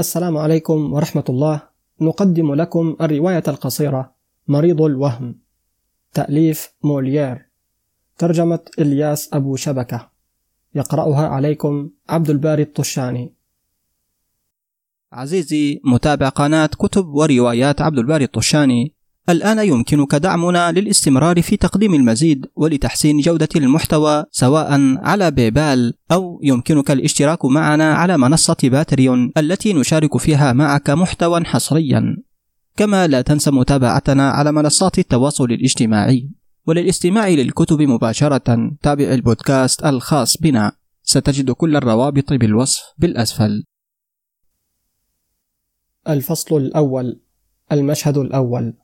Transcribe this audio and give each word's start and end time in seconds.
السلام 0.00 0.36
عليكم 0.36 0.92
ورحمة 0.92 1.24
الله. 1.28 1.62
نقدم 2.00 2.54
لكم 2.54 2.96
الرواية 3.00 3.42
القصيرة 3.48 4.14
مريض 4.48 4.82
الوهم. 4.82 5.38
تأليف 6.12 6.72
موليير. 6.84 7.50
ترجمة 8.18 8.60
إلياس 8.78 9.34
أبو 9.34 9.56
شبكة. 9.56 10.10
يقرأها 10.74 11.28
عليكم 11.28 11.90
عبد 12.08 12.30
الباري 12.30 12.62
الطشاني. 12.62 13.34
عزيزي 15.12 15.80
متابع 15.84 16.28
قناة 16.28 16.66
كتب 16.66 17.06
وروايات 17.06 17.80
عبد 17.80 17.98
الباري 17.98 18.24
الطشاني. 18.24 18.94
الآن 19.30 19.58
يمكنك 19.58 20.14
دعمنا 20.14 20.72
للاستمرار 20.72 21.42
في 21.42 21.56
تقديم 21.56 21.94
المزيد 21.94 22.46
ولتحسين 22.56 23.18
جودة 23.18 23.48
المحتوى 23.56 24.24
سواء 24.30 24.96
على 24.98 25.30
PayPal 25.30 25.94
أو 26.12 26.40
يمكنك 26.42 26.90
الاشتراك 26.90 27.44
معنا 27.44 27.94
على 27.94 28.18
منصة 28.18 28.56
Patreon 28.62 29.32
التي 29.36 29.72
نشارك 29.72 30.16
فيها 30.16 30.52
معك 30.52 30.90
محتوى 30.90 31.44
حصريا. 31.44 32.16
كما 32.76 33.06
لا 33.06 33.22
تنسى 33.22 33.50
متابعتنا 33.50 34.30
على 34.30 34.52
منصات 34.52 34.98
التواصل 34.98 35.44
الاجتماعي. 35.44 36.30
وللاستماع 36.66 37.28
للكتب 37.28 37.82
مباشرة 37.82 38.70
تابع 38.82 39.04
البودكاست 39.04 39.84
الخاص 39.84 40.36
بنا. 40.36 40.72
ستجد 41.02 41.50
كل 41.50 41.76
الروابط 41.76 42.32
بالوصف 42.32 42.82
بالأسفل. 42.98 43.64
الفصل 46.08 46.56
الأول. 46.56 47.20
المشهد 47.72 48.18
الأول. 48.18 48.74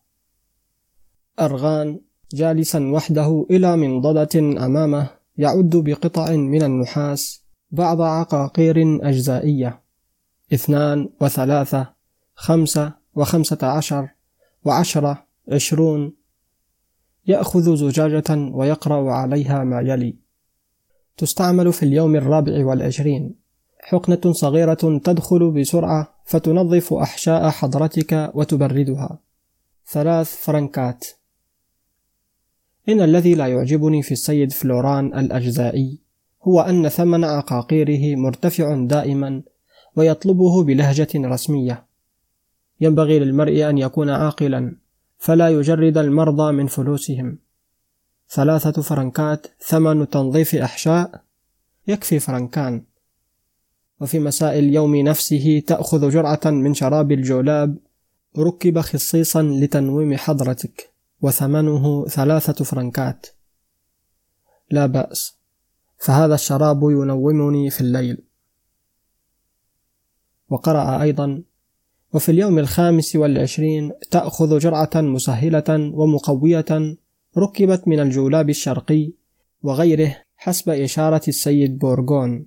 أرغان 1.41 2.01
جالسا 2.33 2.91
وحده 2.91 3.47
إلى 3.51 3.77
منضدة 3.77 4.41
أمامه 4.67 5.11
يعد 5.37 5.71
بقطع 5.77 6.31
من 6.31 6.63
النحاس 6.63 7.43
بعض 7.71 8.01
عقاقير 8.01 9.09
أجزائية. 9.09 9.83
اثنان 10.53 11.09
وثلاثة 11.21 11.93
خمسة 12.35 12.93
وخمسة 13.15 13.59
عشر 13.63 14.09
وعشرة 14.65 15.27
عشرون. 15.53 16.13
يأخذ 17.27 17.77
زجاجة 17.77 18.51
ويقرأ 18.55 19.13
عليها 19.13 19.65
ما 19.65 19.81
يلي. 19.81 20.17
تستعمل 21.17 21.73
في 21.73 21.83
اليوم 21.83 22.17
الرابع 22.17 22.67
والعشرين. 22.67 23.35
حقنة 23.81 24.33
صغيرة 24.33 25.01
تدخل 25.05 25.51
بسرعة 25.51 26.15
فتنظف 26.25 26.95
أحشاء 26.95 27.51
حضرتك 27.51 28.31
وتبردها. 28.35 29.19
ثلاث 29.89 30.37
فرنكات. 30.37 31.05
إن 32.89 33.01
الذي 33.01 33.35
لا 33.35 33.47
يعجبني 33.47 34.03
في 34.03 34.13
السيد 34.13 34.53
فلوران 34.53 35.07
الأجزائي 35.19 35.99
هو 36.43 36.61
أن 36.61 36.89
ثمن 36.89 37.25
عقاقيره 37.25 38.17
مرتفع 38.17 38.75
دائما 38.75 39.43
ويطلبه 39.97 40.65
بلهجة 40.65 41.09
رسمية. 41.15 41.87
ينبغي 42.81 43.19
للمرء 43.19 43.71
أن 43.71 43.79
يكون 43.79 44.11
عاقلا 44.11 44.77
فلا 45.19 45.49
يجرد 45.49 45.99
المرضى 45.99 46.53
من 46.53 46.67
فلوسهم. 46.67 47.39
ثلاثة 48.31 48.83
فرنكات 48.83 49.47
ثمن 49.61 50.09
تنظيف 50.09 50.55
أحشاء 50.55 51.23
يكفي 51.89 52.19
فرنكان. 52.19 52.83
وفي 54.01 54.19
مساء 54.19 54.59
اليوم 54.59 54.97
نفسه 54.97 55.63
تأخذ 55.67 56.11
جرعة 56.11 56.41
من 56.45 56.75
شراب 56.75 57.13
الجولاب 57.13 57.79
ركب 58.39 58.81
خصيصا 58.81 59.43
لتنويم 59.43 60.17
حضرتك. 60.17 60.96
وثمنه 61.23 62.07
ثلاثة 62.07 62.65
فرنكات. 62.65 63.27
لا 64.71 64.87
بأس 64.87 65.39
فهذا 65.99 66.35
الشراب 66.35 66.83
ينومني 66.83 67.71
في 67.71 67.81
الليل. 67.81 68.23
وقرأ 70.49 71.03
أيضا 71.03 71.43
وفي 72.13 72.29
اليوم 72.29 72.59
الخامس 72.59 73.17
والعشرين 73.17 73.93
تأخذ 74.11 74.59
جرعة 74.59 74.91
مسهلة 74.95 75.93
ومقوية 75.95 76.97
ركبت 77.39 77.89
من 77.89 78.01
الجولاب 78.01 78.51
الشرقي 78.51 79.13
وغيره 79.63 80.17
حسب 80.37 80.69
إشارة 80.69 81.23
السيد 81.29 81.79
بورغون 81.79 82.47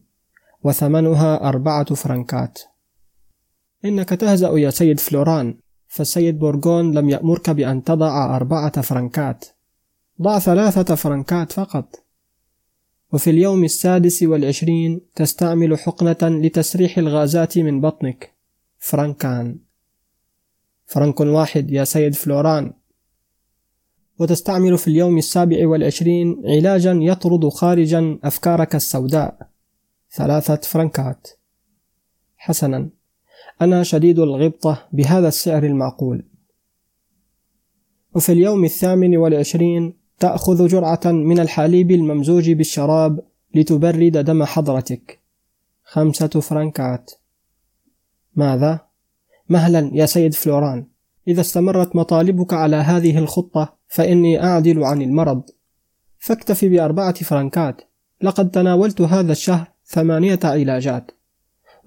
وثمنها 0.63 1.49
أربعة 1.49 1.95
فرنكات. 1.95 2.59
إنك 3.85 4.09
تهزأ 4.09 4.49
يا 4.49 4.69
سيد 4.69 4.99
فلوران. 4.99 5.59
فالسيد 5.89 6.39
بورغون 6.39 6.97
لم 6.97 7.09
يأمرك 7.09 7.49
بأن 7.49 7.83
تضع 7.83 8.35
أربعة 8.35 8.81
فرنكات. 8.81 9.45
ضع 10.21 10.39
ثلاثة 10.39 10.95
فرنكات 10.95 11.51
فقط. 11.51 12.05
وفي 13.13 13.29
اليوم 13.29 13.63
السادس 13.63 14.23
والعشرين 14.23 15.01
تستعمل 15.15 15.79
حقنة 15.79 16.17
لتسريح 16.21 16.97
الغازات 16.97 17.57
من 17.57 17.81
بطنك. 17.81 18.33
فرنكان. 18.79 19.59
فرنك 20.85 21.19
واحد 21.19 21.71
يا 21.71 21.83
سيد 21.83 22.15
فلوران. 22.15 22.73
وتستعمل 24.19 24.77
في 24.77 24.87
اليوم 24.87 25.17
السابع 25.17 25.67
والعشرين 25.67 26.43
علاجا 26.45 26.91
يطرد 26.91 27.49
خارجا 27.49 28.19
أفكارك 28.23 28.75
السوداء. 28.75 29.49
ثلاثة 30.11 30.55
فرنكات. 30.55 31.27
حسنا. 32.37 32.98
أنا 33.61 33.83
شديد 33.83 34.19
الغبطة 34.19 34.87
بهذا 34.91 35.27
السعر 35.27 35.63
المعقول. 35.63 36.23
وفي 38.15 38.31
اليوم 38.31 38.65
الثامن 38.65 39.17
والعشرين 39.17 39.93
تأخذ 40.19 40.67
جرعة 40.67 41.01
من 41.05 41.39
الحليب 41.39 41.91
الممزوج 41.91 42.51
بالشراب 42.51 43.19
لتبرد 43.55 44.17
دم 44.17 44.43
حضرتك. 44.43 45.19
خمسة 45.83 46.27
فرنكات. 46.27 47.11
ماذا؟ 48.35 48.79
مهلا 49.49 49.91
يا 49.93 50.05
سيد 50.05 50.33
فلوران. 50.33 50.85
إذا 51.27 51.41
استمرت 51.41 51.95
مطالبك 51.95 52.53
على 52.53 52.75
هذه 52.75 53.17
الخطة 53.17 53.75
فإني 53.87 54.43
أعدل 54.43 54.83
عن 54.83 55.01
المرض. 55.01 55.43
فاكتفي 56.19 56.69
بأربعة 56.69 57.13
فرنكات. 57.13 57.81
لقد 58.21 58.51
تناولت 58.51 59.01
هذا 59.01 59.31
الشهر 59.31 59.67
ثمانية 59.85 60.39
علاجات. 60.43 61.11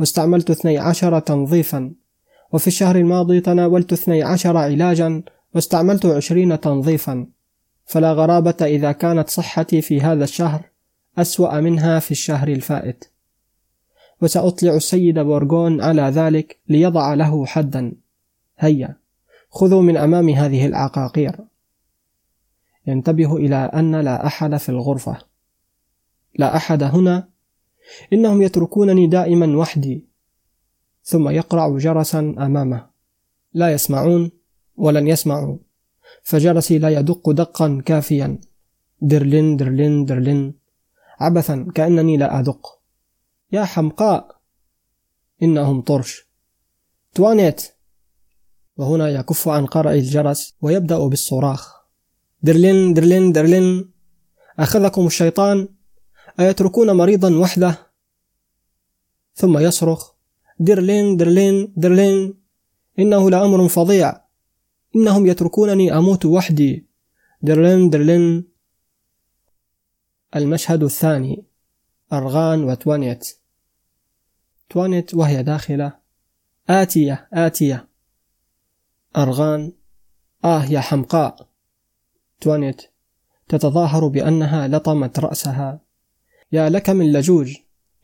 واستعملت 0.00 0.50
اثني 0.50 0.78
عشر 0.78 1.18
تنظيفا. 1.18 1.92
وفي 2.52 2.66
الشهر 2.66 2.96
الماضي 2.96 3.40
تناولت 3.40 3.92
اثني 3.92 4.22
عشر 4.22 4.56
علاجا 4.56 5.22
واستعملت 5.54 6.06
عشرين 6.06 6.60
تنظيفا. 6.60 7.26
فلا 7.86 8.12
غرابة 8.12 8.56
إذا 8.62 8.92
كانت 8.92 9.30
صحتي 9.30 9.82
في 9.82 10.00
هذا 10.00 10.24
الشهر 10.24 10.64
أسوأ 11.18 11.60
منها 11.60 11.98
في 11.98 12.10
الشهر 12.10 12.48
الفائت. 12.48 13.04
وسأطلع 14.22 14.74
السيد 14.74 15.18
بورغون 15.18 15.80
على 15.80 16.02
ذلك 16.02 16.58
ليضع 16.68 17.14
له 17.14 17.46
حدا. 17.46 17.92
هيا 18.58 18.96
خذوا 19.50 19.82
من 19.82 19.96
أمام 19.96 20.28
هذه 20.28 20.66
العقاقير. 20.66 21.36
ينتبه 22.86 23.36
إلى 23.36 23.56
أن 23.56 23.96
لا 23.96 24.26
أحد 24.26 24.56
في 24.56 24.68
الغرفة. 24.68 25.18
لا 26.34 26.56
أحد 26.56 26.82
هنا 26.82 27.28
إنهم 28.12 28.42
يتركونني 28.42 29.06
دائما 29.06 29.56
وحدي 29.56 30.08
ثم 31.04 31.28
يقرع 31.28 31.78
جرسا 31.78 32.18
أمامه. 32.18 32.90
لا 33.54 33.72
يسمعون 33.72 34.30
ولن 34.76 35.08
يسمعوا. 35.08 35.58
فجرسي 36.22 36.78
لا 36.78 36.88
يدق 36.88 37.30
دقا 37.30 37.82
كافيا. 37.86 38.38
درلين 39.00 39.56
درلين 39.56 40.04
درلين 40.04 40.54
عبثا 41.20 41.66
كأنني 41.74 42.16
لا 42.16 42.40
أدق. 42.40 42.80
يا 43.52 43.64
حمقاء 43.64 44.40
إنهم 45.42 45.80
طرش. 45.80 46.28
توانيت. 47.14 47.62
وهنا 48.76 49.08
يكف 49.08 49.48
عن 49.48 49.66
قرع 49.66 49.92
الجرس 49.92 50.54
ويبدأ 50.60 50.98
بالصراخ. 50.98 51.82
درلين 52.42 52.94
درلين 52.94 53.32
درلين 53.32 53.92
أخذكم 54.58 55.06
الشيطان. 55.06 55.68
أيتركون 56.40 56.90
مريضا 56.90 57.36
وحده؟ 57.36 57.78
ثم 59.34 59.58
يصرخ 59.58 60.12
درلين 60.60 61.16
درلين 61.16 61.72
درلين 61.76 62.34
إنه 62.98 63.30
لأمر 63.30 63.68
فظيع 63.68 64.20
إنهم 64.96 65.26
يتركونني 65.26 65.98
أموت 65.98 66.26
وحدي. 66.26 66.86
درلين 67.42 67.90
درلين 67.90 68.48
المشهد 70.36 70.82
الثاني 70.82 71.44
أرغان 72.12 72.64
وتوانيت 72.64 73.28
توانيت 74.70 75.14
وهي 75.14 75.42
داخلة. 75.42 75.92
آتية 76.70 77.28
آتية. 77.32 77.88
أرغان. 79.16 79.72
آه 80.44 80.64
يا 80.64 80.80
حمقاء. 80.80 81.48
توانيت 82.40 82.82
تتظاهر 83.48 84.08
بأنها 84.08 84.68
لطمت 84.68 85.18
رأسها. 85.18 85.80
يا 86.52 86.68
لك 86.68 86.90
من 86.90 87.12
لجوج 87.12 87.56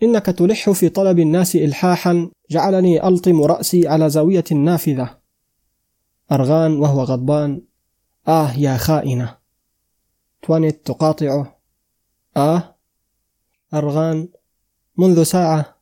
إنك 0.02 0.26
تلح 0.26 0.70
في 0.70 0.88
طلب 0.88 1.18
الناس 1.18 1.56
إلحاحا 1.56 2.30
جعلني 2.50 3.08
ألطم 3.08 3.42
رأسي 3.42 3.88
على 3.88 4.10
زاوية 4.10 4.44
نافذة 4.52 5.18
أرغان 6.32 6.76
وهو 6.76 7.02
غضبان. 7.02 7.62
آه 8.28 8.52
يا 8.58 8.76
خائنة. 8.76 9.38
توانيت 10.42 10.86
تقاطعه. 10.86 11.60
آه. 12.36 12.76
أرغان. 13.74 14.28
منذ 14.96 15.22
ساعة. 15.22 15.78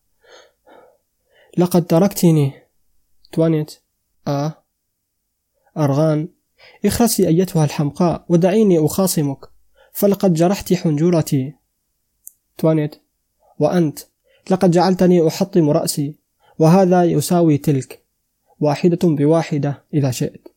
لقد 1.59 1.87
تركتني. 1.87 2.53
توانيت. 3.33 3.75
آه. 4.29 4.65
أرغان. 5.77 6.29
اخرسي 6.85 7.29
أيتها 7.29 7.65
الحمقاء 7.65 8.25
ودعيني 8.29 8.87
أخاصمك. 8.87 9.39
فلقد 9.93 10.35
جرحت 10.35 10.73
حنجرتي. 10.73 11.55
توانيت. 12.59 12.97
وأنت 13.59 13.99
لقد 14.51 14.71
جعلتني 14.71 15.29
أحطم 15.29 15.71
رأسي 15.71 16.15
وهذا 16.59 17.05
يساوي 17.05 17.59
تلك 17.59 18.03
واحدة 18.61 18.99
بواحدة 19.03 19.83
إذا 19.95 20.11
شئت. 20.11 20.49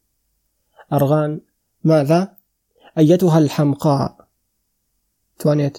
أرغان 0.94 1.42
ماذا؟ 1.84 2.34
أيتها 2.98 3.38
الحمقاء. 3.38 4.28
توانيت. 5.40 5.78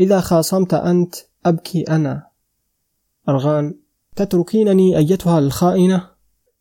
إذا 0.00 0.20
خاصمت 0.20 0.74
أنت 0.74 1.14
أبكي 1.46 1.82
أنا. 1.82 2.26
أرغان 3.28 3.74
تتركينني 4.16 4.96
أيتها 4.96 5.38
الخائنة؟ 5.38 6.10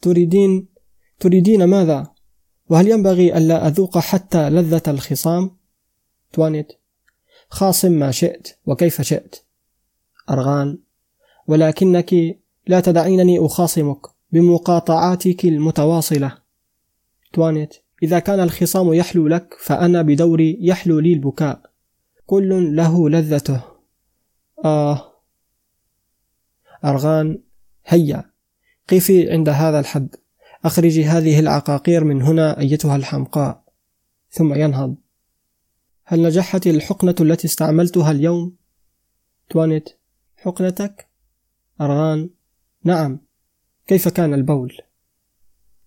تريدين 0.01 0.67
تريدين 1.19 1.63
ماذا؟ 1.63 2.11
وهل 2.69 2.87
ينبغي 2.87 3.37
ألا 3.37 3.67
أذوق 3.67 3.97
حتى 3.97 4.49
لذة 4.49 4.81
الخصام؟ 4.87 5.51
توانيت. 6.33 6.73
خاصم 7.49 7.91
ما 7.91 8.11
شئت 8.11 8.47
وكيف 8.65 9.01
شئت. 9.01 9.35
أرغان 10.29 10.79
ولكنك 11.47 12.13
لا 12.67 12.79
تدعينني 12.79 13.45
أخاصمك 13.45 14.07
بمقاطعاتك 14.31 15.45
المتواصلة. 15.45 16.37
توانيت 17.33 17.75
إذا 18.03 18.19
كان 18.19 18.39
الخصام 18.39 18.93
يحلو 18.93 19.27
لك 19.27 19.57
فأنا 19.59 20.01
بدوري 20.01 20.57
يحلو 20.61 20.99
لي 20.99 21.13
البكاء. 21.13 21.61
كل 22.25 22.75
له 22.75 23.09
لذته. 23.09 23.61
آه. 24.65 25.13
أرغان 26.85 27.39
هيا 27.85 28.31
قفي 28.89 29.31
عند 29.31 29.49
هذا 29.49 29.79
الحد. 29.79 30.15
أخرجي 30.65 31.05
هذه 31.05 31.39
العقاقير 31.39 32.03
من 32.03 32.21
هنا 32.21 32.59
أيتها 32.59 32.95
الحمقاء. 32.95 33.63
ثم 34.29 34.53
ينهض. 34.53 34.95
هل 36.09 36.21
نجحت 36.21 36.67
الحقنة 36.67 37.15
التي 37.21 37.47
استعملتها 37.47 38.11
اليوم؟ 38.11 38.55
توانيت. 39.49 39.89
حقنتك؟ 40.37 41.07
أرغان. 41.81 42.29
نعم. 42.83 43.19
كيف 43.87 44.07
كان 44.07 44.33
البول؟ 44.33 44.77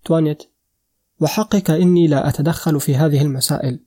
توانيت. 0.05 0.43
وحقك 1.21 1.71
إني 1.71 2.07
لا 2.07 2.29
أتدخل 2.29 2.81
في 2.81 2.97
هذه 2.97 3.23
المسائل. 3.23 3.81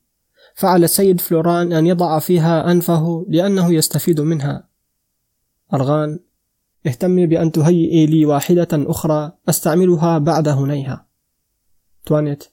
فعلى 0.55 0.85
السيد 0.85 1.21
فلوران 1.21 1.73
أن 1.73 1.87
يضع 1.87 2.19
فيها 2.19 2.71
أنفه 2.71 3.25
لأنه 3.29 3.73
يستفيد 3.73 4.21
منها. 4.21 4.67
أرغان. 5.73 6.19
اهتمي 6.87 7.27
بأن 7.27 7.51
تهيئي 7.51 8.05
لي 8.05 8.25
واحدة 8.25 8.67
أخرى 8.73 9.31
أستعملها 9.49 10.17
بعد 10.17 10.47
هنيهة. 10.47 11.05
توانيت. 12.05 12.52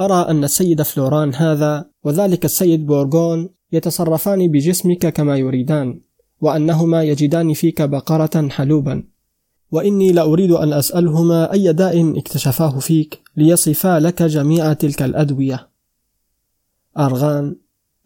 أرى 0.00 0.30
أن 0.30 0.44
السيد 0.44 0.82
فلوران 0.82 1.34
هذا 1.34 1.90
وذلك 2.04 2.44
السيد 2.44 2.86
بورغون 2.86 3.48
يتصرفان 3.72 4.48
بجسمك 4.48 5.06
كما 5.06 5.36
يريدان 5.36 6.00
وأنهما 6.40 7.02
يجدان 7.02 7.52
فيك 7.52 7.82
بقرة 7.82 8.48
حلوبا. 8.48 9.04
وإني 9.70 10.12
لأريد 10.12 10.50
أن 10.50 10.72
أسألهما 10.72 11.52
أي 11.52 11.72
داء 11.72 12.18
اكتشفاه 12.18 12.78
فيك 12.78 13.20
ليصفا 13.36 14.00
لك 14.00 14.22
جميع 14.22 14.72
تلك 14.72 15.02
الأدوية. 15.02 15.68
أرغان 16.98 17.56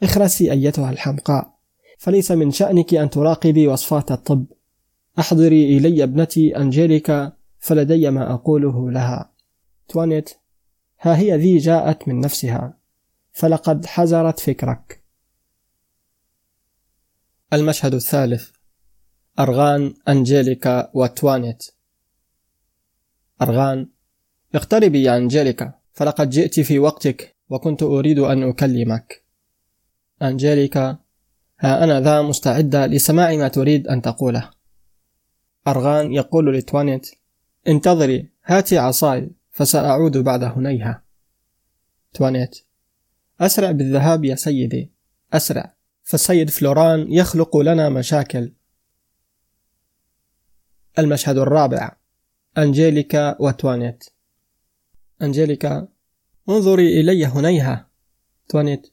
اخرسي 0.02 0.52
أيتها 0.52 0.90
الحمقاء. 0.90 1.52
فليس 1.98 2.30
من 2.30 2.50
شأنك 2.50 2.94
أن 2.94 3.10
تراقبي 3.10 3.68
وصفات 3.68 4.12
الطب. 4.12 4.44
أحضري 5.18 5.76
إلي 5.76 6.02
ابنتي 6.02 6.56
أنجيليكا 6.56 7.32
فلدي 7.58 8.10
ما 8.10 8.34
أقوله 8.34 8.90
لها. 8.90 9.30
توانيت 9.88 10.30
ها 11.02 11.16
هي 11.16 11.36
ذي 11.36 11.58
جاءت 11.58 12.08
من 12.08 12.20
نفسها. 12.20 12.78
فلقد 13.32 13.86
حزرت 13.86 14.40
فكرك. 14.40 15.02
المشهد 17.52 17.94
الثالث. 17.94 18.50
أرغان 19.38 19.94
أنجيليكا 20.08 20.90
وتوانيت 20.94 21.66
أرغان 23.42 23.88
اقتربي 24.54 25.02
يا 25.02 25.16
أنجيليكا 25.16 25.74
فلقد 25.92 26.30
جئت 26.30 26.60
في 26.60 26.78
وقتك 26.78 27.36
وكنت 27.50 27.82
أريد 27.82 28.18
أن 28.18 28.42
أكلمك. 28.42 29.24
أنجيليكا 30.22 30.98
ها 31.60 31.84
أنا 31.84 32.00
ذا 32.00 32.22
مستعدة 32.22 32.86
لسماع 32.86 33.36
ما 33.36 33.48
تريد 33.48 33.86
أن 33.88 34.02
تقوله. 34.02 34.50
أرغان 35.66 36.12
يقول 36.12 36.58
لتوانيت 36.58 37.10
انتظري 37.68 38.28
هاتي 38.44 38.78
عصاي. 38.78 39.30
فسأعود 39.52 40.16
بعد 40.16 40.44
هنيهة. 40.44 41.04
توانيت 42.14 42.58
أسرع 43.40 43.70
بالذهاب 43.70 44.24
يا 44.24 44.34
سيدي. 44.34 44.92
أسرع. 45.32 45.74
فالسيد 46.02 46.50
فلوران 46.50 47.12
يخلق 47.12 47.56
لنا 47.56 47.88
مشاكل. 47.88 48.52
المشهد 50.98 51.38
الرابع. 51.38 51.96
أنجيليكا 52.58 53.42
وتوانيت. 53.42 54.04
أنجيليكا 55.22 55.88
انظري 56.48 57.00
إلي 57.00 57.26
هنيها. 57.26 57.88
توانيت 58.48 58.92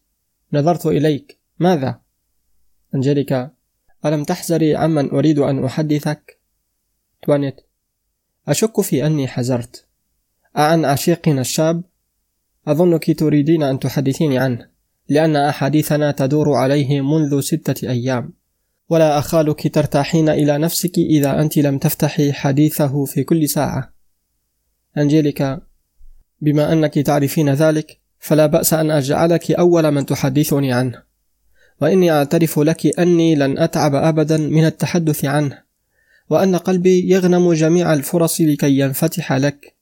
نظرت 0.53 0.85
إليك. 0.85 1.39
ماذا؟ 1.59 2.01
أنجيليكا 2.95 3.51
ألم 4.05 4.23
تحزري 4.23 4.75
عمن 4.75 5.09
أريد 5.09 5.39
أن 5.39 5.65
أحدثك؟ 5.65 6.39
توانيت 7.21 7.61
أشك 8.47 8.81
في 8.81 9.05
أني 9.05 9.27
حزرت 9.27 9.88
أعن 10.57 10.85
عشيقنا 10.85 11.41
الشاب؟ 11.41 11.83
أظنك 12.67 13.19
تريدين 13.19 13.63
أن 13.63 13.79
تحدثيني 13.79 14.39
عنه 14.39 14.69
لأن 15.09 15.35
أحاديثنا 15.35 16.11
تدور 16.11 16.53
عليه 16.53 17.01
منذ 17.01 17.41
ستة 17.41 17.89
أيام. 17.89 18.33
ولا 18.89 19.19
أخالك 19.19 19.73
ترتاحين 19.73 20.29
إلى 20.29 20.57
نفسك 20.57 20.97
إذا 20.97 21.41
أنت 21.41 21.57
لم 21.57 21.77
تفتحي 21.77 22.33
حديثه 22.33 23.05
في 23.05 23.23
كل 23.23 23.49
ساعة. 23.49 23.93
أنجيليكا 24.97 25.61
بما 26.41 26.73
أنك 26.73 26.93
تعرفين 26.93 27.53
ذلك 27.53 27.99
فلا 28.19 28.45
بأس 28.45 28.73
أن 28.73 28.91
أجعلك 28.91 29.51
أول 29.51 29.91
من 29.91 30.05
تحدثني 30.05 30.73
عنه. 30.73 31.03
وإني 31.81 32.11
أعترف 32.11 32.59
لك 32.59 32.99
أني 32.99 33.35
لن 33.35 33.59
أتعب 33.59 33.95
أبدا 33.95 34.37
من 34.37 34.65
التحدث 34.65 35.25
عنه 35.25 35.57
وأن 36.29 36.55
قلبي 36.55 37.09
يغنم 37.09 37.53
جميع 37.53 37.93
الفرص 37.93 38.41
لكي 38.41 38.79
ينفتح 38.79 39.33
لك. 39.33 39.78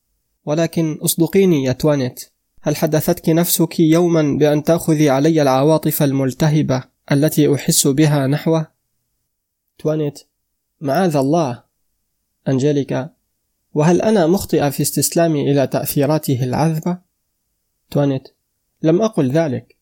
ولكن 0.47 0.97
أصدقيني 1.01 1.63
يا 1.63 1.71
توانيت 1.71 2.25
هل 2.61 2.75
حدثتك 2.75 3.29
نفسك 3.29 3.79
يوما 3.79 4.37
بأن 4.39 4.63
تأخذي 4.63 5.09
علي 5.09 5.41
العواطف 5.41 6.03
الملتهبة 6.03 6.83
التي 7.11 7.55
أحس 7.55 7.87
بها 7.87 8.27
نحوه؟ 8.27 8.67
توانيت 9.77 10.19
معاذ 10.81 11.15
الله 11.15 11.63
أنجيليكا 12.47 13.09
وهل 13.73 14.01
أنا 14.01 14.27
مخطئة 14.27 14.69
في 14.69 14.81
استسلامي 14.83 15.51
إلى 15.51 15.67
تأثيراته 15.67 16.43
العذبة؟ 16.43 16.97
توانيت 17.91 18.27
لم 18.81 19.01
أقل 19.01 19.31
ذلك 19.31 19.77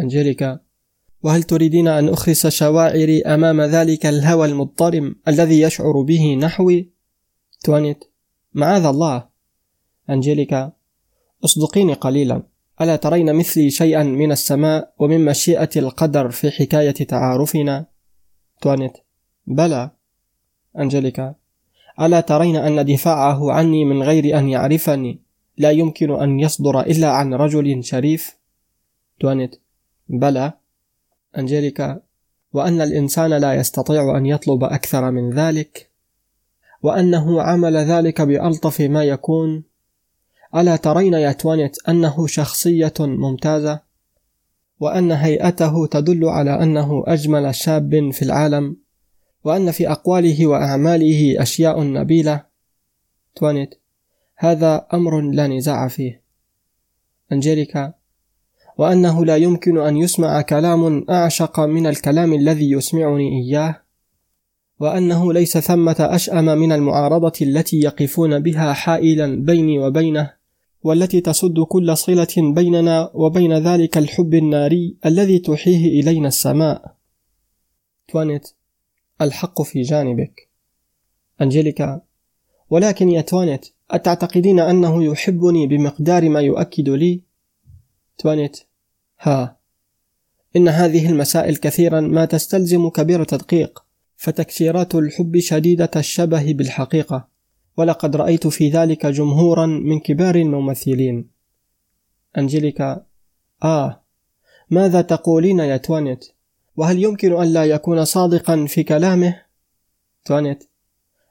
أنجيليكا 0.00 0.60
وهل 1.22 1.42
تريدين 1.42 1.88
أن 1.88 2.08
أخرس 2.08 2.46
شواعري 2.46 3.22
أمام 3.22 3.60
ذلك 3.60 4.06
الهوى 4.06 4.48
المضطرم 4.48 5.16
الذي 5.28 5.60
يشعر 5.60 6.02
به 6.02 6.34
نحوي؟ 6.34 6.90
توانيت 7.64 8.04
معاذ 8.54 8.84
الله 8.84 9.29
أنجيليكا 10.10 10.72
أصدقيني 11.44 11.92
قليلا 11.92 12.42
ألا 12.80 12.96
ترين 12.96 13.34
مثلي 13.34 13.70
شيئا 13.70 14.02
من 14.02 14.32
السماء 14.32 14.92
ومن 14.98 15.24
مشيئة 15.24 15.70
القدر 15.76 16.30
في 16.30 16.50
حكاية 16.50 16.90
تعارفنا؟ 16.90 17.86
توانيت. 18.60 18.92
بلى 19.46 19.90
أنجليكا. 20.78 21.34
ألا 22.00 22.20
ترين 22.20 22.56
أن 22.56 22.84
دفاعه 22.84 23.52
عني 23.52 23.84
من 23.84 24.02
غير 24.02 24.38
أن 24.38 24.48
يعرفني؟ 24.48 25.20
لا 25.58 25.70
يمكن 25.70 26.10
أن 26.10 26.40
يصدر 26.40 26.80
إلا 26.80 27.10
عن 27.10 27.34
رجل 27.34 27.84
شريف؟ 27.84 28.36
توانيت. 29.20 29.60
بلى 30.08 30.52
أنجليكا. 31.38 32.00
وأن 32.52 32.80
الإنسان 32.80 33.30
لا 33.30 33.54
يستطيع 33.54 34.16
أن 34.16 34.26
يطلب 34.26 34.64
أكثر 34.64 35.10
من 35.10 35.30
ذلك؟ 35.30 35.90
وأنه 36.82 37.42
عمل 37.42 37.76
ذلك 37.76 38.20
بألطف 38.20 38.80
ما 38.80 39.04
يكون؟ 39.04 39.69
ألا 40.56 40.76
ترين 40.76 41.14
يا 41.14 41.32
توانيت 41.32 41.88
أنه 41.88 42.26
شخصية 42.26 42.94
ممتازة؟ 42.98 43.80
وأن 44.80 45.12
هيئته 45.12 45.86
تدل 45.86 46.24
على 46.24 46.62
أنه 46.62 47.04
أجمل 47.06 47.54
شاب 47.54 48.10
في 48.12 48.22
العالم؟ 48.22 48.76
وأن 49.44 49.70
في 49.70 49.90
أقواله 49.90 50.46
وأعماله 50.46 51.42
أشياء 51.42 51.82
نبيلة؟ 51.82 52.44
توانيت 53.34 53.74
هذا 54.36 54.86
أمر 54.94 55.20
لا 55.20 55.46
نزاع 55.46 55.88
فيه. 55.88 56.22
أنجيليكا 57.32 57.92
وأنه 58.78 59.24
لا 59.24 59.36
يمكن 59.36 59.78
أن 59.78 59.96
يسمع 59.96 60.42
كلام 60.42 61.04
أعشق 61.10 61.60
من 61.60 61.86
الكلام 61.86 62.32
الذي 62.32 62.70
يسمعني 62.70 63.42
إياه؟ 63.42 63.82
وأنه 64.80 65.32
ليس 65.32 65.58
ثمة 65.58 65.96
أشأم 66.00 66.44
من 66.44 66.72
المعارضة 66.72 67.32
التي 67.42 67.80
يقفون 67.80 68.38
بها 68.38 68.72
حائلا 68.72 69.44
بيني 69.44 69.78
وبينه؟ 69.78 70.39
والتي 70.82 71.20
تسد 71.20 71.60
كل 71.60 71.96
صلة 71.96 72.26
بيننا 72.36 73.10
وبين 73.14 73.52
ذلك 73.52 73.98
الحب 73.98 74.34
الناري 74.34 74.96
الذي 75.06 75.38
تحيه 75.38 76.00
إلينا 76.00 76.28
السماء. 76.28 76.96
توانيت 78.08 78.50
الحق 79.20 79.62
في 79.62 79.82
جانبك. 79.82 80.48
أنجيليكا 81.40 82.00
ولكن 82.70 83.08
يا 83.10 83.20
توانيت 83.20 83.66
أتعتقدين 83.90 84.60
أنه 84.60 85.04
يحبني 85.04 85.66
بمقدار 85.66 86.28
ما 86.28 86.40
يؤكد 86.40 86.88
لي؟ 86.88 87.20
توانيت 88.18 88.60
ها 89.20 89.56
إن 90.56 90.68
هذه 90.68 91.10
المسائل 91.10 91.56
كثيرا 91.56 92.00
ما 92.00 92.24
تستلزم 92.24 92.88
كبير 92.88 93.24
تدقيق 93.24 93.84
فتكسيرات 94.16 94.94
الحب 94.94 95.38
شديدة 95.38 95.90
الشبه 95.96 96.52
بالحقيقة 96.52 97.28
ولقد 97.80 98.16
رأيت 98.16 98.46
في 98.46 98.70
ذلك 98.70 99.06
جمهورا 99.06 99.66
من 99.66 100.00
كبار 100.00 100.34
الممثلين. 100.34 101.30
أنجليكا 102.38 103.06
آه 103.64 104.02
ماذا 104.70 105.00
تقولين 105.02 105.58
يا 105.58 105.76
توانيت؟ 105.76 106.28
وهل 106.76 107.02
يمكن 107.02 107.42
أن 107.42 107.52
لا 107.52 107.64
يكون 107.64 108.04
صادقا 108.04 108.66
في 108.66 108.82
كلامه؟ 108.82 109.42
توانيت 110.24 110.64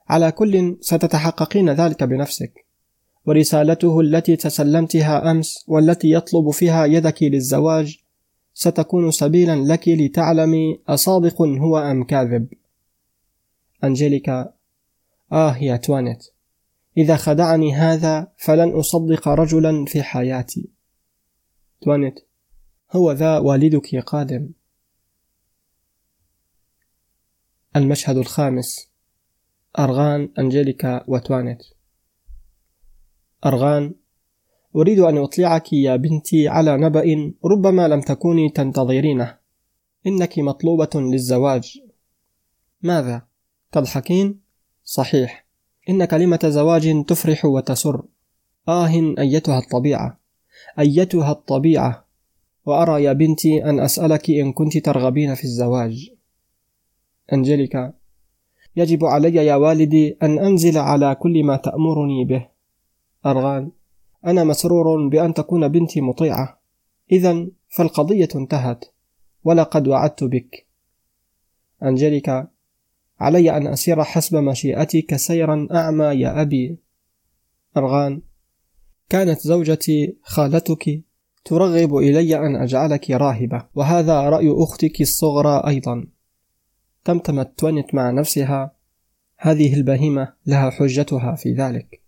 على 0.08 0.32
كل 0.32 0.78
ستتحققين 0.80 1.70
ذلك 1.70 2.04
بنفسك. 2.04 2.66
ورسالته 3.26 4.00
التي 4.00 4.36
تسلمتها 4.36 5.30
أمس 5.30 5.64
والتي 5.68 6.12
يطلب 6.12 6.50
فيها 6.50 6.84
يدك 6.84 7.22
للزواج 7.22 7.98
ستكون 8.54 9.10
سبيلا 9.10 9.56
لك 9.56 9.88
لتعلمي 9.88 10.80
أصادق 10.88 11.42
هو 11.42 11.78
أم 11.78 12.04
كاذب. 12.04 12.48
انجيليكا 13.84 14.52
آه 15.32 15.56
يا 15.58 15.76
توانيت. 15.76 16.39
إذا 17.00 17.16
خدعني 17.16 17.74
هذا 17.74 18.32
فلن 18.36 18.70
أصدق 18.70 19.28
رجلا 19.28 19.84
في 19.84 20.02
حياتي. 20.02 20.70
توانيت 21.82 22.14
هو 22.92 23.12
ذا 23.12 23.38
والدك 23.38 23.96
قادم. 23.96 24.50
المشهد 27.76 28.16
الخامس. 28.16 28.90
أرغان 29.78 30.32
أنجيليكا 30.38 31.04
وتوانيت. 31.08 31.62
أرغان 33.46 33.94
أريد 34.76 34.98
أن 34.98 35.18
أطلعك 35.18 35.72
يا 35.72 35.96
بنتي 35.96 36.48
على 36.48 36.76
نبأ 36.76 37.34
ربما 37.44 37.88
لم 37.88 38.00
تكوني 38.00 38.50
تنتظرينه. 38.50 39.38
إنك 40.06 40.38
مطلوبة 40.38 40.90
للزواج. 40.94 41.78
ماذا؟ 42.82 43.26
تضحكين؟ 43.72 44.40
صحيح. 44.84 45.49
إن 45.90 46.04
كلمة 46.04 46.38
زواج 46.44 47.04
تفرح 47.04 47.44
وتسر. 47.44 48.02
آه 48.68 48.88
أيتها 49.18 49.58
الطبيعة. 49.58 50.18
أيتها 50.78 51.32
الطبيعة. 51.32 52.04
وأرى 52.66 53.04
يا 53.04 53.12
بنتي 53.12 53.64
أن 53.64 53.80
أسألك 53.80 54.30
إن 54.30 54.52
كنت 54.52 54.78
ترغبين 54.78 55.34
في 55.34 55.44
الزواج. 55.44 56.10
أنجليكا. 57.32 57.92
يجب 58.76 59.04
علي 59.04 59.34
يا 59.34 59.54
والدي 59.54 60.16
أن 60.22 60.38
أنزل 60.38 60.78
على 60.78 61.14
كل 61.14 61.44
ما 61.44 61.56
تأمرني 61.56 62.24
به. 62.24 62.46
أرغان. 63.26 63.70
أنا 64.26 64.44
مسرور 64.44 65.08
بأن 65.08 65.34
تكون 65.34 65.68
بنتي 65.68 66.00
مطيعة. 66.00 66.60
إذا 67.12 67.46
فالقضية 67.68 68.28
انتهت. 68.34 68.84
ولقد 69.44 69.88
وعدت 69.88 70.24
بك. 70.24 70.66
أنجليكا. 71.82 72.48
علي 73.20 73.56
أن 73.56 73.66
أسير 73.66 74.04
حسب 74.04 74.36
مشيئتك 74.36 75.16
سيرا 75.16 75.68
أعمى 75.74 76.04
يا 76.04 76.42
أبي 76.42 76.78
أرغان. 77.76 78.22
كانت 79.08 79.40
زوجتي 79.40 80.16
خالتك 80.22 81.02
ترغب 81.44 81.96
إلي 81.96 82.36
أن 82.46 82.56
أجعلك 82.56 83.10
راهبة 83.10 83.66
وهذا 83.74 84.20
رأي 84.20 84.50
أختك 84.50 85.00
الصغرى 85.00 85.62
أيضا. 85.66 86.06
تمتمت 87.04 87.58
تونت 87.58 87.94
مع 87.94 88.10
نفسها؟ 88.10 88.72
هذه 89.36 89.74
البهيمة 89.74 90.32
لها 90.46 90.70
حجتها 90.70 91.34
في 91.34 91.52
ذلك. 91.52 92.02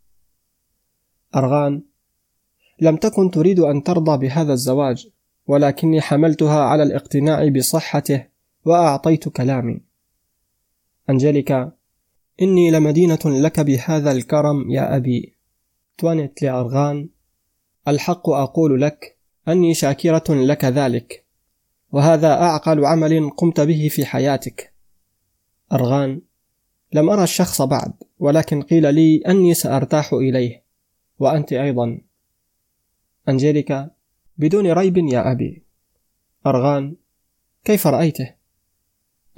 أرغان 1.37 1.83
لم 2.81 2.97
تكن 2.97 3.31
تريد 3.31 3.61
أن 3.61 3.83
ترضى 3.83 4.19
بهذا 4.19 4.53
الزواج 4.53 5.09
ولكني 5.47 6.01
حملتها 6.01 6.61
على 6.61 6.83
الاقتناع 6.83 7.49
بصحته 7.49 8.27
وأعطيت 8.65 9.29
كلامي. 9.29 9.92
أنجليكا 11.11 11.73
إني 12.43 12.71
لمدينة 12.71 13.19
لك 13.25 13.61
بهذا 13.61 14.13
الكرم 14.13 14.71
يا 14.71 14.97
أبي. 14.97 15.37
توانت 15.99 16.43
لأرغان 16.43 17.09
الحق 17.89 18.31
أقول 18.31 18.81
لك 18.81 19.19
أني 19.49 19.75
شاكرة 19.75 20.25
لك 20.29 20.65
ذلك 20.65 21.25
وهذا 21.91 22.33
أعقل 22.33 22.85
عمل 22.85 23.31
قمت 23.31 23.61
به 23.61 23.89
في 23.91 24.05
حياتك. 24.07 24.73
أرغان 25.73 26.21
لم 26.93 27.11
أرى 27.11 27.23
الشخص 27.23 27.63
بعد 27.63 27.93
ولكن 28.19 28.63
قيل 28.63 28.95
لي 28.95 29.17
أني 29.17 29.55
سأرتاح 29.55 30.13
إليه 30.13 30.63
وأنت 31.19 31.53
أيضا. 31.53 32.01
أنجيليكا 33.29 33.91
بدون 34.39 34.73
ريب 34.73 34.99
يا 34.99 35.33
أبي. 35.33 35.63
أرغان 36.47 36.97
كيف 37.65 37.87
رأيته؟ 37.87 38.35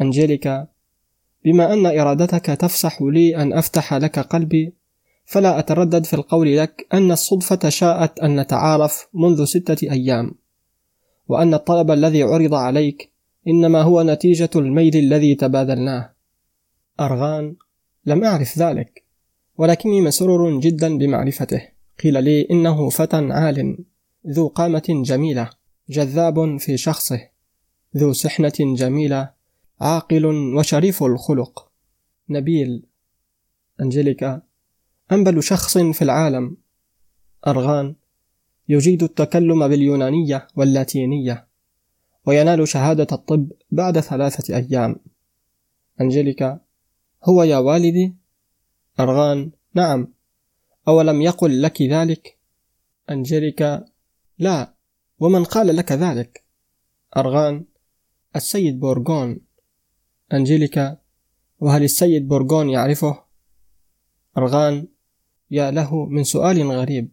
أنجيليكا 0.01 0.74
بما 1.45 1.73
أن 1.73 1.87
إرادتك 1.87 2.47
تفسح 2.47 3.03
لي 3.03 3.37
أن 3.37 3.53
أفتح 3.53 3.95
لك 3.95 4.19
قلبي 4.19 4.75
فلا 5.25 5.59
أتردد 5.59 6.05
في 6.05 6.15
القول 6.15 6.57
لك 6.57 6.87
أن 6.95 7.13
الصدفة 7.13 7.69
شاءت 7.69 8.19
أن 8.19 8.41
نتعارف 8.41 9.09
منذ 9.15 9.45
ستة 9.45 9.91
أيام 9.93 10.35
وأن 11.29 11.55
الطلب 11.55 11.91
الذي 11.91 12.23
عرض 12.23 12.55
عليك 12.55 13.13
إنما 13.49 13.83
هو 13.83 14.03
نتيجة 14.03 14.51
الميل 14.57 14.97
الذي 14.97 15.35
تبادلناه. 15.35 16.15
أرغان 17.01 17.57
لم 18.07 18.25
أعرف 18.25 18.59
ذلك 18.59 19.05
ولكني 19.57 20.01
مسرور 20.01 20.61
جدا 20.61 20.99
بمعرفته. 20.99 21.63
قيل 22.03 22.25
لي 22.25 22.47
إنه 22.51 22.89
فتى 22.89 23.17
عال 23.17 23.85
ذو 24.27 24.49
قامة 24.49 25.03
جميلة 25.05 25.51
جذاب 25.89 26.57
في 26.57 26.77
شخصه 26.77 27.21
ذو 27.97 28.13
سحنة 28.13 28.53
جميلة 28.61 29.31
عاقل 29.81 30.27
وشريف 30.57 31.03
الخلق. 31.03 31.71
نبيل 32.29 32.87
أنجليكا. 33.81 34.43
أنبل 35.13 35.43
شخص 35.43 35.79
في 35.79 36.03
العالم. 36.03 36.57
أرغان. 37.47 37.95
يجيد 38.69 39.03
التكلم 39.03 39.69
باليونانية 39.69 40.49
واللاتينية. 40.57 41.49
وينال 42.27 42.69
شهادة 42.69 43.07
الطب 43.13 43.53
بعد 43.71 44.01
ثلاثة 44.01 44.57
أيام. 44.57 44.97
أنجليكا. 46.01 46.61
هو 47.25 47.43
يا 47.43 47.59
والدي؟ 47.59 48.15
أرغان. 49.01 49.51
نعم. 49.75 50.09
أولم 50.89 51.23
يقل 51.23 51.63
لك 51.63 51.83
ذلك؟ 51.83 52.39
أنجليكا. 53.11 53.85
لا. 54.39 54.75
ومن 55.19 55.45
قال 55.45 55.77
لك 55.77 55.93
ذلك؟ 55.93 56.45
أرغان. 57.17 57.65
السيد 58.37 58.81
بورغون. 58.81 59.41
أنجليكا 60.33 60.97
وهل 61.61 61.83
السيد 61.85 62.29
بورغون 62.29 62.71
يعرفه؟ 62.71 63.23
أرغان 64.39 64.87
يا 65.51 65.71
له 65.71 66.07
من 66.07 66.25
سؤال 66.25 66.71
غريب. 66.71 67.09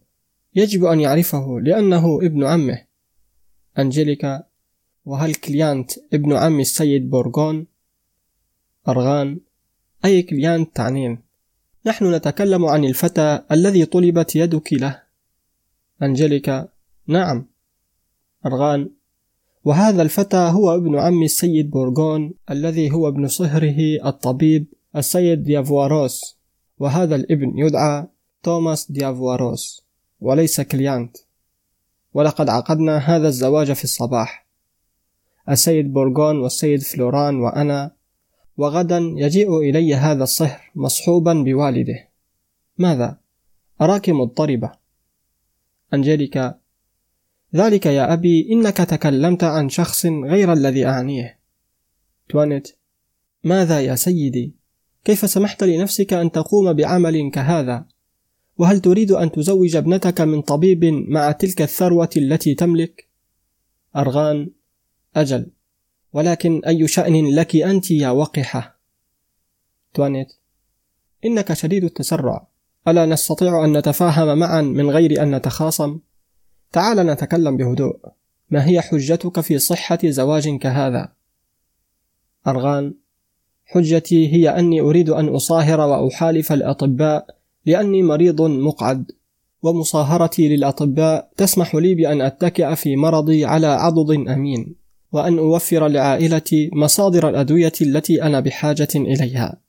يجب 0.54 0.84
أن 0.84 1.00
يعرفه 1.00 1.60
لأنه 1.60 2.18
ابن 2.22 2.44
عمه. 2.44 2.84
أنجليكا 3.78 4.42
وهل 5.04 5.34
كليانت 5.34 5.90
ابن 6.12 6.32
عم 6.32 6.60
السيد 6.60 7.10
بورغون؟ 7.10 7.66
أرغان 8.88 9.40
أي 10.04 10.22
كليان 10.22 10.72
تعنين؟ 10.72 11.18
نحن 11.86 12.14
نتكلم 12.14 12.64
عن 12.64 12.84
الفتى 12.84 13.42
الذي 13.52 13.84
طلبت 13.84 14.36
يدك 14.36 14.72
له. 14.72 15.02
أنجليكا 16.02 16.68
نعم. 17.06 17.46
أرغان 18.46 18.90
وهذا 19.64 20.02
الفتى 20.02 20.36
هو 20.36 20.74
ابن 20.74 20.98
عم 20.98 21.22
السيد 21.22 21.70
بورغون 21.70 22.34
الذي 22.50 22.92
هو 22.92 23.08
ابن 23.08 23.28
صهره 23.28 24.08
الطبيب 24.08 24.66
السيد 24.96 25.42
ديافواروس 25.42 26.38
وهذا 26.78 27.14
الابن 27.14 27.58
يدعى 27.58 28.06
توماس 28.42 28.92
ديافواروس 28.92 29.84
وليس 30.20 30.60
كليانت. 30.60 31.16
ولقد 32.14 32.48
عقدنا 32.48 32.98
هذا 32.98 33.28
الزواج 33.28 33.72
في 33.72 33.84
الصباح. 33.84 34.46
السيد 35.48 35.92
بورغون 35.92 36.38
والسيد 36.38 36.82
فلوران 36.82 37.40
وأنا 37.40 37.90
وغدا 38.56 38.98
يجيء 38.98 39.58
إلي 39.58 39.94
هذا 39.94 40.22
الصهر 40.22 40.70
مصحوبا 40.74 41.32
بوالده. 41.32 42.08
ماذا؟ 42.78 43.18
أراك 43.80 44.10
مضطربة 44.10 44.72
أنجليكا 45.94 46.58
ذلك 47.54 47.86
يا 47.86 48.12
أبي 48.12 48.48
إنك 48.52 48.76
تكلمت 48.76 49.44
عن 49.44 49.68
شخص 49.68 50.06
غير 50.06 50.52
الذي 50.52 50.86
أعنيه 50.86 51.38
توانيت 52.28 52.68
ماذا 53.44 53.80
يا 53.80 53.94
سيدي؟ 53.94 54.54
كيف 55.04 55.30
سمحت 55.30 55.64
لنفسك 55.64 56.12
أن 56.12 56.32
تقوم 56.32 56.72
بعمل 56.72 57.30
كهذا؟ 57.30 57.86
وهل 58.58 58.80
تريد 58.80 59.12
أن 59.12 59.32
تزوج 59.32 59.76
ابنتك 59.76 60.20
من 60.20 60.42
طبيب 60.42 60.84
مع 60.84 61.32
تلك 61.32 61.62
الثروة 61.62 62.10
التي 62.16 62.54
تملك؟ 62.54 63.08
أرغان 63.96 64.50
أجل 65.16 65.50
ولكن 66.12 66.60
أي 66.66 66.88
شأن 66.88 67.34
لك 67.34 67.56
أنت 67.56 67.90
يا 67.90 68.10
وقحة؟ 68.10 68.78
توانيت 69.94 70.32
إنك 71.24 71.52
شديد 71.52 71.84
التسرع 71.84 72.46
ألا 72.88 73.06
نستطيع 73.06 73.64
أن 73.64 73.78
نتفاهم 73.78 74.38
معا 74.38 74.62
من 74.62 74.90
غير 74.90 75.22
أن 75.22 75.34
نتخاصم؟ 75.34 75.98
تعال 76.72 77.06
نتكلم 77.06 77.56
بهدوء. 77.56 77.96
ما 78.50 78.68
هي 78.68 78.80
حجتك 78.80 79.40
في 79.40 79.58
صحة 79.58 79.98
زواج 80.04 80.58
كهذا؟ 80.58 81.12
أرغان 82.46 82.94
حجتي 83.64 84.32
هي 84.32 84.48
أني 84.48 84.80
أريد 84.80 85.10
أن 85.10 85.28
أصاهر 85.28 85.80
وأحالف 85.80 86.52
الأطباء 86.52 87.26
لأني 87.66 88.02
مريض 88.02 88.42
مقعد 88.42 89.12
ومصاهرتي 89.62 90.56
للأطباء 90.56 91.30
تسمح 91.36 91.74
لي 91.74 91.94
بأن 91.94 92.20
أتكئ 92.20 92.74
في 92.74 92.96
مرضي 92.96 93.44
على 93.44 93.66
عضد 93.66 94.10
أمين 94.10 94.74
وأن 95.12 95.38
أوفر 95.38 95.88
لعائلتي 95.88 96.70
مصادر 96.72 97.28
الأدوية 97.28 97.72
التي 97.80 98.22
أنا 98.22 98.40
بحاجة 98.40 98.88
إليها. 98.94 99.60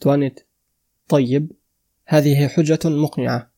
توانيت. 0.00 0.40
طيب 1.08 1.52
هذه 2.06 2.48
حجة 2.48 2.78
مقنعة. 2.84 3.50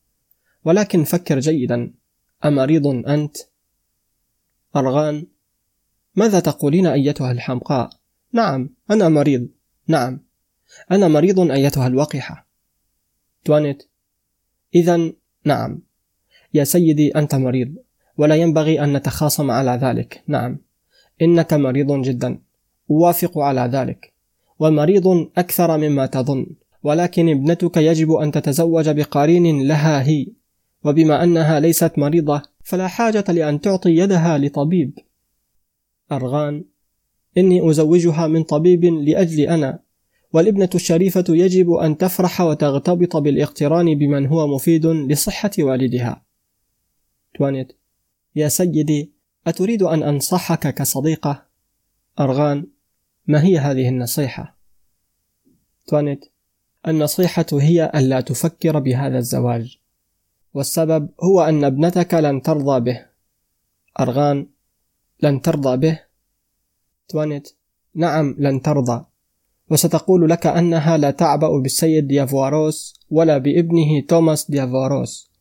ولكن 0.65 1.03
فكر 1.03 1.39
جيدا. 1.39 1.93
أمريض 2.45 2.87
أنت؟ 2.87 3.37
أرغان. 4.75 5.27
ماذا 6.15 6.39
تقولين 6.39 6.87
أيتها 6.87 7.31
الحمقاء؟ 7.31 7.89
نعم 8.33 8.69
أنا 8.91 9.09
مريض. 9.09 9.47
نعم. 9.87 10.19
أنا 10.91 11.07
مريض 11.07 11.39
أيتها 11.51 11.87
الوقحة 11.87 12.47
توانيت. 13.45 13.83
إذا 14.75 15.11
نعم. 15.45 15.81
يا 16.53 16.63
سيدي 16.63 17.15
أنت 17.15 17.35
مريض. 17.35 17.75
ولا 18.17 18.35
ينبغي 18.35 18.83
أن 18.83 18.97
نتخاصم 18.97 19.51
على 19.51 19.71
ذلك. 19.71 20.23
نعم. 20.27 20.57
إنك 21.21 21.53
مريض 21.53 22.01
جدا. 22.01 22.39
أوافق 22.91 23.37
على 23.37 23.61
ذلك. 23.61 24.13
ومريض 24.59 25.07
أكثر 25.37 25.77
مما 25.77 26.05
تظن. 26.05 26.47
ولكن 26.83 27.29
ابنتك 27.29 27.77
يجب 27.77 28.11
أن 28.11 28.31
تتزوج 28.31 28.89
بقرين 28.89 29.67
لها 29.67 30.03
هي. 30.03 30.27
وبما 30.85 31.23
أنها 31.23 31.59
ليست 31.59 31.93
مريضة 31.97 32.41
فلا 32.63 32.87
حاجة 32.87 33.25
لأن 33.27 33.61
تعطي 33.61 33.89
يدها 33.89 34.37
لطبيب 34.37 34.99
أرغان 36.11 36.65
إني 37.37 37.69
أزوجها 37.69 38.27
من 38.27 38.43
طبيب 38.43 38.85
لأجل 38.85 39.39
أنا 39.39 39.79
والابنة 40.33 40.69
الشريفة 40.75 41.23
يجب 41.29 41.71
أن 41.71 41.97
تفرح 41.97 42.41
وتغتبط 42.41 43.17
بالاقتران 43.17 43.97
بمن 43.97 44.25
هو 44.25 44.47
مفيد 44.47 44.85
لصحة 44.85 45.51
والدها. 45.59 46.25
توانيت 47.37 47.71
يا 48.35 48.47
سيدي 48.47 49.11
أتريد 49.47 49.83
أن 49.83 50.03
أنصحك 50.03 50.73
كصديقة؟ 50.73 51.45
أرغان 52.19 52.67
ما 53.27 53.43
هي 53.43 53.57
هذه 53.57 53.89
النصيحة؟ 53.89 54.57
توانيت 55.87 56.25
النصيحة 56.87 57.45
هي 57.53 57.91
ألا 57.95 58.21
تفكر 58.21 58.79
بهذا 58.79 59.17
الزواج 59.17 59.77
والسبب 60.55 61.09
هو 61.23 61.41
أن 61.41 61.63
ابنتك 61.63 62.13
لن 62.13 62.41
ترضى 62.41 62.79
به. 62.79 63.05
أرغان 63.99 64.47
لن 65.23 65.41
ترضى 65.41 65.77
به. 65.77 65.99
توانيت 67.07 67.51
نعم 67.95 68.35
لن 68.39 68.61
ترضى. 68.61 69.05
وستقول 69.69 70.29
لك 70.29 70.47
أنها 70.47 70.97
لا 70.97 71.11
تعبأ 71.11 71.59
بالسيد 71.59 72.07
ديافواروس 72.07 72.99
ولا 73.09 73.37
بابنه 73.37 74.01
توماس 74.07 74.51
ديافواروس 74.51 75.31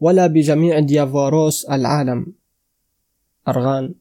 ولا 0.00 0.26
بجميع 0.26 0.78
ديافواروس 0.78 1.64
العالم. 1.64 2.32
أرغان 3.48 3.94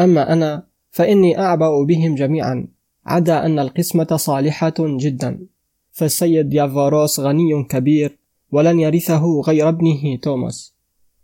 أما 0.00 0.32
أنا 0.32 0.66
فإني 0.90 1.38
أعبأ 1.38 1.84
بهم 1.84 2.14
جميعا 2.14 2.68
عدا 3.06 3.46
أن 3.46 3.58
القسمة 3.58 4.16
صالحة 4.16 4.74
جدا. 4.78 5.46
فالسيد 5.92 6.48
ديافواروس 6.48 7.20
غني 7.20 7.64
كبير 7.70 8.17
ولن 8.50 8.80
يرثه 8.80 9.40
غير 9.40 9.68
ابنه 9.68 10.16
توماس. 10.22 10.74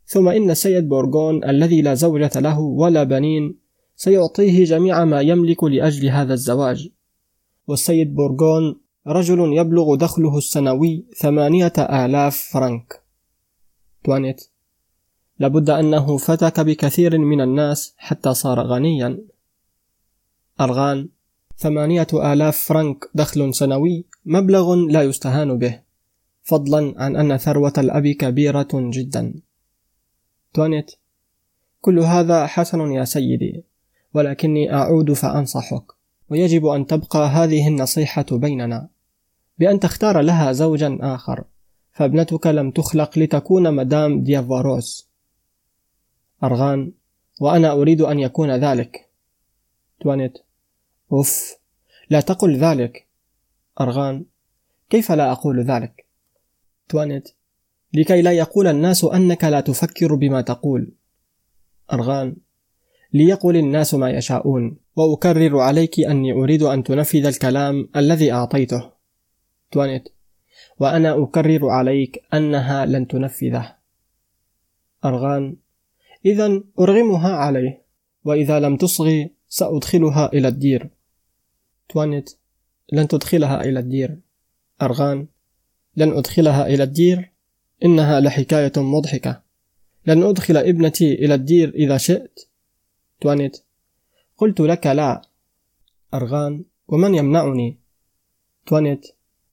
ثم 0.07 0.29
إن 0.29 0.51
السيد 0.51 0.89
بورغون 0.89 1.45
الذي 1.45 1.83
لا 1.83 1.95
زوجة 1.95 2.31
له 2.37 2.61
ولا 2.61 3.05
بنين 3.05 3.59
سيعطيه 3.97 4.65
جميع 4.65 5.05
ما 5.05 5.21
يملك 5.21 5.65
لأجل 5.65 6.09
هذا 6.09 6.35
الزواج. 6.35 6.91
والسيد 7.67 8.15
بورغون 8.15 8.81
رجل 9.07 9.53
يبلغ 9.57 9.95
دخله 9.95 10.39
السنوي 10.39 11.05
ثمانية 11.17 11.73
آلاف 11.79 12.37
فرنك. 12.37 13.03
توانيت. 14.05 14.45
لابد 15.39 15.71
أنه 15.71 16.17
فتك 16.17 16.61
بكثير 16.61 17.19
من 17.19 17.41
الناس 17.41 17.95
حتى 17.97 18.35
صار 18.35 18.61
غنيا. 18.61 19.25
أرغان. 20.61 21.09
ثمانية 21.57 22.07
آلاف 22.15 22.57
فرنك 22.57 23.11
دخل 23.15 23.55
سنوي 23.55 24.05
مبلغ 24.25 24.75
لا 24.75 25.03
يستهان 25.03 25.59
به. 25.59 25.84
فضلا 26.45 26.95
عن 26.97 27.17
أن 27.17 27.37
ثروة 27.37 27.73
الأب 27.79 28.07
كبيرة 28.07 28.69
جدا. 28.73 29.35
توانيت 30.55 30.91
كل 31.81 31.99
هذا 31.99 32.47
حسن 32.47 32.93
يا 32.93 33.05
سيدي 33.05 33.65
ولكني 34.15 34.75
أعود 34.75 35.13
فأنصحك. 35.13 35.85
ويجب 36.31 36.67
أن 36.67 36.87
تبقى 36.87 37.29
هذه 37.29 37.69
النصيحة 37.69 38.27
بيننا. 38.33 38.89
بأن 39.59 39.81
تختار 39.81 40.21
لها 40.21 40.53
زوجا 40.53 40.99
آخر 41.01 41.45
فابنتك 41.93 42.47
لم 42.47 42.71
تخلق 42.71 43.19
لتكون 43.19 43.75
مدام 43.75 44.23
ديافاروس. 44.23 45.09
أرغان 46.45 46.93
وأنا 47.41 47.73
أريد 47.73 48.01
أن 48.01 48.19
يكون 48.19 48.51
ذلك. 48.51 49.09
توانيت 50.01 50.39
أوف 51.13 51.57
لا 52.11 52.21
تقل 52.21 52.57
ذلك. 52.57 53.07
أرغان 53.81 54.25
كيف 54.91 55.13
لا 55.13 55.33
أقول 55.33 55.61
ذلك؟ 55.61 55.94
توانيت. 56.89 57.29
لكي 57.95 58.23
لا 58.23 58.33
يقول 58.33 58.67
الناس 58.67 59.05
أنك 59.05 59.45
لا 59.45 59.61
تفكر 59.61 60.15
بما 60.15 60.41
تقول. 60.41 60.93
أرغان. 61.93 62.37
ليقل 63.13 63.57
الناس 63.57 63.95
ما 63.95 64.11
يشاءون. 64.11 64.77
وأكرر 64.97 65.59
عليك 65.59 66.01
أني 66.01 66.33
أريد 66.33 66.63
أن 66.63 66.85
تنفذ 66.85 67.27
الكلام 67.27 67.89
الذي 67.97 68.33
أعطيته. 68.33 68.91
توانيت. 69.71 70.09
وأنا 70.79 71.23
أكرر 71.23 71.69
عليك 71.69 72.23
أنها 72.35 72.87
لن 72.87 73.07
تنفذه. 73.07 73.75
أرغان. 75.05 75.57
إذا 76.27 76.63
أرغمها 76.81 77.33
عليه. 77.37 77.85
وإذا 78.25 78.61
لم 78.61 78.77
تصغي 78.77 79.31
سأدخلها 79.49 80.33
إلى 80.33 80.49
الدير. 80.49 80.91
توانيت. 81.89 82.31
لن 82.93 83.09
تدخلها 83.09 83.65
إلى 83.65 83.81
الدير. 83.81 84.19
أرغان. 84.83 85.27
لن 85.97 86.13
أدخلها 86.13 86.67
إلى 86.67 86.83
الدير 86.83 87.31
إنها 87.85 88.21
لحكاية 88.21 88.73
مضحكة. 88.77 89.43
لن 90.07 90.23
أدخل 90.23 90.57
ابنتي 90.57 91.15
إلى 91.15 91.35
الدير 91.35 91.75
إذا 91.75 91.97
شئت. 91.97 92.41
توانيت. 93.21 93.65
قلت 94.39 94.61
لك 94.61 94.87
لا 94.87 95.23
أرغان 96.15 96.65
ومن 96.89 97.15
يمنعني؟ 97.15 97.79
توانيت. 98.67 99.07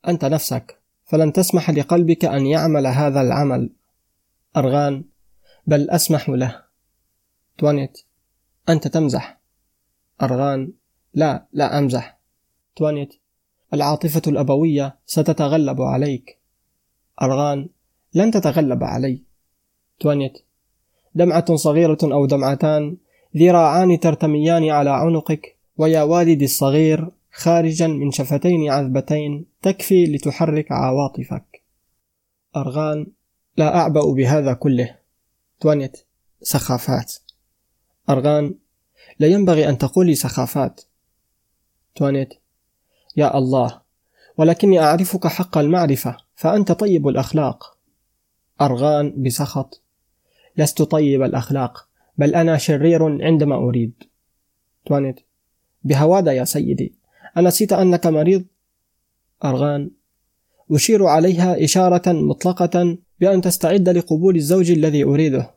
أنت 0.08 0.26
نفسك 0.26 0.80
فلن 1.06 1.34
تسمح 1.34 1.70
لقلبك 1.70 2.26
أن 2.26 2.48
يعمل 2.48 2.88
هذا 2.88 3.22
العمل. 3.22 3.70
أرغان. 4.58 5.04
بل 5.68 5.90
أسمح 5.90 6.30
له. 6.30 6.64
توانيت. 7.58 7.98
أنت 8.70 8.88
تمزح. 8.88 9.42
أرغان. 10.22 10.74
لا 11.14 11.48
لا 11.54 11.78
أمزح. 11.78 12.20
توانيت. 12.76 13.21
العاطفة 13.74 14.22
الأبوية 14.28 14.96
ستتغلب 15.06 15.82
عليك. 15.82 16.38
أرغان 17.22 17.70
لن 18.14 18.32
تتغلب 18.32 18.84
علي. 18.84 19.22
توانيت 20.00 20.38
دمعة 21.16 21.56
صغيرة 21.56 21.98
أو 22.04 22.26
دمعتان 22.26 22.98
ذراعان 23.38 24.00
ترتميان 24.00 24.70
على 24.70 24.90
عنقك 24.90 25.58
ويا 25.78 26.04
والدي 26.04 26.46
الصغير 26.46 27.10
خارجا 27.32 27.88
من 27.88 28.12
شفتين 28.12 28.70
عذبتين 28.72 29.46
تكفي 29.62 30.06
لتحرك 30.06 30.72
عواطفك. 30.72 31.62
أرغان 32.56 33.08
لا 33.58 33.76
أعبأ 33.76 34.14
بهذا 34.14 34.54
كله. 34.54 34.96
توانيت 35.60 35.98
سخافات. 36.42 37.16
أرغان 38.10 38.56
لا 39.20 39.28
ينبغي 39.28 39.70
أن 39.70 39.78
تقولي 39.78 40.16
سخافات. 40.16 40.82
توانيت 41.96 42.34
يا 43.18 43.38
الله 43.38 43.82
ولكني 44.38 44.80
أعرفك 44.80 45.28
حق 45.28 45.58
المعرفة 45.58 46.18
فأنت 46.36 46.72
طيب 46.72 47.08
الأخلاق. 47.08 47.78
أرغان 48.62 49.24
بسخط 49.24 49.82
لست 50.58 50.82
طيب 50.82 51.22
الأخلاق 51.24 51.88
بل 52.18 52.36
أنا 52.36 52.58
شرير 52.58 53.24
عندما 53.24 53.56
أريد. 53.56 53.94
توانيت. 54.86 55.20
بهوادا 55.84 56.34
يا 56.34 56.44
سيدي 56.44 56.94
أنسيت 57.38 57.74
أنك 57.74 58.08
مريض؟ 58.08 58.46
أرغان. 59.44 59.92
أشير 60.72 61.06
عليها 61.06 61.64
إشارة 61.64 62.12
مطلقة 62.12 62.98
بأن 63.20 63.42
تستعد 63.42 63.90
لقبول 63.90 64.36
الزوج 64.36 64.72
الذي 64.72 65.04
أريده. 65.04 65.52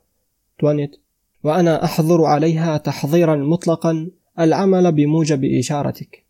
توانيت. 0.59 0.95
وأنا 1.43 1.83
أحظر 1.83 2.25
عليها 2.25 2.77
تحظيرا 2.77 3.35
مطلقا 3.35 4.09
العمل 4.39 4.91
بموجب 4.91 5.45
إشارتك. 5.45 6.24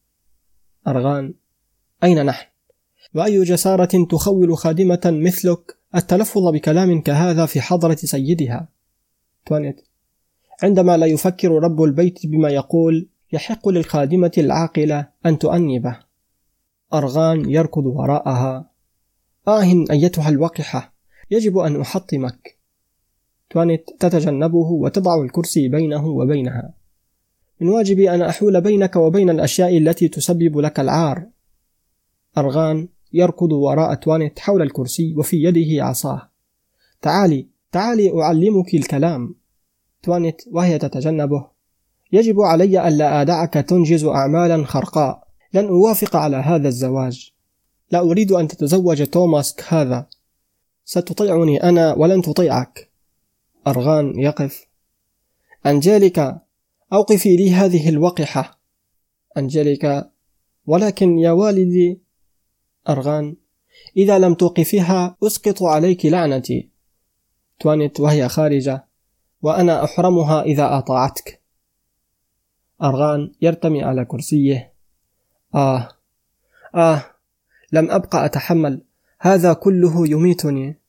أرغان. 0.87 1.33
أين 2.03 2.25
نحن؟ 2.25 2.47
وأي 3.15 3.43
جسارة 3.43 4.05
تخول 4.09 4.57
خادمة 4.57 5.01
مثلك؟ 5.05 5.77
التلفظ 5.95 6.47
بكلام 6.47 7.01
كهذا 7.01 7.45
في 7.45 7.61
حضرة 7.61 7.95
سيدها. 7.95 8.67
توانيت 9.45 9.81
عندما 10.63 10.97
لا 10.97 11.05
يفكر 11.05 11.51
رب 11.51 11.83
البيت 11.83 12.25
بما 12.25 12.49
يقول 12.49 13.07
يحق 13.33 13.69
للخادمة 13.69 14.31
العاقلة 14.37 15.07
أن 15.25 15.39
تؤنبه. 15.39 15.99
أرغان 16.93 17.49
يركض 17.49 17.85
وراءها. 17.85 18.69
آه 19.47 19.85
أيتها 19.91 20.29
الوقحة. 20.29 20.93
يجب 21.31 21.57
أن 21.57 21.81
أحطمك. 21.81 22.57
توانيت 23.49 23.85
تتجنبه 23.99 24.71
وتضع 24.71 25.21
الكرسي 25.21 25.67
بينه 25.67 26.07
وبينها. 26.07 26.73
من 27.59 27.69
واجبي 27.69 28.11
أن 28.11 28.21
أحول 28.21 28.61
بينك 28.61 28.95
وبين 28.95 29.29
الأشياء 29.29 29.77
التي 29.77 30.07
تسبب 30.07 30.57
لك 30.57 30.79
العار. 30.79 31.25
أرغان 32.37 32.87
يركض 33.13 33.51
وراء 33.51 33.93
توانيت 33.93 34.39
حول 34.39 34.61
الكرسي 34.61 35.15
وفي 35.17 35.43
يده 35.43 35.85
عصاه. 35.85 36.29
تعالي 37.01 37.47
تعالي 37.71 38.21
أعلمك 38.21 38.73
الكلام. 38.73 39.35
توانيت 40.03 40.41
وهي 40.51 40.77
تتجنبه. 40.77 41.47
يجب 42.11 42.41
علي 42.41 42.87
ألا 42.87 43.21
أدعك 43.21 43.53
تنجز 43.53 44.03
أعمالا 44.05 44.65
خرقاء. 44.65 45.27
لن 45.53 45.65
أوافق 45.65 46.15
على 46.15 46.37
هذا 46.37 46.67
الزواج. 46.67 47.31
لا 47.91 47.99
أريد 47.99 48.31
أن 48.31 48.47
تتزوج 48.47 49.03
توماس 49.03 49.55
هذا. 49.67 50.07
ستطيعني 50.85 51.63
أنا 51.63 51.93
ولن 51.93 52.21
تطيعك. 52.21 52.89
أرغان 53.67 54.19
يقف. 54.19 54.67
أنجيليكا 55.65 56.44
أوقفي 56.93 57.35
لي 57.35 57.51
هذه 57.51 57.89
الوقحة 57.89 58.59
أنجيليكا 59.37 60.11
ولكن 60.65 61.17
يا 61.17 61.31
والدي 61.31 62.01
أرغان 62.89 63.35
إذا 63.97 64.19
لم 64.19 64.33
توقفيها 64.33 65.17
أسقط 65.23 65.63
عليك 65.63 66.05
لعنتي. 66.05 66.69
توانت 67.59 67.99
وهي 67.99 68.29
خارجة 68.29 68.87
وأنا 69.41 69.83
أحرمها 69.83 70.41
إذا 70.41 70.77
أطاعتك. 70.77 71.41
أرغان 72.83 73.31
يرتمي 73.41 73.83
على 73.83 74.05
كرسيه. 74.05 74.73
آه 75.55 75.89
آه 76.75 77.15
لم 77.71 77.91
أبقى 77.91 78.25
أتحمل. 78.25 78.81
هذا 79.19 79.53
كله 79.53 80.07
يميتني. 80.07 80.79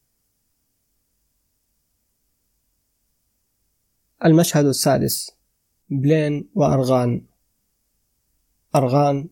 المشهد 4.25 4.65
السادس. 4.65 5.36
بلين 5.91 6.49
وأرغان. 6.55 7.23
أرغان. 8.75 9.29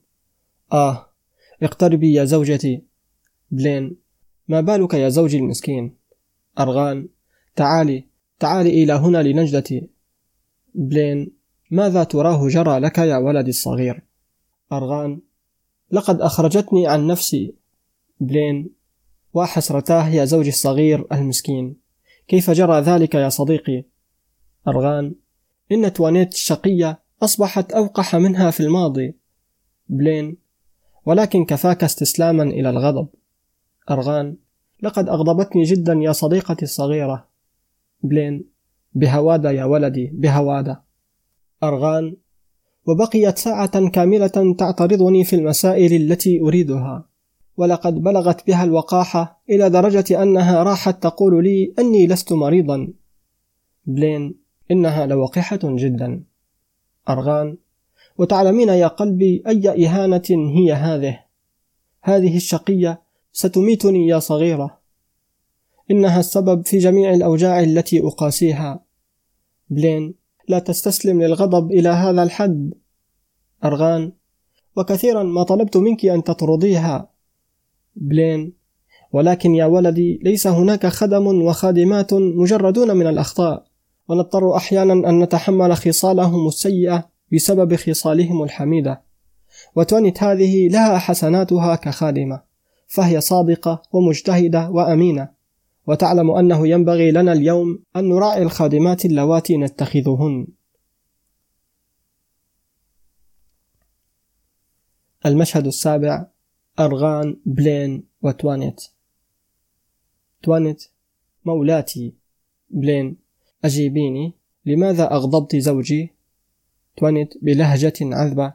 آه 0.73 1.07
اقتربي 1.63 2.13
يا 2.13 2.25
زوجتي. 2.25 2.83
بلين 3.51 3.97
ما 4.49 4.61
بالك 4.61 4.95
يا 4.95 5.09
زوجي 5.09 5.39
المسكين؟ 5.39 5.97
أرغان 6.59 7.09
تعالي 7.57 8.05
تعالي 8.39 8.85
إلى 8.85 8.93
هنا 8.93 9.23
لنجدتي. 9.23 9.89
بلين 10.75 11.31
ماذا 11.71 12.05
تراه 12.05 12.49
جرى 12.49 12.79
لك 12.79 12.99
يا 12.99 13.17
ولدي 13.17 13.51
الصغير؟ 13.51 14.03
أرغان 14.73 15.21
لقد 15.91 16.21
أخرجتني 16.21 16.87
عن 16.87 17.07
نفسي. 17.07 17.55
بلين 18.21 18.71
وحسرتاه 19.35 20.09
يا 20.09 20.25
زوجي 20.25 20.49
الصغير 20.49 21.07
المسكين. 21.13 21.77
كيف 22.29 22.51
جرى 22.51 22.81
ذلك 22.81 23.15
يا 23.15 23.29
صديقي؟ 23.29 23.85
أرغان 24.69 25.15
إن 25.73 25.93
توانيت 25.93 26.33
الشقية 26.33 26.99
أصبحت 27.23 27.73
أوقح 27.73 28.17
منها 28.17 28.51
في 28.51 28.61
الماضي. 28.61 29.15
بلين 29.89 30.37
ولكن 31.07 31.45
كفاك 31.45 31.85
استسلاما 31.85 32.43
إلى 32.43 32.71
الغضب. 32.71 33.09
أرغان 33.91 34.37
لقد 34.83 35.09
أغضبتني 35.09 35.63
جدا 35.63 35.93
يا 35.93 36.13
صديقتي 36.13 36.65
الصغيرة. 36.65 37.29
بلين 38.03 38.45
بهوادا 38.95 39.51
يا 39.51 39.65
ولدي 39.65 40.11
بهوادا 40.15 40.81
أرغان 41.63 42.17
وبقيت 42.87 43.39
ساعة 43.39 43.89
كاملة 43.89 44.55
تعترضني 44.59 45.25
في 45.25 45.37
المسائل 45.37 45.93
التي 45.93 46.41
أريدها. 46.41 47.09
ولقد 47.57 47.95
بلغت 47.95 48.47
بها 48.47 48.65
الوقاحة 48.65 49.43
إلى 49.51 49.71
درجة 49.71 50.23
أنها 50.23 50.63
راحت 50.63 51.03
تقول 51.03 51.45
لي 51.45 51.75
أني 51.79 52.07
لست 52.07 52.33
مريضا. 52.33 52.93
بلين 53.87 54.44
إنها 54.71 55.07
لوقحة 55.07 55.59
جدا. 55.63 56.25
أرغان 57.09 57.57
وتعلمين 58.19 58.69
يا 58.69 58.87
قلبي 58.87 59.43
أي 59.47 59.87
إهانة 59.87 60.23
هي 60.31 60.73
هذه؟ 60.73 61.21
هذه 62.03 62.37
الشقية 62.37 63.03
ستميتني 63.33 64.07
يا 64.07 64.19
صغيرة. 64.19 64.79
إنها 65.91 66.21
السبب 66.21 66.67
في 66.67 66.79
جميع 66.79 67.15
الأوجاع 67.15 67.61
التي 67.61 68.01
أقاسيها. 68.01 68.85
بلين 69.71 70.15
لا 70.49 70.59
تستسلم 70.59 71.23
للغضب 71.23 71.73
إلى 71.73 71.89
هذا 71.89 72.23
الحد. 72.23 72.75
أرغان 73.65 74.13
وكثيرا 74.77 75.23
ما 75.23 75.43
طلبت 75.43 75.77
منك 75.77 76.07
أن 76.07 76.25
تطرديها. 76.25 77.11
بلين 77.97 78.53
ولكن 79.13 79.55
يا 79.55 79.65
ولدي 79.65 80.21
ليس 80.23 80.47
هناك 80.47 80.87
خدم 80.87 81.27
وخادمات 81.27 82.15
مجردون 82.15 82.97
من 82.97 83.07
الأخطاء. 83.07 83.74
ونضطر 84.09 84.57
أحيانا 84.57 84.93
أن 84.93 85.23
نتحمل 85.23 85.77
خصالهم 85.77 86.49
السيئة 86.49 87.11
بسبب 87.33 87.77
خصالهم 87.77 88.43
الحميدة. 88.43 89.03
وتونت 89.77 90.23
هذه 90.23 90.69
لها 90.69 90.99
حسناتها 90.99 91.77
كخادمة 91.77 92.43
فهي 92.87 93.21
صادقة 93.21 93.83
ومجتهدة 93.93 94.71
وأمينة. 94.71 95.29
وتعلم 95.87 96.31
أنه 96.31 96.69
ينبغي 96.69 97.11
لنا 97.11 97.33
اليوم 97.33 97.83
أن 97.97 98.09
نراعي 98.09 98.43
الخادمات 98.43 99.05
اللواتي 99.05 99.57
نتخذهن. 99.57 100.47
المشهد 105.27 105.67
السابع 105.67 106.27
أرغان 106.81 107.37
بلين 107.47 108.05
وتوانيت 108.23 108.85
توانيت 110.43 110.85
مولاتي 111.45 112.15
بلين 112.71 113.17
أجيبيني. 113.65 114.35
لماذا 114.67 115.13
أغضبت 115.13 115.57
زوجي؟ 115.57 116.13
توانيت 116.97 117.35
بلهجة 117.43 117.95
عذبة. 118.03 118.53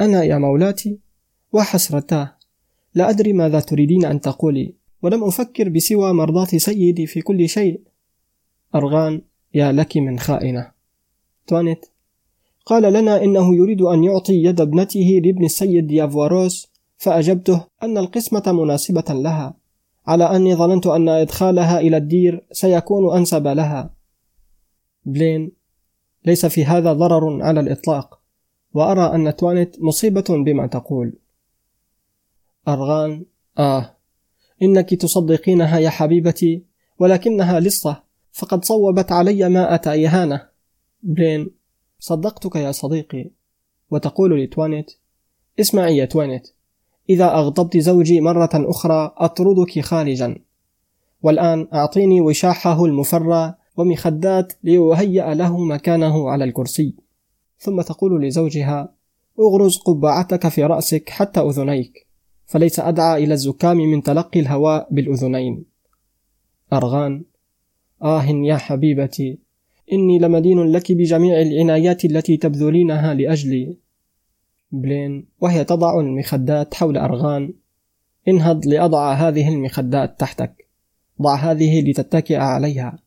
أنا 0.00 0.24
يا 0.24 0.38
مولاتي 0.38 0.98
وحسرتاه 1.52 2.36
لا 2.94 3.10
أدري 3.10 3.32
ماذا 3.32 3.60
تريدين 3.60 4.04
أن 4.04 4.20
تقولي. 4.20 4.74
ولم 5.02 5.24
أفكر 5.24 5.68
بسوى 5.68 6.12
مرضاة 6.12 6.44
سيدي 6.44 7.06
في 7.06 7.20
كل 7.20 7.48
شيء. 7.48 7.80
أرغان 8.74 9.22
يا 9.54 9.72
لك 9.72 9.96
من 9.96 10.18
خائنة. 10.18 10.70
توانيت. 11.46 11.86
قال 12.66 12.92
لنا 12.92 13.24
إنه 13.24 13.56
يريد 13.56 13.82
أن 13.82 14.04
يعطي 14.04 14.44
يد 14.44 14.60
ابنته 14.60 15.20
لابن 15.24 15.44
السيد 15.44 15.86
ديافواروس 15.86 16.72
فأجبته 16.96 17.64
أن 17.82 17.98
القسمة 17.98 18.42
مناسبة 18.46 19.04
لها 19.08 19.54
على 20.06 20.24
أني 20.36 20.54
ظننت 20.54 20.86
أن 20.86 21.08
إدخالها 21.08 21.80
إلى 21.80 21.96
الدير 21.96 22.44
سيكون 22.52 23.16
أنسب 23.16 23.46
لها. 23.46 23.90
بلين 25.04 25.52
ليس 26.24 26.46
في 26.46 26.64
هذا 26.64 26.92
ضرر 26.92 27.42
على 27.42 27.60
الإطلاق 27.60 28.20
وأرى 28.74 29.14
أن 29.14 29.36
توانت 29.36 29.80
مصيبة 29.80 30.24
بما 30.28 30.66
تقول. 30.66 31.18
أرغان 32.68 33.24
آه 33.58 33.96
إنك 34.62 34.94
تصدقينها 34.94 35.78
يا 35.78 35.90
حبيبتي 35.90 36.64
ولكنها 36.98 37.60
لصة 37.60 38.02
فقد 38.32 38.64
صوبت 38.64 39.12
علي 39.12 39.48
ماءة 39.48 39.88
إهانة. 39.88 40.48
بلين 41.02 41.50
صدقتك 41.98 42.56
يا 42.56 42.72
صديقي. 42.72 43.30
وتقول 43.92 44.42
لتوانيت 44.42 44.92
اسمعي 45.60 45.96
يا 45.96 46.04
توانيت 46.04 46.54
إذا 47.10 47.34
أغضبت 47.34 47.76
زوجي 47.76 48.20
مرة 48.20 48.50
أخرى 48.54 49.14
أطردك 49.16 49.80
خارجا 49.80 50.38
والآن 51.22 51.68
أعطيني 51.74 52.20
وشاحه 52.20 52.84
المفرى 52.84 53.54
ومخدات 53.76 54.52
ليهيأ 54.64 55.34
له 55.34 55.64
مكانه 55.64 56.30
على 56.30 56.44
الكرسي. 56.44 56.94
ثم 57.58 57.80
تقول 57.80 58.26
لزوجها 58.26 58.94
أغرز 59.40 59.78
قبعتك 59.78 60.48
في 60.48 60.64
رأسك 60.64 61.10
حتى 61.10 61.40
أذنيك 61.40 62.06
فليس 62.46 62.80
أدعى 62.80 63.24
إلى 63.24 63.34
الزكام 63.34 63.76
من 63.76 64.02
تلقي 64.02 64.40
الهواء 64.40 64.88
بالأذنين. 64.90 65.64
أرغان 66.72 67.24
آه 68.02 68.24
يا 68.24 68.56
حبيبتي 68.56 69.38
إني 69.92 70.18
لمدين 70.18 70.62
لك 70.62 70.92
بجميع 70.92 71.40
العنايات 71.40 72.04
التي 72.04 72.36
تبذلينها 72.36 73.14
لأجلي. 73.14 73.76
بلين 74.72 75.26
وهي 75.40 75.64
تضع 75.64 76.00
المخدات 76.00 76.74
حول 76.74 76.96
أرغان 76.96 77.54
انهض 78.28 78.66
لأضع 78.66 79.12
هذه 79.12 79.48
المخدات 79.48 80.20
تحتك 80.20 80.68
ضع 81.22 81.34
هذه 81.34 81.90
لتتكئ 81.90 82.36
عليها. 82.36 82.98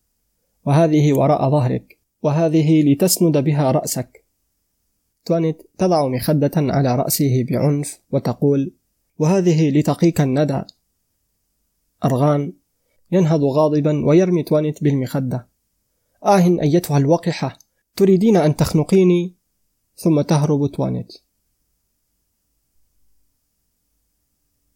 وهذه 0.65 1.13
وراء 1.13 1.49
ظهرك 1.49 1.99
وهذه 2.21 2.93
لتسند 2.93 3.37
بها 3.37 3.71
رأسك. 3.71 4.25
توانيت 5.25 5.61
تضع 5.77 6.07
مخدة 6.07 6.51
على 6.55 6.95
رأسه 6.95 7.45
بعنف 7.49 8.01
وتقول 8.11 8.73
وهذه 9.19 9.69
لتقيك 9.69 10.21
الندى. 10.21 10.61
أرغان 12.05 12.53
ينهض 13.11 13.43
غاضبا 13.43 14.05
ويرمي 14.05 14.43
توانيت 14.43 14.83
بالمخدة. 14.83 15.47
آه 16.25 16.61
أيتها 16.61 16.97
الوقحة 16.97 17.57
تريدين 17.95 18.37
أن 18.37 18.55
تخنقيني؟ 18.55 19.35
ثم 19.95 20.21
تهرب 20.21 20.71
توانيت. 20.71 21.13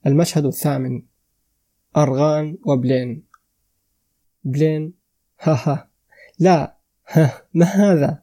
المشهد 0.05 0.45
الثامن 0.45 1.03
أرغان 1.97 2.57
وبلين. 2.65 3.23
بلين 4.43 4.98
ها 5.39 5.53
ها. 5.53 5.87
لا 6.39 6.75
ها 7.07 7.41
ما 7.53 7.65
هذا؟ 7.65 8.19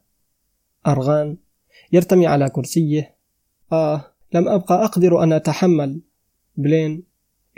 أرغان 0.87 1.37
يرتمي 1.93 2.27
على 2.27 2.51
كرسيه. 2.51 3.17
آه 3.73 4.05
لم 4.33 4.49
أبقى 4.49 4.85
أقدر 4.85 5.23
أن 5.23 5.33
أتحمل. 5.33 6.01
بلين 6.57 7.03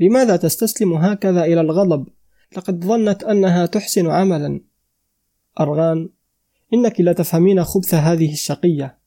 لماذا 0.00 0.36
تستسلم 0.36 0.92
هكذا 0.92 1.44
إلى 1.44 1.60
الغضب؟ 1.60 2.08
لقد 2.56 2.84
ظنت 2.84 3.24
أنها 3.24 3.66
تحسن 3.66 4.06
عملا. 4.06 4.60
أرغان 5.60 6.08
إنك 6.74 7.00
لا 7.00 7.12
تفهمين 7.12 7.64
خبث 7.64 7.94
هذه 7.94 8.32
الشقية. 8.32 8.98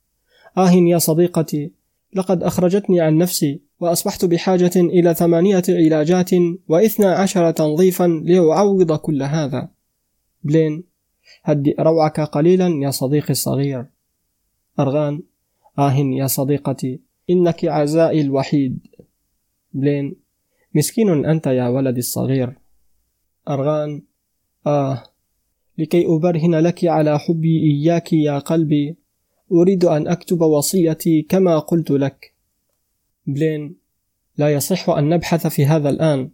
آه 0.57 0.71
يا 0.71 0.97
صديقتي 0.97 1.71
لقد 2.13 2.43
أخرجتني 2.43 3.01
عن 3.01 3.17
نفسي 3.17 3.61
وأصبحت 3.79 4.25
بحاجة 4.25 4.71
إلى 4.75 5.13
ثمانية 5.13 5.63
علاجات 5.69 6.29
وإثنى 6.67 7.05
عشر 7.05 7.51
تنظيفا 7.51 8.07
لأعوض 8.07 8.97
كل 8.97 9.23
هذا. 9.23 9.69
بلين. 10.43 10.83
هدئ 11.43 11.81
روعك 11.81 12.19
قليلا 12.19 12.67
يا 12.67 12.91
صديقي 12.91 13.29
الصغير. 13.29 13.85
أرغان 14.79 15.21
آه 15.79 15.93
يا 15.93 16.27
صديقتي 16.27 16.99
إنك 17.29 17.65
عزائي 17.65 18.21
الوحيد. 18.21 18.87
بلين 19.73 20.15
مسكين 20.75 21.25
أنت 21.25 21.47
يا 21.47 21.67
ولدي 21.67 21.99
الصغير. 21.99 22.53
أرغان 23.49 24.01
آه 24.67 25.03
لكي 25.77 26.05
أبرهن 26.07 26.55
لك 26.55 26.85
على 26.85 27.19
حبي 27.19 27.63
إياك 27.63 28.13
يا 28.13 28.39
قلبي 28.39 28.95
أريد 29.51 29.85
أن 29.85 30.07
أكتب 30.07 30.41
وصيتي 30.41 31.21
كما 31.21 31.59
قلت 31.59 31.91
لك. 31.91 32.33
بلين 33.27 33.75
لا 34.37 34.53
يصح 34.53 34.89
أن 34.89 35.09
نبحث 35.09 35.47
في 35.47 35.65
هذا 35.65 35.89
الآن 35.89 36.31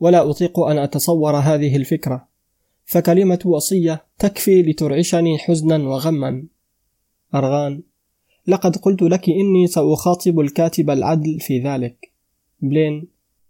ولا 0.00 0.30
أطيق 0.30 0.60
أن 0.60 0.78
أتصور 0.78 1.36
هذه 1.36 1.76
الفكرة. 1.76 2.28
فكلمة 2.86 3.38
وصية 3.44 4.06
تكفي 4.18 4.62
لترعشني 4.62 5.38
حزنا 5.38 5.76
وغما. 5.76 6.46
أرغان 7.34 7.82
لقد 8.46 8.76
قلت 8.76 9.02
لك 9.02 9.28
إني 9.28 9.66
سأخاطب 9.66 10.40
الكاتب 10.40 10.90
العدل 10.90 11.40
في 11.40 11.60
ذلك. 11.60 12.12
بلين 12.60 13.08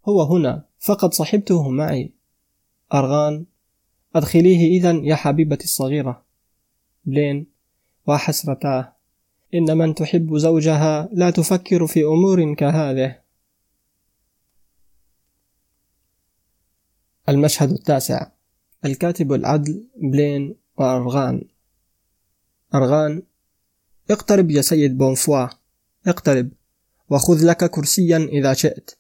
هو 0.09 0.23
هنا 0.23 0.65
فقد 0.79 1.15
صحبته 1.15 1.69
معي. 1.69 2.13
أرغان 2.95 3.47
أدخليه 4.15 4.79
إذا 4.79 4.93
يا 4.93 5.15
حبيبتي 5.15 5.65
الصغيرة. 5.65 6.23
بلين 7.05 7.47
وحسرتاه 8.07 8.93
إن 9.55 9.79
من 9.79 9.95
تحب 9.95 10.37
زوجها 10.37 11.09
لا 11.13 11.31
تفكر 11.31 11.87
في 11.87 12.05
أمور 12.05 12.55
كهذه. 12.55 13.19
المشهد 17.29 17.71
التاسع. 17.71 18.36
الكاتب 18.85 19.33
العدل 19.33 19.85
بلين 19.97 20.55
وأرغان. 20.79 21.45
أرغان 22.75 23.23
اقترب 24.11 24.51
يا 24.51 24.63
سيد 24.63 24.99
بونفوا. 24.99 25.47
اقترب 26.07 26.49
وخذ 27.11 27.47
لك 27.47 27.71
كرسيا 27.71 28.17
إذا 28.17 28.53
شئت. 28.53 28.91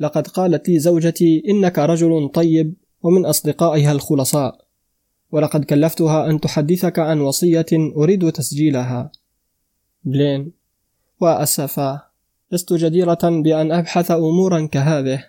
لقد 0.00 0.26
قالت 0.26 0.68
لي 0.68 0.78
زوجتي 0.78 1.42
إنك 1.48 1.78
رجل 1.78 2.30
طيب 2.34 2.74
ومن 3.02 3.26
أصدقائها 3.26 3.92
الخلصاء. 3.92 4.68
ولقد 5.30 5.64
كلفتها 5.64 6.30
أن 6.30 6.40
تحدثك 6.40 6.98
عن 6.98 7.20
وصية 7.20 7.66
أريد 7.72 8.32
تسجيلها. 8.32 9.12
بلين 10.04 10.52
وأسفا 11.20 12.02
لست 12.52 12.72
جديرة 12.72 13.18
بأن 13.22 13.72
أبحث 13.72 14.10
أمورا 14.10 14.66
كهذه. 14.66 15.24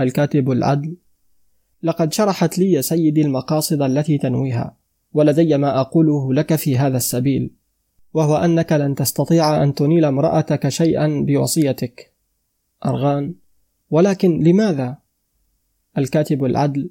الكاتب 0.00 0.50
العدل 0.50 0.96
لقد 1.86 2.12
شرحت 2.12 2.58
لي 2.58 2.82
سيدي 2.82 3.22
المقاصد 3.22 3.82
التي 3.82 4.18
تنويها 4.18 4.76
ولدي 5.12 5.56
ما 5.56 5.80
أقوله 5.80 6.34
لك 6.34 6.54
في 6.54 6.78
هذا 6.78 6.96
السبيل 6.96 7.50
وهو 8.14 8.36
أنك 8.36 8.72
لن 8.72 8.94
تستطيع 8.94 9.62
أن 9.62 9.74
تنيل 9.74 10.04
امرأتك 10.04 10.68
شيئا 10.68 11.24
بوصيتك. 11.26 12.12
أرغان. 12.86 13.34
ولكن 13.90 14.42
لماذا؟ 14.42 14.98
الكاتب 15.98 16.44
العدل. 16.44 16.90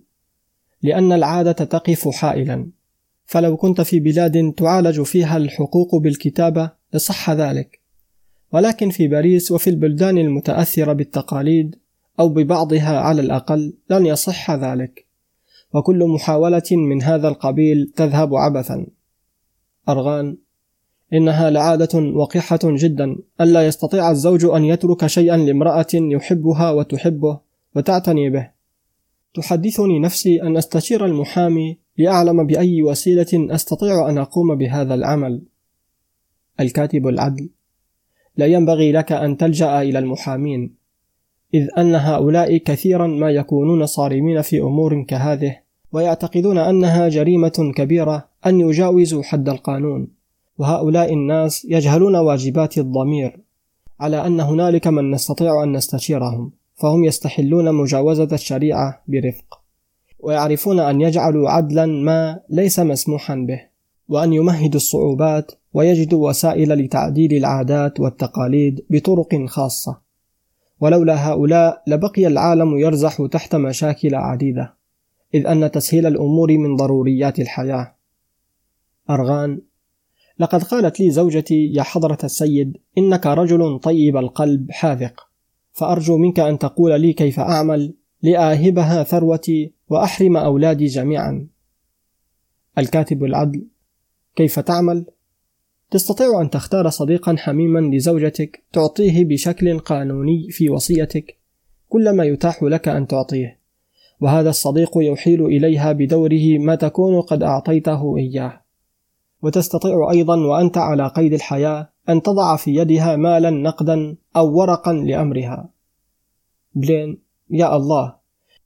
لأن 0.81 1.11
العادة 1.11 1.51
تقف 1.51 2.07
حائلا. 2.07 2.69
فلو 3.25 3.57
كنت 3.57 3.81
في 3.81 3.99
بلاد 3.99 4.53
تعالج 4.57 5.01
فيها 5.01 5.37
الحقوق 5.37 5.95
بالكتابة 5.95 6.71
لصح 6.93 7.29
ذلك. 7.29 7.79
ولكن 8.51 8.89
في 8.89 9.07
باريس 9.07 9.51
وفي 9.51 9.69
البلدان 9.69 10.17
المتأثرة 10.17 10.93
بالتقاليد 10.93 11.75
أو 12.19 12.29
ببعضها 12.29 12.99
على 12.99 13.21
الأقل 13.21 13.73
لن 13.89 14.05
يصح 14.05 14.51
ذلك. 14.51 15.05
وكل 15.73 16.05
محاولة 16.05 16.71
من 16.71 17.03
هذا 17.03 17.27
القبيل 17.27 17.93
تذهب 17.95 18.35
عبثا. 18.35 18.87
أرغان 19.89 20.37
إنها 21.13 21.49
لعادة 21.49 21.99
وقحة 21.99 22.59
جدا. 22.63 23.17
ألا 23.41 23.67
يستطيع 23.67 24.11
الزوج 24.11 24.45
أن 24.45 24.65
يترك 24.65 25.07
شيئا 25.07 25.37
لامرأة 25.37 25.87
يحبها 25.93 26.71
وتحبه 26.71 27.39
وتعتني 27.75 28.29
به. 28.29 28.49
تحدثني 29.33 29.99
نفسي 29.99 30.41
أن 30.41 30.57
أستشير 30.57 31.05
المحامي 31.05 31.77
لأعلم 31.97 32.47
بأي 32.47 32.81
وسيلة 32.81 33.55
أستطيع 33.55 34.09
أن 34.09 34.17
أقوم 34.17 34.55
بهذا 34.55 34.93
العمل. 34.93 35.41
الكاتب 36.59 37.07
العدل 37.07 37.49
لا 38.37 38.45
ينبغي 38.45 38.91
لك 38.91 39.11
أن 39.11 39.37
تلجأ 39.37 39.81
إلى 39.81 39.99
المحامين. 39.99 40.84
إذ 41.53 41.67
أن 41.77 41.95
هؤلاء 41.95 42.57
كثيرا 42.57 43.07
ما 43.07 43.29
يكونون 43.29 43.85
صارمين 43.85 44.41
في 44.41 44.59
أمور 44.59 45.03
كهذه 45.03 45.57
ويعتقدون 45.91 46.57
أنها 46.57 47.09
جريمة 47.09 47.71
كبيرة 47.75 48.27
أن 48.45 48.59
يجاوزوا 48.59 49.23
حد 49.23 49.49
القانون. 49.49 50.07
وهؤلاء 50.57 51.13
الناس 51.13 51.65
يجهلون 51.69 52.15
واجبات 52.15 52.77
الضمير 52.77 53.39
على 53.99 54.27
أن 54.27 54.39
هنالك 54.39 54.87
من 54.87 55.11
نستطيع 55.11 55.63
أن 55.63 55.71
نستشيرهم 55.71 56.51
فهم 56.75 57.03
يستحلون 57.03 57.75
مجاوزة 57.75 58.29
الشريعة 58.33 59.03
برفق. 59.07 59.61
ويعرفون 60.19 60.79
أن 60.79 61.01
يجعلوا 61.01 61.49
عدلا 61.49 61.85
ما 61.85 62.39
ليس 62.49 62.79
مسموحا 62.79 63.35
به 63.35 63.61
وأن 64.09 64.33
يمهدوا 64.33 64.75
الصعوبات 64.75 65.51
ويجدوا 65.73 66.29
وسائل 66.29 66.69
لتعديل 66.69 67.33
العادات 67.33 67.99
والتقاليد 67.99 68.85
بطرق 68.89 69.45
خاصة. 69.47 70.04
ولولا 70.79 71.29
هؤلاء 71.29 71.83
لبقي 71.87 72.27
العالم 72.27 72.77
يرزح 72.77 73.25
تحت 73.31 73.55
مشاكل 73.55 74.15
عديدة 74.15 74.73
إذ 75.33 75.47
أن 75.47 75.71
تسهيل 75.71 76.05
الأمور 76.05 76.57
من 76.57 76.75
ضروريات 76.75 77.39
الحياة 77.39 77.95
أرغان 79.09 79.61
لقد 80.39 80.63
قالت 80.63 80.99
لي 80.99 81.11
زوجتي 81.11 81.65
يا 81.65 81.83
حضرة 81.83 82.17
السيد 82.23 82.77
إنك 82.97 83.27
رجل 83.27 83.79
طيب 83.79 84.17
القلب 84.17 84.71
حاذق 84.71 85.27
فأرجو 85.71 86.17
منك 86.17 86.39
أن 86.39 86.59
تقول 86.59 87.01
لي 87.01 87.13
كيف 87.13 87.39
أعمل 87.39 87.95
لآهبها 88.21 89.03
ثروتي 89.03 89.73
وأحرم 89.89 90.37
أولادي 90.37 90.85
جميعا 90.85 91.47
الكاتب 92.77 93.23
العدل 93.23 93.67
كيف 94.35 94.59
تعمل؟ 94.59 95.05
تستطيع 95.91 96.41
أن 96.41 96.49
تختار 96.49 96.89
صديقا 96.89 97.35
حميما 97.37 97.79
لزوجتك 97.79 98.63
تعطيه 98.73 99.25
بشكل 99.25 99.79
قانوني 99.79 100.47
في 100.51 100.69
وصيتك 100.69 101.37
كل 101.89 102.09
ما 102.09 102.23
يتاح 102.23 102.63
لك 102.63 102.87
أن 102.87 103.07
تعطيه. 103.07 103.59
وهذا 104.21 104.49
الصديق 104.49 104.91
يحيل 104.95 105.45
إليها 105.45 105.91
بدوره 105.91 106.57
ما 106.57 106.75
تكون 106.75 107.21
قد 107.21 107.43
أعطيته 107.43 108.17
إياه. 108.17 108.61
وتستطيع 109.41 110.11
أيضا 110.11 110.37
وأنت 110.37 110.77
على 110.77 111.07
قيد 111.07 111.33
الحياة 111.33 111.89
أن 112.09 112.21
تضع 112.21 112.55
في 112.55 112.75
يدها 112.75 113.15
مالا 113.15 113.49
نقدا 113.49 114.15
أو 114.35 114.59
ورقا 114.59 114.93
لأمرها. 114.93 115.69
بلين 116.75 117.21
يا 117.49 117.75
الله 117.75 118.15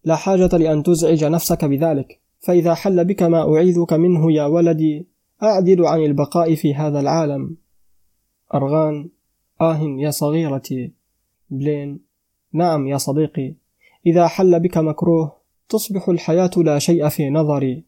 لا 0.04 0.16
حاجة 0.16 0.58
لأن 0.58 0.84
تزعج 0.84 1.24
نفسك 1.24 1.66
بذلك. 1.66 2.20
فإذا 2.40 2.74
حل 2.74 3.06
بك 3.06 3.24
ما 3.24 3.56
أعيذك 3.56 3.94
منه 3.94 4.32
يا 4.32 4.46
ولدي 4.46 5.08
أعدل 5.44 5.86
عن 5.86 6.00
البقاء 6.00 6.56
في 6.56 6.76
هذا 6.76 7.00
العالم. 7.00 7.58
أرغان 8.54 9.10
آه 9.62 9.82
يا 9.82 10.12
صغيرتي. 10.12 10.92
بلين 11.50 12.00
نعم 12.54 12.88
يا 12.88 12.98
صديقي. 12.98 13.56
إذا 14.06 14.28
حل 14.28 14.60
بك 14.60 14.78
مكروه 14.78 15.36
تصبح 15.70 16.10
الحياة 16.10 16.52
لا 16.58 16.80
شيء 16.80 17.10
في 17.10 17.30
نظري. 17.30 17.84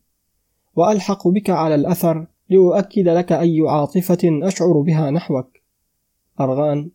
وألحق 0.75 1.27
بك 1.27 1.49
على 1.49 1.75
الأثر 1.75 2.27
لأؤكد 2.49 3.07
لك 3.07 3.31
أي 3.31 3.61
عاطفة 3.67 4.19
أشعر 4.23 4.81
بها 4.81 5.11
نحوك. 5.11 5.57
أرغان 6.39 6.89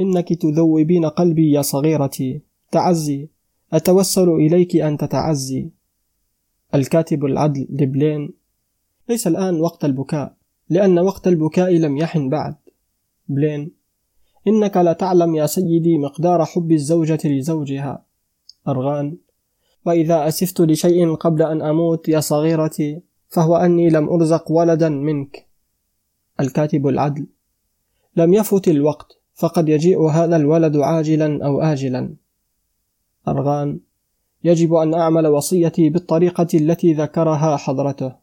إنك 0.00 0.32
تذوبين 0.32 1.06
قلبي 1.06 1.52
يا 1.52 1.62
صغيرتي. 1.62 2.40
تعزي 2.70 3.28
أتوسل 3.72 4.28
إليك 4.28 4.76
أن 4.76 4.96
تتعزي 4.96 5.70
الكاتب 6.74 7.24
العدل 7.24 7.66
لبلين 7.70 8.41
ليس 9.12 9.26
الآن 9.26 9.60
وقت 9.60 9.84
البكاء 9.84 10.34
لأن 10.68 10.98
وقت 10.98 11.28
البكاء 11.28 11.72
لم 11.72 11.96
يحن 11.96 12.28
بعد. 12.28 12.54
بلين 13.28 13.72
إنك 14.46 14.76
لا 14.76 14.92
تعلم 14.92 15.34
يا 15.34 15.46
سيدي 15.46 15.98
مقدار 15.98 16.44
حب 16.44 16.72
الزوجة 16.72 17.18
لزوجها. 17.24 18.04
أرغان 18.68 19.16
وإذا 19.86 20.28
أسفت 20.28 20.60
لشيء 20.60 21.14
قبل 21.14 21.42
أن 21.42 21.62
أموت 21.62 22.08
يا 22.08 22.20
صغيرتي 22.20 23.02
فهو 23.28 23.56
أني 23.56 23.90
لم 23.90 24.08
أرزق 24.08 24.50
ولدا 24.50 24.88
منك. 24.88 25.46
الكاتب 26.40 26.86
العدل 26.86 27.26
لم 28.16 28.34
يفت 28.34 28.68
الوقت 28.68 29.18
فقد 29.34 29.68
يجيء 29.68 30.02
هذا 30.02 30.36
الولد 30.36 30.76
عاجلا 30.76 31.46
أو 31.46 31.60
آجلا. 31.60 32.14
أرغان 33.28 33.80
يجب 34.44 34.74
أن 34.74 34.94
أعمل 34.94 35.26
وصيتي 35.26 35.90
بالطريقة 35.90 36.48
التي 36.54 36.92
ذكرها 36.92 37.56
حضرته. 37.56 38.21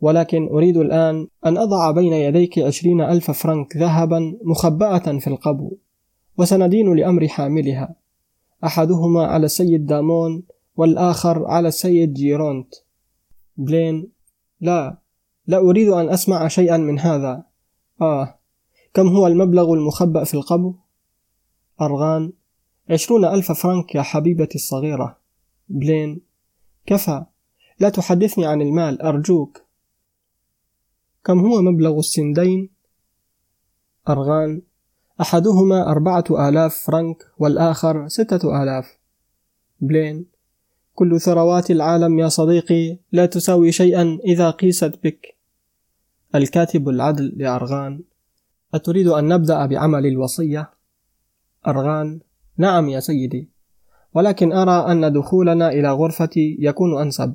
ولكن 0.00 0.48
أريد 0.48 0.76
الآن 0.76 1.28
أن 1.46 1.58
أضع 1.58 1.90
بين 1.90 2.12
يديك 2.12 2.58
عشرين 2.58 3.00
ألف 3.00 3.30
فرنك 3.30 3.76
ذهبا 3.76 4.38
مخبأة 4.44 5.18
في 5.18 5.26
القبو 5.26 5.76
وسندين 6.38 6.94
لأمر 6.94 7.28
حاملها. 7.28 7.94
أحدهما 8.64 9.26
على 9.26 9.46
السيد 9.46 9.86
دامون 9.86 10.42
والآخر 10.76 11.46
على 11.46 11.68
السيد 11.68 12.14
جيرونت. 12.14 12.74
بلين 13.56 14.08
لا 14.60 14.98
لا 15.46 15.58
أريد 15.58 15.88
أن 15.88 16.08
أسمع 16.08 16.48
شيئا 16.48 16.76
من 16.76 16.98
هذا. 16.98 17.44
آه 18.00 18.38
كم 18.94 19.08
هو 19.08 19.26
المبلغ 19.26 19.72
المخبأ 19.72 20.24
في 20.24 20.34
القبو؟ 20.34 20.74
أرغان 21.80 22.32
عشرون 22.90 23.24
ألف 23.24 23.52
فرنك 23.52 23.94
يا 23.94 24.02
حبيبتي 24.02 24.54
الصغيرة. 24.54 25.18
بلين 25.68 26.20
كفى 26.86 27.24
لا 27.80 27.88
تحدثني 27.88 28.46
عن 28.46 28.62
المال 28.62 29.02
أرجوك. 29.02 29.67
كم 31.24 31.38
هو 31.38 31.62
مبلغ 31.62 31.98
السندين؟ 31.98 32.70
أرغان. 34.08 34.62
أحدهما 35.20 35.90
أربعة 35.90 36.24
آلاف 36.48 36.74
فرنك 36.86 37.16
والآخر 37.38 38.08
ستة 38.08 38.62
آلاف. 38.62 38.98
بلين. 39.80 40.26
كل 40.94 41.20
ثروات 41.20 41.70
العالم 41.70 42.18
يا 42.18 42.28
صديقي 42.28 42.98
لا 43.12 43.26
تساوي 43.26 43.72
شيئا 43.72 44.18
إذا 44.24 44.50
قيست 44.50 44.98
بك. 45.04 45.36
الكاتب 46.34 46.88
العدل 46.88 47.32
لأرغان. 47.36 48.00
أتريد 48.74 49.06
أن 49.06 49.28
نبدأ 49.28 49.66
بعمل 49.66 50.06
الوصية؟ 50.06 50.70
أرغان. 51.66 52.20
نعم 52.56 52.88
يا 52.88 53.00
سيدي. 53.00 53.48
ولكن 54.14 54.52
أرى 54.52 54.92
أن 54.92 55.12
دخولنا 55.12 55.68
إلى 55.68 55.92
غرفتي 55.92 56.56
يكون 56.60 57.00
أنسب. 57.00 57.34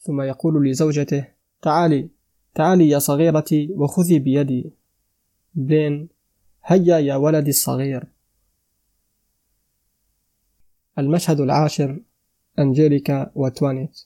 ثم 0.00 0.20
يقول 0.20 0.70
لزوجته 0.70 1.26
تعالي. 1.62 2.21
تعالي 2.54 2.88
يا 2.88 2.98
صغيرتي 2.98 3.68
وخذي 3.76 4.18
بيدي. 4.18 4.72
بلين 5.54 6.08
هيا 6.64 6.98
يا 6.98 7.16
ولدي 7.16 7.50
الصغير. 7.50 8.04
المشهد 10.98 11.40
العاشر 11.40 12.00
أنجيليكا 12.58 13.30
وتوانيت 13.34 14.00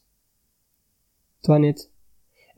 توانيت. 1.42 1.90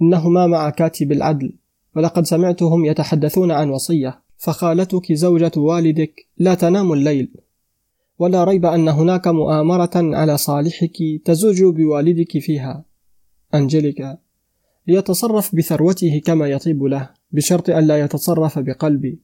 إنهما 0.02 0.46
مع 0.46 0.70
كاتب 0.70 1.12
العدل 1.12 1.52
ولقد 1.96 2.24
سمعتهم 2.26 2.84
يتحدثون 2.84 3.50
عن 3.50 3.70
وصية 3.70 4.22
فخالتك 4.36 5.12
زوجة 5.12 5.52
والدك 5.56 6.26
لا 6.38 6.54
تنام 6.54 6.92
الليل. 6.92 7.34
ولا 8.18 8.44
ريب 8.44 8.66
أن 8.66 8.88
هناك 8.88 9.28
مؤامرة 9.28 9.90
على 9.94 10.38
صالحك 10.38 10.96
تزوج 11.24 11.62
بوالدك 11.62 12.38
فيها. 12.38 12.84
أنجليكا 13.54 14.18
ليتصرف 14.88 15.54
بثروته 15.54 16.20
كما 16.24 16.46
يطيب 16.46 16.82
له 16.82 17.10
بشرط 17.32 17.70
ألا 17.70 18.00
يتصرف 18.00 18.58
بقلبي. 18.58 19.18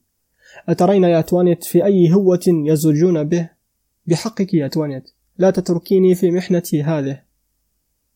أترين 0.69 1.03
يا 1.03 1.21
توانيت 1.21 1.63
في 1.63 1.85
أي 1.85 2.13
هوة 2.13 2.43
يزوجون 2.47 3.23
به؟ 3.23 3.49
بحقك 4.07 4.53
يا 4.53 4.67
توانيت 4.67 5.11
لا 5.37 5.51
تتركيني 5.51 6.15
في 6.15 6.31
محنتي 6.31 6.83
هذه. 6.83 7.21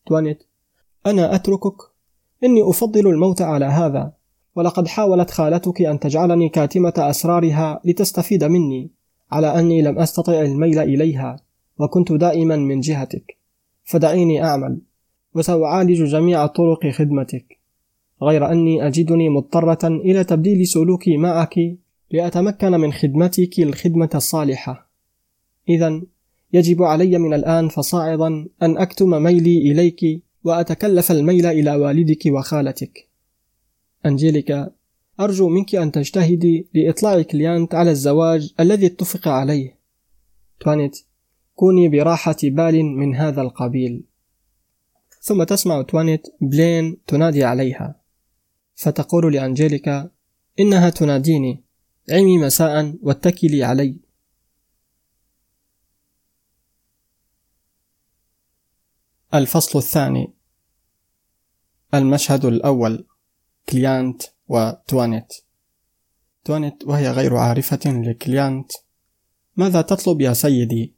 توانيت 0.06 0.44
أنا 1.06 1.36
أتركك؟ 1.36 1.76
إني 2.44 2.70
أفضل 2.70 3.08
الموت 3.08 3.42
على 3.42 3.66
هذا. 3.66 4.14
ولقد 4.56 4.88
حاولت 4.88 5.32
خالتك 5.32 5.82
أن 5.82 6.00
تجعلني 6.00 6.50
كاتمة 6.50 6.94
أسرارها 6.98 7.82
لتستفيد 7.86 8.44
مني 8.44 8.92
على 9.32 9.60
أني 9.60 9.82
لم 9.82 10.00
أستطع 10.00 10.42
الميل 10.42 10.80
إليها 10.80 11.40
وكنت 11.78 12.12
دائما 12.12 12.56
من 12.56 12.80
جهتك. 12.80 13.38
فدعيني 13.84 14.44
أعمل. 14.44 14.82
وسأعالج 15.36 16.04
جميع 16.04 16.46
طرق 16.46 16.88
خدمتك. 16.88 17.60
غير 18.22 18.52
أني 18.52 18.88
أجدني 18.88 19.30
مضطرة 19.30 19.88
إلى 19.88 20.24
تبديل 20.24 20.68
سلوكي 20.68 21.18
معك 21.18 21.56
لأتمكن 22.12 22.72
من 22.72 22.94
خدمتك 22.94 23.60
الخدمة 23.60 24.10
الصالحة. 24.16 24.90
إذا 25.70 26.02
يجب 26.54 26.84
علي 26.84 27.18
من 27.18 27.34
الآن 27.34 27.70
فصاعدا 27.70 28.48
أن 28.62 28.78
أكتم 28.78 29.24
ميلي 29.24 29.72
إليك 29.72 30.24
وأتكلف 30.44 31.12
الميل 31.12 31.46
إلى 31.46 31.76
والدك 31.76 32.26
وخالتك. 32.26 33.10
أنجيليكا 34.06 34.72
أرجو 35.20 35.50
منك 35.50 35.76
أن 35.76 35.92
تجتهدي 35.92 36.68
لإطلاع 36.74 37.22
كليانت 37.22 37.76
على 37.76 37.92
الزواج 37.92 38.54
الذي 38.60 38.86
اتفق 38.86 39.28
عليه. 39.28 39.80
توانيت 40.60 41.00
كوني 41.56 41.90
براحة 41.90 42.36
بال 42.44 42.86
من 42.86 43.16
هذا 43.16 43.42
القبيل. 43.42 44.04
ثم 45.20 45.44
تسمع 45.44 45.82
توانيت 45.82 46.28
بلين 46.42 47.06
تنادي 47.08 47.44
عليها 47.44 48.02
فتقول 48.76 49.34
لأنجيليكا 49.34 50.12
إنها 50.60 50.90
تناديني 50.90 51.64
عمي 52.12 52.38
مساء 52.38 52.96
واتكلي 53.02 53.64
علي 53.64 54.00
الفصل 59.34 59.80
الثاني 59.80 60.34
المشهد 61.94 62.46
الأول 62.46 63.08
كليانت 63.70 64.24
وتوانيت 64.48 65.34
توانيت 66.44 66.84
وهي 66.88 67.12
غير 67.12 67.38
عارفة 67.38 67.80
لكليانت 67.86 68.72
ماذا 69.56 69.82
تطلب 69.82 70.22
يا 70.22 70.34
سيدي؟ 70.34 70.96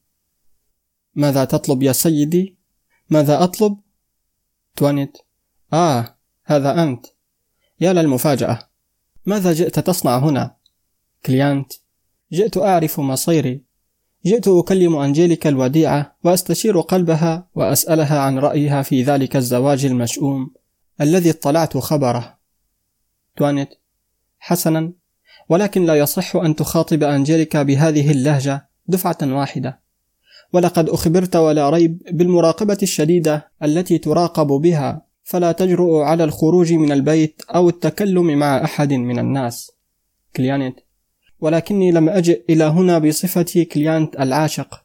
ماذا 1.15 1.45
تطلب 1.45 1.83
يا 1.83 1.91
سيدي؟ 1.91 2.57
ماذا 3.09 3.43
أطلب؟ 3.43 3.77
توانيت. 4.75 5.17
آه 5.73 6.17
هذا 6.45 6.83
أنت. 6.83 7.05
يا 7.79 7.93
للمفاجأة. 7.93 8.59
ماذا 9.25 9.53
جئت 9.53 9.79
تصنع 9.79 10.17
هنا؟ 10.17 10.55
كليانت. 11.25 11.73
جئت 12.31 12.57
أعرف 12.57 12.99
مصيري. 12.99 13.63
جئت 14.25 14.47
أكلم 14.47 14.95
أنجيليكا 14.95 15.49
الوديعة 15.49 16.17
وأستشير 16.23 16.79
قلبها 16.79 17.49
وأسألها 17.55 18.19
عن 18.19 18.39
رأيها 18.39 18.81
في 18.81 19.03
ذلك 19.03 19.35
الزواج 19.35 19.85
المشؤوم 19.85 20.53
الذي 21.01 21.29
اطلعت 21.29 21.77
خبره. 21.77 22.39
توانيت. 23.37 23.69
حسنا. 24.39 24.93
ولكن 25.49 25.85
لا 25.85 25.95
يصح 25.95 26.35
أن 26.35 26.55
تخاطب 26.55 27.03
أنجيليكا 27.03 27.63
بهذه 27.63 28.11
اللهجة 28.11 28.69
دفعة 28.87 29.17
واحدة. 29.23 29.81
ولقد 30.53 30.89
أخبرت 30.89 31.35
ولا 31.35 31.69
ريب 31.69 32.01
بالمراقبة 32.11 32.77
الشديدة 32.83 33.51
التي 33.63 33.97
تراقب 33.97 34.47
بها 34.47 35.05
فلا 35.23 35.51
تجرؤ 35.51 35.99
على 36.01 36.23
الخروج 36.23 36.73
من 36.73 36.91
البيت 36.91 37.41
أو 37.55 37.69
التكلم 37.69 38.39
مع 38.39 38.63
أحد 38.63 38.93
من 38.93 39.19
الناس. 39.19 39.71
كليانيت 40.35 40.75
ولكني 41.39 41.91
لم 41.91 42.09
أجئ 42.09 42.43
إلى 42.49 42.63
هنا 42.63 42.99
بصفتي 42.99 43.65
كليانت 43.65 44.19
العاشق 44.19 44.83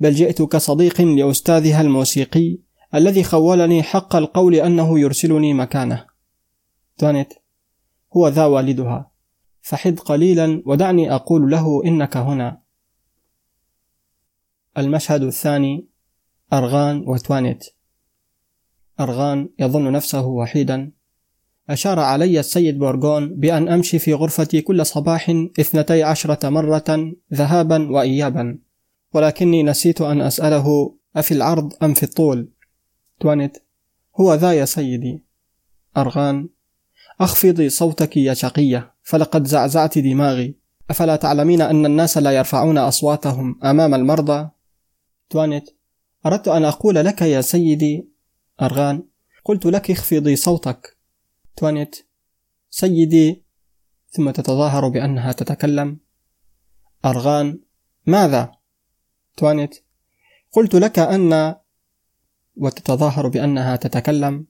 بل 0.00 0.14
جئت 0.14 0.42
كصديق 0.42 1.00
لأستاذها 1.00 1.80
الموسيقي 1.80 2.58
الذي 2.94 3.22
خولني 3.22 3.82
حق 3.82 4.16
القول 4.16 4.54
أنه 4.54 5.00
يرسلني 5.00 5.54
مكانه. 5.54 6.04
توانيت 6.98 7.34
هو 8.16 8.28
ذا 8.28 8.44
والدها. 8.44 9.10
فحد 9.62 9.98
قليلا 9.98 10.62
ودعني 10.66 11.14
أقول 11.14 11.50
له 11.50 11.84
إنك 11.84 12.16
هنا. 12.16 12.60
المشهد 14.78 15.22
الثاني 15.22 15.86
أرغان 16.52 17.04
وتوانيت. 17.06 17.66
أرغان 19.00 19.48
يظن 19.58 19.92
نفسه 19.92 20.26
وحيدا. 20.26 20.92
أشار 21.70 21.98
علي 21.98 22.40
السيد 22.40 22.78
بورغون 22.78 23.34
بأن 23.34 23.68
أمشي 23.68 23.98
في 23.98 24.14
غرفتي 24.14 24.60
كل 24.60 24.86
صباح 24.86 25.30
اثنتي 25.60 26.02
عشرة 26.02 26.48
مرة 26.48 27.12
ذهابا 27.34 27.90
وإيابا. 27.90 28.58
ولكني 29.12 29.62
نسيت 29.62 30.00
أن 30.00 30.20
أسأله 30.20 30.94
أفي 31.16 31.34
العرض 31.34 31.72
أم 31.82 31.94
في 31.94 32.02
الطول؟ 32.02 32.48
توانت 33.20 33.56
هو 34.20 34.34
ذا 34.34 34.52
يا 34.52 34.64
سيدي. 34.64 35.24
أرغان. 35.96 36.48
أخفضي 37.20 37.68
صوتك 37.68 38.16
يا 38.16 38.34
شقية 38.34 38.94
فلقد 39.02 39.46
زعزعت 39.46 39.98
دماغي. 39.98 40.54
أفلا 40.90 41.16
تعلمين 41.16 41.60
أن 41.60 41.86
الناس 41.86 42.18
لا 42.18 42.30
يرفعون 42.30 42.78
أصواتهم 42.78 43.58
أمام 43.64 43.94
المرضى؟ 43.94 44.50
توانت 45.30 45.68
أردت 46.26 46.48
أن 46.48 46.64
أقول 46.64 46.94
لك 46.94 47.22
يا 47.22 47.40
سيدي 47.40 48.08
أرغان 48.62 49.02
قلت 49.44 49.66
لك 49.66 49.90
اخفضي 49.90 50.36
صوتك. 50.36 50.96
توانت 51.56 51.94
سيدي 52.70 53.42
ثم 54.10 54.30
تتظاهر 54.30 54.88
بأنها 54.88 55.32
تتكلم. 55.32 55.98
أرغان 57.04 57.60
ماذا؟ 58.06 58.52
توانت 59.36 59.74
قلت 60.52 60.74
لك 60.74 60.98
أن 60.98 61.54
وتتظاهر 62.56 63.28
بأنها 63.28 63.76
تتكلم. 63.76 64.46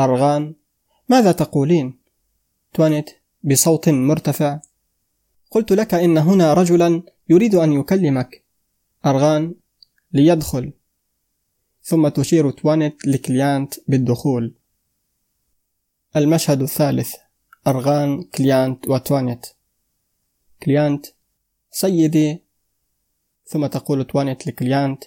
أرغان 0.00 0.54
ماذا 1.08 1.32
تقولين؟ 1.32 1.98
توانت 2.72 3.08
بصوت 3.42 3.88
مرتفع. 3.88 4.60
قلت 5.50 5.72
لك 5.72 5.94
إن 5.94 6.18
هنا 6.18 6.54
رجلا 6.54 7.02
يريد 7.28 7.54
أن 7.54 7.72
يكلمك. 7.72 8.44
أرغان 9.06 9.54
ليدخل. 10.14 10.72
ثم 11.82 12.08
تشير 12.08 12.50
توانت 12.50 13.06
لكليانت 13.06 13.74
بالدخول. 13.88 14.54
المشهد 16.16 16.62
الثالث 16.62 17.14
أرغان 17.66 18.22
كليانت 18.22 18.88
وتوانت 18.88 19.46
كليانت 20.62 21.06
سيدي. 21.70 22.42
ثم 23.46 23.66
تقول 23.66 24.04
توانت 24.04 24.46
لكليانت 24.46 25.04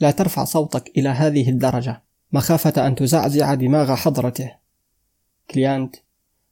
لا 0.00 0.10
ترفع 0.10 0.44
صوتك 0.44 0.92
إلى 0.96 1.08
هذه 1.08 1.50
الدرجة. 1.50 2.02
مخافة 2.32 2.86
أن 2.86 2.94
تزعزع 2.94 3.54
دماغ 3.54 3.94
حضرته. 3.94 4.52
كليانت 5.50 5.96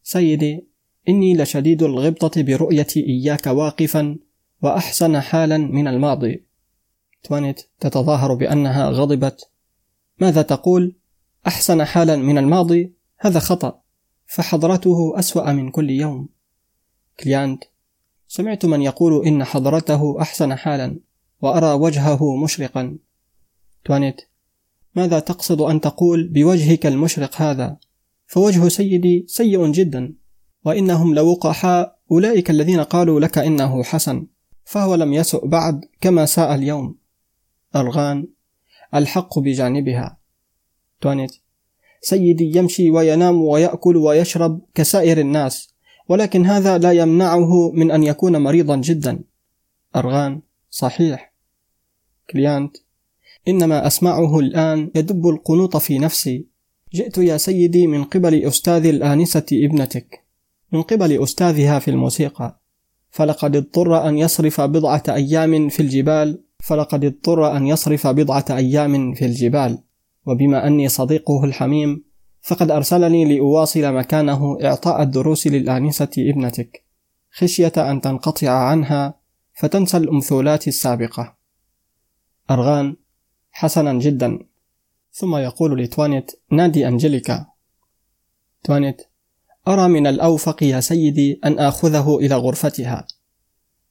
سيدي 0.03 0.67
إني 1.09 1.37
لشديد 1.37 1.83
الغبطة 1.83 2.43
برؤيتي 2.43 3.07
إياك 3.07 3.47
واقفا 3.47 4.19
وأحسن 4.63 5.21
حالا 5.21 5.59
من 5.59 5.89
الماضي. 5.89 6.46
توانت 7.23 7.61
تتظاهر 7.81 8.35
بأنها 8.35 8.91
غضبت. 8.91 9.51
ماذا 10.21 10.43
تقول؟ 10.43 10.97
أحسن 11.47 11.85
حالا 11.85 12.17
من 12.17 12.39
الماضي؟ 12.39 12.95
هذا 13.19 13.39
خطأ 13.39 13.81
فحضرته 14.27 15.19
أسوأ 15.19 15.53
من 15.53 15.71
كل 15.71 15.91
يوم. 15.91 16.29
كليانت 17.21 17.65
سمعت 18.29 18.67
من 18.67 18.83
يقول 18.83 19.27
إن 19.27 19.45
حضرته 19.45 20.21
أحسن 20.21 20.55
حالا 20.55 21.01
وأرى 21.43 21.73
وجهه 21.73 22.37
مشرقا. 22.37 22.99
توانيت 23.85 24.21
ماذا 24.95 25.19
تقصد 25.19 25.61
أن 25.61 25.81
تقول 25.81 26.29
بوجهك 26.29 26.87
المشرق 26.87 27.43
هذا؟ 27.43 27.77
فوجه 28.27 28.69
سيدي 28.69 29.25
سيء 29.29 29.71
جدا 29.71 30.15
وإنهم 30.65 31.15
لوقحاء 31.15 31.99
أولئك 32.11 32.51
الذين 32.51 32.81
قالوا 32.81 33.21
لك 33.21 33.39
إنه 33.39 33.83
حسن 33.83 34.27
فهو 34.65 34.95
لم 34.95 35.13
يسؤ 35.13 35.47
بعد 35.47 35.85
كما 36.01 36.27
ساء 36.27 36.55
اليوم. 36.55 36.99
أرغان 37.75 38.29
الحق 38.95 39.39
بجانبها. 39.39 40.19
توانيت. 41.01 41.33
سيدي 42.01 42.59
يمشي 42.59 42.91
وينام 42.91 43.43
ويأكل 43.43 43.97
ويشرب 43.97 44.61
كسائر 44.75 45.21
الناس 45.21 45.75
ولكن 46.09 46.47
هذا 46.47 46.79
لا 46.79 46.93
يمنعه 46.93 47.71
من 47.71 47.91
أن 47.91 48.03
يكون 48.03 48.37
مريضا 48.37 48.77
جدا. 48.77 49.21
أرغان. 49.97 50.41
صحيح. 50.71 51.33
كليانت. 52.31 52.77
إنما 53.49 53.87
أسمعه 53.87 54.39
الآن 54.39 54.91
يدب 54.95 55.29
القنوط 55.29 55.77
في 55.77 55.99
نفسي. 55.99 56.47
جئت 56.95 57.19
يا 57.19 57.37
سيدي 57.37 57.87
من 57.87 58.05
قبل 58.05 58.45
أستاذ 58.45 58.87
الآنسة 58.87 59.47
ابنتك. 59.53 60.25
من 60.73 60.83
قبل 60.83 61.23
أستاذها 61.23 61.79
في 61.79 61.91
الموسيقى. 61.91 62.61
فلقد 63.11 63.57
اضطر 63.57 64.09
أن 64.09 64.19
يصرف 64.19 64.61
بضعة 64.61 65.03
أيام 65.09 65.69
في 65.69 65.81
الجبال 65.81 66.43
فلقد 66.67 67.05
اضطر 67.05 67.57
أن 67.57 67.67
يصرف 67.67 68.07
بضعة 68.07 68.45
أيام 68.51 69.15
في 69.15 69.25
الجبال. 69.25 69.79
وبما 70.27 70.67
أني 70.67 70.89
صديقه 70.89 71.45
الحميم 71.45 72.05
فقد 72.41 72.71
أرسلني 72.71 73.37
لأواصل 73.37 73.95
مكانه 73.95 74.59
إعطاء 74.65 75.03
الدروس 75.03 75.47
للآنسة 75.47 76.11
ابنتك 76.19 76.85
خشية 77.31 77.73
أن 77.77 78.01
تنقطع 78.01 78.51
عنها 78.51 79.15
فتنسى 79.55 79.97
الأمثولات 79.97 80.69
السابقة. 80.69 81.37
أرغان 82.51 82.97
حسنا 83.51 83.93
جدا. 83.93 84.39
ثم 85.13 85.37
يقول 85.37 85.83
لتوانيت 85.83 86.33
نادي 86.51 86.89
أنجليكا. 86.89 87.47
توانيت 88.65 89.03
أرى 89.69 89.89
من 89.89 90.07
الأوفق 90.07 90.63
يا 90.63 90.81
سيدي 90.81 91.41
أن 91.45 91.59
آخذه 91.59 92.19
إلى 92.19 92.35
غرفتها. 92.35 93.07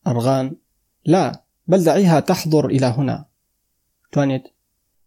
أرغان 0.07 0.55
لا. 1.05 1.44
بل 1.67 1.83
دعيها 1.83 2.19
تحضر 2.19 2.65
إلى 2.65 2.85
هنا. 2.85 3.25
توانيت 4.11 4.43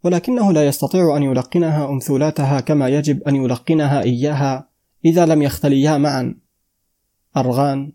ولكنه 0.05 0.53
لا 0.53 0.67
يستطيع 0.67 1.17
أن 1.17 1.23
يلقنها 1.23 1.89
أمثولاتها 1.89 2.61
كما 2.61 2.89
يجب 2.89 3.23
أن 3.23 3.37
يلقنها 3.37 4.03
إياها 4.03 4.69
إذا 5.05 5.27
لم 5.27 5.43
يختليا 5.43 5.99
معا. 5.99 6.35
أرغان 7.37 7.93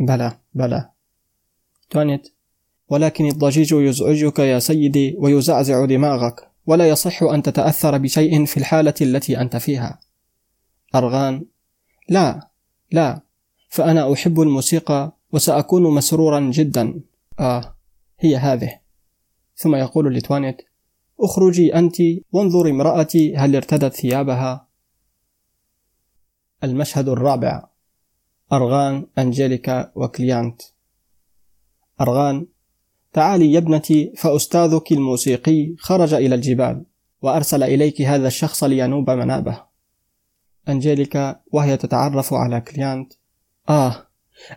بلى 0.00 0.38
بلى. 0.54 0.90
توانيت 1.90 2.28
ولكن 2.88 3.26
الضجيج 3.26 3.72
يزعجك 3.72 4.38
يا 4.38 4.58
سيدي 4.58 5.16
ويزعزع 5.18 5.84
دماغك 5.84 6.48
ولا 6.66 6.88
يصح 6.88 7.22
أن 7.22 7.42
تتأثر 7.42 7.98
بشيء 7.98 8.44
في 8.44 8.56
الحالة 8.56 8.94
التي 9.00 9.40
أنت 9.40 9.56
فيها. 9.56 10.00
أرغان 10.94 11.44
لا 12.08 12.48
لا 12.90 13.20
فأنا 13.68 14.12
أحب 14.12 14.40
الموسيقى 14.40 15.16
وسأكون 15.32 15.94
مسرورا 15.94 16.40
جدا. 16.40 17.00
آه. 17.40 17.76
هي 18.22 18.36
هذه. 18.36 18.80
ثم 19.56 19.74
يقول 19.74 20.14
لتوانيت 20.14 20.62
أخرجي 21.20 21.74
أنت 21.74 21.96
وانظري 22.32 22.70
امرأتي 22.70 23.36
هل 23.36 23.56
ارتدت 23.56 23.94
ثيابها؟ 23.94 24.68
المشهد 26.64 27.08
الرابع 27.08 27.64
أرغان 28.52 29.06
أنجيليكا 29.18 29.92
وكليانت. 29.94 30.62
أرغان 32.00 32.46
تعالي 33.12 33.52
يا 33.52 33.58
ابنتي 33.58 34.12
فأستاذك 34.16 34.92
الموسيقي 34.92 35.74
خرج 35.78 36.14
إلى 36.14 36.34
الجبال 36.34 36.84
وأرسل 37.22 37.62
إليك 37.62 38.02
هذا 38.02 38.26
الشخص 38.26 38.64
لينوب 38.64 39.10
منابه. 39.10 39.62
أنجيليكا 40.68 41.40
وهي 41.52 41.76
تتعرف 41.76 42.34
على 42.34 42.60
كليانت. 42.60 43.12
آه 43.68 44.06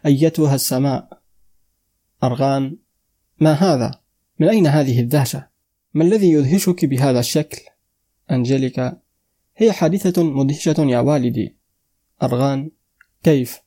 أيتها 0.06 0.56
السماء. 0.56 1.22
أرغان 2.24 2.78
ما 3.40 3.52
هذا؟ 3.54 3.92
من 4.40 4.50
أين 4.50 4.68
هذه 4.68 5.00
الدهشة؟ 5.00 5.48
ما 5.94 6.04
الذي 6.04 6.32
يدهشك 6.32 6.86
بهذا 6.86 7.20
الشكل؟ 7.20 7.62
أنجيليكا 8.32 8.98
هي 9.58 9.72
حادثة 9.72 10.24
مدهشة 10.24 10.76
يا 10.80 11.00
والدي 11.00 11.56
أرغان 12.24 12.72
كيف؟ 13.24 13.62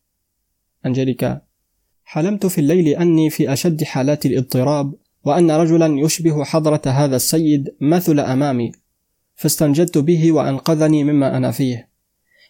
أنجيليكا 0.86 1.40
حلمت 2.04 2.46
في 2.46 2.58
الليل 2.58 2.88
أني 2.88 3.30
في 3.30 3.52
أشد 3.52 3.84
حالات 3.84 4.26
الاضطراب 4.26 4.94
وأن 5.24 5.50
رجلا 5.50 6.00
يشبه 6.00 6.44
حضرة 6.44 6.82
هذا 6.86 7.16
السيد 7.16 7.74
مثل 7.80 8.20
أمامي 8.20 8.72
فاستنجدت 9.34 9.98
به 9.98 10.32
وأنقذني 10.32 11.04
مما 11.04 11.36
أنا 11.36 11.50
فيه 11.50 11.88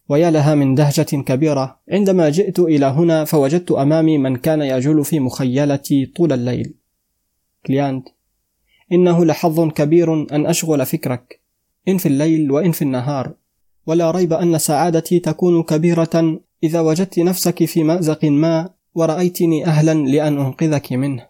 ويا 0.08 0.30
لها 0.30 0.54
من 0.54 0.74
دهشة 0.74 1.02
كبيرة 1.02 1.80
عندما 1.92 2.30
جئت 2.30 2.58
إلى 2.58 2.86
هنا 2.86 3.24
فوجدت 3.24 3.72
أمامي 3.72 4.18
من 4.18 4.36
كان 4.36 4.62
يجول 4.62 5.04
في 5.04 5.20
مخيلتي 5.20 6.06
طول 6.06 6.32
الليل 6.32 6.77
كليانت. 7.66 8.08
إنه 8.92 9.24
لحظ 9.24 9.68
كبير 9.68 10.34
أن 10.34 10.46
أشغل 10.46 10.86
فكرك. 10.86 11.40
إن 11.88 11.98
في 11.98 12.06
الليل 12.06 12.50
وإن 12.50 12.72
في 12.72 12.82
النهار. 12.82 13.34
ولا 13.86 14.10
ريب 14.10 14.32
أن 14.32 14.58
سعادتي 14.58 15.20
تكون 15.20 15.62
كبيرة. 15.62 16.40
إذا 16.62 16.80
وجدت 16.80 17.18
نفسك 17.18 17.64
في 17.64 17.84
مأزق 17.84 18.24
ما 18.24 18.70
ورأيتني 18.94 19.66
أهلا 19.66 19.94
لأن 19.94 20.38
أنقذك 20.38 20.92
منه. 20.92 21.28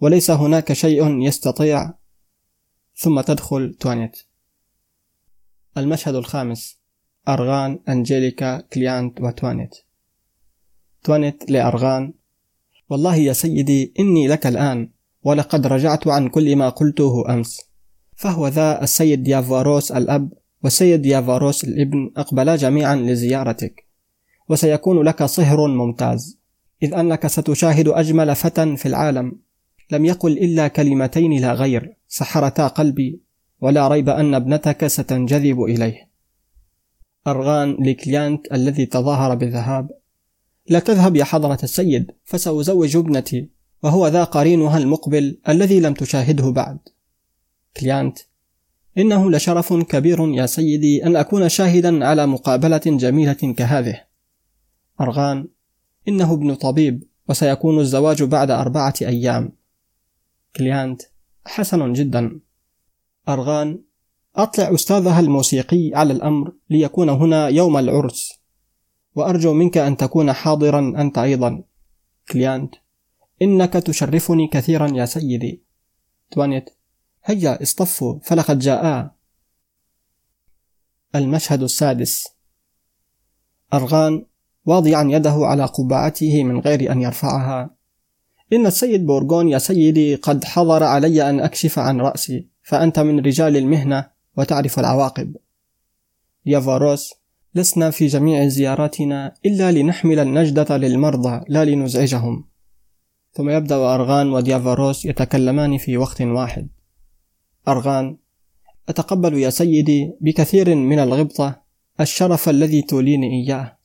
وليس 0.00 0.30
هناك 0.30 0.72
شيء 0.72 1.20
يستطيع. 1.20 1.94
ثم 2.96 3.20
تدخل 3.20 3.74
توانيت. 3.80 4.18
المشهد 5.76 6.14
الخامس. 6.14 6.78
أرغان 7.28 7.78
أنجيليكا 7.88 8.60
كليانت 8.60 9.20
وتوانيت. 9.20 9.76
توانيت 11.04 11.50
لأرغان. 11.50 12.14
والله 12.90 13.16
يا 13.16 13.32
سيدي 13.32 13.94
إني 14.00 14.28
لك 14.28 14.46
الآن. 14.46 14.90
ولقد 15.24 15.66
رجعت 15.66 16.08
عن 16.08 16.28
كل 16.28 16.56
ما 16.56 16.68
قلته 16.68 17.34
أمس. 17.34 17.60
فهو 18.16 18.48
ذا 18.48 18.82
السيد 18.82 19.22
ديافاروس 19.22 19.92
الأب 19.92 20.32
والسيد 20.64 21.02
ديافاروس 21.02 21.64
الابن 21.64 22.12
أقبلا 22.16 22.56
جميعا 22.56 22.96
لزيارتك. 22.96 23.84
وسيكون 24.48 25.02
لك 25.02 25.22
صهر 25.22 25.66
ممتاز. 25.68 26.38
إذ 26.82 26.94
أنك 26.94 27.26
ستشاهد 27.26 27.88
أجمل 27.88 28.34
فتى 28.34 28.76
في 28.76 28.86
العالم. 28.86 29.40
لم 29.90 30.04
يقل 30.04 30.32
إلا 30.32 30.68
كلمتين 30.68 31.40
لا 31.40 31.52
غير 31.52 31.96
سحرتا 32.08 32.66
قلبي 32.66 33.20
ولا 33.60 33.88
ريب 33.88 34.08
أن 34.08 34.34
ابنتك 34.34 34.86
ستنجذب 34.86 35.62
إليه. 35.62 36.10
أرغان 37.26 37.76
لكليانت 37.80 38.52
الذي 38.52 38.86
تظاهر 38.86 39.34
بالذهاب. 39.34 39.90
لا 40.68 40.78
تذهب 40.78 41.16
يا 41.16 41.24
حضرة 41.24 41.58
السيد 41.62 42.10
فسأزوج 42.24 42.96
ابنتي. 42.96 43.53
وهو 43.84 44.08
ذا 44.08 44.24
قرينها 44.24 44.78
المقبل 44.78 45.38
الذي 45.48 45.80
لم 45.80 45.94
تشاهده 45.94 46.50
بعد. 46.50 46.78
كليانت 47.76 48.18
إنه 48.98 49.30
لشرف 49.30 49.72
كبير 49.72 50.28
يا 50.28 50.46
سيدي 50.46 51.06
أن 51.06 51.16
أكون 51.16 51.48
شاهدا 51.48 52.06
على 52.06 52.26
مقابلة 52.26 52.82
جميلة 52.86 53.54
كهذه. 53.56 54.00
أرغان 55.00 55.48
إنه 56.08 56.32
ابن 56.32 56.54
طبيب 56.54 57.04
وسيكون 57.28 57.80
الزواج 57.80 58.22
بعد 58.22 58.50
أربعة 58.50 58.94
أيام. 59.02 59.52
كليانت 60.56 61.02
حسن 61.44 61.92
جدا. 61.92 62.40
أرغان 63.28 63.80
أطلع 64.36 64.74
أستاذها 64.74 65.20
الموسيقي 65.20 65.90
على 65.94 66.12
الأمر 66.12 66.52
ليكون 66.70 67.08
هنا 67.08 67.48
يوم 67.48 67.76
العرس 67.76 68.32
وأرجو 69.14 69.52
منك 69.52 69.78
أن 69.78 69.96
تكون 69.96 70.32
حاضرا 70.32 70.94
أنت 70.98 71.18
أيضا. 71.18 71.62
كليانت 72.28 72.74
إنك 73.44 73.72
تشرفني 73.72 74.48
كثيرا 74.48 74.90
يا 74.96 75.04
سيدي. 75.04 75.62
توانيت 76.30 76.70
هيا 77.24 77.62
اصطفوا. 77.62 78.18
فلقد 78.22 78.58
جاءا 78.58 79.10
المشهد 81.14 81.62
السادس. 81.62 82.28
أرغان 83.74 84.26
واضعا 84.66 85.04
يده 85.10 85.36
على 85.36 85.64
قبعته 85.64 86.44
من 86.44 86.58
غير 86.60 86.92
أن 86.92 87.02
يرفعها. 87.02 87.70
إن 88.52 88.66
السيد 88.66 89.06
بورغون 89.06 89.48
يا 89.48 89.58
سيدي 89.58 90.14
قد 90.14 90.44
حضر 90.44 90.82
علي 90.82 91.30
أن 91.30 91.40
أكشف 91.40 91.78
عن 91.78 92.00
رأسي 92.00 92.48
فأنت 92.62 92.98
من 92.98 93.20
رجال 93.20 93.56
المهنة 93.56 94.10
وتعرف 94.36 94.78
العواقب. 94.78 95.36
يافاروس 96.46 97.14
لسنا 97.54 97.90
في 97.90 98.06
جميع 98.06 98.48
زياراتنا 98.48 99.34
إلا 99.46 99.72
لنحمل 99.72 100.18
النجدة 100.18 100.76
للمرضى 100.76 101.44
لا 101.48 101.64
لنزعجهم. 101.64 102.53
ثم 103.36 103.50
يبدأ 103.50 103.76
أرغان 103.94 104.32
وديافاروس 104.32 105.04
يتكلمان 105.04 105.78
في 105.78 105.96
وقت 105.96 106.22
واحد. 106.22 106.68
أرغان 107.68 108.16
أتقبل 108.88 109.34
يا 109.34 109.50
سيدي 109.50 110.12
بكثير 110.20 110.74
من 110.74 110.98
الغبطة 110.98 111.62
الشرف 112.00 112.48
الذي 112.48 112.82
توليني 112.82 113.42
إياه. 113.42 113.78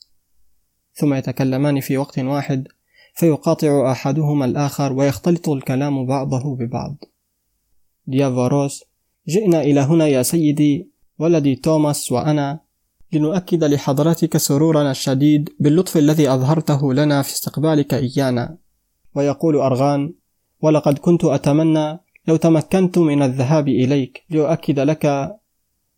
ثم 0.93 1.13
يتكلمان 1.13 1.79
في 1.79 1.97
وقت 1.97 2.19
واحد 2.19 2.67
فيقاطع 3.15 3.91
أحدهما 3.91 4.45
الآخر 4.45 4.93
ويختلط 4.93 5.49
الكلام 5.49 6.05
بعضه 6.05 6.55
ببعض. 6.55 6.95
ديافاروس 8.07 8.83
جئنا 9.27 9.61
إلى 9.61 9.79
هنا 9.79 10.07
يا 10.07 10.23
سيدي 10.23 10.89
ولدي 11.19 11.55
توماس 11.55 12.11
وأنا 12.11 12.59
لنؤكد 13.13 13.63
لحضرتك 13.63 14.37
سرورنا 14.37 14.91
الشديد 14.91 15.49
باللطف 15.59 15.97
الذي 15.97 16.29
أظهرته 16.29 16.93
لنا 16.93 17.21
في 17.21 17.33
استقبالك 17.33 17.93
إيانا. 17.93 18.57
ويقول 19.15 19.55
أرغان 19.55 20.13
ولقد 20.61 20.97
كنت 20.97 21.25
أتمنى 21.25 21.99
لو 22.27 22.35
تمكنت 22.35 22.97
من 22.97 23.21
الذهاب 23.21 23.67
إليك 23.67 24.23
لأؤكد 24.29 24.79
لك 24.79 25.35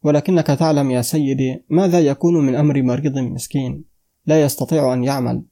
ولكنك 0.04 0.48
تعلم 0.48 0.92
يا 0.92 1.02
سيدي 1.02 1.64
ماذا 1.70 2.00
يكون 2.00 2.46
من 2.46 2.56
أمر 2.56 2.82
مريض 2.82 3.18
مسكين 3.18 3.84
لا 4.26 4.42
يستطيع 4.42 4.94
أن 4.94 5.04
يعمل. 5.04 5.44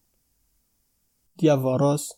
ديافاروس 1.39 2.13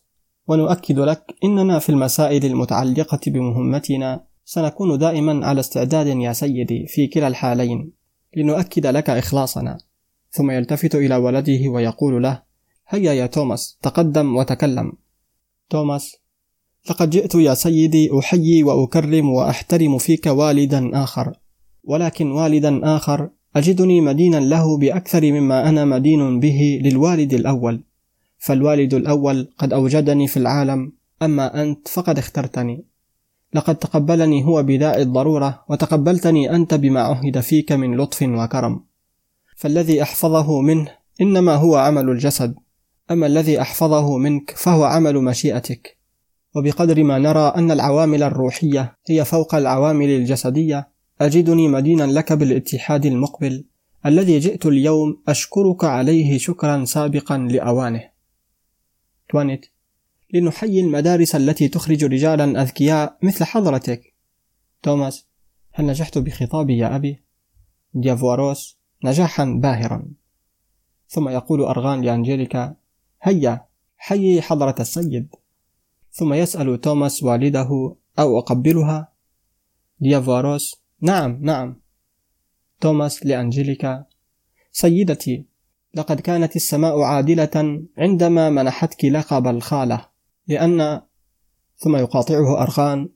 ونؤكد 0.46 0.98
لك 0.98 1.34
إننا 1.44 1.78
في 1.78 1.88
المسائل 1.88 2.44
المتعلقة 2.44 3.20
بمهمتنا 3.26 4.24
سنكون 4.44 4.98
دائما 4.98 5.46
على 5.46 5.60
استعداد 5.60 6.06
يا 6.06 6.32
سيدي 6.32 6.86
في 6.86 7.06
كلا 7.06 7.28
الحالين 7.28 7.92
لنؤكد 8.36 8.86
لك 8.86 9.10
إخلاصنا. 9.10 9.78
ثم 10.30 10.50
يلتفت 10.50 10.94
إلى 10.94 11.16
ولده 11.16 11.68
ويقول 11.68 12.22
له 12.22 12.42
هيا 12.88 13.12
يا 13.12 13.26
توماس 13.26 13.78
تقدم 13.82 14.36
وتكلم. 14.36 14.92
توماس 15.70 16.16
لقد 16.90 17.10
جئت 17.10 17.34
يا 17.34 17.54
سيدي 17.54 18.18
أحيي 18.18 18.62
وأكرم 18.62 19.30
وأحترم 19.30 19.98
فيك 19.98 20.26
والدا 20.26 21.02
آخر 21.02 21.32
ولكن 21.84 22.30
والدا 22.30 22.96
آخر 22.96 23.30
أجدني 23.56 24.00
مدينا 24.00 24.36
له 24.36 24.78
بأكثر 24.78 25.32
مما 25.32 25.68
أنا 25.68 25.84
مدين 25.84 26.40
به 26.40 26.80
للوالد 26.84 27.34
الأول 27.34 27.84
فالوالد 28.38 28.94
الأول 28.94 29.48
قد 29.58 29.72
أوجدني 29.72 30.28
في 30.28 30.36
العالم 30.36 30.92
أما 31.22 31.62
أنت 31.62 31.88
فقد 31.88 32.18
اخترتني 32.18 32.84
لقد 33.54 33.76
تقبلني 33.76 34.44
هو 34.44 34.62
بداء 34.62 35.02
الضرورة 35.02 35.64
وتقبلتني 35.68 36.54
أنت 36.54 36.74
بما 36.74 37.00
عهد 37.00 37.40
فيك 37.40 37.72
من 37.72 37.96
لطف 37.96 38.22
وكرم 38.22 38.84
فالذي 39.56 40.02
أحفظه 40.02 40.60
منه 40.60 40.88
إنما 41.20 41.54
هو 41.54 41.76
عمل 41.76 42.10
الجسد 42.10 42.54
أما 43.10 43.26
الذي 43.26 43.60
أحفظه 43.60 44.18
منك 44.18 44.50
فهو 44.50 44.84
عمل 44.84 45.16
مشيئتك. 45.16 46.02
وبقدر 46.56 47.02
ما 47.02 47.18
نرى 47.18 47.52
أن 47.56 47.70
العوامل 47.70 48.22
الروحية 48.22 48.98
هي 49.06 49.24
فوق 49.24 49.54
العوامل 49.54 50.08
الجسدية 50.08 50.88
أجدني 51.20 51.68
مدينا 51.68 52.02
لك 52.02 52.32
بالاتحاد 52.32 53.06
المقبل 53.06 53.64
الذي 54.06 54.38
جئت 54.38 54.66
اليوم 54.66 55.22
أشكرك 55.28 55.84
عليه 55.84 56.38
شكرا 56.38 56.84
سابقا 56.84 57.38
لأوانه. 57.38 58.10
توانيت 59.28 59.66
لنحيي 60.34 60.80
المدارس 60.80 61.36
التي 61.36 61.68
تخرج 61.68 62.04
رجالا 62.04 62.62
أذكياء 62.62 63.18
مثل 63.22 63.44
حضرتك. 63.44 64.14
توماس 64.82 65.26
هل 65.72 65.86
نجحت 65.86 66.18
بخطابي 66.18 66.78
يا 66.78 66.96
أبي؟ 66.96 67.22
ديافواروس 67.94 68.78
نجاحا 69.04 69.44
باهرا. 69.44 70.04
ثم 71.08 71.28
يقول 71.28 71.60
أرغان 71.60 72.00
لأنجيليكا 72.02 72.76
هيا 73.22 73.66
حيي 73.96 74.42
حضرة 74.42 74.74
السيد. 74.80 75.34
ثم 76.12 76.32
يسأل 76.32 76.80
توماس 76.80 77.22
والده 77.22 77.96
أو 78.18 78.38
أقبلها. 78.38 79.12
ديافواروس 80.00 80.82
نعم 81.00 81.38
نعم. 81.40 81.80
توماس 82.80 83.26
لأنجيليكا. 83.26 84.04
سيدتي 84.72 85.44
لقد 85.94 86.20
كانت 86.20 86.56
السماء 86.56 87.00
عادلة 87.00 87.82
عندما 87.98 88.50
منحتك 88.50 89.04
لقب 89.04 89.46
الخالة. 89.46 90.08
لأن 90.48 91.00
ثم 91.76 91.96
يقاطعه 91.96 92.62
أرغان 92.62 93.08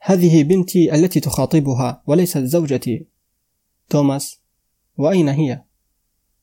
هذه 0.00 0.42
بنتي 0.42 0.94
التي 0.94 1.20
تخاطبها 1.20 2.02
وليست 2.06 2.38
زوجتي. 2.38 3.06
توماس 3.88 4.40
وأين 4.96 5.28
هي؟ 5.28 5.62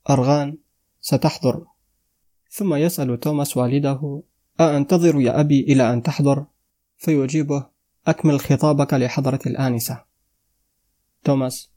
أرغان 0.10 0.57
ستحضر. 1.01 1.66
ثم 2.60 2.76
يسأل 2.76 3.20
توماس 3.20 3.57
والده 3.57 4.24
أأنتظر 4.60 5.22
يا 5.22 5.39
أبي 5.39 5.60
إلى 5.60 5.93
أن 5.93 6.03
تحضر؟ 6.03 6.45
فيجيبه 6.97 7.66
أكمل 8.07 8.39
خطابك 8.39 8.93
لحضرة 8.93 9.39
الآنسة. 9.45 10.03
توماس 11.24 11.70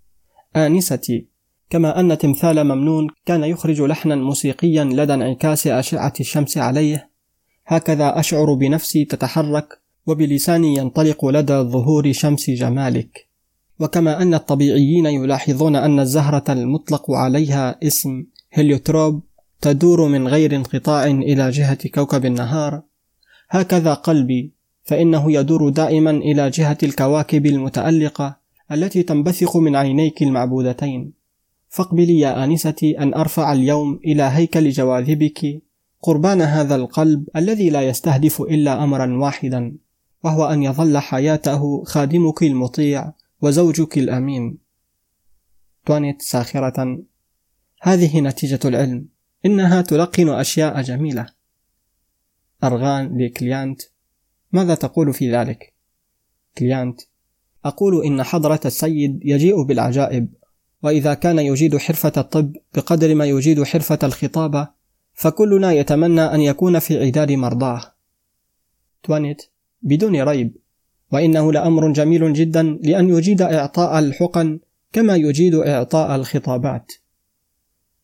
آنستي 0.56 1.28
كما 1.70 2.00
أن 2.00 2.18
تمثال 2.18 2.64
ممنون 2.64 3.08
كان 3.26 3.44
يخرج 3.44 3.80
لحنا 3.80 4.16
موسيقيا 4.16 4.84
لدى 4.84 5.14
انعكاس 5.14 5.66
أشعة 5.66 6.12
الشمس 6.20 6.58
عليه. 6.58 7.10
هكذا 7.66 8.20
أشعر 8.20 8.54
بنفسي 8.54 9.04
تتحرك 9.04 9.80
وبلساني 10.06 10.76
ينطلق 10.76 11.24
لدى 11.24 11.56
ظهور 11.56 12.12
شمس 12.12 12.50
جمالك. 12.50 13.28
وكما 13.80 14.22
أن 14.22 14.34
الطبيعيين 14.34 15.06
يلاحظون 15.06 15.76
أن 15.76 16.00
الزهرة 16.00 16.52
المطلق 16.52 17.10
عليها 17.10 17.78
اسم 17.86 18.24
هليوتروب 18.50 19.22
تدور 19.62 20.08
من 20.08 20.28
غير 20.28 20.56
انقطاع 20.56 21.06
إلى 21.06 21.50
جهة 21.50 21.88
كوكب 21.88 22.26
النهار. 22.26 22.82
هكذا 23.50 23.94
قلبي 23.94 24.52
فإنه 24.82 25.32
يدور 25.32 25.68
دائما 25.68 26.10
إلى 26.10 26.50
جهة 26.50 26.78
الكواكب 26.82 27.46
المتألقة 27.46 28.36
التي 28.72 29.02
تنبثق 29.02 29.56
من 29.56 29.76
عينيك 29.76 30.22
المعبودتين. 30.22 31.12
فاقبلي 31.68 32.18
يا 32.18 32.44
آنستي 32.44 32.98
أن 32.98 33.14
أرفع 33.14 33.52
اليوم 33.52 34.00
إلى 34.04 34.22
هيكل 34.22 34.70
جواذبك. 34.70 35.62
قربان 36.02 36.42
هذا 36.42 36.74
القلب 36.74 37.28
الذي 37.36 37.70
لا 37.70 37.82
يستهدف 37.82 38.40
إلا 38.40 38.84
أمرا 38.84 39.16
واحدا 39.16 39.76
وهو 40.24 40.44
أن 40.44 40.62
يظل 40.62 40.98
حياته 40.98 41.84
خادمك 41.84 42.42
المطيع 42.42 43.12
وزوجك 43.42 43.98
الأمين. 43.98 44.58
توانيت 45.86 46.22
ساخرة. 46.22 46.98
هذه 47.82 48.20
نتيجة 48.20 48.60
العلم. 48.64 49.11
إنها 49.46 49.82
تلقن 49.82 50.28
أشياء 50.28 50.82
جميلة. 50.82 51.26
أرغان 52.64 53.18
لكليانت 53.18 53.82
ماذا 54.52 54.74
تقول 54.74 55.14
في 55.14 55.32
ذلك؟ 55.32 55.74
كليانت. 56.58 57.00
أقول 57.64 58.04
إن 58.04 58.22
حضرة 58.22 58.60
السيد 58.64 59.20
يجيء 59.24 59.62
بالعجائب 59.62 60.28
وإذا 60.82 61.14
كان 61.14 61.38
يجيد 61.38 61.76
حرفة 61.76 62.12
الطب 62.16 62.56
بقدر 62.74 63.14
ما 63.14 63.24
يجيد 63.24 63.62
حرفة 63.62 63.98
الخطابة 64.02 64.68
فكلنا 65.14 65.72
يتمنى 65.72 66.20
أن 66.20 66.40
يكون 66.40 66.78
في 66.78 67.04
عداد 67.04 67.32
مرضاه. 67.32 67.94
توانيت. 69.02 69.42
بدون 69.82 70.22
ريب. 70.22 70.56
وإنه 71.12 71.52
لأمر 71.52 71.92
جميل 71.92 72.32
جدا 72.32 72.62
لأن 72.62 73.08
يجيد 73.08 73.42
إعطاء 73.42 73.98
الحقن 73.98 74.60
كما 74.92 75.16
يجيد 75.16 75.54
إعطاء 75.54 76.16
الخطابات. 76.16 76.92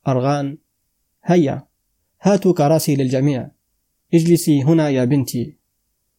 أرغان. 0.09 0.59
هيا 1.31 1.67
هاتوا 2.23 2.53
كراسي 2.53 2.97
للجميع. 2.97 3.51
اجلسي 4.15 4.63
هنا 4.63 4.89
يا 4.89 5.05
بنتي. 5.05 5.57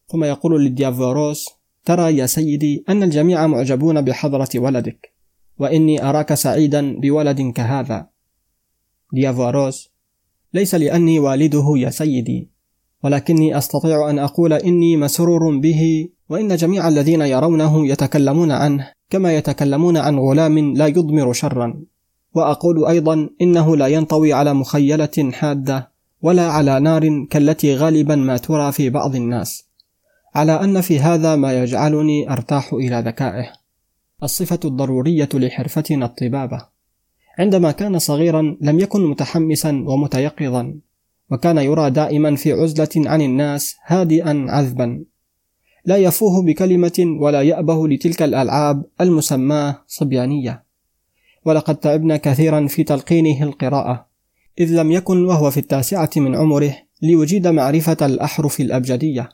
ثم 0.06 0.24
يقول 0.24 0.64
للديافوروس 0.64 1.48
ترى 1.84 2.16
يا 2.16 2.26
سيدي 2.26 2.84
أن 2.88 3.02
الجميع 3.02 3.46
معجبون 3.46 4.00
بحضرة 4.00 4.48
ولدك 4.56 5.12
وإني 5.58 6.04
أراك 6.04 6.34
سعيدا 6.34 7.00
بولد 7.00 7.40
كهذا. 7.40 8.06
ديافوروس 9.12 9.90
ليس 10.54 10.74
لأني 10.74 11.18
والده 11.18 11.64
يا 11.76 11.90
سيدي 11.90 12.48
ولكني 13.04 13.58
أستطيع 13.58 14.10
أن 14.10 14.18
أقول 14.18 14.52
إني 14.52 14.96
مسرور 14.96 15.58
به 15.58 16.08
وإن 16.28 16.56
جميع 16.56 16.88
الذين 16.88 17.20
يرونه 17.20 17.86
يتكلمون 17.86 18.52
عنه 18.52 18.92
كما 19.10 19.36
يتكلمون 19.36 19.96
عن 19.96 20.18
غلام 20.18 20.74
لا 20.74 20.86
يضمر 20.86 21.32
شرا. 21.32 21.84
وأقول 22.34 22.86
أيضا 22.86 23.28
إنه 23.42 23.76
لا 23.76 23.86
ينطوي 23.86 24.32
على 24.32 24.54
مخيلة 24.54 25.30
حادة 25.32 25.90
ولا 26.22 26.50
على 26.50 26.80
نار 26.80 27.26
كالتي 27.30 27.74
غالبا 27.74 28.16
ما 28.16 28.36
ترى 28.36 28.72
في 28.72 28.90
بعض 28.90 29.16
الناس 29.16 29.70
على 30.34 30.52
أن 30.52 30.80
في 30.80 30.98
هذا 31.00 31.36
ما 31.36 31.62
يجعلني 31.62 32.32
أرتاح 32.32 32.72
إلى 32.72 33.02
ذكائه. 33.06 33.52
الصفة 34.22 34.60
الضرورية 34.64 35.28
لحرفتنا 35.34 36.06
الطبابة. 36.06 36.66
عندما 37.38 37.72
كان 37.72 37.98
صغيرا 37.98 38.56
لم 38.60 38.78
يكن 38.78 39.06
متحمسا 39.06 39.84
ومتيقظا 39.86 40.74
وكان 41.30 41.58
يرى 41.58 41.90
دائما 41.90 42.36
في 42.36 42.52
عزلة 42.52 43.10
عن 43.10 43.22
الناس 43.22 43.76
هادئا 43.86 44.46
عذبا. 44.48 45.04
لا 45.84 45.96
يفوه 45.96 46.44
بكلمة 46.44 47.16
ولا 47.20 47.42
يأبه 47.42 47.88
لتلك 47.88 48.22
الألعاب 48.22 48.84
المسماة 49.00 49.82
صبيانية. 49.86 50.64
ولقد 51.44 51.76
تعبنا 51.76 52.16
كثيرا 52.16 52.66
في 52.66 52.84
تلقينه 52.84 53.42
القراءة 53.42 54.06
إذ 54.58 54.80
لم 54.80 54.92
يكن 54.92 55.24
وهو 55.24 55.50
في 55.50 55.60
التاسعة 55.60 56.10
من 56.16 56.34
عمره 56.34 56.76
ليجيد 57.02 57.46
معرفة 57.46 57.96
الأحرف 58.02 58.60
الأبجدية. 58.60 59.28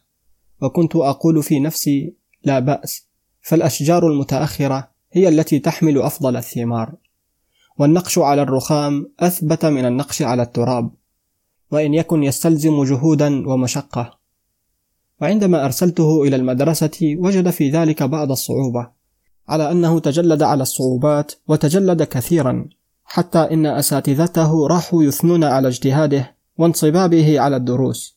وكنت 0.63 0.97
أقول 0.97 1.43
في 1.43 1.61
نفسي 1.61 2.15
لا 2.45 2.59
بأس 2.59 3.09
فالأشجار 3.41 4.07
المتأخرة 4.07 4.89
هي 5.13 5.29
التي 5.29 5.59
تحمل 5.59 5.99
أفضل 5.99 6.37
الثمار. 6.37 6.95
والنقش 7.79 8.19
على 8.19 8.43
الرخام 8.43 9.13
أثبت 9.21 9.65
من 9.67 9.87
النقش 9.87 10.23
على 10.23 10.43
التراب 10.43 10.91
وإن 11.71 11.95
يكن 11.95 12.23
يستلزم 12.23 12.85
جهودا 12.85 13.49
ومشقة. 13.49 14.19
وعندما 15.21 15.65
أرسلته 15.65 16.23
إلى 16.23 16.37
المدرسة 16.37 17.17
وجد 17.19 17.51
في 17.51 17.71
ذلك 17.71 18.03
بعض 18.03 18.31
الصعوبة. 18.31 18.96
على 19.49 19.73
أنه 19.73 19.99
تجلد 20.01 20.43
على 20.43 20.63
الصعوبات 20.63 21.33
وتجلد 21.49 22.03
كثيرا 22.03 22.69
حتى 23.05 23.39
إن 23.39 23.67
أساتذته 23.67 24.67
راحوا 24.67 25.05
يثنون 25.05 25.45
على 25.45 25.69
اجتهاده 25.69 26.35
وانصبابه 26.59 27.41
على 27.41 27.57
الدروس. 27.57 28.17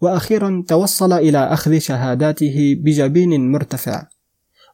وأخيرا 0.00 0.64
توصل 0.68 1.12
إلى 1.12 1.38
أخذ 1.38 1.78
شهاداته 1.78 2.76
بجبين 2.80 3.52
مرتفع. 3.52 4.06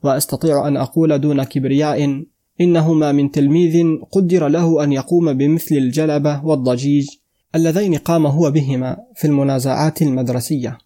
وأستطيع 0.02 0.68
أن 0.68 0.76
أقول 0.76 1.18
دون 1.18 1.44
كبرياء 1.44 2.24
إنه 2.60 2.92
ما 2.92 3.12
من 3.12 3.30
تلميذ 3.30 3.86
قدر 4.12 4.48
له 4.48 4.84
أن 4.84 4.92
يقوم 4.92 5.32
بمثل 5.32 5.74
الجلبة 5.74 6.44
والضجيج 6.44 7.08
اللذين 7.54 7.94
قام 7.94 8.26
هو 8.26 8.50
بهما 8.50 8.96
في 9.16 9.26
المنازعات 9.26 10.02
المدرسية. 10.02 10.78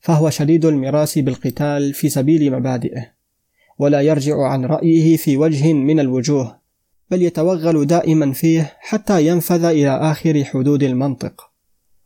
فهو 0.00 0.30
شديد 0.30 0.64
المراس 0.64 1.18
بالقتال 1.18 1.94
في 1.94 2.08
سبيل 2.08 2.52
مبادئه. 2.52 3.17
ولا 3.78 4.00
يرجع 4.00 4.42
عن 4.42 4.64
رأيه 4.64 5.16
في 5.16 5.36
وجه 5.36 5.72
من 5.72 6.00
الوجوه 6.00 6.58
بل 7.10 7.22
يتوغل 7.22 7.86
دائما 7.86 8.32
فيه 8.32 8.76
حتى 8.80 9.26
ينفذ 9.26 9.64
إلى 9.64 9.90
آخر 9.90 10.44
حدود 10.44 10.82
المنطق. 10.82 11.50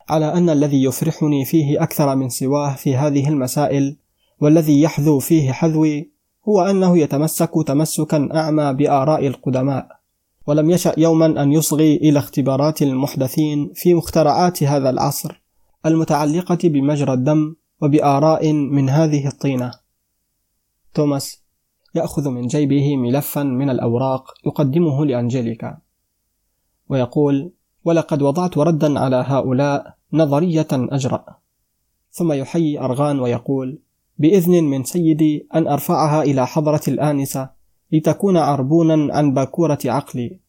على 0.08 0.32
أن 0.32 0.50
الذي 0.50 0.84
يفرحني 0.84 1.44
فيه 1.44 1.82
أكثر 1.82 2.16
من 2.16 2.28
سواه 2.28 2.74
في 2.74 2.96
هذه 2.96 3.28
المسائل 3.28 3.96
والذي 4.40 4.82
يحذو 4.82 5.18
فيه 5.18 5.52
حذوي 5.52 6.12
هو 6.48 6.62
أنه 6.62 6.98
يتمسك 6.98 7.50
تمسكا 7.66 8.28
أعمى 8.34 8.72
بآراء 8.72 9.26
القدماء. 9.26 9.88
ولم 10.46 10.70
يشأ 10.70 10.94
يوما 10.98 11.42
أن 11.42 11.52
يصغي 11.52 11.96
إلى 11.96 12.18
اختبارات 12.18 12.82
المحدثين 12.82 13.72
في 13.74 13.94
مخترعات 13.94 14.62
هذا 14.62 14.90
العصر 14.90 15.42
المتعلقة 15.86 16.58
بمجرى 16.64 17.12
الدم 17.12 17.54
وبآراء 17.80 18.52
من 18.52 18.88
هذه 18.88 19.28
الطينة. 19.28 19.72
توماس 20.94 21.41
يأخذ 21.94 22.28
من 22.28 22.46
جيبه 22.46 22.96
ملفا 22.96 23.42
من 23.42 23.70
الأوراق 23.70 24.34
يقدمه 24.46 25.06
لأنجيليكا 25.06 25.78
ويقول 26.88 27.52
ولقد 27.84 28.22
وضعت 28.22 28.58
ردا 28.58 29.00
على 29.00 29.24
هؤلاء 29.26 29.94
نظرية 30.12 30.68
أجرأ. 30.72 31.24
ثم 32.10 32.32
يحيي 32.32 32.80
أرغان 32.80 33.20
ويقول 33.20 33.78
بإذن 34.18 34.64
من 34.64 34.84
سيدي 34.84 35.46
أن 35.54 35.66
أرفعها 35.68 36.22
إلى 36.22 36.46
حضرة 36.46 36.80
الآنسة 36.88 37.50
لتكون 37.92 38.36
عربونا 38.36 39.14
عن 39.16 39.34
باكورة 39.34 39.78
عقلي. 39.84 40.40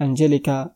أنجليكا 0.00 0.70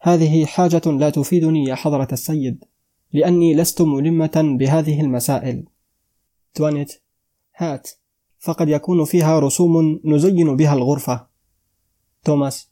هذه 0.00 0.46
حاجة 0.46 0.82
لا 0.86 1.10
تفيدني 1.10 1.64
يا 1.64 1.74
حضرة 1.74 2.08
السيد 2.12 2.64
لأني 3.12 3.54
لست 3.54 3.82
ملمة 3.82 4.56
بهذه 4.58 5.00
المسائل. 5.00 5.64
توانيت 6.54 7.02
هات 7.56 7.90
فقد 8.42 8.68
يكون 8.68 9.04
فيها 9.04 9.40
رسوم 9.40 10.00
نزين 10.04 10.56
بها 10.56 10.74
الغرفة. 10.74 11.26
توماس 12.24 12.70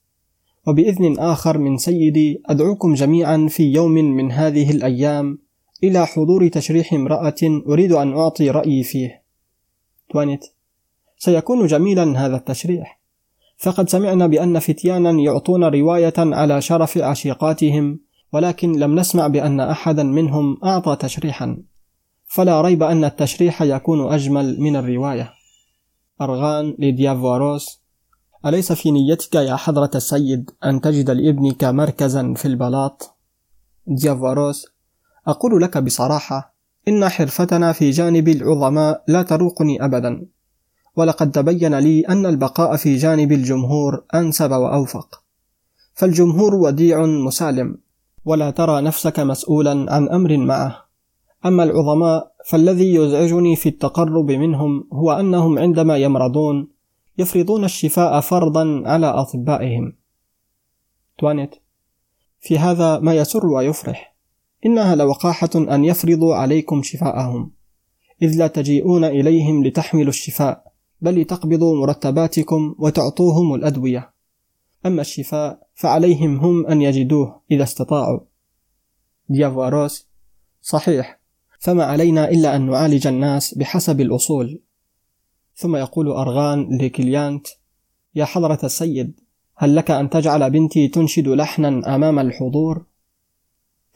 وبإذن 0.66 1.18
آخر 1.18 1.58
من 1.58 1.76
سيدي 1.76 2.42
أدعوكم 2.46 2.94
جميعا 2.94 3.46
في 3.50 3.72
يوم 3.72 3.92
من 3.92 4.32
هذه 4.32 4.70
الأيام 4.70 5.38
إلى 5.84 6.06
حضور 6.06 6.48
تشريح 6.48 6.92
امرأة 6.92 7.62
أريد 7.68 7.92
أن 7.92 8.12
أعطي 8.12 8.50
رأيي 8.50 8.82
فيه. 8.82 9.22
توانيت 10.12 10.44
سيكون 11.18 11.66
جميلا 11.66 12.26
هذا 12.26 12.36
التشريح. 12.36 13.00
فقد 13.58 13.88
سمعنا 13.88 14.26
بأن 14.26 14.58
فتيانا 14.58 15.10
يعطون 15.10 15.64
رواية 15.64 16.14
على 16.18 16.60
شرف 16.60 16.98
عشيقاتهم 16.98 18.00
ولكن 18.32 18.72
لم 18.72 18.98
نسمع 18.98 19.26
بأن 19.26 19.60
أحدا 19.60 20.02
منهم 20.02 20.58
أعطى 20.64 20.96
تشريحا. 20.96 21.62
فلا 22.26 22.60
ريب 22.60 22.82
أن 22.82 23.04
التشريح 23.04 23.62
يكون 23.62 24.12
أجمل 24.12 24.60
من 24.60 24.76
الرواية. 24.76 25.39
أرغان 26.20 26.76
لديافواروس 26.78 27.80
أليس 28.46 28.72
في 28.72 28.90
نيتك 28.90 29.34
يا 29.34 29.56
حضرة 29.56 29.90
السيد 29.94 30.50
أن 30.64 30.80
تجد 30.80 31.10
لابنك 31.10 31.64
مركزا 31.64 32.34
في 32.36 32.48
البلاط؟ 32.48 33.16
ديافواروس 33.86 34.66
أقول 35.26 35.62
لك 35.62 35.78
بصراحة 35.78 36.54
إن 36.88 37.08
حرفتنا 37.08 37.72
في 37.72 37.90
جانب 37.90 38.28
العظماء 38.28 39.04
لا 39.08 39.22
تروقني 39.22 39.84
أبدا 39.84 40.26
ولقد 40.96 41.30
تبين 41.30 41.74
لي 41.78 42.00
أن 42.00 42.26
البقاء 42.26 42.76
في 42.76 42.96
جانب 42.96 43.32
الجمهور 43.32 44.04
أنسب 44.14 44.50
وأوفق 44.50 45.22
فالجمهور 45.94 46.54
وديع 46.54 47.06
مسالم 47.06 47.78
ولا 48.24 48.50
ترى 48.50 48.80
نفسك 48.80 49.20
مسؤولا 49.20 49.94
عن 49.94 50.08
أمر 50.08 50.36
معه 50.36 50.84
أما 51.46 51.62
العظماء 51.62 52.29
فالذي 52.46 52.94
يزعجني 52.94 53.56
في 53.56 53.68
التقرب 53.68 54.30
منهم 54.30 54.88
هو 54.92 55.12
أنهم 55.12 55.58
عندما 55.58 55.96
يمرضون 55.96 56.68
يفرضون 57.18 57.64
الشفاء 57.64 58.20
فرضا 58.20 58.82
على 58.86 59.06
أطبائهم. 59.06 59.96
توانيت. 61.18 61.54
في 62.40 62.58
هذا 62.58 62.98
ما 62.98 63.14
يسر 63.14 63.46
ويفرح. 63.46 64.16
إنها 64.66 64.94
لوقاحة 64.94 65.50
أن 65.54 65.84
يفرضوا 65.84 66.34
عليكم 66.34 66.82
شفاءهم. 66.82 67.52
إذ 68.22 68.38
لا 68.38 68.46
تجيئون 68.46 69.04
إليهم 69.04 69.66
لتحملوا 69.66 70.08
الشفاء 70.08 70.72
بل 71.00 71.20
لتقبضوا 71.20 71.76
مرتباتكم 71.76 72.74
وتعطوهم 72.78 73.54
الأدوية. 73.54 74.14
أما 74.86 75.00
الشفاء 75.00 75.66
فعليهم 75.74 76.36
هم 76.36 76.66
أن 76.66 76.82
يجدوه 76.82 77.40
إذا 77.50 77.62
استطاعوا. 77.62 78.20
ديافواروس 79.28 80.08
صحيح. 80.62 81.19
فما 81.60 81.84
علينا 81.84 82.30
إلا 82.30 82.56
أن 82.56 82.66
نعالج 82.66 83.06
الناس 83.06 83.54
بحسب 83.54 84.00
الأصول. 84.00 84.60
ثم 85.54 85.76
يقول 85.76 86.08
أرغان 86.08 86.78
لكليانت 86.80 87.46
يا 88.14 88.24
حضرة 88.24 88.58
السيد 88.64 89.20
هل 89.56 89.76
لك 89.76 89.90
أن 89.90 90.10
تجعل 90.10 90.50
بنتي 90.50 90.88
تنشد 90.88 91.28
لحنا 91.28 91.94
أمام 91.94 92.18
الحضور؟ 92.18 92.84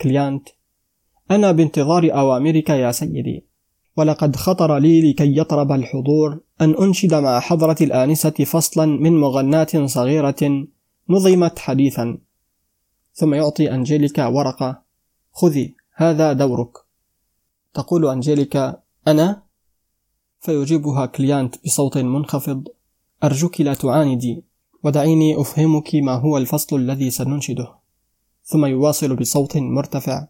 كليانت 0.01 0.49
أنا 1.31 1.53
بانتظار 1.53 2.13
أوامرك 2.13 2.71
يا 2.71 2.93
سيدي 2.93 3.45
ولقد 3.97 4.37
خطر 4.37 4.79
لي 4.79 5.11
لكي 5.11 5.37
يطرب 5.37 5.73
الحضور 5.73 6.41
أن 6.61 6.75
أنشد 6.75 7.15
مع 7.15 7.41
حضرة 7.41 7.77
الآنسة 7.81 8.31
فصلا 8.31 8.87
من 8.87 9.21
مغنات 9.21 9.77
صغيرة 9.77 10.67
نظمت 11.09 11.59
حديثا. 11.59 12.19
ثم 13.15 13.35
يعطي 13.35 13.75
أنجيليكا 13.75 14.27
ورقة 14.27 14.83
خذي 15.33 15.75
هذا 15.95 16.33
دورك. 16.33 16.84
تقول 17.75 18.07
أنجيليكا 18.09 18.83
أنا؟ 19.09 19.43
فيجيبها 20.41 21.07
كليانت 21.07 21.55
بصوت 21.65 21.99
منخفض. 21.99 22.69
أرجوك 23.25 23.61
لا 23.61 23.75
تعاندي 23.75 24.45
ودعيني 24.83 25.41
أفهمك 25.41 25.95
ما 25.95 26.13
هو 26.13 26.39
الفصل 26.39 26.77
الذي 26.77 27.11
سننشده. 27.11 27.75
ثم 28.45 28.67
يواصل 28.67 29.17
بصوت 29.17 29.57
مرتفع. 29.57 30.29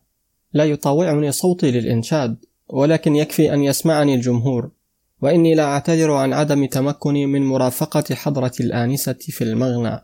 لا 0.53 0.65
يطاوعني 0.65 1.33
صوتي 1.33 1.71
للإنشاد 1.71 2.45
ولكن 2.69 3.17
يكفي 3.17 3.55
أن 3.55 3.63
يسمعني 3.63 4.15
الجمهور. 4.15 4.71
وإني 5.23 5.55
لا 5.55 5.65
أعتذر 5.65 6.13
عن 6.13 6.33
عدم 6.33 6.67
تمكني 6.67 7.27
من 7.27 7.43
مرافقة 7.43 8.15
حضرة 8.15 8.53
الآنسة 8.61 9.13
في 9.13 9.45
المغنى. 9.45 10.01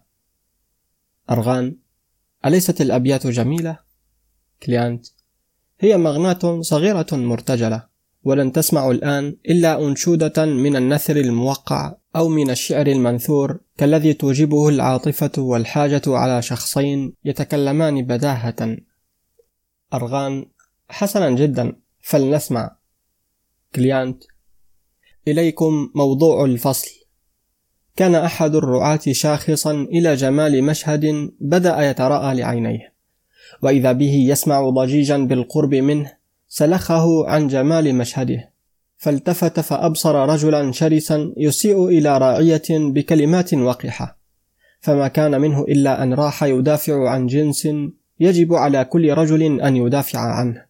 أرغان 1.31 1.77
أليست 2.47 2.81
الأبيات 2.81 3.27
جميلة؟ 3.27 3.79
كليانت 4.63 5.07
هي 5.83 5.97
مغناة 5.97 6.61
صغيرة 6.61 7.07
مرتجلة 7.13 7.87
ولن 8.25 8.53
تسمع 8.53 8.91
الآن 8.91 9.37
إلا 9.49 9.89
أنشودة 9.89 10.45
من 10.45 10.77
النثر 10.77 11.17
الموقع 11.17 11.95
أو 12.17 12.29
من 12.29 12.51
الشعر 12.51 12.87
المنثور 12.87 13.61
كالذي 13.79 14.13
توجبه 14.15 14.69
العاطفة 14.69 15.43
والحاجة 15.43 16.03
على 16.07 16.43
شخصين 16.43 17.13
يتكلمان 17.25 18.07
بداهة. 18.07 18.77
أرغان 19.95 20.47
حسنا 20.89 21.31
جدا 21.31 21.77
فلنسمع. 22.01 22.77
كليانت 23.75 24.25
إليكم 25.29 25.91
موضوع 25.95 26.45
الفصل. 26.45 26.91
كان 27.97 28.15
أحد 28.15 28.55
الرعاة 28.55 29.01
شاخصا 29.13 29.73
إلى 29.73 30.15
جمال 30.15 30.65
مشهد 30.65 31.31
بدأ 31.41 31.91
يتراءى 31.91 32.35
لعينيه. 32.35 33.00
وإذا 33.63 33.93
به 33.93 34.15
يسمع 34.29 34.71
ضجيجا 34.71 35.17
بالقرب 35.17 35.75
منه 35.75 36.13
سلخه 36.49 37.29
عن 37.29 37.49
جمال 37.49 37.95
مشهده. 37.95 38.51
فالتفت 38.97 39.61
فأبصر 39.61 40.15
رجلا 40.15 40.73
شرسا 40.73 41.33
يسيء 41.37 41.89
إلى 41.89 42.19
راعية 42.19 42.63
بكلمات 42.71 43.55
وقحة. 43.55 44.19
فما 44.81 45.09
كان 45.09 45.41
منه 45.41 45.61
إلا 45.61 46.03
أن 46.03 46.15
راح 46.15 46.43
يدافع 46.43 47.09
عن 47.09 47.27
جنس 47.27 47.69
يجب 48.21 48.55
على 48.55 48.85
كل 48.85 49.13
رجل 49.13 49.61
أن 49.61 49.77
يدافع 49.77 50.19
عنه. 50.19 50.65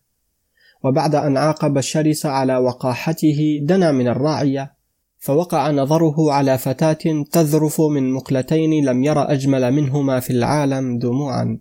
وبعد 0.85 1.15
أن 1.15 1.37
عاقب 1.37 1.79
الشرس 1.79 2.27
على 2.27 2.57
وقاحته 2.57 3.61
دنا 3.63 3.93
من 3.93 4.09
الراعية 4.09 4.73
فوقع 5.19 5.71
نظره 5.71 6.33
على 6.33 6.59
فتاة 6.59 7.25
تذرف 7.33 7.81
من 7.81 8.13
مقلتين 8.13 8.85
لم 8.85 9.05
ير 9.05 9.33
أجمل 9.33 9.73
منهما 9.73 10.21
في 10.21 10.31
العالم 10.31 10.99
دموعا. 10.99 11.59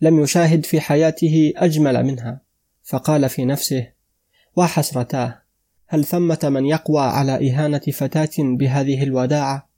لم 0.00 0.22
يشاهد 0.22 0.64
في 0.64 0.80
حياته 0.80 1.52
أجمل 1.56 2.04
منها. 2.04 2.40
فقال 2.84 3.28
في 3.28 3.44
نفسه 3.44 3.86
وحسرتاه 4.56 5.42
هل 5.86 6.04
ثمة 6.04 6.38
من 6.42 6.66
يقوى 6.66 7.00
على 7.00 7.50
إهانة 7.50 7.78
فتاة 7.78 8.30
بهذه 8.38 9.02
الوداعة؟ 9.02 9.68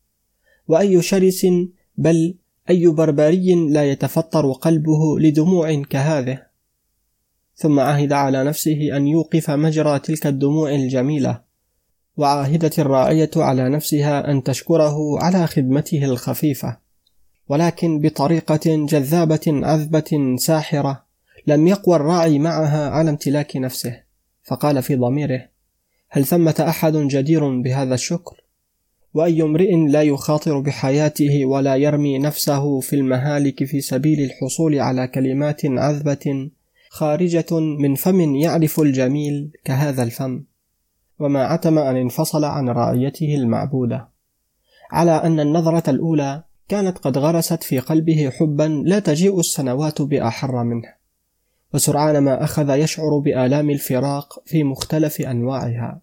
وأي 0.68 1.02
شرس 1.02 1.46
بل 1.96 2.34
أي 2.70 2.86
بربري 2.86 3.54
لا 3.54 3.90
يتفطر 3.90 4.52
قلبه 4.52 5.18
لدموع 5.20 5.82
كهذه؟ 5.82 6.42
ثم 7.56 7.80
عهد 7.80 8.12
على 8.12 8.44
نفسه 8.44 8.96
أن 8.96 9.06
يوقف 9.06 9.50
مجرى 9.50 9.98
تلك 9.98 10.26
الدموع 10.26 10.74
الجميلة. 10.74 11.40
وعاهدت 12.16 12.78
الراعية 12.78 13.30
على 13.36 13.68
نفسها 13.68 14.30
أن 14.30 14.42
تشكره 14.42 15.18
على 15.22 15.46
خدمته 15.46 16.04
الخفيفة. 16.04 16.76
ولكن 17.48 18.00
بطريقة 18.00 18.86
جذابة 18.86 19.40
عذبة 19.46 20.36
ساحرة 20.36 21.04
لم 21.46 21.66
يقوى 21.66 21.96
الراعي 21.96 22.38
معها 22.38 22.90
على 22.90 23.10
امتلاك 23.10 23.56
نفسه. 23.56 24.00
فقال 24.42 24.82
في 24.82 24.96
ضميره 24.96 25.48
هل 26.08 26.24
ثمة 26.24 26.64
أحد 26.68 26.96
جدير 26.96 27.60
بهذا 27.60 27.94
الشكر؟ 27.94 28.44
وأي 29.14 29.42
امرئ 29.42 29.76
لا 29.76 30.02
يخاطر 30.02 30.58
بحياته 30.58 31.44
ولا 31.44 31.76
يرمي 31.76 32.18
نفسه 32.18 32.80
في 32.80 32.96
المهالك 32.96 33.64
في 33.64 33.80
سبيل 33.80 34.20
الحصول 34.20 34.80
على 34.80 35.06
كلمات 35.06 35.60
عذبة 35.64 36.50
خارجة 36.90 37.60
من 37.60 37.94
فم 37.94 38.20
يعرف 38.20 38.80
الجميل 38.80 39.50
كهذا 39.64 40.02
الفم 40.02 40.42
وما 41.18 41.44
عتم 41.44 41.78
أن 41.78 41.96
انفصل 41.96 42.44
عن 42.44 42.68
رعيته 42.68 43.34
المعبودة. 43.34 44.08
على 44.90 45.10
أن 45.10 45.40
النظرة 45.40 45.90
الأولى 45.90 46.42
كانت 46.68 46.98
قد 46.98 47.18
غرست 47.18 47.62
في 47.62 47.78
قلبه 47.78 48.30
حبا 48.30 48.82
لا 48.86 48.98
تجيء 48.98 49.40
السنوات 49.40 50.02
بأحر 50.02 50.64
منه 50.64 50.94
وسرعان 51.74 52.18
ما 52.18 52.44
أخذ 52.44 52.78
يشعر 52.78 53.18
بآلام 53.18 53.70
الفراق 53.70 54.42
في 54.46 54.64
مختلف 54.64 55.20
أنواعها 55.20 56.00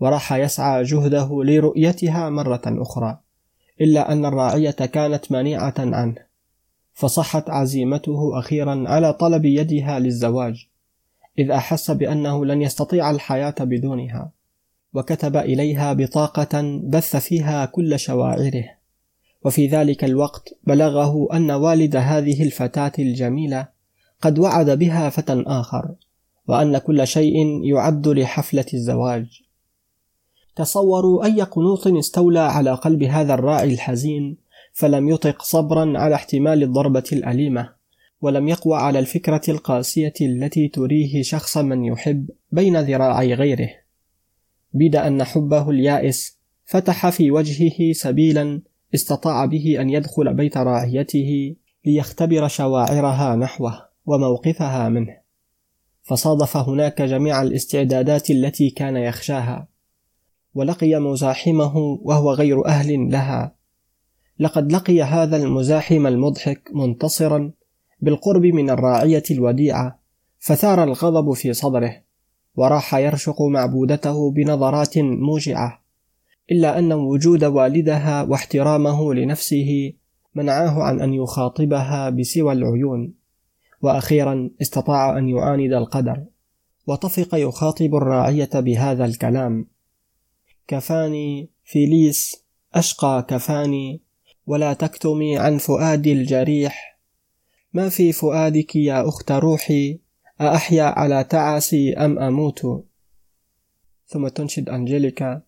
وراح 0.00 0.32
يسعى 0.32 0.82
جهده 0.82 1.44
لرؤيتها 1.44 2.28
مرة 2.28 2.62
أخرى 2.66 3.18
إلا 3.80 4.12
أن 4.12 4.24
الراعية 4.24 4.70
كانت 4.70 5.32
مانعة 5.32 5.74
عنه 5.78 6.16
فصحت 6.92 7.50
عزيمته 7.50 8.38
أخيرا 8.38 8.84
على 8.88 9.12
طلب 9.12 9.44
يدها 9.44 9.98
للزواج 9.98 10.66
إذ 11.38 11.50
أحس 11.50 11.90
بأنه 11.90 12.44
لن 12.46 12.62
يستطيع 12.62 13.10
الحياة 13.10 13.54
بدونها 13.60 14.30
وكتب 14.94 15.36
إليها 15.36 15.92
بطاقة 15.92 16.80
بث 16.84 17.16
فيها 17.16 17.66
كل 17.66 17.98
شواعره. 17.98 18.77
وفي 19.44 19.66
ذلك 19.66 20.04
الوقت 20.04 20.54
بلغه 20.64 21.28
أن 21.32 21.50
والد 21.50 21.96
هذه 21.96 22.42
الفتاة 22.42 22.92
الجميلة 22.98 23.68
قد 24.20 24.38
وعد 24.38 24.70
بها 24.70 25.10
فتى 25.10 25.44
آخر 25.46 25.94
وأن 26.48 26.78
كل 26.78 27.06
شيء 27.06 27.64
يعد 27.64 28.08
لحفلة 28.08 28.66
الزواج. 28.74 29.42
تصوروا 30.56 31.24
أي 31.24 31.42
قنوط 31.42 31.86
استولى 31.86 32.38
على 32.38 32.74
قلب 32.74 33.02
هذا 33.02 33.34
الراعي 33.34 33.74
الحزين 33.74 34.36
فلم 34.72 35.08
يطق 35.08 35.42
صبرا 35.42 35.98
على 35.98 36.14
احتمال 36.14 36.62
الضربة 36.62 37.04
الأليمة 37.12 37.72
ولم 38.20 38.48
يقوى 38.48 38.76
على 38.76 38.98
الفكرة 38.98 39.42
القاسية 39.48 40.14
التي 40.20 40.68
تريه 40.68 41.22
شخص 41.22 41.56
من 41.56 41.84
يحب 41.84 42.30
بين 42.52 42.80
ذراعي 42.80 43.34
غيره. 43.34 43.70
بيد 44.72 44.96
أن 44.96 45.24
حبه 45.24 45.70
اليائس 45.70 46.38
فتح 46.64 47.08
في 47.08 47.30
وجهه 47.30 47.92
سبيلا 47.92 48.60
استطاع 48.94 49.44
به 49.44 49.76
أن 49.80 49.90
يدخل 49.90 50.34
بيت 50.34 50.56
راعيته 50.56 51.56
ليختبر 51.84 52.48
شواعرها 52.48 53.36
نحوه 53.36 53.88
وموقفها 54.06 54.88
منه. 54.88 55.16
فصادف 56.02 56.56
هناك 56.56 57.02
جميع 57.02 57.42
الاستعدادات 57.42 58.30
التي 58.30 58.70
كان 58.70 58.96
يخشاها 58.96 59.68
ولقي 60.54 61.00
مزاحمه 61.00 61.76
وهو 62.02 62.32
غير 62.32 62.66
أهل 62.66 63.10
لها. 63.10 63.54
لقد 64.38 64.72
لقي 64.72 65.02
هذا 65.02 65.36
المزاحم 65.36 66.06
المضحك 66.06 66.70
منتصرا 66.74 67.52
بالقرب 68.00 68.42
من 68.42 68.70
الراعية 68.70 69.22
الوديعة 69.30 70.00
فثار 70.38 70.84
الغضب 70.84 71.32
في 71.32 71.52
صدره 71.52 72.02
وراح 72.56 72.94
يرشق 72.94 73.42
معبودته 73.42 74.30
بنظرات 74.30 74.98
موجعة. 74.98 75.87
إلا 76.50 76.78
أن 76.78 76.92
وجود 76.92 77.44
والدها 77.44 78.22
واحترامه 78.22 79.14
لنفسه 79.14 79.92
منعاه 80.34 80.82
عن 80.82 81.00
أن 81.00 81.14
يخاطبها 81.14 82.10
بسوى 82.10 82.52
العيون. 82.52 83.14
وأخيرا 83.82 84.50
استطاع 84.62 85.18
أن 85.18 85.28
يعاند 85.28 85.72
القدر. 85.72 86.24
وطفق 86.86 87.34
يخاطب 87.34 87.94
الراعية 87.94 88.50
بهذا 88.54 89.04
الكلام. 89.04 89.66
كفاني 90.68 91.50
فيليس 91.64 92.44
أشقى 92.74 93.26
كفاني 93.28 94.00
ولا 94.46 94.72
تكتمي 94.72 95.38
عن 95.38 95.58
فؤادي 95.58 96.12
الجريح. 96.12 96.98
ما 97.72 97.88
في 97.88 98.12
فؤادك 98.12 98.76
يا 98.76 99.08
أخت 99.08 99.32
روحي؟ 99.32 100.00
أأحيا 100.40 100.82
على 100.82 101.24
تعسي 101.24 101.94
أم 101.94 102.18
أموت؟ 102.18 102.84
ثم 104.06 104.28
تنشد 104.28 104.68
أنجيليكا 104.68 105.42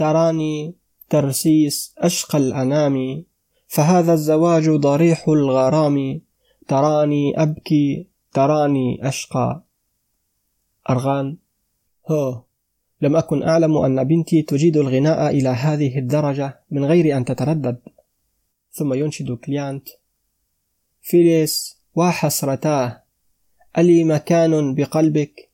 تراني 0.00 0.74
ترسيس 1.10 1.94
أشقى 1.98 2.38
الأنام 2.38 3.24
فهذا 3.66 4.12
الزواج 4.12 4.70
ضريح 4.70 5.28
الغرام. 5.28 6.20
تراني 6.68 7.42
أبكي 7.42 8.08
تراني 8.32 9.08
أشقى. 9.08 9.62
أرغان. 10.90 11.36
هو 12.10 12.42
لم 13.00 13.16
أكن 13.16 13.42
أعلم 13.42 13.76
أن 13.76 14.04
بنتي 14.04 14.42
تجيد 14.42 14.76
الغناء 14.76 15.30
إلى 15.30 15.48
هذه 15.48 15.98
الدرجة 15.98 16.60
من 16.70 16.84
غير 16.84 17.16
أن 17.16 17.24
تتردد. 17.24 17.78
ثم 18.72 18.94
ينشد 18.94 19.32
كليانت. 19.32 19.88
فيليس 21.00 21.78
وحسرتاه 21.94 23.02
ألي 23.78 24.04
مكان 24.04 24.74
بقلبك؟ 24.74 25.50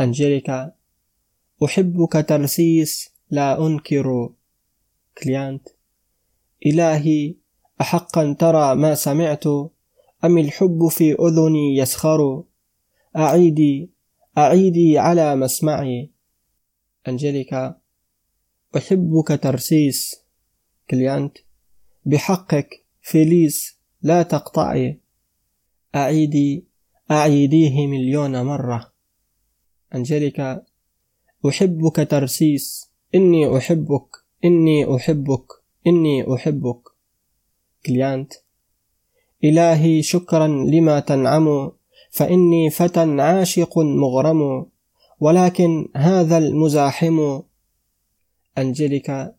أنجيليكا 0.00 0.72
أحبك 1.64 2.24
ترسيس 2.28 3.11
لا 3.32 3.66
أنكر 3.66 4.32
كليانت. 5.22 5.68
إلهي 6.66 7.34
أحقا 7.80 8.32
ترى 8.32 8.74
ما 8.74 8.94
سمعت؟ 8.94 9.46
أم 10.24 10.38
الحب 10.38 10.88
في 10.88 11.12
أذني 11.12 11.76
يسخر؟ 11.76 12.44
أعيدي 13.16 13.90
أعيدي 14.38 14.98
على 14.98 15.36
مسمعي. 15.36 16.10
أنجليكا 17.08 17.80
أحبك 18.76 19.40
ترسيس. 19.42 20.24
كليانت 20.90 21.38
بحقك 22.04 22.86
فيليس 23.00 23.78
لا 24.02 24.22
تقطعي. 24.22 25.00
أعيدي 25.94 26.66
أعيديه 27.10 27.86
مليون 27.86 28.42
مرة. 28.42 28.92
أنجليكا 29.94 30.64
أحبك 31.48 32.06
ترسيس. 32.10 32.91
إني 33.14 33.56
أحبك 33.56 34.06
إني 34.44 34.96
أحبك 34.96 35.46
إني 35.86 36.34
أحبك. 36.34 36.80
كليانت 37.86 38.32
إلهي 39.44 40.02
شكرا 40.02 40.46
لما 40.46 41.00
تنعم 41.00 41.72
فإني 42.10 42.70
فتى 42.70 43.20
عاشق 43.20 43.78
مغرم 43.78 44.66
ولكن 45.20 45.88
هذا 45.96 46.38
المزاحم. 46.38 47.40
أنجليكا. 48.58 49.34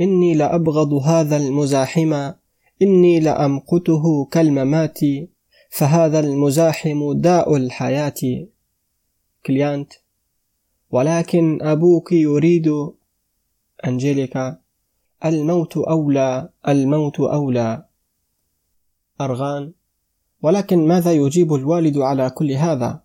إني 0.00 0.34
لأبغض 0.34 0.92
هذا 0.94 1.36
المزاحم 1.36 2.32
إني 2.82 3.20
لأمقته 3.20 4.24
كالممات 4.24 4.98
فهذا 5.70 6.20
المزاحم 6.20 7.12
داء 7.12 7.56
الحياة. 7.56 8.46
كليانت 9.46 9.92
ولكن 10.90 11.62
أبوك 11.62 12.12
يريد 12.12 12.68
أنجليكا 13.86 14.58
الموت 15.24 15.76
أولى 15.76 16.48
الموت 16.68 17.20
أولى. 17.20 17.84
أرغان 19.20 19.72
ولكن 20.42 20.88
ماذا 20.88 21.12
يجيب 21.12 21.54
الوالد 21.54 21.98
على 21.98 22.30
كل 22.30 22.52
هذا؟ 22.52 23.02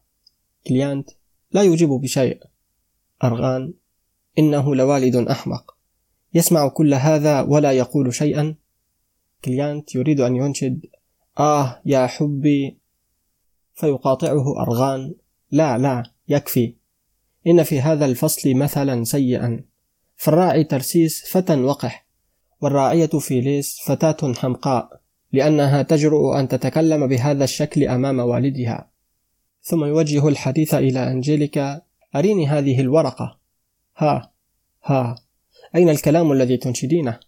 كليانت 0.68 1.10
لا 1.52 1.62
يجيب 1.62 1.90
بشيء. 1.90 2.44
أرغان 3.24 3.74
إنه 4.40 4.76
لوالد 4.76 5.16
أحمق. 5.16 5.76
يسمع 6.34 6.68
كل 6.68 6.94
هذا 6.94 7.42
ولا 7.42 7.72
يقول 7.72 8.14
شيئا؟ 8.14 8.56
كليانت 9.46 9.96
يريد 9.96 10.22
أن 10.22 10.36
ينشد. 10.36 10.86
آه 11.40 11.82
يا 11.86 12.08
حبي 12.08 12.78
فيقاطعه 13.74 14.62
أرغان. 14.62 15.14
لا 15.52 15.78
لا 15.78 16.04
يكفي. 16.30 16.83
إن 17.48 17.64
في 17.64 17.82
هذا 17.82 18.06
الفصل 18.06 18.54
مثلا 18.54 19.04
سيئا. 19.04 19.64
فالراعي 20.16 20.64
ترسيس 20.64 21.26
فتى 21.30 21.56
وقح 21.56 22.08
والراعية 22.62 23.08
فيليس 23.08 23.80
فتاة 23.86 24.34
حمقاء 24.34 25.02
لأنها 25.34 25.82
تجرؤ 25.82 26.40
أن 26.40 26.48
تتكلم 26.48 27.08
بهذا 27.08 27.44
الشكل 27.44 27.88
أمام 27.88 28.20
والدها. 28.20 28.92
ثم 29.62 29.84
يوجه 29.86 30.28
الحديث 30.28 30.74
إلى 30.74 31.12
أنجيليكا 31.12 31.82
أريني 32.16 32.48
هذه 32.48 32.82
الورقة. 32.82 33.40
ها 33.98 34.32
ها 34.84 35.16
أين 35.76 35.90
الكلام 35.90 36.32
الذي 36.32 36.58
تنشدينه؟ 36.58 37.20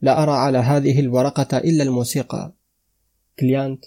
لا 0.00 0.22
أرى 0.22 0.32
على 0.32 0.58
هذه 0.58 1.00
الورقة 1.00 1.58
إلا 1.58 1.82
الموسيقى. 1.82 2.52
كليانت 3.38 3.84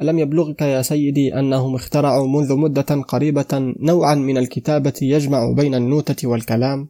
ألم 0.00 0.18
يبلغك 0.18 0.62
يا 0.62 0.82
سيدي 0.82 1.38
أنهم 1.38 1.74
اخترعوا 1.74 2.28
منذ 2.28 2.56
مدة 2.56 3.02
قريبة 3.02 3.74
نوعا 3.80 4.14
من 4.14 4.38
الكتابة 4.38 4.94
يجمع 5.02 5.52
بين 5.52 5.74
النوتة 5.74 6.28
والكلام؟ 6.28 6.88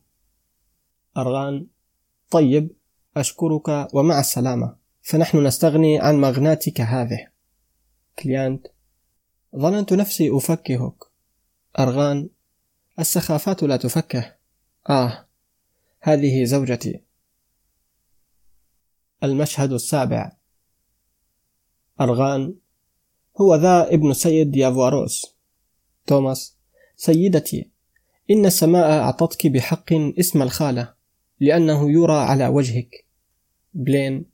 أرغان 1.17 1.67
طيب 2.31 2.71
أشكرك 3.17 3.95
ومع 3.95 4.21
السلامة. 4.21 4.77
فنحن 5.03 5.47
نستغني 5.47 5.99
عن 5.99 6.21
مغناتك 6.21 6.81
هذه. 6.81 7.29
كليانت 8.19 8.67
ظننت 9.57 9.93
نفسي 9.93 10.37
أفكهك. 10.37 11.05
أرغان 11.79 12.29
السخافات 12.99 13.63
لا 13.63 13.77
تفكه. 13.77 14.35
آه 14.91 15.27
هذه 16.01 16.45
زوجتي. 16.45 17.01
المشهد 19.25 19.73
السابع. 19.73 20.33
أرغان 22.01 22.55
هو 23.41 23.55
ذا 23.55 23.95
ابن 23.95 24.13
سيد 24.13 24.51
ديافواروس 24.51 25.37
توماس 26.07 26.57
سيدتي 26.97 27.71
إن 28.31 28.47
السماء 28.47 28.91
أعطتك 28.91 29.47
بحق 29.47 29.93
اسم 29.93 30.43
الخالة 30.43 30.95
لأنه 31.41 31.91
يرى 31.91 32.13
على 32.13 32.47
وجهك. 32.47 33.07
بلين 33.75 34.25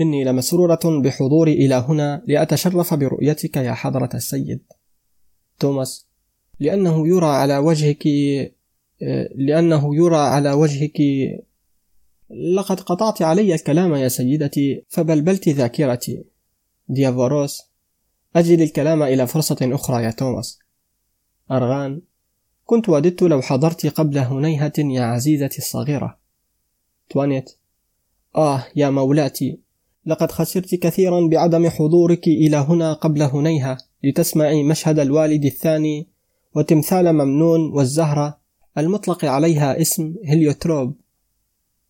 إني 0.00 0.24
لمسرورة 0.24 0.80
بحضوري 0.84 1.52
إلى 1.52 1.74
هنا 1.74 2.22
لأتشرف 2.26 2.94
برؤيتك 2.94 3.56
يا 3.56 3.72
حضرة 3.72 4.10
السيد. 4.14 4.62
توماس 5.58 6.06
لأنه 6.60 7.08
يرى 7.08 7.26
على 7.26 7.58
وجهك 7.58 8.06
لأنه 9.36 9.96
يرى 9.96 10.16
على 10.16 10.52
وجهك. 10.52 11.02
لقد 12.56 12.80
قطعت 12.80 13.22
علي 13.22 13.54
الكلام 13.54 13.94
يا 13.94 14.08
سيدتي 14.08 14.84
فبلبلت 14.88 15.48
ذاكرتي. 15.48 16.24
ديافوروس 16.88 17.62
أجل 18.36 18.62
الكلام 18.62 19.02
إلى 19.02 19.26
فرصة 19.26 19.56
أخرى 19.62 20.04
يا 20.04 20.10
توماس. 20.10 20.58
أرغان 21.50 22.00
كنت 22.64 22.88
وددت 22.88 23.22
لو 23.22 23.42
حضرت 23.42 23.86
قبل 23.86 24.18
هنيهة 24.18 24.72
يا 24.78 25.02
عزيزتي 25.02 25.58
الصغيرة. 25.58 26.18
توانيت 27.10 27.50
آه 28.36 28.64
يا 28.76 28.90
مولاتي 28.90 29.58
لقد 30.06 30.30
خسرت 30.30 30.74
كثيرا 30.74 31.28
بعدم 31.28 31.68
حضورك 31.68 32.28
إلى 32.28 32.56
هنا 32.56 32.92
قبل 32.92 33.22
هنيهة 33.22 33.78
لتسمعي 34.04 34.62
مشهد 34.62 34.98
الوالد 34.98 35.44
الثاني 35.44 36.08
وتمثال 36.54 37.12
ممنون 37.12 37.72
والزهرة 37.72 38.38
المطلق 38.78 39.24
عليها 39.24 39.80
اسم 39.80 40.14
هليوتروب 40.26 40.96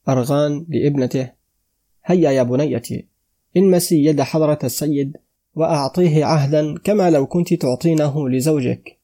أرغان 0.08 0.66
لابنته 0.68 1.30
هيا 2.04 2.30
يا 2.30 2.42
بنيتي 2.42 3.06
انمسي 3.56 4.04
يد 4.04 4.20
حضرة 4.20 4.58
السيد 4.64 5.16
وأعطيه 5.56 6.24
عهدا 6.24 6.78
كما 6.78 7.10
لو 7.10 7.26
كنت 7.26 7.54
تعطينه 7.54 8.28
لزوجك. 8.28 8.98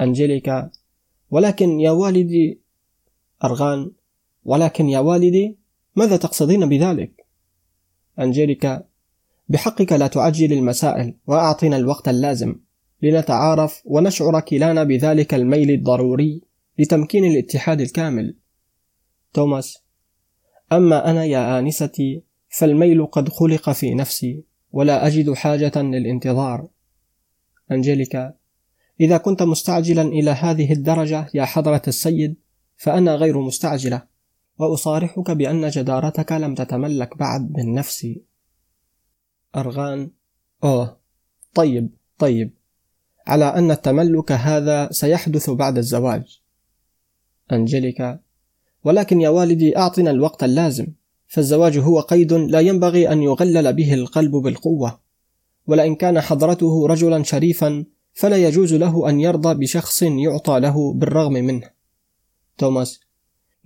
أنجليكا 0.00 0.70
ولكن 1.30 1.80
يا 1.80 1.90
والدي 1.90 2.60
أرغان 3.44 3.90
ولكن 4.44 4.88
يا 4.88 4.98
والدي 4.98 5.58
ماذا 5.96 6.16
تقصدين 6.16 6.68
بذلك؟ 6.68 7.26
أنجليكا 8.18 8.84
بحقك 9.48 9.92
لا 9.92 10.06
تعجل 10.06 10.52
المسائل 10.52 11.14
وأعطنا 11.26 11.76
الوقت 11.76 12.08
اللازم 12.08 12.54
لنتعارف 13.02 13.82
ونشعر 13.84 14.40
كلانا 14.40 14.84
بذلك 14.84 15.34
الميل 15.34 15.70
الضروري 15.70 16.42
لتمكين 16.78 17.24
الاتحاد 17.24 17.80
الكامل. 17.80 18.36
توماس 19.32 19.78
أما 20.72 21.10
أنا 21.10 21.24
يا 21.24 21.58
آنستي 21.58 22.22
فالميل 22.48 23.06
قد 23.06 23.28
خلق 23.28 23.70
في 23.70 23.94
نفسي. 23.94 24.44
ولا 24.74 25.06
أجد 25.06 25.32
حاجة 25.32 25.72
للانتظار. 25.76 26.68
أنجليكا 27.70 28.34
إذا 29.00 29.16
كنت 29.16 29.42
مستعجلا 29.42 30.02
إلى 30.02 30.30
هذه 30.30 30.72
الدرجة 30.72 31.26
يا 31.34 31.44
حضرة 31.44 31.82
السيد 31.88 32.36
فأنا 32.76 33.14
غير 33.14 33.40
مستعجلة. 33.40 34.02
وأصارحك 34.58 35.30
بأن 35.30 35.68
جدارتك 35.68 36.32
لم 36.32 36.54
تتملك 36.54 37.18
بعد 37.18 37.50
من 37.50 37.74
نفسي. 37.74 38.22
أرغان 39.56 40.10
أوه 40.64 40.96
طيب 41.54 41.90
طيب. 42.18 42.54
على 43.26 43.44
أن 43.44 43.70
التملك 43.70 44.32
هذا 44.32 44.92
سيحدث 44.92 45.50
بعد 45.50 45.78
الزواج. 45.78 46.40
أنجليكا 47.52 48.20
ولكن 48.84 49.20
يا 49.20 49.28
والدي 49.28 49.78
أعطنا 49.78 50.10
الوقت 50.10 50.44
اللازم. 50.44 50.86
فالزواج 51.34 51.78
هو 51.78 52.00
قيد 52.00 52.32
لا 52.32 52.60
ينبغي 52.60 53.12
أن 53.12 53.22
يغلل 53.22 53.72
به 53.72 53.94
القلب 53.94 54.30
بالقوة. 54.30 55.00
ولئن 55.66 55.94
كان 55.94 56.20
حضرته 56.20 56.86
رجلا 56.86 57.22
شريفا 57.22 57.84
فلا 58.12 58.36
يجوز 58.36 58.74
له 58.74 59.08
أن 59.08 59.20
يرضى 59.20 59.54
بشخص 59.54 60.02
يعطى 60.02 60.60
له 60.60 60.94
بالرغم 60.94 61.32
منه. 61.32 61.70
توماس 62.58 63.00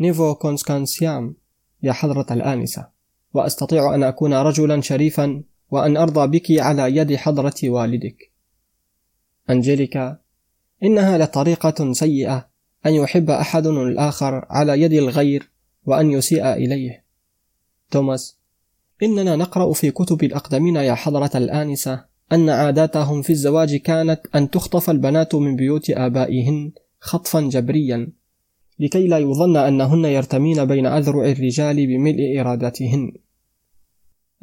نيفو 0.00 0.34
كونسكانسيام 0.34 1.36
يا 1.82 1.92
حضرة 1.92 2.26
الآنسة. 2.30 2.88
وأستطيع 3.34 3.94
أن 3.94 4.02
أكون 4.02 4.34
رجلا 4.34 4.80
شريفا 4.80 5.42
وأن 5.70 5.96
أرضى 5.96 6.38
بك 6.38 6.60
على 6.60 6.96
يد 6.96 7.16
حضرة 7.16 7.54
والدك. 7.64 8.32
أنجليكا 9.50 10.18
إنها 10.82 11.18
لطريقة 11.18 11.92
سيئة 11.92 12.48
أن 12.86 12.94
يحب 12.94 13.30
أحد 13.30 13.66
الآخر 13.66 14.46
على 14.50 14.82
يد 14.82 14.92
الغير 14.92 15.50
وأن 15.86 16.10
يسيء 16.10 16.52
إليه. 16.52 17.07
توماس 17.91 18.39
إننا 19.03 19.36
نقرأ 19.36 19.72
في 19.72 19.91
كتب 19.91 20.24
الأقدمين 20.24 20.76
يا 20.76 20.95
حضرة 20.95 21.30
الآنسة 21.34 22.05
أن 22.32 22.49
عاداتهم 22.49 23.22
في 23.22 23.30
الزواج 23.30 23.76
كانت 23.76 24.20
أن 24.34 24.51
تخطف 24.51 24.91
البنات 24.91 25.34
من 25.34 25.57
بيوت 25.57 25.91
آبائهن 25.91 26.72
خطفا 27.01 27.41
جبريا 27.41 28.12
لكي 28.78 29.07
لا 29.07 29.18
يظن 29.18 29.57
أنهن 29.57 30.05
يرتمين 30.05 30.64
بين 30.64 30.86
أذرع 30.86 31.24
الرجال 31.24 31.86
بملء 31.86 32.41
إرادتهن. 32.41 33.12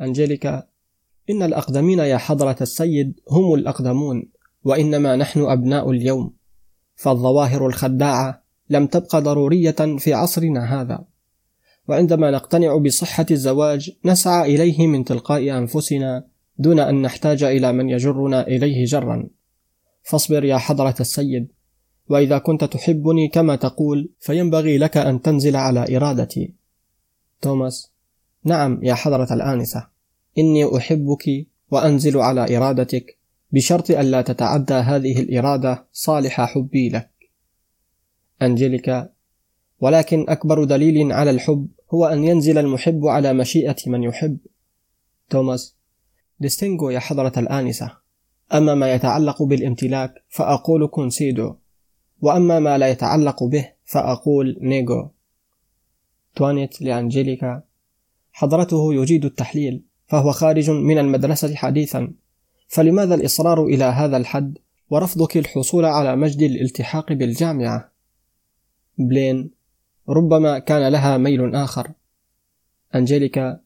أنجليكا 0.01 0.67
إن 1.29 1.43
الأقدمين 1.43 1.99
يا 1.99 2.17
حضرة 2.17 2.55
السيد 2.61 3.19
هم 3.31 3.53
الأقدمون 3.53 4.29
وإنما 4.63 5.15
نحن 5.15 5.39
أبناء 5.39 5.91
اليوم 5.91 6.33
فالظواهر 6.95 7.67
الخداعة 7.67 8.43
لم 8.69 8.87
تبقى 8.87 9.21
ضرورية 9.21 9.97
في 9.97 10.13
عصرنا 10.13 10.81
هذا. 10.81 11.05
وعندما 11.87 12.31
نقتنع 12.31 12.77
بصحة 12.77 13.25
الزواج 13.31 13.91
نسعى 14.05 14.55
إليه 14.55 14.87
من 14.87 15.03
تلقاء 15.03 15.57
أنفسنا 15.57 16.27
دون 16.57 16.79
أن 16.79 17.01
نحتاج 17.01 17.43
إلى 17.43 17.73
من 17.73 17.89
يجرنا 17.89 18.47
إليه 18.47 18.85
جرا. 18.85 19.29
فاصبر 20.03 20.43
يا 20.43 20.57
حضرة 20.57 20.95
السيد 20.99 21.51
وإذا 22.09 22.37
كنت 22.37 22.63
تحبني 22.63 23.27
كما 23.27 23.55
تقول 23.55 24.09
فينبغي 24.19 24.77
لك 24.77 24.97
أن 24.97 25.21
تنزل 25.21 25.55
على 25.55 25.97
إرادتي. 25.97 26.53
توماس 27.41 27.91
نعم 28.43 28.79
يا 28.83 28.93
حضرة 28.93 29.33
الآنسة 29.33 29.87
إني 30.37 30.77
أحبك 30.77 31.47
وأنزل 31.71 32.17
على 32.17 32.57
إرادتك 32.57 33.17
بشرط 33.51 33.91
ألا 33.91 34.21
تتعدى 34.21 34.73
هذه 34.73 35.19
الإرادة 35.19 35.87
صالح 35.91 36.41
حبي 36.41 36.89
لك. 36.89 37.09
أنجليكا 38.41 39.14
ولكن 39.79 40.25
أكبر 40.29 40.63
دليل 40.63 41.11
على 41.11 41.31
الحب 41.31 41.67
هو 41.93 42.05
أن 42.05 42.23
ينزل 42.23 42.57
المحب 42.57 43.05
على 43.05 43.33
مشيئة 43.33 43.75
من 43.87 44.03
يحب. 44.03 44.37
توماس 45.29 45.75
distinguo 46.39 46.89
يا 46.89 46.99
حضرة 46.99 47.33
الآنسة. 47.37 47.91
أما 48.53 48.75
ما 48.75 48.93
يتعلق 48.93 49.43
بالامتلاك 49.43 50.13
فأقول 50.29 50.87
concedo. 50.87 51.55
وأما 52.21 52.59
ما 52.59 52.77
لا 52.77 52.87
يتعلق 52.87 53.43
به 53.43 53.69
فأقول 53.85 54.57
nego. 54.61 55.09
توانيت 56.35 56.81
لأنجيليكا. 56.81 57.63
حضرته 58.31 58.93
يجيد 58.93 59.25
التحليل 59.25 59.83
فهو 60.07 60.31
خارج 60.31 60.69
من 60.69 60.97
المدرسة 60.97 61.55
حديثا. 61.55 62.13
فلماذا 62.67 63.15
الإصرار 63.15 63.65
إلى 63.65 63.83
هذا 63.83 64.17
الحد؟ 64.17 64.57
ورفضك 64.89 65.37
الحصول 65.37 65.85
على 65.85 66.15
مجد 66.15 66.41
الالتحاق 66.41 67.13
بالجامعة. 67.13 67.91
بلين 68.97 69.54
ربما 70.09 70.59
كان 70.59 70.87
لها 70.87 71.17
ميل 71.17 71.55
آخر. 71.55 71.91
أنجيليكا 72.95 73.59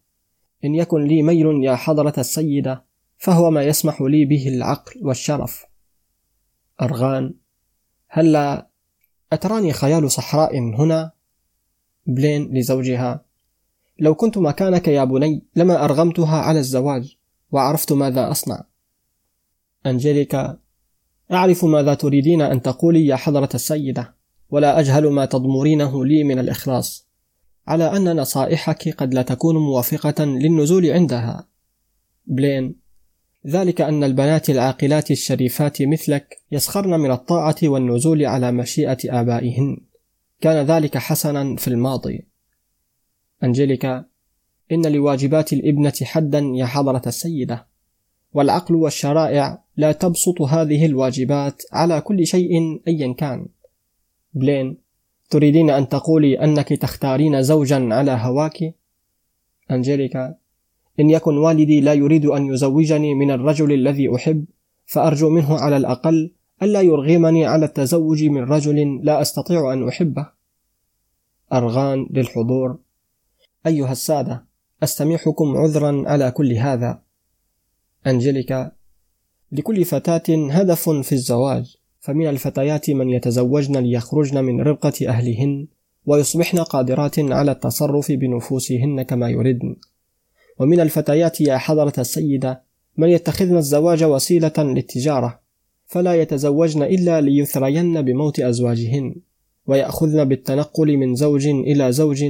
إن 0.66 0.76
يكن 0.76 1.04
لي 1.04 1.22
ميل 1.22 1.64
يا 1.64 1.76
حضرة 1.76 2.14
السيدة 2.18 2.84
فهو 3.18 3.52
ما 3.52 3.64
يسمح 3.64 4.02
لي 4.02 4.26
به 4.26 4.48
العقل 4.48 5.08
والشرف. 5.08 5.66
أرغان 6.82 7.34
هلا 8.08 8.68
أتراني 9.34 9.74
خيال 9.74 10.12
صحراء 10.12 10.58
هنا؟ 10.58 11.12
بلين 12.06 12.58
لزوجها 12.58 13.26
لو 14.00 14.16
كنت 14.16 14.38
مكانك 14.38 14.88
يا 14.88 15.04
بني 15.04 15.44
لما 15.56 15.86
أرغمتها 15.86 16.38
على 16.38 16.60
الزواج 16.60 17.18
وعرفت 17.52 17.94
ماذا 17.94 18.32
أصنع. 18.32 18.64
أنجليكا 19.86 20.60
أعرف 21.32 21.66
ماذا 21.66 21.94
تريدين 21.94 22.42
أن 22.42 22.62
تقولي 22.62 23.06
يا 23.06 23.16
حضرة 23.16 23.50
السيدة. 23.54 24.19
ولا 24.52 24.80
أجهل 24.80 25.08
ما 25.08 25.26
تضمرينه 25.26 26.06
لي 26.06 26.24
من 26.24 26.40
الإخلاص. 26.40 27.08
على 27.68 27.98
أن 27.98 28.16
نصائحك 28.16 28.90
قد 28.90 29.14
لا 29.14 29.22
تكون 29.22 29.56
موافقة 29.56 30.26
للنزول 30.26 30.86
عندها. 30.86 31.48
بلين. 32.28 32.76
ذلك 33.48 33.82
أن 33.82 34.04
البنات 34.04 34.50
العاقلات 34.50 35.12
الشريفات 35.12 35.82
مثلك 35.82 36.38
يسخرن 36.52 37.00
من 37.00 37.12
الطاعة 37.12 37.56
والنزول 37.64 38.26
على 38.26 38.52
مشيئة 38.52 38.98
آبائهن. 39.06 39.78
كان 40.42 40.66
ذلك 40.66 40.98
حسنا 40.98 41.56
في 41.56 41.68
الماضي. 41.68 42.26
أنجليكا. 43.44 44.06
إن 44.72 44.86
لواجبات 44.88 45.54
الإبنة 45.54 45.94
حدا 46.04 46.40
يا 46.40 46.66
حضرة 46.66 47.02
السيدة. 47.08 47.68
والعقل 48.34 48.76
والشرائع 48.76 49.64
لا 49.78 49.92
تبسط 49.92 50.42
هذه 50.42 50.86
الواجبات 50.86 51.62
على 51.72 52.02
كل 52.02 52.28
شيء 52.28 52.82
أيا 52.88 53.14
كان. 53.14 53.48
بلين 54.34 54.78
تريدين 55.30 55.70
أن 55.70 55.90
تقولي 55.90 56.44
أنك 56.44 56.68
تختارين 56.70 57.44
زوجا 57.44 57.90
على 57.92 58.12
هواك؟ 58.12 58.74
أنجليكا 59.72 60.36
إن 61.00 61.10
يكن 61.10 61.38
والدي 61.38 61.82
لا 61.82 61.94
يريد 61.94 62.26
أن 62.26 62.54
يزوجني 62.54 63.16
من 63.16 63.32
الرجل 63.32 63.72
الذي 63.72 64.16
أحب 64.16 64.46
فأرجو 64.86 65.30
منه 65.30 65.58
على 65.58 65.78
الأقل 65.78 66.32
ألا 66.64 66.82
يرغمني 66.82 67.46
على 67.46 67.66
التزوج 67.66 68.24
من 68.24 68.44
رجل 68.44 69.00
لا 69.04 69.22
أستطيع 69.22 69.74
أن 69.74 69.88
أحبه. 69.88 70.30
أرغان 71.54 72.08
للحضور. 72.12 72.80
أيها 73.68 73.92
السادة 73.92 74.46
أستميحكم 74.84 75.58
عذرا 75.58 76.04
على 76.08 76.32
كل 76.32 76.54
هذا. 76.54 77.02
أنجليكا 78.08 78.72
لكل 79.52 79.86
فتاة 79.86 80.50
هدف 80.52 80.90
في 80.90 81.12
الزواج. 81.12 81.79
فمن 82.10 82.28
الفتيات 82.28 82.90
من 82.90 83.10
يتزوجن 83.10 83.78
ليخرجن 83.78 84.44
من 84.44 84.62
ربقة 84.62 84.94
أهلهن 85.08 85.68
ويصبحن 86.06 86.60
قادرات 86.60 87.20
على 87.20 87.52
التصرف 87.52 88.12
بنفوسهن 88.12 89.02
كما 89.02 89.30
يردن 89.30 89.76
ومن 90.60 90.80
الفتيات 90.80 91.42
يا 91.42 91.58
حضرة 91.58 91.94
السيدة 91.98 92.64
من 92.98 93.10
يتخذن 93.10 93.58
الزواج 93.58 94.04
وسيلة 94.04 94.54
للتجارة 94.58 95.40
فلا 95.86 96.14
يتزوجن 96.14 96.84
إلا 96.84 97.22
ليثرين 97.22 98.02
بموت 98.02 98.40
أزواجهن 98.40 99.16
ويأخذن 99.68 100.26
بالتنقل 100.26 100.98
من 100.98 101.16
زوج 101.16 101.48
إلى 101.48 101.92
زوج 101.92 102.26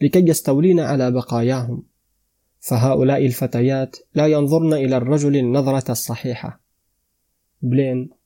لكي 0.00 0.28
يستولين 0.28 0.80
على 0.80 1.10
بقاياهم. 1.10 1.82
فهؤلاء 2.60 3.26
الفتيات 3.26 3.96
لا 4.14 4.26
ينظرن 4.26 4.72
إلى 4.72 4.96
الرجل 4.96 5.36
النظرة 5.36 5.90
الصحيحة. 5.90 6.60
بلين 7.62 8.19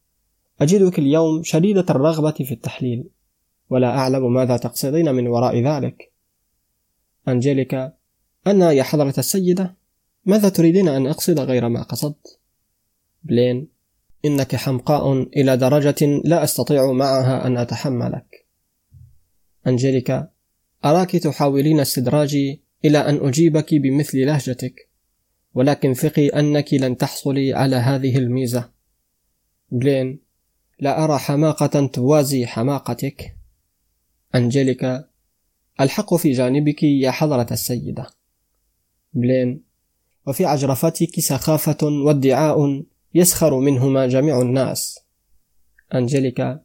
أجدك 0.61 0.98
اليوم 0.98 1.42
شديدة 1.42 1.86
الرغبة 1.90 2.30
في 2.30 2.52
التحليل 2.55 3.05
ولا 3.70 3.98
أعلم 3.98 4.34
ماذا 4.34 4.57
تقصدين 4.57 5.14
من 5.14 5.26
وراء 5.26 5.61
ذلك. 5.61 6.12
أنجيليكا 7.28 7.92
أنا 8.46 8.72
يا 8.72 8.82
حضرة 8.82 9.14
السيدة 9.18 9.74
ماذا 10.24 10.48
تريدين 10.48 10.88
أن 10.88 11.07
أقصد 11.07 11.40
غير 11.40 11.68
ما 11.68 11.82
قصدت؟ 11.82 12.38
بلين 13.24 13.68
إنك 14.24 14.57
حمقاء 14.57 15.12
إلى 15.12 15.57
درجة 15.57 16.20
لا 16.24 16.44
أستطيع 16.44 16.92
معها 16.92 17.46
أن 17.46 17.57
أتحملك. 17.57 18.46
أنجيليكا 19.66 20.30
أراك 20.84 21.11
تحاولين 21.11 21.80
استدراجي 21.80 22.62
إلى 22.84 22.98
أن 22.98 23.28
أجيبك 23.28 23.74
بمثل 23.74 24.26
لهجتك 24.26 24.88
ولكن 25.55 25.94
ثقي 25.94 26.28
أنك 26.28 26.74
لن 26.74 26.96
تحصلي 26.96 27.52
على 27.52 27.76
هذه 27.76 28.18
الميزة. 28.18 28.70
بلين 29.70 30.24
لا 30.85 31.05
أرى 31.05 31.18
حماقة 31.18 31.87
توازي 31.87 32.47
حماقتك. 32.47 33.37
أنجليكا 34.35 35.05
الحق 35.80 36.14
في 36.14 36.32
جانبك 36.32 36.82
يا 36.82 37.11
حضرة 37.11 37.47
السيدة. 37.51 38.07
بلين 39.12 39.61
وفي 40.26 40.45
عجرفتك 40.45 41.20
سخافة 41.20 41.87
وادعاء 41.87 42.82
يسخر 43.14 43.61
منهما 43.61 44.07
جميع 44.07 44.41
الناس. 44.41 44.99
أنجليكا 45.95 46.61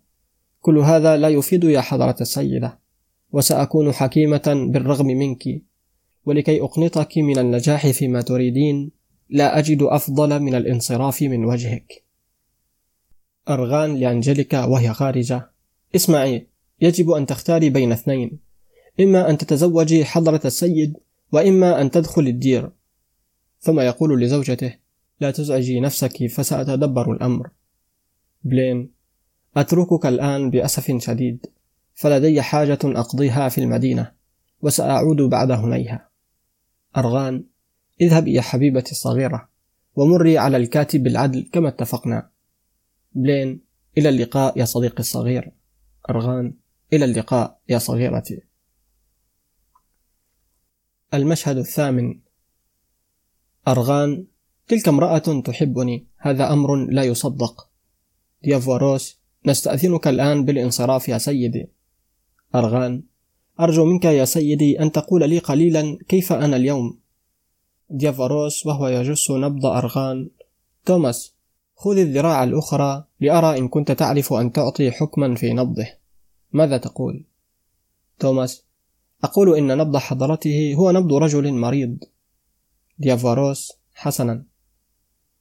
كل 0.62 0.78
هذا 0.78 1.18
لا 1.18 1.30
يفيد 1.30 1.64
يا 1.64 1.82
حضرة 1.82 2.16
السيدة 2.22 2.80
وسأكون 3.32 3.92
حكيمة 3.92 4.68
بالرغم 4.72 5.08
منك. 5.08 5.44
ولكي 6.26 6.62
أقنطك 6.62 7.18
من 7.18 7.40
النجاح 7.40 7.88
فيما 7.88 8.22
تريدين 8.22 8.92
لا 9.30 9.60
أجد 9.60 9.82
أفضل 9.82 10.40
من 10.40 10.56
الانصراف 10.56 11.22
من 11.22 11.46
وجهك. 11.46 12.09
أرغان 13.50 13.96
لأنجليكا 13.96 14.66
وهي 14.66 14.94
خارجة. 14.94 15.52
اسمعي 15.96 16.48
يجب 16.82 17.12
أن 17.12 17.26
تختاري 17.26 17.70
بين 17.70 17.92
اثنين. 17.92 18.40
إما 19.00 19.30
أن 19.30 19.38
تتزوجي 19.38 20.06
حضرة 20.06 20.42
السيد 20.46 20.98
وإما 21.32 21.82
أن 21.82 21.92
تدخل 21.92 22.28
الدير. 22.28 22.72
ثم 23.60 23.80
يقول 23.80 24.22
لزوجته 24.22 24.76
لا 25.20 25.32
تزعجي 25.32 25.80
نفسك 25.80 26.28
فسأتدبر 26.28 27.12
الأمر. 27.12 27.50
بلين 28.44 28.92
أتركك 29.58 30.06
الآن 30.06 30.50
بأسف 30.50 30.98
شديد. 30.98 31.46
فلدي 31.94 32.42
حاجة 32.42 32.80
أقضيها 32.84 33.50
في 33.50 33.58
المدينة 33.58 34.12
وسأعود 34.62 35.22
بعد 35.22 35.52
هنيها. 35.52 36.10
أرغان 36.98 37.44
اذهب 38.02 38.28
يا 38.28 38.42
حبيبتي 38.42 38.92
الصغيرة 38.92 39.50
ومري 39.96 40.38
على 40.38 40.58
الكاتب 40.58 41.04
بالعدل 41.04 41.50
كما 41.52 41.70
اتفقنا. 41.70 42.30
بلين 43.12 43.62
إلى 43.98 44.10
اللقاء 44.10 44.60
يا 44.60 44.66
صديقي 44.66 45.00
الصغير. 45.00 45.52
أرغان 46.10 46.54
إلى 46.94 47.06
اللقاء 47.06 47.60
يا 47.70 47.78
صغيرتي. 47.78 48.42
المشهد 51.14 51.58
الثامن. 51.58 52.20
أرغان 53.68 54.26
تلك 54.68 54.88
امرأة 54.88 55.42
تحبني. 55.46 56.08
هذا 56.18 56.54
أمر 56.54 56.76
لا 56.76 57.04
يصدق. 57.04 57.70
ديافوروس 58.44 59.20
نستأذنك 59.46 60.08
الآن 60.08 60.46
بالانصراف 60.46 61.10
يا 61.10 61.18
سيدي. 61.18 61.68
أرغان 62.56 63.04
أرجو 63.60 63.86
منك 63.86 64.06
يا 64.06 64.26
سيدي 64.26 64.82
أن 64.82 64.92
تقول 64.92 65.30
لي 65.30 65.40
قليلا 65.40 65.98
كيف 66.08 66.34
أنا 66.34 66.56
اليوم. 66.56 67.00
ديافوروس 67.90 68.66
وهو 68.66 68.88
يجس 68.88 69.32
نبض 69.32 69.66
أرغان. 69.66 70.30
توماس 70.86 71.39
خذ 71.82 71.98
الذراع 71.98 72.44
الأخرى 72.44 73.06
لأرى 73.20 73.58
إن 73.58 73.68
كنت 73.68 73.92
تعرف 73.92 74.34
أن 74.34 74.52
تعطي 74.52 74.92
حكما 74.92 75.36
في 75.36 75.54
نبضه. 75.54 75.88
ماذا 76.54 76.78
تقول؟ 76.78 77.26
توماس 78.20 78.64
أقول 79.24 79.58
إن 79.58 79.78
نبض 79.78 79.98
حضرته 79.98 80.74
هو 80.78 80.92
نبض 80.92 81.14
رجل 81.14 81.54
مريض. 81.54 81.98
ديافاروس 82.98 83.72
حسنا. 83.94 84.44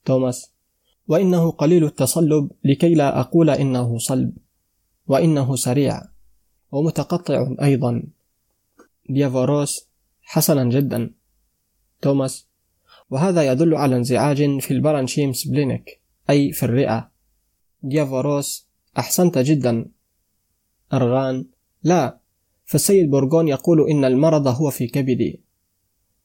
توماس 0.05 0.51
وإنه 1.09 1.51
قليل 1.51 1.85
التصلب 1.85 2.51
لكي 2.65 2.95
لا 2.95 3.21
أقول 3.21 3.51
إنه 3.51 3.99
صلب 3.99 4.33
وإنه 5.07 5.57
سريع 5.57 6.03
ومتقطع 6.73 7.55
أيضا. 7.63 8.03
ديافاروس 9.11 9.89
حسنا 10.23 10.65
جدا. 10.65 11.11
توماس 12.03 12.47
وهذا 13.11 13.53
يدل 13.53 13.75
على 13.75 13.97
انزعاج 13.97 14.59
في 14.61 14.71
ال 14.71 14.76
parenchyme 14.76 15.33
splénique 15.33 15.99
أي 16.31 16.53
في 16.53 16.63
الرئة 16.63 17.11
ديافاروس 17.83 18.69
أحسنت 18.99 19.39
جدا. 19.39 19.91
أرغان 20.93 21.47
لا. 21.83 22.21
فالسيد 22.65 23.11
بورغون 23.11 23.49
يقول 23.49 23.91
إن 23.91 24.05
المرض 24.05 24.49
هو 24.49 24.71
في 24.71 24.87
كبدي. 24.87 25.43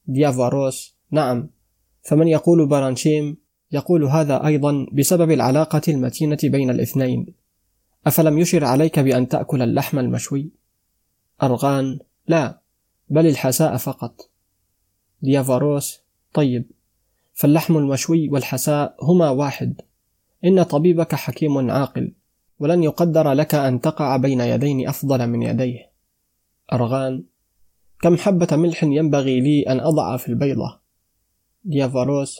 ديافاروس 0.08 0.95
نعم. 1.12 1.49
فمن 2.01 2.28
يقول 2.28 2.68
برانشيم 2.68 3.38
يقول 3.72 4.04
هذا 4.04 4.45
أيضا 4.45 4.88
بسبب 4.93 5.32
العلاقة 5.32 5.82
المتينة 5.88 6.38
بين 6.43 6.70
الاثنين. 6.70 7.34
أفلم 8.08 8.38
يشر 8.38 8.66
عليك 8.66 8.99
بأن 8.99 9.28
تأكل 9.28 9.62
اللحم 9.62 9.99
المشوي؟ 9.99 10.51
أرغان 11.43 11.99
لا. 12.28 12.62
بل 13.10 13.28
الحساء 13.28 13.78
فقط. 13.78 14.30
ديافاروس 15.22 16.04
طيب. 16.34 16.72
فاللحم 17.34 17.78
المشوي 17.78 18.30
والحساء 18.30 18.95
هما 19.01 19.30
واحد. 19.30 19.82
إن 20.46 20.64
طبيبك 20.64 21.16
حكيم 21.16 21.72
عاقل 21.72 22.14
ولن 22.60 22.84
يقدر 22.84 23.32
لك 23.32 23.56
أن 23.56 23.82
تقع 23.82 24.18
بين 24.18 24.41
يدين 24.41 24.88
أفضل 24.88 25.28
من 25.28 25.41
يديه. 25.41 25.91
أرغان 26.74 27.24
كم 28.02 28.18
حبة 28.18 28.48
ملح 28.52 28.84
ينبغي 28.84 29.41
لي 29.41 29.62
أن 29.62 29.80
أضع 29.80 30.18
في 30.18 30.30
البيضة؟ 30.30 30.80
ديافاروس 31.64 32.39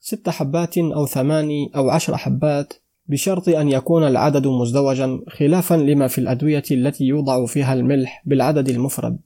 ست 0.00 0.28
حبات 0.28 0.78
أو 0.78 1.06
ثماني 1.06 1.70
أو 1.76 1.90
عشر 1.90 2.16
حبات 2.16 2.74
بشرط 3.06 3.48
أن 3.48 3.68
يكون 3.68 4.06
العدد 4.06 4.46
مزدوجا 4.46 5.20
خلافا 5.28 5.74
لما 5.74 6.08
في 6.08 6.18
الأدوية 6.18 6.62
التي 6.70 7.04
يوضع 7.04 7.46
فيها 7.46 7.74
الملح 7.74 8.22
بالعدد 8.26 8.68
المفرد. 8.68 9.18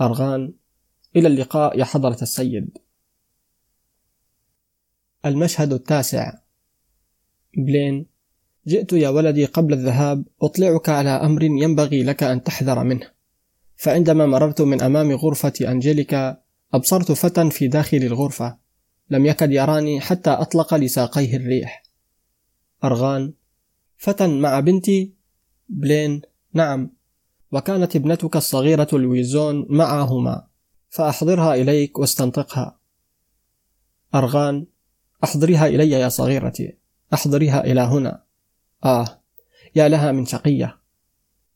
أرغان 0.00 0.52
إلى 1.16 1.28
اللقاء 1.28 1.78
يا 1.78 1.84
حضرة 1.84 2.18
السيد. 2.22 2.78
المشهد 5.26 5.72
التاسع. 5.72 6.32
بلين 7.56 8.06
جئت 8.66 8.92
يا 8.92 9.08
ولدي 9.08 9.44
قبل 9.44 9.72
الذهاب 9.72 10.24
أطلعك 10.42 10.88
على 10.88 11.10
أمر 11.10 11.42
ينبغي 11.42 12.02
لك 12.02 12.22
أن 12.22 12.42
تحذر 12.42 12.84
منه. 12.84 13.10
فعندما 13.76 14.26
مررت 14.26 14.62
من 14.62 14.82
أمام 14.82 15.12
غرفة 15.12 15.52
أنجيليكا 15.62 16.36
أبصرت 16.74 17.12
فتى 17.12 17.50
في 17.50 17.68
داخل 17.68 17.96
الغرفة. 17.96 18.58
لم 19.10 19.26
يكد 19.26 19.52
يراني 19.52 20.00
حتى 20.00 20.30
أطلق 20.30 20.74
لساقيه 20.74 21.36
الريح. 21.36 21.82
أرغان. 22.84 23.32
فتى 23.96 24.26
مع 24.26 24.60
بنتي. 24.60 25.14
بلين. 25.68 26.22
نعم. 26.52 26.90
وكانت 27.52 27.96
ابنتك 27.96 28.36
الصغيرة 28.36 28.88
لويزون 28.92 29.66
معهما. 29.70 30.46
فأحضرها 30.88 31.54
إليك 31.54 31.98
واستنطقها. 31.98 32.78
أرغان. 34.14 34.66
أحضريها 35.24 35.66
إلي 35.66 35.90
يا 35.90 36.08
صغيرتي. 36.08 36.83
أحضريها 37.12 37.64
إلى 37.64 37.80
هنا. 37.80 38.22
آه 38.84 39.20
يا 39.76 39.88
لها 39.88 40.12
من 40.12 40.26
شقية. 40.26 40.78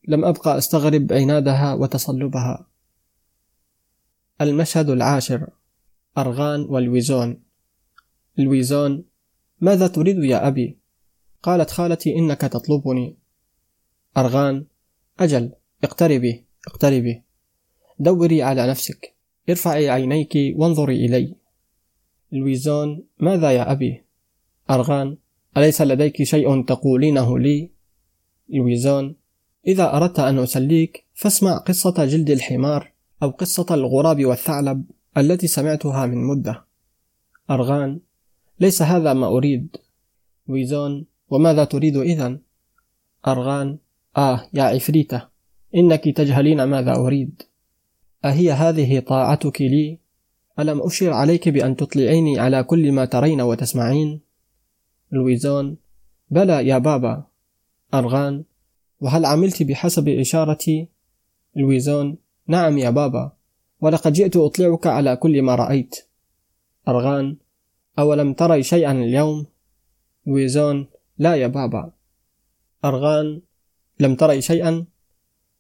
لم 0.08 0.24
أبقى 0.24 0.58
أستغرب 0.58 1.12
عنادها 1.12 1.74
وتصلبها. 1.74 2.66
المشهد 4.40 4.90
العاشر. 4.90 5.50
أرغان 6.18 6.60
ولويزون. 6.60 7.42
الويزون 8.38 9.04
ماذا 9.60 9.86
تريد 9.86 10.24
يا 10.24 10.48
أبي؟ 10.48 10.78
قالت 11.42 11.70
خالتي 11.70 12.16
إنك 12.16 12.40
تطلبني. 12.40 13.16
أرغان 14.16 14.66
أجل 15.20 15.52
اقتربي 15.84 16.44
اقتربي. 16.66 17.22
دوري 17.98 18.42
على 18.42 18.70
نفسك. 18.70 19.14
ارفعي 19.48 19.90
عينيك 19.90 20.34
وانظري 20.56 21.06
إلي. 21.06 21.34
لويزون 22.32 23.04
ماذا 23.20 23.52
يا 23.52 23.72
أبي؟ 23.72 24.04
أرغان 24.70 25.16
أليس 25.58 25.82
لديك 25.82 26.22
شيء 26.22 26.62
تقولينه 26.64 27.38
لي؟ 27.38 27.70
لويزون 28.48 29.16
إذا 29.66 29.96
أردت 29.96 30.20
أن 30.20 30.38
أسليك 30.38 31.04
فاسمع 31.14 31.56
قصة 31.56 32.04
جلد 32.04 32.30
الحمار 32.30 32.92
أو 33.22 33.30
قصة 33.30 33.66
الغراب 33.70 34.24
والثعلب 34.24 34.84
التي 35.16 35.46
سمعتها 35.46 36.06
من 36.06 36.24
مدة 36.24 36.64
أرغان 37.50 38.00
ليس 38.60 38.82
هذا 38.82 39.12
ما 39.12 39.26
أريد 39.26 39.76
لويزون 40.48 41.06
وماذا 41.30 41.64
تريد 41.64 41.96
إذا؟ 41.96 42.38
أرغان 43.26 43.78
آه 44.16 44.48
يا 44.54 44.62
عفريتة 44.62 45.28
إنك 45.74 46.04
تجهلين 46.04 46.64
ماذا 46.64 46.96
أريد 46.96 47.42
أهي 48.24 48.52
هذه 48.52 49.00
طاعتك 49.00 49.62
لي؟ 49.62 49.98
ألم 50.58 50.82
أشر 50.82 51.12
عليك 51.12 51.48
بأن 51.48 51.76
تطلعيني 51.76 52.38
على 52.38 52.62
كل 52.62 52.92
ما 52.92 53.04
ترين 53.04 53.40
وتسمعين؟ 53.40 54.27
لويزون 55.12 55.76
بلى 56.30 56.66
يا 56.66 56.78
بابا 56.78 57.24
أرغان 57.94 58.44
وهل 59.00 59.24
عملت 59.24 59.62
بحسب 59.62 60.08
إشارتي؟ 60.08 60.88
لويزون 61.56 62.16
نعم 62.46 62.78
يا 62.78 62.90
بابا 62.90 63.32
ولقد 63.80 64.12
جئت 64.12 64.36
أطلعك 64.36 64.86
على 64.86 65.16
كل 65.16 65.42
ما 65.42 65.54
رأيت 65.54 65.96
أرغان 66.88 67.36
أولم 67.98 68.32
تري 68.32 68.62
شيئا 68.62 68.92
اليوم؟ 68.92 69.46
لويزون 70.26 70.86
لا 71.18 71.34
يا 71.34 71.46
بابا 71.46 71.92
أرغان 72.84 73.40
لم 74.00 74.14
تري 74.14 74.40
شيئا؟ 74.40 74.86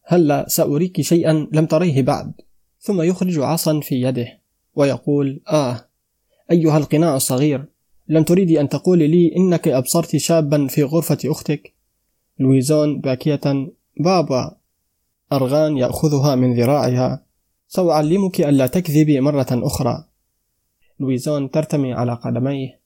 هلا 0.04 0.48
سأريك 0.48 1.00
شيئا 1.00 1.48
لم 1.52 1.66
تريه 1.66 2.02
بعد 2.02 2.32
ثم 2.80 3.02
يخرج 3.02 3.38
عصا 3.38 3.80
في 3.80 4.02
يده 4.02 4.38
ويقول 4.74 5.40
آه 5.48 5.88
أيها 6.50 6.78
القناع 6.78 7.16
الصغير 7.16 7.64
لم 8.08 8.22
تريدي 8.22 8.60
أن 8.60 8.68
تقولي 8.68 9.06
لي 9.06 9.36
إنك 9.36 9.68
أبصرت 9.68 10.16
شابا 10.16 10.66
في 10.66 10.82
غرفة 10.82 11.18
أختك؟ 11.24 11.72
لويزون 12.38 13.00
باكية. 13.00 13.70
بابا 14.00 14.56
أرغان 15.32 15.76
يأخذها 15.76 16.34
من 16.34 16.54
ذراعها. 16.54 17.22
سأعلمك 17.68 18.40
ألا 18.40 18.66
تكذبي 18.66 19.20
مرة 19.20 19.46
أخرى. 19.50 20.04
لويزون 21.00 21.50
ترتمي 21.50 21.92
على 21.92 22.14
قدميه. 22.14 22.80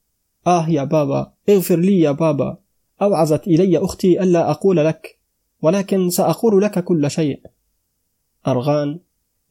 آه 0.46 0.68
يا 0.68 0.84
بابا 0.84 1.32
اغفر 1.48 1.76
لي 1.76 2.00
يا 2.00 2.10
بابا. 2.10 2.58
أوعزت 3.02 3.46
إلي 3.46 3.78
أختي 3.78 4.22
ألا 4.22 4.50
أقول 4.50 4.76
لك 4.76 5.18
ولكن 5.62 6.10
سأقول 6.10 6.62
لك 6.62 6.84
كل 6.84 7.10
شيء. 7.10 7.40
أرغان 8.46 8.98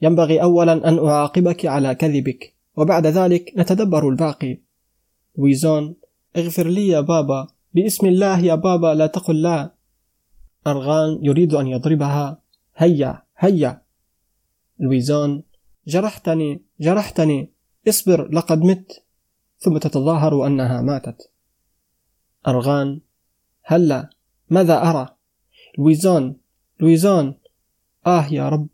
ينبغي 0.02 0.42
أولا 0.42 0.90
أن 0.90 1.08
أعاقبك 1.08 1.66
على 1.66 1.96
كذبك 1.96 2.54
وبعد 2.76 3.08
ذلك 3.08 3.54
نتدبر 3.58 4.10
الباقي. 4.10 4.58
ويزون 5.36 5.96
اغفر 6.38 6.68
لي 6.68 6.88
يا 6.88 7.02
بابا. 7.02 7.48
باسم 7.74 8.08
الله 8.08 8.40
يا 8.40 8.56
بابا 8.56 8.94
لا 8.94 9.08
تقل 9.08 9.42
لا. 9.42 9.74
أرغان 10.68 11.20
يريد 11.26 11.54
أن 11.54 11.68
يضربها. 11.68 12.42
هيا 12.76 13.24
هيا. 13.38 13.82
لويزون 14.80 15.44
جرحتني 15.88 16.62
جرحتني. 16.80 17.52
اصبر 17.88 18.32
لقد 18.32 18.62
مت. 18.62 19.04
ثم 19.60 19.78
تتظاهر 19.78 20.48
أنها 20.48 20.82
ماتت. 20.82 21.32
أرغان 22.48 23.02
هلا. 23.64 24.10
ماذا 24.50 24.90
أرى؟ 24.90 25.16
لويزون 25.78 26.38
لويزون. 26.80 27.36
آه 28.08 28.28
يا 28.34 28.50
رب. 28.50 28.68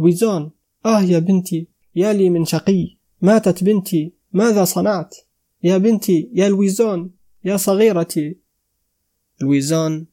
لويزون 0.00 0.50
آه 0.86 1.00
يا 1.00 1.18
بنتي. 1.18 1.68
يا 1.94 2.12
لي 2.12 2.30
من 2.30 2.44
شقي. 2.44 2.96
ماتت 3.22 3.64
بنتي. 3.64 4.14
ماذا 4.32 4.64
صنعت؟ 4.64 5.16
يا 5.62 5.78
بنتي 5.78 6.30
يا 6.32 6.48
لويزون 6.48 7.10
يا 7.44 7.56
صغيرتي. 7.56 8.36
لويزون 9.40 10.06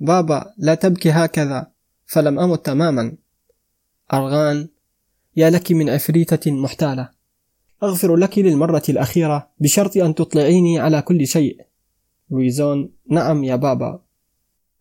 بابا 0.00 0.54
لا 0.58 0.74
تبكي 0.74 1.10
هكذا. 1.10 1.70
فلم 2.06 2.38
أمت 2.38 2.66
تماما. 2.66 3.16
أرغان 4.12 4.68
يا 5.36 5.50
لك 5.50 5.72
من 5.72 5.90
عفريتة 5.90 6.50
محتالة. 6.50 7.10
أغفر 7.82 8.16
لك 8.16 8.38
للمرة 8.38 8.82
الأخيرة 8.88 9.50
بشرط 9.60 9.96
أن 9.96 10.14
تطلعيني 10.14 10.78
على 10.78 11.02
كل 11.02 11.26
شيء. 11.26 11.60
لويزون 12.30 12.92
نعم 13.10 13.44
يا 13.44 13.56
بابا. 13.56 14.02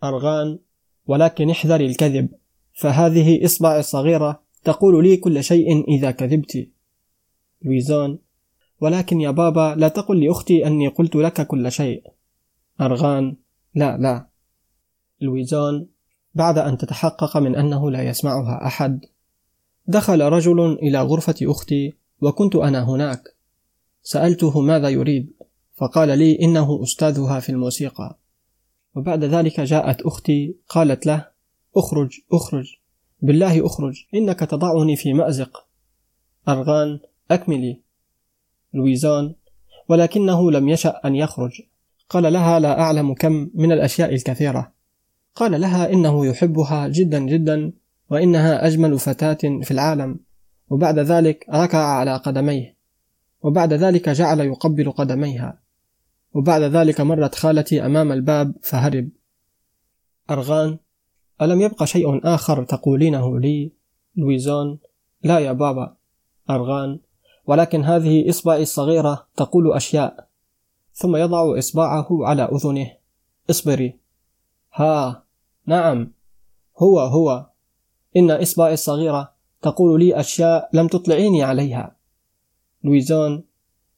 أرغان 0.03 0.59
ولكن 1.07 1.49
احذري 1.49 1.85
الكذب 1.85 2.29
فهذه 2.73 3.45
إصبعي 3.45 3.79
الصغيرة 3.79 4.41
تقول 4.63 5.03
لي 5.03 5.17
كل 5.17 5.43
شيء 5.43 5.95
إذا 5.97 6.11
كذبت. 6.11 6.67
لويزون 7.61 8.19
ولكن 8.81 9.21
يا 9.21 9.31
بابا 9.31 9.75
لا 9.77 9.87
تقل 9.87 10.25
لأختي 10.25 10.67
أني 10.67 10.87
قلت 10.87 11.15
لك 11.15 11.47
كل 11.47 11.71
شيء. 11.71 12.03
أرغان 12.81 13.35
لا 13.75 13.97
لا. 13.97 14.27
لويزون 15.21 15.87
بعد 16.35 16.57
أن 16.57 16.77
تتحقق 16.77 17.37
من 17.37 17.55
أنه 17.55 17.91
لا 17.91 18.03
يسمعها 18.03 18.67
أحد 18.67 19.05
دخل 19.87 20.21
رجل 20.21 20.73
إلى 20.73 21.01
غرفة 21.01 21.35
أختي 21.43 21.93
وكنت 22.21 22.55
أنا 22.55 22.89
هناك. 22.89 23.23
سألته 24.01 24.61
ماذا 24.61 24.89
يريد 24.89 25.33
فقال 25.73 26.17
لي 26.17 26.39
إنه 26.41 26.83
أستاذها 26.83 27.39
في 27.39 27.49
الموسيقى. 27.49 28.17
وبعد 28.95 29.23
ذلك 29.23 29.59
جاءت 29.59 30.01
أختي 30.01 30.55
قالت 30.69 31.05
له 31.05 31.27
أخرج 31.77 32.19
أخرج 32.33 32.75
بالله 33.21 33.65
أخرج 33.65 34.05
إنك 34.15 34.39
تضعني 34.39 34.95
في 34.95 35.13
مأزق. 35.13 35.67
أرغان 36.47 36.99
أكملي. 37.31 37.86
لويزان 38.73 39.35
ولكنه 39.89 40.51
لم 40.51 40.69
يشأ 40.69 41.01
أن 41.05 41.15
يخرج. 41.15 41.61
قال 42.09 42.33
لها 42.33 42.59
لا 42.59 42.79
أعلم 42.79 43.13
كم 43.13 43.49
من 43.53 43.71
الأشياء 43.71 44.13
الكثيرة. 44.13 44.73
قال 45.35 45.61
لها 45.61 45.93
إنه 45.93 46.25
يحبها 46.25 46.87
جدا 46.87 47.19
جدا 47.19 47.73
وإنها 48.09 48.67
أجمل 48.67 48.99
فتاة 48.99 49.61
في 49.63 49.71
العالم. 49.71 50.19
وبعد 50.69 50.99
ذلك 50.99 51.45
ركع 51.53 51.77
على 51.77 52.15
قدميه. 52.15 52.77
وبعد 53.41 53.73
ذلك 53.73 54.09
جعل 54.09 54.39
يقبل 54.39 54.91
قدميها. 54.91 55.59
وبعد 56.33 56.61
ذلك 56.61 57.01
مرت 57.01 57.35
خالتي 57.35 57.85
أمام 57.85 58.11
الباب 58.11 58.55
فهرب. 58.61 59.09
أرغان 60.29 60.77
ألم 61.41 61.61
يبق 61.61 61.83
شيء 61.83 62.27
آخر 62.27 62.63
تقولينه 62.63 63.39
لي 63.39 63.71
لويزون 64.15 64.79
لا 65.23 65.39
يا 65.39 65.51
بابا. 65.51 65.95
أرغان 66.49 66.99
ولكن 67.47 67.83
هذه 67.83 68.29
إصبعي 68.29 68.61
الصغيرة 68.61 69.27
تقول 69.35 69.73
أشياء. 69.73 70.27
ثم 70.93 71.15
يضع 71.15 71.57
إصبعه 71.57 72.07
على 72.11 72.43
أذنه. 72.43 72.91
اصبري. 73.49 73.99
ها 74.73 75.23
نعم. 75.65 76.13
هو 76.77 76.99
هو. 76.99 77.49
إن 78.17 78.31
إصبعي 78.31 78.73
الصغيرة 78.73 79.33
تقول 79.61 79.99
لي 79.99 80.19
أشياء 80.19 80.69
لم 80.73 80.87
تطلعيني 80.87 81.43
عليها. 81.43 81.95
لويزون 82.83 83.43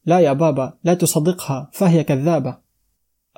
لا 0.04 0.20
يا 0.20 0.32
بابا 0.32 0.78
لا 0.84 0.94
تصدقها 0.94 1.70
فهي 1.72 2.04
كذابة. 2.04 2.58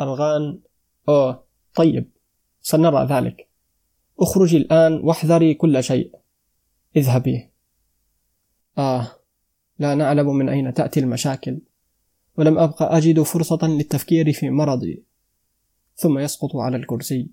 أرغان 0.01 0.61
أوه 1.09 1.45
طيب 1.75 2.11
سنرى 2.63 3.07
ذلك. 3.07 3.49
اخرجي 4.21 4.57
الآن 4.57 5.01
واحذري 5.05 5.55
كل 5.55 5.85
شيء. 5.85 6.15
اذهبي. 6.97 7.51
آه. 8.79 9.22
لا 9.79 9.95
نعلم 9.95 10.37
من 10.37 10.49
أين 10.49 10.75
تأتي 10.75 11.01
المشاكل 11.01 11.61
ولم 12.37 12.59
أبقى 12.59 12.97
أجد 12.99 13.23
فرصة 13.23 13.59
للتفكير 13.63 14.33
في 14.33 14.51
مرضي 14.51 15.03
ثم 15.97 16.19
يسقط 16.19 16.57
على 16.57 16.77
الكرسي. 16.77 17.31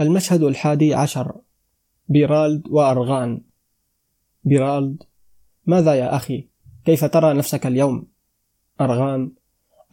المشهد 0.00 0.42
الحادي 0.42 0.94
عشر 0.94 1.40
بيرالد 2.08 2.68
وأرغان. 2.68 3.42
بيرالد 4.44 5.02
ماذا 5.66 5.94
يا 5.94 6.16
أخي؟ 6.16 6.48
كيف 6.84 7.04
ترى 7.04 7.34
نفسك 7.34 7.66
اليوم؟ 7.66 8.06
أرغان 8.80 9.32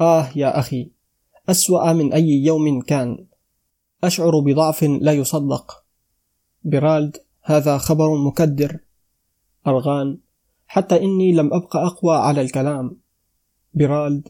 آه 0.02 0.30
يا 0.36 0.60
أخي 0.60 0.92
أسوأ 1.50 1.94
من 1.94 2.14
أي 2.14 2.30
يوم 2.30 2.82
كان. 2.82 3.26
أشعر 4.04 4.40
بضعف 4.40 4.84
لا 4.84 5.12
يصدق. 5.12 5.86
بيرالد 6.64 7.18
هذا 7.44 7.78
خبر 7.78 8.18
مكدر. 8.18 8.80
أرغان 9.68 10.18
حتى 10.68 11.04
إني 11.04 11.34
لم 11.34 11.54
أبق 11.54 11.78
أقوى 11.78 12.16
على 12.16 12.42
الكلام. 12.42 12.98
بيرالد 13.74 14.28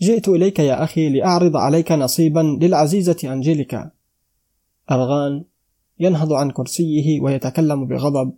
جئت 0.00 0.28
إليك 0.28 0.58
يا 0.58 0.84
أخي 0.84 1.08
لأعرض 1.08 1.56
عليك 1.56 1.92
نصيبا 1.92 2.58
للعزيزة 2.60 3.16
أنجيليكا. 3.24 3.90
أرغان 4.90 5.44
ينهض 6.00 6.32
عن 6.32 6.50
كرسيه 6.50 7.20
ويتكلم 7.20 7.86
بغضب. 7.86 8.34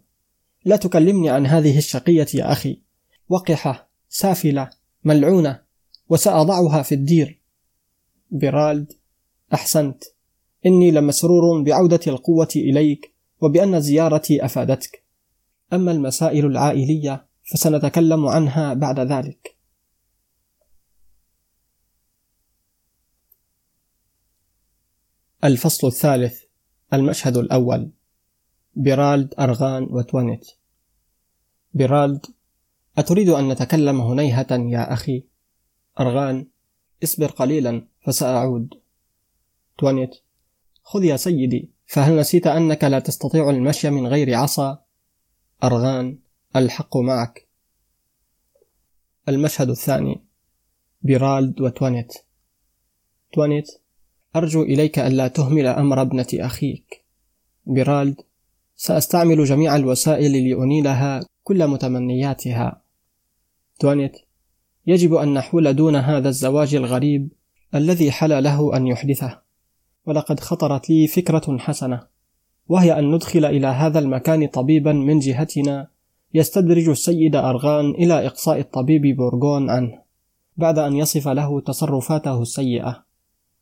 لا 0.65 0.77
تكلمني 0.77 1.31
عن 1.31 1.47
هذه 1.47 1.79
الشقية 1.79 2.27
يا 2.35 2.53
أخي. 2.53 2.81
وقحة 3.29 3.89
سافلة 4.09 4.71
ملعونة 5.05 5.61
وسأضعها 6.09 6.83
في 6.83 6.95
الدير. 6.95 7.41
بيرالد 8.31 8.93
أحسنت. 9.55 10.05
إني 10.67 10.91
لمسرور 10.91 11.63
بعودة 11.63 12.01
القوة 12.07 12.49
إليك 12.57 13.15
وبأن 13.41 13.81
زيارتي 13.81 14.45
أفادتك. 14.45 15.04
أما 15.73 15.93
المسائل 15.93 16.47
العائلية 16.47 17.27
فسنتكلم 17.43 18.27
عنها 18.27 18.75
بعد 18.75 19.01
ذلك 19.01 19.57
الفصل 25.45 25.87
الثالث 25.87 26.43
المشهد 26.93 27.37
الأول 27.37 27.91
بيرالد 28.75 29.35
أرغان 29.39 29.83
وتوانيت 29.91 30.51
بيرالد 31.75 32.27
أتريد 32.99 33.29
أن 33.29 33.49
نتكلم 33.49 34.01
هنيهة 34.01 34.47
يا 34.51 34.93
أخي؟ 34.93 35.25
أرغان 36.01 36.47
اصبر 37.05 37.27
قليلا 37.27 37.89
فسأعود 38.01 38.75
توانيت 39.79 40.11
خذ 40.83 41.05
يا 41.05 41.17
سيدي 41.17 41.71
فهل 41.87 42.19
نسيت 42.19 42.47
أنك 42.47 42.85
لا 42.85 42.99
تستطيع 42.99 43.51
المشي 43.51 43.91
من 43.91 44.07
غير 44.07 44.35
عصا؟ 44.35 44.84
أرغان 45.65 46.19
الحق 46.57 46.97
معك. 46.97 47.49
المشهد 49.29 49.71
الثاني 49.71 50.21
بيرالد 51.03 51.61
وتوانيت. 51.61 52.15
توانيت 53.33 53.71
أرجو 54.37 54.63
إليك 54.63 54.99
ألا 54.99 55.29
تهمل 55.29 55.67
أمر 55.67 56.03
ابنة 56.03 56.27
أخيك. 56.35 57.05
بيرالد 57.67 58.21
سأستعمل 58.77 59.45
جميع 59.45 59.77
الوسائل 59.77 60.51
لأنيلها 60.51 61.21
كل 61.45 61.67
متمنياتها. 61.67 62.83
توانيت 63.79 64.17
يجب 64.87 65.15
أن 65.15 65.35
نحول 65.35 65.77
دون 65.77 65.97
هذا 65.97 66.29
الزواج 66.29 66.75
الغريب 66.75 67.29
الذي 67.75 68.13
حل 68.13 68.45
له 68.45 68.77
أن 68.77 68.87
يحدثه. 68.87 69.41
ولقد 70.07 70.41
خطرت 70.41 70.91
لي 70.91 71.07
فكرة 71.07 71.59
حسنة. 71.59 72.14
وهي 72.69 72.99
أن 72.99 73.15
ندخل 73.15 73.45
إلى 73.45 73.67
هذا 73.67 73.99
المكان 73.99 74.47
طبيبا 74.47 74.93
من 74.93 75.19
جهتنا 75.19 75.89
يستدرج 76.35 76.89
السيد 76.89 77.37
أرغان 77.37 77.91
إلى 77.91 78.27
إقصاء 78.27 78.61
الطبيب 78.61 79.17
بورغون 79.17 79.71
عنه 79.71 80.05
بعد 80.57 80.79
أن 80.79 80.97
يصف 80.97 81.29
له 81.29 81.61
تصرفاته 81.61 82.43
السيئة. 82.43 83.05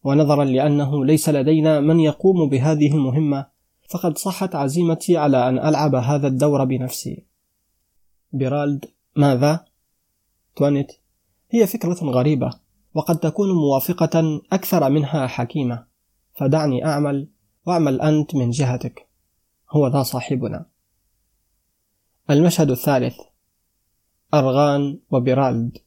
ونظرا 0.05 0.45
لأنه 0.45 1.05
ليس 1.05 1.29
لدينا 1.29 1.81
من 1.81 2.01
يقوم 2.01 2.49
بهذه 2.49 2.95
المهمة 2.95 3.47
فقد 3.89 4.19
صحت 4.19 4.55
عزيمتي 4.55 5.17
على 5.17 5.49
أن 5.49 5.59
ألعب 5.59 5.95
هذا 5.95 6.27
الدور 6.27 6.65
بنفسي. 6.65 7.25
بيرالد 8.33 8.85
ماذا؟ 9.17 9.65
توانيت 10.57 10.93
هي 11.51 11.67
فكرة 11.67 12.05
غريبة 12.05 12.51
وقد 12.95 13.19
تكون 13.19 13.53
موافقة 13.53 14.41
أكثر 14.53 14.91
منها 14.91 15.27
حكيمة. 15.27 15.85
فدعني 16.35 16.87
أعمل 16.87 17.29
واعمل 17.67 18.01
أنت 18.01 18.35
من 18.35 18.51
جهتك. 18.51 19.07
هو 19.71 19.87
ذا 19.87 20.03
صاحبنا. 20.03 20.67
المشهد 22.31 22.71
الثالث. 22.71 23.17
أرغان 24.35 24.99
وبيرالد. 25.11 25.79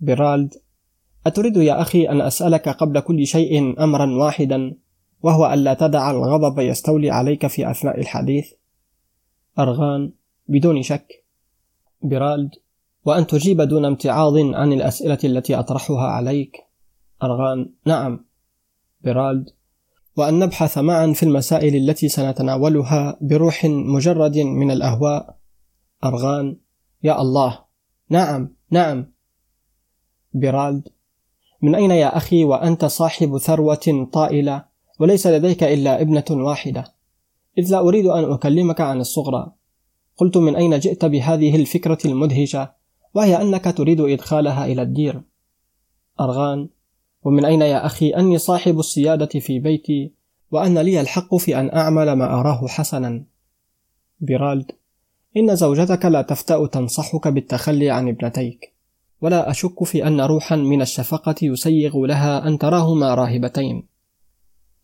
بيرالد 0.00 0.54
أتريد 1.26 1.56
يا 1.56 1.80
أخي 1.80 2.08
أن 2.08 2.20
أسألك 2.20 2.68
قبل 2.68 3.00
كل 3.00 3.26
شيء 3.26 3.82
أمرا 3.84 4.06
واحدا 4.24 4.76
وهو 5.22 5.52
ألا 5.52 5.74
تدع 5.74 6.10
الغضب 6.10 6.58
يستولي 6.58 7.10
عليك 7.10 7.46
في 7.46 7.70
أثناء 7.70 8.00
الحديث. 8.00 8.52
أرغان 9.58 10.12
بدون 10.48 10.82
شك. 10.82 11.24
بيرالد 12.02 12.50
وأن 13.04 13.26
تجيب 13.26 13.60
دون 13.60 13.84
امتعاض 13.84 14.36
عن 14.36 14.72
الأسئلة 14.72 15.18
التي 15.24 15.54
أطرحها 15.54 16.06
عليك. 16.06 16.56
أرغان 17.22 17.70
نعم. 17.86 18.24
بيرالد 19.00 19.50
وأن 20.18 20.38
نبحث 20.38 20.78
معا 20.78 21.12
في 21.12 21.22
المسائل 21.22 21.76
التي 21.76 22.08
سنتناولها 22.08 23.18
بروح 23.20 23.64
مجرد 23.64 24.38
من 24.38 24.70
الأهواء. 24.70 25.38
أرغان 26.04 26.56
يا 27.02 27.20
الله! 27.20 27.58
نعم 28.10 28.54
نعم. 28.70 29.12
بيرالد 30.34 30.88
من 31.62 31.74
أين 31.74 31.90
يا 31.90 32.16
أخي 32.16 32.44
وأنت 32.44 32.84
صاحب 32.84 33.38
ثروة 33.38 34.08
طائلة 34.12 34.64
وليس 35.00 35.26
لديك 35.26 35.64
إلا 35.64 36.00
ابنة 36.00 36.24
واحدة؟ 36.30 36.84
إذ 37.58 37.72
لا 37.72 37.78
أريد 37.78 38.06
أن 38.06 38.32
أكلمك 38.32 38.80
عن 38.80 39.00
الصغرى. 39.00 39.52
قلت 40.16 40.36
من 40.36 40.56
أين 40.56 40.78
جئت 40.78 41.04
بهذه 41.04 41.56
الفكرة 41.56 41.98
المدهشة؟ 42.04 42.72
وهي 43.14 43.42
أنك 43.42 43.64
تريد 43.76 44.00
إدخالها 44.00 44.66
إلى 44.66 44.82
الدير. 44.82 45.22
أرغان 46.20 46.68
ومن 47.22 47.44
أين 47.44 47.62
يا 47.62 47.86
أخي 47.86 48.10
أني 48.10 48.38
صاحب 48.38 48.78
السيادة 48.78 49.40
في 49.40 49.58
بيتي 49.58 50.12
وأن 50.50 50.78
لي 50.78 51.00
الحق 51.00 51.34
في 51.36 51.60
أن 51.60 51.70
أعمل 51.74 52.12
ما 52.12 52.40
أراه 52.40 52.66
حسنا؟ 52.66 53.24
بيرالد 54.20 54.72
إن 55.36 55.56
زوجتك 55.56 56.04
لا 56.04 56.22
تفتأ 56.22 56.66
تنصحك 56.66 57.28
بالتخلي 57.28 57.90
عن 57.90 58.08
ابنتيك 58.08 58.74
ولا 59.20 59.50
أشك 59.50 59.84
في 59.84 60.06
أن 60.06 60.20
روحا 60.20 60.56
من 60.56 60.82
الشفقة 60.82 61.34
يسيغ 61.42 61.98
لها 61.98 62.48
أن 62.48 62.58
تراهما 62.58 63.14
راهبتين. 63.14 63.86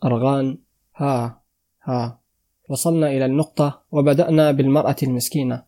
أرغان 0.04 0.58
ها 0.96 1.40
ها 1.82 2.18
وصلنا 2.68 3.06
إلى 3.10 3.26
النقطة 3.26 3.82
وبدأنا 3.92 4.50
بالمرأة 4.50 4.96
المسكينة 5.02 5.62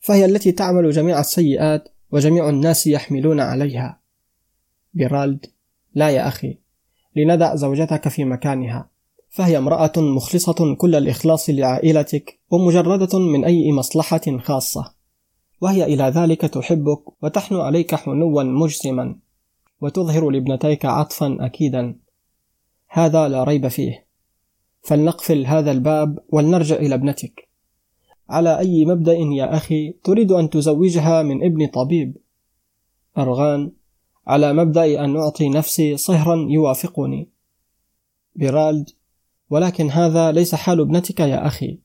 فهي 0.00 0.24
التي 0.24 0.52
تعمل 0.52 0.90
جميع 0.90 1.20
السيئات 1.20 1.88
وجميع 2.10 2.48
الناس 2.48 2.86
يحملون 2.86 3.40
عليها. 3.40 4.00
بيرالد 4.94 5.46
لا 5.96 6.10
يا 6.10 6.28
أخي 6.28 6.58
لندع 7.16 7.54
زوجتك 7.54 8.08
في 8.08 8.24
مكانها. 8.24 8.90
فهي 9.28 9.58
امرأة 9.58 9.92
مخلصة 9.96 10.74
كل 10.74 10.94
الإخلاص 10.94 11.50
لعائلتك 11.50 12.38
ومجردة 12.50 13.18
من 13.18 13.44
أي 13.44 13.72
مصلحة 13.72 14.38
خاصة. 14.38 14.94
وهي 15.60 15.84
إلى 15.84 16.04
ذلك 16.04 16.40
تحبك 16.40 17.22
وتحنو 17.22 17.60
عليك 17.60 17.94
حنوا 17.94 18.42
مجسما 18.42 19.16
وتظهر 19.80 20.30
لابنتيك 20.30 20.84
عطفا 20.84 21.36
أكيدا. 21.40 21.96
هذا 22.88 23.28
لا 23.28 23.44
ريب 23.44 23.68
فيه. 23.68 24.06
فلنقفل 24.82 25.46
هذا 25.46 25.70
الباب 25.70 26.18
ولنرجع 26.28 26.76
إلى 26.76 26.94
ابنتك. 26.94 27.48
على 28.28 28.58
أي 28.58 28.84
مبدأ 28.84 29.12
يا 29.12 29.56
أخي 29.56 29.92
تريد 30.04 30.32
أن 30.32 30.50
تزوجها 30.50 31.22
من 31.22 31.44
ابن 31.44 31.66
طبيب؟ 31.66 32.16
أرغان 33.18 33.72
على 34.26 34.52
مبدأ 34.52 35.04
أن 35.04 35.16
أعطي 35.16 35.48
نفسي 35.48 35.96
صهرا 35.96 36.46
يوافقني. 36.50 37.28
بيرالد 38.34 38.90
ولكن 39.50 39.90
هذا 39.90 40.32
ليس 40.32 40.54
حال 40.54 40.80
ابنتك 40.80 41.20
يا 41.20 41.46
أخي. 41.46 41.78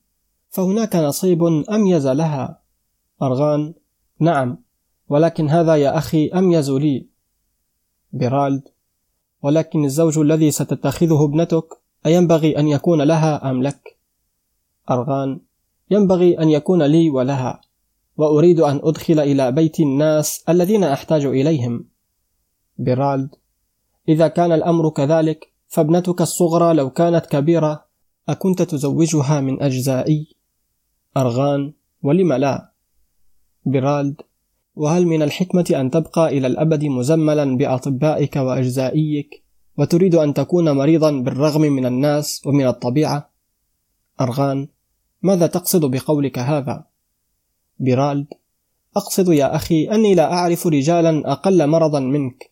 فهناك 0.50 0.96
نصيب 0.96 1.44
أميز 1.70 2.06
لها؟ 2.06 2.60
أرغان 3.22 3.74
نعم 4.20 4.58
ولكن 5.08 5.48
هذا 5.48 5.76
يا 5.76 5.98
أخي 5.98 6.28
أميز 6.28 6.70
لي. 6.70 7.06
بيرالد 8.12 8.68
ولكن 9.42 9.84
الزوج 9.84 10.18
الذي 10.18 10.50
ستتخذه 10.50 11.24
ابنتك 11.24 11.64
أينبغي 12.06 12.58
أن 12.58 12.68
يكون 12.68 13.02
لها 13.02 13.50
أم 13.50 13.62
لك؟ 13.62 13.98
أرغان 14.90 15.40
ينبغي 15.90 16.38
أن 16.38 16.48
يكون 16.48 16.82
لي 16.82 17.10
ولها 17.10 17.60
وأريد 18.16 18.60
أن 18.60 18.80
أدخل 18.82 19.20
إلى 19.20 19.52
بيت 19.52 19.80
الناس 19.80 20.44
الذين 20.48 20.84
أحتاج 20.84 21.24
إليهم. 21.24 21.91
بيرالد 22.78 23.34
إذا 24.08 24.28
كان 24.28 24.52
الأمر 24.52 24.90
كذلك 24.90 25.52
فابنتك 25.68 26.20
الصغرى 26.20 26.74
لو 26.74 26.90
كانت 26.90 27.26
كبيرة 27.26 27.84
أكنت 28.28 28.62
تزوجها 28.62 29.40
من 29.40 29.62
أجزائي؟ 29.62 30.36
أرغان 31.16 31.72
ولم 32.02 32.32
لا؟ 32.32 32.72
بيرالد 33.64 34.20
وهل 34.76 35.06
من 35.06 35.22
الحكمة 35.22 35.74
أن 35.76 35.90
تبقى 35.90 36.38
إلى 36.38 36.46
الأبد 36.46 36.84
مزملا 36.84 37.56
بأطبائك 37.56 38.36
وأجزائيك 38.36 39.42
وتريد 39.78 40.14
أن 40.14 40.34
تكون 40.34 40.70
مريضا 40.70 41.10
بالرغم 41.10 41.60
من 41.60 41.86
الناس 41.86 42.46
ومن 42.46 42.66
الطبيعة؟ 42.66 43.30
أرغان 44.20 44.68
ماذا 45.22 45.46
تقصد 45.46 45.84
بقولك 45.84 46.38
هذا؟ 46.38 46.84
بيرالد 47.78 48.26
أقصد 48.96 49.28
يا 49.28 49.56
أخي 49.56 49.84
أني 49.84 50.14
لا 50.14 50.32
أعرف 50.32 50.66
رجالا 50.66 51.32
أقل 51.32 51.66
مرضا 51.66 52.00
منك 52.00 52.51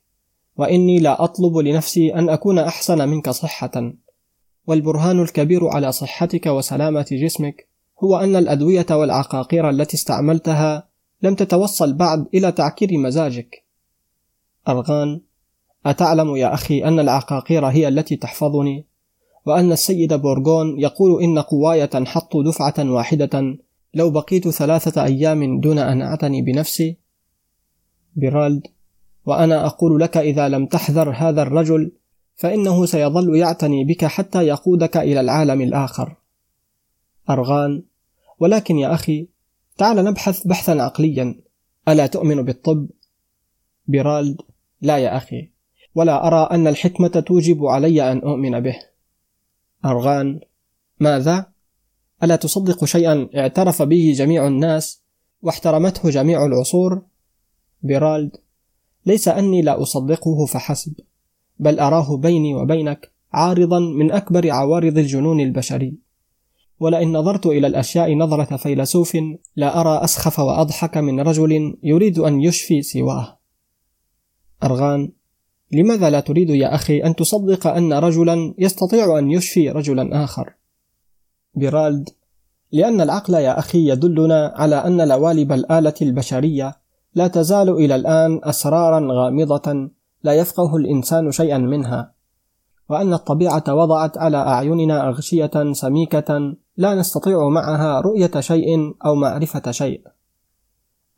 وإني 0.61 0.99
لا 0.99 1.25
أطلب 1.25 1.57
لنفسي 1.57 2.15
أن 2.15 2.29
أكون 2.29 2.59
أحسن 2.59 3.09
منك 3.09 3.31
صحة. 3.31 3.93
والبرهان 4.67 5.23
الكبير 5.23 5.69
على 5.69 5.93
صحتك 5.93 6.47
وسلامة 6.47 7.07
جسمك 7.13 7.69
هو 8.05 8.17
أن 8.17 8.37
الأدوية 8.37 8.87
والعقاقير 8.91 9.71
التي 9.71 9.97
استعملتها 9.97 10.89
لم 11.23 11.35
تتوصل 11.35 11.93
بعد 11.93 12.27
إلى 12.35 12.53
تعكير 12.53 12.99
مزاجك. 12.99 13.65
أرغان 14.69 15.21
أتعلم 15.87 16.37
يا 16.37 16.55
أخي 16.55 16.85
أن 16.85 17.01
العقاقير 17.01 17.67
هي 17.67 17.89
التي 17.89 18.17
تحفظني؟ 18.17 18.87
وأن 19.47 19.73
السيد 19.73 20.15
بورغون 20.15 20.81
يقول 20.81 21.23
إن 21.23 21.39
قواي 21.39 21.87
تنحط 21.87 22.37
دفعة 22.37 22.75
واحدة 22.79 23.59
لو 23.95 24.11
بقيت 24.11 24.49
ثلاثة 24.49 25.05
أيام 25.05 25.61
دون 25.61 25.79
أن 25.79 26.03
أعتني 26.03 26.43
بنفسي؟ 26.43 26.97
بيرالد 28.17 28.67
وأنا 29.27 29.67
أقول 29.67 30.01
لك 30.01 30.17
إذا 30.17 30.49
لم 30.49 30.67
تحذر 30.67 31.11
هذا 31.11 31.43
الرجل 31.43 31.93
فإنه 32.35 32.87
سيظل 32.87 33.37
يعتني 33.37 33.85
بك 33.85 34.05
حتى 34.05 34.43
يقودك 34.47 34.97
إلى 34.97 35.21
العالم 35.21 35.61
الآخر 35.61 36.17
أرغان 37.31 37.83
ولكن 38.39 38.79
يا 38.79 38.95
أخي 38.95 39.29
تعال 39.79 40.05
نبحث 40.05 40.47
بحثا 40.47 40.73
عقليا 40.73 41.41
ألا 41.89 42.07
تؤمن 42.07 42.43
بالطب؟ 42.43 42.89
بيرالد 43.87 44.41
لا 44.81 44.99
يا 44.99 45.17
أخي 45.17 45.51
ولا 45.95 46.27
أرى 46.27 46.49
أن 46.51 46.67
الحكمة 46.67 47.09
توجب 47.09 47.65
علي 47.65 48.13
أن 48.13 48.19
أؤمن 48.19 48.61
به 48.61 48.77
أرغان 49.85 50.41
ماذا؟ 51.01 51.47
ألا 52.23 52.37
تصدق 52.37 52.85
شيئا 52.85 53.29
اعترف 53.37 53.83
به 53.83 54.13
جميع 54.17 54.47
الناس 54.47 55.03
واحترمته 55.43 56.11
جميع 56.11 56.47
العصور؟ 56.47 57.03
بيرالد 57.83 58.37
ليس 59.07 59.29
أني 59.29 59.63
لا 59.63 59.83
أصدقه 59.83 60.47
فحسب 60.47 60.93
بل 61.59 61.79
أراه 61.79 62.17
بيني 62.17 62.55
وبينك 62.55 63.13
عارضا 63.33 63.79
من 63.79 64.13
أكبر 64.13 64.51
عوارض 64.51 64.99
الجنون 64.99 65.41
البشري. 65.41 65.95
ولئن 66.81 67.13
نظرت 67.13 67.47
إلى 67.47 67.67
الأشياء 67.67 68.15
نظرة 68.15 68.57
فيلسوف 68.57 69.17
لا 69.57 69.81
أرى 69.81 70.05
أسخف 70.05 70.39
وأضحك 70.39 70.97
من 70.97 71.21
رجل 71.21 71.79
يريد 71.83 72.19
أن 72.19 72.41
يشفي 72.41 72.83
سواه. 72.83 73.39
أرغان 74.63 75.13
لماذا 75.73 76.11
لا 76.11 76.21
تريد 76.21 76.51
يا 76.51 76.75
أخي 76.75 76.99
أن 76.99 77.17
تصدق 77.17 77.67
أن 77.67 77.93
رجلا 77.93 78.55
يستطيع 78.59 79.19
أن 79.19 79.31
يشفي 79.31 79.71
رجلا 79.71 80.25
آخر؟ 80.25 80.55
بيرالد 81.55 82.09
لأن 82.73 83.01
العقل 83.01 83.35
يا 83.35 83.59
أخي 83.59 83.89
يدلنا 83.89 84.55
على 84.57 84.77
أن 84.77 85.09
لوالب 85.09 85.53
الآلة 85.53 85.95
البشرية 86.03 86.80
لا 87.15 87.29
تزال 87.29 87.69
إلى 87.71 87.95
الآن 87.95 88.41
أسرارا 88.45 89.09
غامضة 89.11 89.91
لا 90.23 90.33
يفقه 90.33 90.77
الإنسان 90.77 91.31
شيئا 91.31 91.59
منها 91.59 92.13
وأن 92.89 93.13
الطبيعة 93.13 93.65
وضعت 93.69 94.19
على 94.19 94.37
أعيننا 94.37 95.09
أغشية 95.09 95.73
سميكة 95.73 96.57
لا 96.77 96.95
نستطيع 96.95 97.49
معها 97.49 98.01
رؤية 98.01 98.41
شيء 98.41 98.95
أو 99.07 99.15
معرفة 99.15 99.71
شيء. 99.71 100.03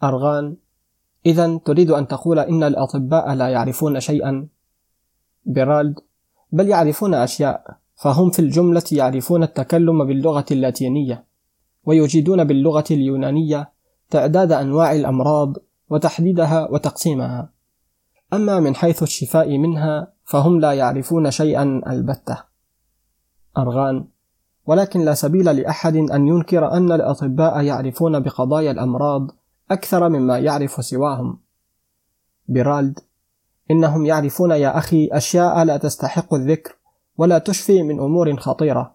أرغان: 0.03 0.57
إذا 1.27 1.57
تريد 1.57 1.91
أن 1.91 2.09
تقول 2.09 2.39
إن 2.39 2.63
الأطباء 2.63 3.35
لا 3.35 3.49
يعرفون 3.49 4.01
شيئا؟ 4.01 4.49
بيرالد: 5.45 5.99
بل 6.53 6.69
يعرفون 6.69 7.15
أشياء، 7.15 7.77
فهم 7.97 8.31
في 8.31 8.39
الجملة 8.39 8.85
يعرفون 8.93 9.43
التكلم 9.43 10.07
باللغة 10.07 10.45
اللاتينية، 10.51 11.25
ويجيدون 11.85 12.45
باللغة 12.45 12.85
اليونانية 12.91 13.73
تعداد 14.11 14.53
أنواع 14.53 14.93
الأمراض 14.93 15.57
وتحديدها 15.91 16.69
وتقسيمها. 16.71 17.51
أما 18.33 18.61
من 18.61 18.75
حيث 18.75 19.03
الشفاء 19.03 19.59
منها 19.59 20.13
فهم 20.25 20.61
لا 20.61 20.73
يعرفون 20.73 21.31
شيئا 21.31 21.83
البتة. 21.87 22.45
أرغان: 23.59 24.05
ولكن 24.67 25.01
لا 25.01 25.15
سبيل 25.15 25.57
لأحد 25.57 25.97
أن 25.97 26.29
ينكر 26.29 26.73
أن 26.73 26.93
الأطباء 26.93 27.61
يعرفون 27.61 28.21
بقضايا 28.21 28.71
الأمراض 28.71 29.31
أكثر 29.71 30.09
مما 30.09 30.39
يعرف 30.39 30.85
سواهم. 30.85 31.39
بيرالد: 32.49 32.99
إنهم 33.71 34.07
يعرفون 34.07 34.51
يا 34.51 34.79
أخي 34.79 35.09
أشياء 35.13 35.65
لا 35.65 35.77
تستحق 35.77 36.35
الذكر 36.35 36.77
ولا 37.19 37.39
تشفي 37.39 37.83
من 37.83 38.01
أمور 38.01 38.37
خطيرة، 38.37 38.95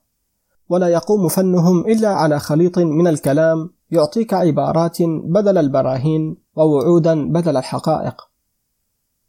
ولا 0.69 0.87
يقوم 0.87 1.27
فنهم 1.27 1.79
إلا 1.79 2.09
على 2.09 2.39
خليط 2.39 2.79
من 2.79 3.07
الكلام 3.07 3.69
يعطيك 3.91 4.33
عبارات 4.33 4.97
بدل 5.01 5.57
البراهين 5.57 6.37
ووعودا 6.57 7.31
بدل 7.31 7.57
الحقائق. 7.57 8.29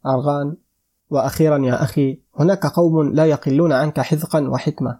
أرغان: 0.05 0.57
وأخيرا 1.09 1.57
يا 1.57 1.83
أخي 1.83 2.21
هناك 2.39 2.65
قوم 2.65 3.13
لا 3.13 3.25
يقلون 3.25 3.71
عنك 3.71 3.99
حذقا 3.99 4.47
وحكمة. 4.47 4.99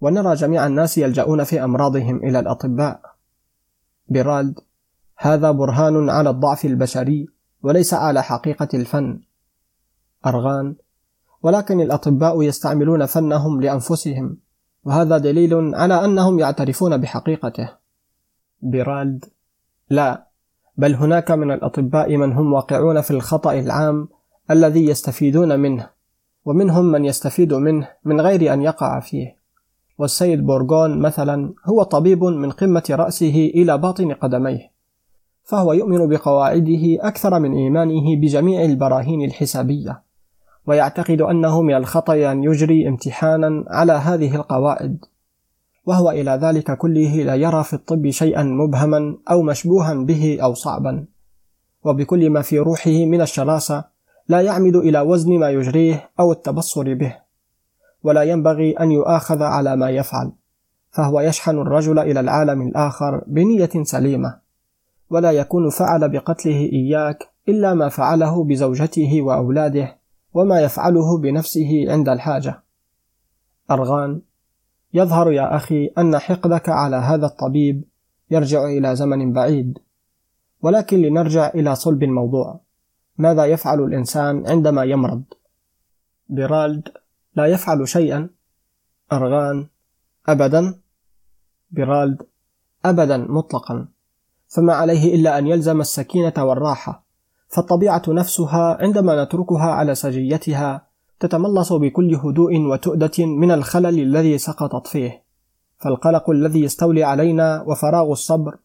ونرى 0.00 0.34
جميع 0.34 0.66
الناس 0.66 0.98
يلجؤون 0.98 1.44
في 1.44 1.64
أمراضهم 1.64 2.16
إلى 2.16 2.38
الأطباء. 2.40 3.00
بيرالد 4.08 4.60
هذا 5.16 5.50
برهان 5.50 6.10
على 6.10 6.30
الضعف 6.30 6.64
البشري 6.64 7.28
وليس 7.62 7.94
على 7.94 8.22
حقيقة 8.22 8.68
الفن. 8.74 9.20
أرغان 10.26 10.76
ولكن 11.42 11.80
الأطباء 11.80 12.42
يستعملون 12.42 13.06
فنهم 13.06 13.60
لأنفسهم 13.60 14.36
وهذا 14.84 15.18
دليل 15.18 15.74
على 15.74 16.04
أنهم 16.04 16.38
يعترفون 16.38 16.96
بحقيقته. 16.96 17.70
بيرالد 18.62 19.24
لا 19.90 20.29
بل 20.80 20.94
هناك 20.94 21.30
من 21.30 21.50
الأطباء 21.50 22.16
من 22.16 22.32
هم 22.32 22.52
واقعون 22.52 23.00
في 23.00 23.10
الخطأ 23.10 23.52
العام 23.52 24.08
الذي 24.50 24.86
يستفيدون 24.86 25.60
منه 25.60 25.90
ومنهم 26.44 26.84
من 26.84 27.04
يستفيد 27.04 27.54
منه 27.54 27.88
من 28.04 28.20
غير 28.20 28.52
أن 28.52 28.62
يقع 28.62 29.00
فيه. 29.00 29.36
والسيد 29.98 30.46
بورغون 30.46 30.98
مثلا 30.98 31.54
هو 31.64 31.82
طبيب 31.82 32.24
من 32.24 32.50
قمة 32.50 32.82
رأسه 32.90 33.50
إلى 33.54 33.78
باطن 33.78 34.12
قدميه 34.12 34.70
فهو 35.42 35.72
يؤمن 35.72 36.08
بقواعده 36.08 36.98
أكثر 37.00 37.38
من 37.38 37.52
إيمانه 37.52 38.16
بجميع 38.16 38.64
البراهين 38.64 39.24
الحسابية 39.24 40.02
ويعتقد 40.66 41.20
أنه 41.20 41.62
من 41.62 41.74
الخطأ 41.74 42.32
أن 42.32 42.44
يجري 42.44 42.88
امتحانا 42.88 43.64
على 43.68 43.92
هذه 43.92 44.36
القواعد. 44.36 45.04
وهو 45.90 46.10
إلى 46.10 46.30
ذلك 46.30 46.76
كله 46.78 47.22
لا 47.22 47.34
يرى 47.34 47.64
في 47.64 47.72
الطب 47.72 48.10
شيئا 48.10 48.42
مبهما 48.42 49.16
أو 49.30 49.42
مشبوها 49.42 49.94
به 49.94 50.38
أو 50.42 50.54
صعبا. 50.54 51.06
وبكل 51.84 52.30
ما 52.30 52.42
في 52.42 52.58
روحه 52.58 52.90
من 52.90 53.20
الشراسة 53.20 53.84
لا 54.28 54.40
يعمد 54.40 54.76
إلى 54.76 55.00
وزن 55.00 55.38
ما 55.38 55.50
يجريه 55.50 56.10
أو 56.20 56.32
التبصر 56.32 56.94
به. 56.94 57.16
ولا 58.02 58.22
ينبغي 58.22 58.72
أن 58.72 58.90
يؤاخذ 58.90 59.42
على 59.42 59.76
ما 59.76 59.90
يفعل. 59.90 60.32
فهو 60.90 61.20
يشحن 61.20 61.58
الرجل 61.58 61.98
إلى 61.98 62.20
العالم 62.20 62.62
الآخر 62.68 63.24
بنية 63.26 63.70
سليمة. 63.82 64.38
ولا 65.10 65.30
يكون 65.30 65.70
فعل 65.70 66.08
بقتله 66.08 66.60
إياك 66.72 67.28
إلا 67.48 67.74
ما 67.74 67.88
فعله 67.88 68.44
بزوجته 68.44 69.22
وأولاده 69.22 69.98
وما 70.34 70.60
يفعله 70.60 71.18
بنفسه 71.18 71.84
عند 71.88 72.08
الحاجة. 72.08 72.62
أرغان 73.70 74.20
يظهر 74.94 75.32
يا 75.32 75.56
أخي 75.56 75.86
أن 75.98 76.18
حقدك 76.18 76.68
على 76.68 76.96
هذا 76.96 77.26
الطبيب 77.26 77.84
يرجع 78.30 78.64
إلى 78.64 78.96
زمن 78.96 79.32
بعيد. 79.32 79.78
ولكن 80.62 81.02
لنرجع 81.02 81.48
إلى 81.48 81.74
صلب 81.74 82.02
الموضوع. 82.02 82.60
ماذا 83.18 83.44
يفعل 83.44 83.80
الإنسان 83.80 84.46
عندما 84.46 84.84
يمرض؟ 84.84 85.22
بيرالد 86.28 86.88
لا 87.34 87.46
يفعل 87.46 87.88
شيئا. 87.88 88.28
أرغان 89.12 89.66
أبدا. 90.28 90.80
بيرالد 91.70 92.22
أبدا 92.84 93.16
مطلقا. 93.16 93.88
فما 94.48 94.74
عليه 94.74 95.14
إلا 95.14 95.38
أن 95.38 95.46
يلزم 95.46 95.80
السكينة 95.80 96.34
والراحة. 96.38 97.04
فالطبيعة 97.48 98.02
نفسها 98.08 98.82
عندما 98.82 99.24
نتركها 99.24 99.70
على 99.70 99.94
سجيتها 99.94 100.89
تتملص 101.20 101.72
بكل 101.72 102.14
هدوء 102.14 102.60
وتؤدة 102.60 103.26
من 103.26 103.50
الخلل 103.50 103.98
الذي 104.00 104.38
سقطت 104.38 104.86
فيه. 104.86 105.24
فالقلق 105.78 106.30
الذي 106.30 106.62
يستولي 106.62 107.04
علينا 107.04 107.64
وفراغ 107.66 108.12
الصبر 108.12 108.56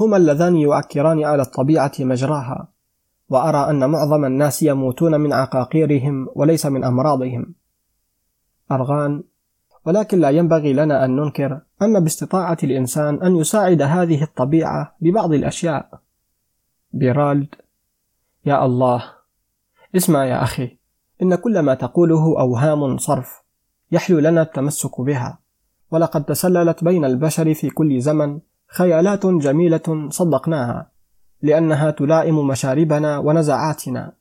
هما 0.00 0.16
اللذان 0.16 0.56
يؤكران 0.56 1.24
على 1.24 1.42
الطبيعة 1.42 1.92
مجراها. 2.00 2.68
وأرى 3.28 3.70
أن 3.70 3.90
معظم 3.90 4.24
الناس 4.24 4.62
يموتون 4.62 5.20
من 5.20 5.32
عقاقيرهم 5.32 6.28
وليس 6.34 6.66
من 6.66 6.84
أمراضهم. 6.84 7.54
أرغان 8.72 9.22
ولكن 9.86 10.18
لا 10.18 10.30
ينبغي 10.30 10.72
لنا 10.72 11.04
أن 11.04 11.16
ننكر 11.16 11.60
أن 11.82 12.00
باستطاعة 12.00 12.58
الإنسان 12.64 13.22
أن 13.22 13.36
يساعد 13.36 13.82
هذه 13.82 14.22
الطبيعة 14.22 14.96
ببعض 15.00 15.32
الأشياء. 15.32 16.00
بيرالد 16.92 17.54
يا 18.44 18.64
الله. 18.64 19.04
اسمع 19.96 20.24
يا 20.24 20.42
أخي. 20.42 20.75
إن 21.22 21.34
كل 21.34 21.58
ما 21.58 21.74
تقوله 21.74 22.40
أوهام 22.40 22.96
صرف 22.96 23.42
يحلو 23.92 24.18
لنا 24.18 24.42
التمسك 24.42 25.00
بها. 25.00 25.38
ولقد 25.90 26.24
تسللت 26.24 26.84
بين 26.84 27.04
البشر 27.04 27.54
في 27.54 27.70
كل 27.70 28.00
زمن 28.00 28.40
خيالات 28.68 29.26
جميلة 29.26 30.08
صدقناها 30.10 30.90
لأنها 31.42 31.90
تلائم 31.90 32.46
مشاربنا 32.46 33.18
ونزعاتنا. 33.18 34.12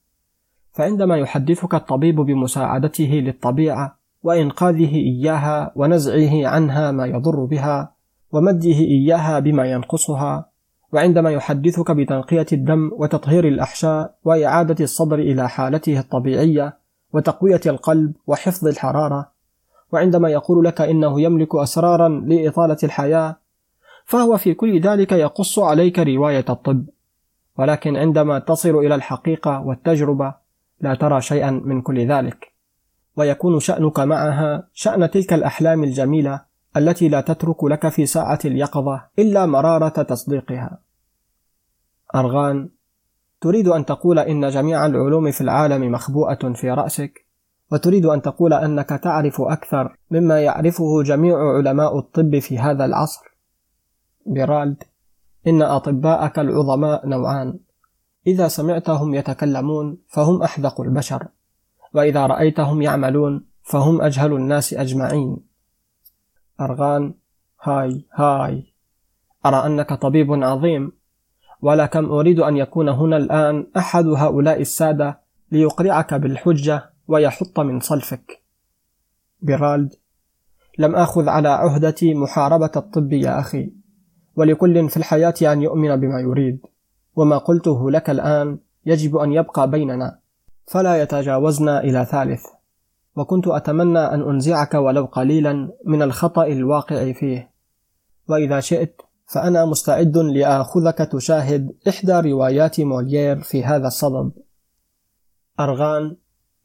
فعندما 0.72 1.18
يحدثك 1.18 1.76
الطبيب 1.76 2.16
بمساعدته 2.16 3.22
للطبيعة 3.26 3.98
وإنقاذه 4.24 4.96
إياها 4.96 5.72
ونزعه 5.76 6.48
عنها 6.48 6.92
ما 6.92 7.06
يضر 7.06 7.46
بها 7.46 7.96
ومده 8.32 8.70
إياها 8.70 9.40
بما 9.40 9.72
ينقصها 9.72 10.50
وعندما 10.94 11.32
يحدثك 11.32 11.92
بتنقية 11.92 12.46
الدم 12.54 12.92
وتطهير 12.94 13.48
الأحشاء 13.48 14.16
وإعادة 14.24 14.84
الصدر 14.84 15.20
إلى 15.20 15.50
حالته 15.50 16.00
الطبيعية 16.00 16.78
وتقوية 17.14 17.62
القلب 17.66 18.14
وحفظ 18.28 18.68
الحرارة. 18.68 19.32
وعندما 19.92 20.30
يقول 20.30 20.66
لك 20.66 20.82
إنه 20.82 21.22
يملك 21.22 21.56
أسرارا 21.56 22.10
لإطالة 22.10 22.78
الحياة 22.84 23.36
فهو 24.06 24.38
في 24.38 24.54
كل 24.54 24.82
ذلك 24.82 25.12
يقص 25.12 25.60
عليك 25.60 26.00
رواية 26.00 26.46
الطب. 26.50 26.86
ولكن 27.58 27.98
عندما 27.98 28.40
تصل 28.40 28.76
إلى 28.76 28.96
الحقيقة 28.96 29.62
والتجربة 29.62 30.34
لا 30.82 30.96
ترى 30.96 31.22
شيئا 31.22 31.52
من 31.52 31.82
كل 31.82 32.08
ذلك. 32.08 32.52
ويكون 33.18 33.60
شأنك 33.60 34.00
معها 34.00 34.68
شأن 34.74 35.12
تلك 35.12 35.34
الأحلام 35.34 35.84
الجميلة 35.84 36.42
التي 36.78 37.10
لا 37.10 37.22
تترك 37.22 37.64
لك 37.64 37.90
في 37.90 38.06
ساعة 38.06 38.40
اليقظة 38.46 39.04
إلا 39.20 39.46
مرارة 39.46 40.04
تصديقها. 40.04 40.80
أرغان 42.16 42.70
تريد 43.42 43.68
أن 43.68 43.86
تقول 43.86 44.20
إن 44.20 44.50
جميع 44.50 44.86
العلوم 44.86 45.32
في 45.32 45.42
العالم 45.42 45.92
مخبوءة 45.92 46.54
في 46.54 46.72
رأسك، 46.72 47.26
وتريد 47.72 48.06
أن 48.06 48.22
تقول 48.22 48.54
أنك 48.54 48.90
تعرف 48.90 49.42
أكثر 49.42 49.96
مما 50.12 50.42
يعرفه 50.42 51.04
جميع 51.04 51.38
علماء 51.38 52.00
الطب 52.00 52.40
في 52.40 52.60
هذا 52.60 52.86
العصر. 52.86 53.22
بيرالد 54.26 54.84
إن 55.48 55.62
أطباءك 55.62 56.40
العظماء 56.40 57.08
نوعان، 57.08 57.60
إذا 58.28 58.48
سمعتهم 58.48 59.16
يتكلمون 59.16 59.98
فهم 60.08 60.44
أحذق 60.44 60.82
البشر، 60.82 61.28
وإذا 61.94 62.26
رأيتهم 62.26 62.82
يعملون 62.82 63.46
فهم 63.64 64.02
أجهل 64.02 64.34
الناس 64.34 64.74
أجمعين. 64.74 65.38
أرغان 66.62 67.14
هاي 67.62 68.06
هاي. 68.14 68.74
أرى 69.46 69.66
أنك 69.66 69.94
طبيب 69.94 70.44
عظيم. 70.44 70.92
ولكم 71.62 72.06
أريد 72.06 72.40
أن 72.40 72.58
يكون 72.58 72.90
هنا 72.90 73.18
الآن 73.18 73.68
أحد 73.78 74.08
هؤلاء 74.08 74.62
السادة 74.62 75.20
ليقرعك 75.52 76.14
بالحجة 76.14 76.90
ويحط 77.08 77.60
من 77.60 77.80
صلفك. 77.80 78.42
بيرالد 79.42 79.94
لم 80.78 80.96
آخذ 80.96 81.30
على 81.30 81.50
عهدتي 81.50 82.14
محاربة 82.14 82.72
الطب 82.76 83.14
يا 83.14 83.40
أخي 83.40 83.72
ولكل 84.36 84.90
في 84.90 84.98
الحياة 84.98 85.34
أن 85.42 85.62
يؤمن 85.62 85.96
بما 85.96 86.20
يريد 86.20 86.60
وما 87.16 87.38
قلته 87.38 87.92
لك 87.92 88.10
الآن 88.10 88.60
يجب 88.86 89.16
أن 89.18 89.34
يبقى 89.34 89.70
بيننا 89.70 90.20
فلا 90.68 91.02
يتجاوزنا 91.02 91.84
إلى 91.84 92.06
ثالث. 92.06 92.46
وكنت 93.16 93.48
أتمنى 93.48 94.00
أن 94.00 94.22
أنزعك 94.22 94.74
ولو 94.74 95.06
قليلا 95.06 95.70
من 95.86 96.02
الخطأ 96.02 96.46
الواقع 96.46 97.12
فيه. 97.12 97.52
وإذا 98.28 98.60
شئت 98.60 99.02
فأنا 99.26 99.66
مستعد 99.66 100.18
لآخذك 100.18 100.98
تشاهد 100.98 101.72
إحدى 101.88 102.12
روايات 102.32 102.82
موليير 102.82 103.42
في 103.42 103.64
هذا 103.64 103.88
الصدد. 103.88 104.32
أرغان 105.60 106.16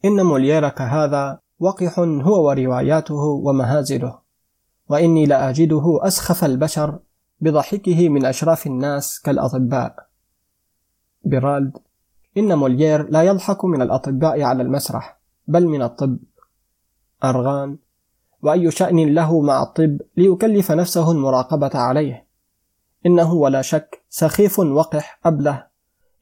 إن 0.05 0.25
مولييرك 0.25 0.81
هذا 0.81 1.39
وقح 1.59 1.99
هو 1.99 2.47
ورواياته 2.47 3.23
ومهازله 3.23 4.19
وإني 4.89 5.25
لأجده 5.25 5.99
أسخف 6.01 6.43
البشر 6.43 6.99
بضحكه 7.39 8.09
من 8.09 8.25
أشراف 8.25 8.67
الناس 8.67 9.19
كالأطباء. 9.19 9.95
بيرالد 11.23 11.77
إن 12.37 12.57
موليير 12.57 13.09
لا 13.09 13.23
يضحك 13.23 13.65
من 13.65 13.81
الأطباء 13.81 14.41
على 14.41 14.63
المسرح 14.63 15.19
بل 15.47 15.67
من 15.67 15.81
الطب. 15.81 16.17
أرغان 17.23 17.77
وأي 18.41 18.71
شأن 18.71 19.13
له 19.13 19.41
مع 19.41 19.63
الطب 19.63 19.97
ليكلف 20.17 20.71
نفسه 20.71 21.11
المراقبة 21.11 21.71
عليه. 21.73 22.20
إنه 23.05 23.33
ولا 23.33 23.61
شك 23.61 24.03
سخيف 24.09 24.59
وقح 24.59 25.19
أبله 25.25 25.67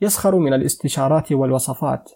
يسخر 0.01 0.35
من 0.35 0.53
الاستشارات 0.53 1.31
والوصفات 1.31 2.11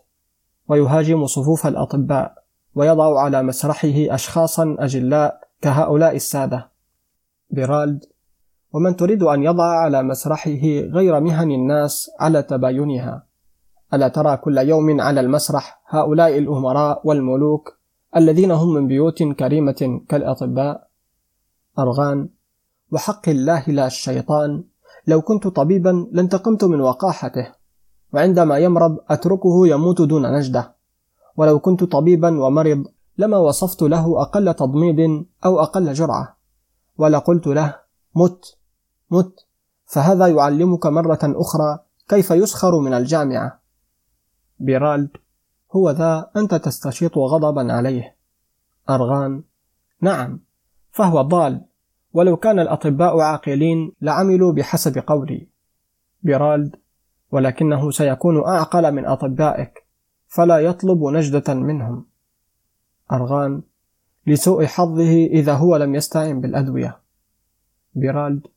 ويهاجم 0.68 1.26
صفوف 1.26 1.68
الأطباء 1.68 2.44
ويضع 2.76 3.19
على 3.19 3.44
مسرحه 3.44 3.94
أشخاصا 3.95 4.76
أجلاء 4.80 5.40
كهؤلاء 5.61 6.15
السادة. 6.15 6.72
بيرالد 7.49 8.06
ومن 8.73 8.95
تريد 8.95 9.23
أن 9.23 9.44
يضع 9.44 9.64
على 9.64 10.03
مسرحه 10.03 10.68
غير 10.94 11.19
مهن 11.19 11.52
الناس 11.52 12.11
على 12.19 12.44
تباينها 12.44 13.23
ألا 13.94 14.07
ترى 14.07 14.38
كل 14.38 14.57
يوم 14.57 15.02
على 15.02 15.19
المسرح 15.19 15.81
هؤلاء 15.88 16.38
الأمراء 16.38 17.02
والملوك 17.07 17.77
الذين 18.15 18.52
هم 18.52 18.73
من 18.73 18.88
بيوت 18.88 19.23
كريمة 19.23 20.02
كالأطباء؟ 20.10 20.88
أرغان 21.80 22.30
وحق 22.94 23.30
الله 23.30 23.64
لا 23.68 23.88
الشيطان. 23.88 24.64
لو 25.07 25.22
كنت 25.22 25.48
طبيبا 25.48 26.07
لانتقمت 26.11 26.64
من 26.64 26.82
وقاحته 26.82 27.48
وعندما 28.14 28.57
يمرض 28.57 28.98
أتركه 29.10 29.68
يموت 29.68 30.02
دون 30.02 30.38
نجدة. 30.38 30.76
ولو 31.38 31.60
كنت 31.60 31.84
طبيبا 31.84 32.41
ومرض 32.44 32.84
لما 33.18 33.38
وصفت 33.38 33.82
له 33.82 34.22
أقل 34.22 34.53
تضميد 34.53 35.26
أو 35.45 35.60
أقل 35.60 35.94
جرعة. 35.94 36.38
ولقلت 36.98 37.48
له 37.48 37.76
مت 38.15 38.57
مت. 39.11 39.45
فهذا 39.86 40.28
يعلمك 40.28 40.86
مرة 40.86 41.20
أخرى 41.24 41.80
كيف 42.10 42.32
يسخر 42.32 42.80
من 42.80 42.94
الجامعة. 42.94 43.60
بيرالد 44.60 45.10
هو 45.72 45.90
ذا 45.90 46.32
أنت 46.36 46.56
تستشيط 46.56 47.18
غضبا 47.18 47.74
عليه. 47.74 48.15
أرغان 48.90 49.44
نعم. 50.02 50.40
فهو 50.91 51.22
ضال. 51.22 51.65
ولو 52.14 52.38
كان 52.38 52.60
الأطباء 52.60 53.19
عاقلين 53.19 53.91
لعملوا 54.02 54.53
بحسب 54.53 55.03
قولي. 55.07 55.48
بيرالد 56.23 56.76
ولكنه 57.31 57.91
سيكون 57.91 58.44
أعقل 58.45 58.91
من 58.91 59.06
أطبائك 59.06 59.85
فلا 60.27 60.60
يطلب 60.60 61.03
نجدة 61.03 61.53
منهم. 61.53 62.06
أرغان 63.11 63.61
لسوء 64.27 64.65
حظه 64.65 65.26
إذا 65.26 65.53
هو 65.53 65.76
لم 65.76 65.95
يستعن 65.95 66.41
بالأدوية. 66.41 66.99
بيرالد 67.95 68.48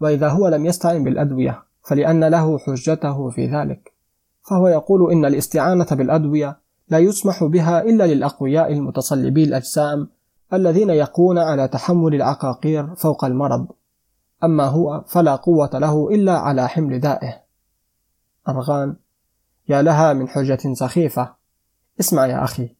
وإذا 0.00 0.28
هو 0.28 0.48
لم 0.48 0.66
يستعن 0.66 1.04
بالأدوية 1.04 1.62
فلأن 1.82 2.24
له 2.24 2.58
حجته 2.58 3.30
في 3.30 3.46
ذلك. 3.46 3.92
فهو 4.50 4.68
يقول 4.68 5.12
إن 5.12 5.24
الاستعانة 5.24 5.86
بالأدوية 5.90 6.58
لا 6.88 6.98
يسمح 6.98 7.44
بها 7.44 7.82
إلا 7.82 8.06
للأقوياء 8.06 8.72
المتصلبي 8.72 9.44
الأجسام 9.44 10.08
الذين 10.52 10.90
يقوون 10.90 11.38
على 11.38 11.68
تحمل 11.68 12.14
العقاقير 12.14 12.94
فوق 12.94 13.24
المرض. 13.24 13.66
أما 14.44 14.64
هو 14.64 15.04
فلا 15.08 15.36
قوة 15.36 15.70
له 15.74 16.08
إلا 16.10 16.38
على 16.38 16.68
حمل 16.68 17.00
دائه. 17.00 17.42
أرغان 18.48 18.96
يا 19.68 19.82
لها 19.82 20.12
من 20.12 20.28
حجة 20.28 20.72
سخيفة. 20.72 21.34
اسمع 22.00 22.26
يا 22.26 22.44
أخي 22.44 22.74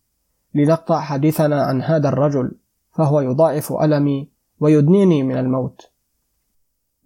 لنقطع 0.54 1.00
حديثنا 1.00 1.62
عن 1.62 1.82
هذا 1.82 2.08
الرجل 2.08 2.52
فهو 2.92 3.20
يضاعف 3.20 3.72
ألمي 3.72 4.28
ويدنيني 4.60 5.22
من 5.22 5.36
الموت. 5.36 5.90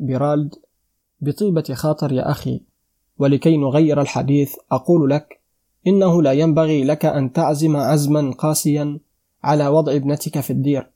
بيرالد 0.01 0.55
بطيبة 1.21 1.75
خاطر 1.75 2.13
يا 2.13 2.31
أخي 2.31 2.63
ولكي 3.19 3.57
نغير 3.57 4.01
الحديث 4.01 4.55
أقول 4.73 5.11
لك 5.11 5.41
إنه 5.87 6.23
لا 6.23 6.33
ينبغي 6.33 6.85
لك 6.85 7.05
أن 7.05 7.33
تعزم 7.33 7.77
عزما 7.77 8.31
قاسيا 8.39 8.99
على 9.45 9.69
وضع 9.69 9.93
ابنتك 9.93 10.41
في 10.41 10.53
الدير 10.53 10.93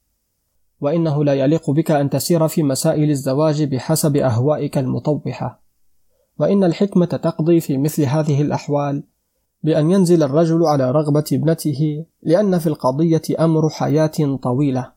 وإنه 0.81 1.25
لا 1.25 1.35
يليق 1.35 1.71
بك 1.71 1.91
أن 1.91 2.11
تسير 2.11 2.49
في 2.49 2.63
مسائل 2.63 3.11
الزواج 3.11 3.63
بحسب 3.63 4.17
أهوائك 4.17 4.79
المطوحة. 4.79 5.63
وإن 6.39 6.65
الحكمة 6.65 7.07
تقضي 7.07 7.61
في 7.61 7.79
مثل 7.79 8.03
هذه 8.03 8.43
الأحوال 8.43 9.03
بأن 9.63 9.91
ينزل 9.91 10.23
الرجل 10.23 10.63
على 10.63 10.91
رغبة 10.91 11.25
ابنته 11.33 12.07
لأن 12.23 12.59
في 12.59 12.67
القضية 12.67 13.23
أمر 13.41 13.69
حياة 13.69 14.37
طويلة 14.43 14.93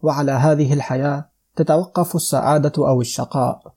وعلى 0.00 0.32
هذه 0.32 0.72
الحياة 0.72 1.28
تتوقف 1.56 2.16
السعادة 2.16 2.88
أو 2.88 3.00
الشقاء. 3.00 3.74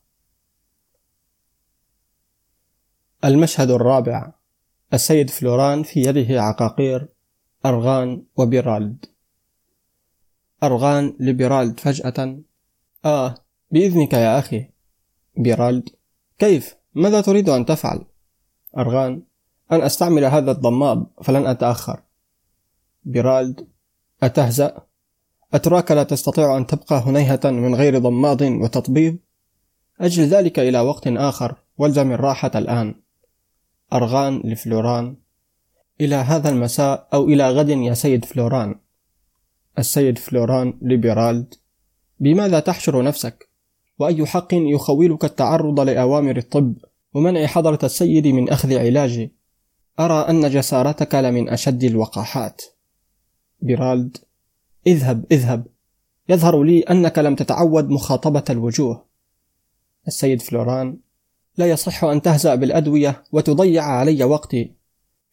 المشهد 3.24 3.70
الرابع 3.70 4.32
السيد 4.94 5.30
فلوران 5.30 5.82
في 5.82 6.00
يده 6.00 6.42
عقاقير. 6.42 7.15
أرغان 7.66 8.22
وبيرالد 8.36 9.06
أرغان 10.62 11.16
لبيرالد 11.20 11.80
فجأة 11.80 12.38
آه 13.04 13.34
بإذنك 13.70 14.12
يا 14.12 14.38
أخي 14.38 14.70
بيرالد 15.36 15.88
كيف؟ 16.38 16.76
ماذا 16.94 17.20
تريد 17.20 17.48
أن 17.48 17.66
تفعل؟ 17.66 18.04
أرغان 18.78 19.22
أن 19.72 19.80
أستعمل 19.80 20.24
هذا 20.24 20.50
الضماد 20.50 21.06
فلن 21.22 21.46
أتأخر 21.46 22.02
بيرالد 23.04 23.68
أتهزأ؟ 24.22 24.86
أتراك 25.54 25.90
لا 25.92 26.02
تستطيع 26.02 26.56
أن 26.56 26.66
تبقى 26.66 26.96
هنيهة 26.96 27.40
من 27.44 27.74
غير 27.74 27.98
ضماد 27.98 28.42
وتطبيب؟ 28.42 29.18
أجل 30.00 30.22
ذلك 30.22 30.58
إلى 30.58 30.80
وقت 30.80 31.06
آخر 31.06 31.56
والزم 31.78 32.12
الراحة 32.12 32.50
الآن 32.54 32.94
أرغان 33.92 34.40
لفلوران 34.44 35.16
إلى 36.00 36.14
هذا 36.14 36.48
المساء 36.48 37.08
أو 37.14 37.24
إلى 37.24 37.50
غد 37.50 37.68
يا 37.68 37.94
سيد 37.94 38.24
فلوران. 38.24 38.74
السيد 39.78 40.18
فلوران 40.18 40.78
لبيرالد 40.82 41.54
بماذا 42.20 42.60
تحشر 42.60 43.02
نفسك؟ 43.02 43.48
وأي 43.98 44.26
حق 44.26 44.48
يخولك 44.52 45.24
التعرض 45.24 45.80
لأوامر 45.80 46.36
الطب؟ 46.36 46.74
ومنع 47.14 47.46
حضرة 47.46 47.78
السيد 47.82 48.26
من 48.26 48.48
أخذ 48.48 48.78
علاجي؟ 48.78 49.32
أرى 50.00 50.28
أن 50.28 50.50
جسارتك 50.50 51.14
لمن 51.14 51.48
أشد 51.48 51.84
الوقاحات. 51.84 52.62
بيرالد 53.60 54.16
اذهب 54.86 55.24
اذهب. 55.32 55.66
يظهر 56.28 56.62
لي 56.62 56.80
أنك 56.80 57.18
لم 57.18 57.34
تتعود 57.34 57.88
مخاطبة 57.88 58.44
الوجوه. 58.50 59.04
السيد 60.08 60.42
فلوران 60.42 60.98
لا 61.56 61.66
يصح 61.66 62.04
أن 62.04 62.22
تهزأ 62.22 62.54
بالأدوية 62.54 63.24
وتضيع 63.32 63.84
علي 63.84 64.24
وقتي. 64.24 64.75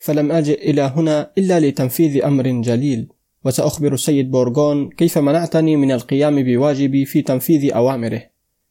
فلم 0.04 0.32
أجئ 0.32 0.70
إلى 0.70 0.82
هنا 0.82 1.32
إلا 1.38 1.60
لتنفيذ 1.60 2.24
أمر 2.24 2.48
جليل. 2.48 3.08
وسأخبر 3.46 3.94
السيد 3.94 4.32
بورغون 4.32 4.90
كيف 4.90 5.18
منعتني 5.18 5.76
من 5.76 5.92
القيام 5.92 6.44
بواجبي 6.44 7.06
في 7.06 7.22
تنفيذ 7.22 7.74
أوامره. 7.74 8.22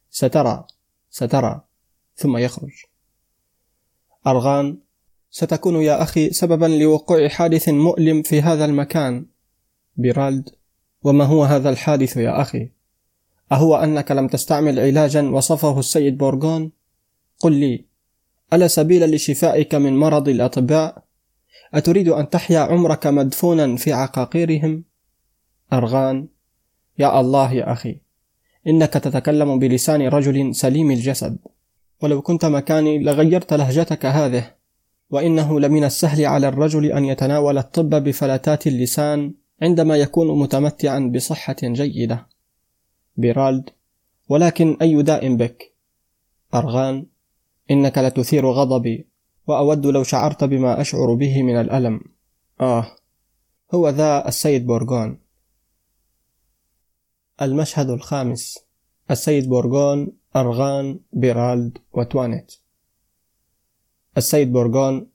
سترى 0.09 0.65
سترى 1.09 1.61
ثم 2.15 2.37
يخرج. 2.37 2.71
أرغان 4.27 4.77
ستكون 5.29 5.75
يا 5.75 6.03
أخي 6.03 6.29
سببا 6.29 6.65
لوقوع 6.65 7.27
حادث 7.27 7.69
مؤلم 7.69 8.21
في 8.21 8.41
هذا 8.41 8.65
المكان. 8.65 9.25
بيرالد 9.95 10.49
وما 11.03 11.25
هو 11.25 11.43
هذا 11.43 11.69
الحادث 11.69 12.17
يا 12.17 12.41
أخي؟ 12.41 12.69
أهو 13.51 13.75
أنك 13.75 14.11
لم 14.11 14.27
تستعمل 14.27 14.79
علاجا 14.79 15.21
وصفه 15.21 15.79
السيد 15.79 16.17
بورغون؟ 16.17 16.71
قل 17.39 17.53
لي 17.53 17.85
ألا 18.53 18.67
سبيل 18.67 19.11
لشفائك 19.11 19.75
من 19.75 19.97
مرض 19.97 20.29
الأطباء؟ 20.29 21.12
أتريد 21.73 22.07
أن 22.07 22.29
تحيا 22.29 22.59
عمرك 22.59 23.07
مدفونا 23.07 23.75
في 23.75 23.93
عقاقيرهم؟ 23.93 24.83
أرغان. 25.73 26.27
يا 26.99 27.19
الله 27.19 27.53
يا 27.53 27.71
أخي 27.71 27.97
إنك 28.67 28.93
تتكلم 28.93 29.59
بلسان 29.59 30.01
رجل 30.01 30.55
سليم 30.55 30.91
الجسد. 30.91 31.37
ولو 32.01 32.21
كنت 32.21 32.45
مكاني 32.45 32.99
لغيرت 32.99 33.53
لهجتك 33.53 34.05
هذه 34.05 34.51
وإنه 35.09 35.59
لمن 35.59 35.83
السهل 35.83 36.25
على 36.25 36.47
الرجل 36.47 36.85
أن 36.85 37.05
يتناول 37.05 37.57
الطب 37.57 38.03
بفلتات 38.03 38.67
اللسان 38.67 39.33
عندما 39.61 39.95
يكون 39.95 40.39
متمتعا 40.39 41.11
بصحة 41.15 41.55
جيدة. 41.63 42.27
بيرالد. 43.17 43.69
ولكن 44.29 44.77
أي 44.81 45.03
داء 45.03 45.35
بك؟ 45.35 45.73
أرغان. 46.53 47.05
إنك 47.71 47.97
لتثير 47.97 48.51
غضبي. 48.51 49.07
وأود 49.47 49.85
لو 49.85 50.03
شعرت 50.03 50.43
بما 50.43 50.81
أشعر 50.81 51.13
به 51.13 51.43
من 51.43 51.55
الألم. 51.61 52.01
آه 52.61 52.85
هو 53.73 53.89
ذا 53.89 54.27
السيد 54.27 54.67
بورغون. 54.67 55.19
المشهد 57.41 57.89
الخامس. 57.89 58.59
السيد 59.11 59.49
بورغون 59.49 60.11
أرغان 60.35 60.99
بيرالد 61.13 61.77
وتوانيت. 61.93 62.53
السيد 64.17 64.53
بورغون 64.53 65.07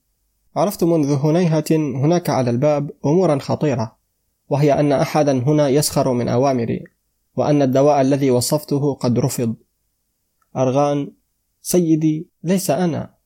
عرفت 0.57 0.85
منذ 0.85 1.13
هنيهة 1.13 1.65
هناك 1.71 2.31
على 2.31 2.51
الباب 2.51 2.91
أمورا 3.07 3.39
خطيرة 3.39 3.97
وهي 4.49 4.81
أن 4.81 4.93
أحدا 4.93 5.33
هنا 5.33 5.69
يسخر 5.69 6.13
من 6.13 6.29
أوامري 6.29 6.85
وأن 7.37 7.63
الدواء 7.63 8.01
الذي 8.01 8.31
وصفته 8.31 8.95
قد 8.95 9.19
رفض. 9.19 9.55
أرغان 10.57 11.13
سيدي 11.61 12.29
ليس 12.43 12.71
أنا. 12.71 13.18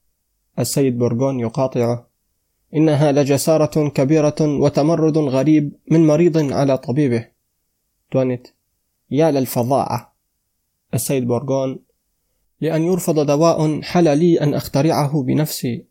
السيد 0.59 0.99
بورغون 0.99 1.41
يقاطعه. 1.41 2.07
إنها 2.75 3.13
لجسارة 3.13 3.89
كبيرة 3.89 4.37
وتمرد 4.41 5.19
غريب 5.19 5.73
من 5.91 6.07
مريض 6.07 6.53
على 6.53 6.79
طبيبه. 6.79 7.29
توانيت 8.11 8.49
يا 9.11 9.31
للفظاعة. 9.31 10.15
السيد 10.95 11.27
بورغون. 11.27 11.79
لأن 12.61 12.83
يرفض 12.83 13.27
دواء 13.27 13.81
حل 13.83 14.19
لي 14.19 14.41
أن 14.41 14.55
أخترعه 14.55 15.23
بنفسي 15.23 15.87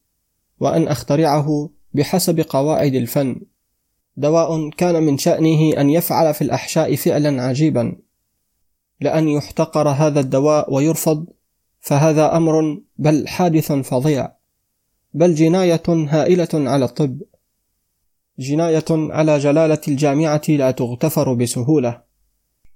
وأن 0.60 0.88
أخترعه 0.88 1.70
بحسب 1.94 2.40
قواعد 2.40 2.96
الفن. 2.96 3.42
دواء 4.18 4.70
كان 4.70 5.04
من 5.04 5.18
شأنه 5.18 5.82
أن 5.82 5.90
يفعل 5.90 6.34
في 6.34 6.42
الأحشاء 6.42 6.96
فعلا 6.96 7.44
عجيبا. 7.44 7.96
لأن 9.00 9.28
يحتقر 9.28 9.90
هذا 9.90 10.20
الدواء 10.20 10.74
ويرفض 10.74 11.28
فهذا 11.80 12.38
أمر 12.38 12.82
بل 12.98 13.28
حادث 13.28 13.72
فظيع. 13.72 14.41
بل 15.14 15.36
جناية 15.36 15.84
هائلة 15.88 16.50
على 16.54 16.86
الطب. 16.86 17.22
جناية 18.40 18.86
على 18.90 19.38
جلالة 19.38 19.82
الجامعة 19.88 20.42
لا 20.50 20.72
تغتفر 20.72 21.34
بسهولة. 21.34 22.02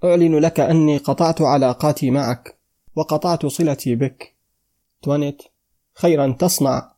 أعلن 0.04 0.36
لك 0.36 0.60
أني 0.60 0.98
قطعت 0.98 1.42
علاقاتي 1.42 2.12
معك 2.12 2.58
وقطعت 2.96 3.46
صلتي 3.46 3.96
بك. 3.96 4.36
توانيت 5.02 5.42
خيرا 5.94 6.36
تصنع. 6.40 6.92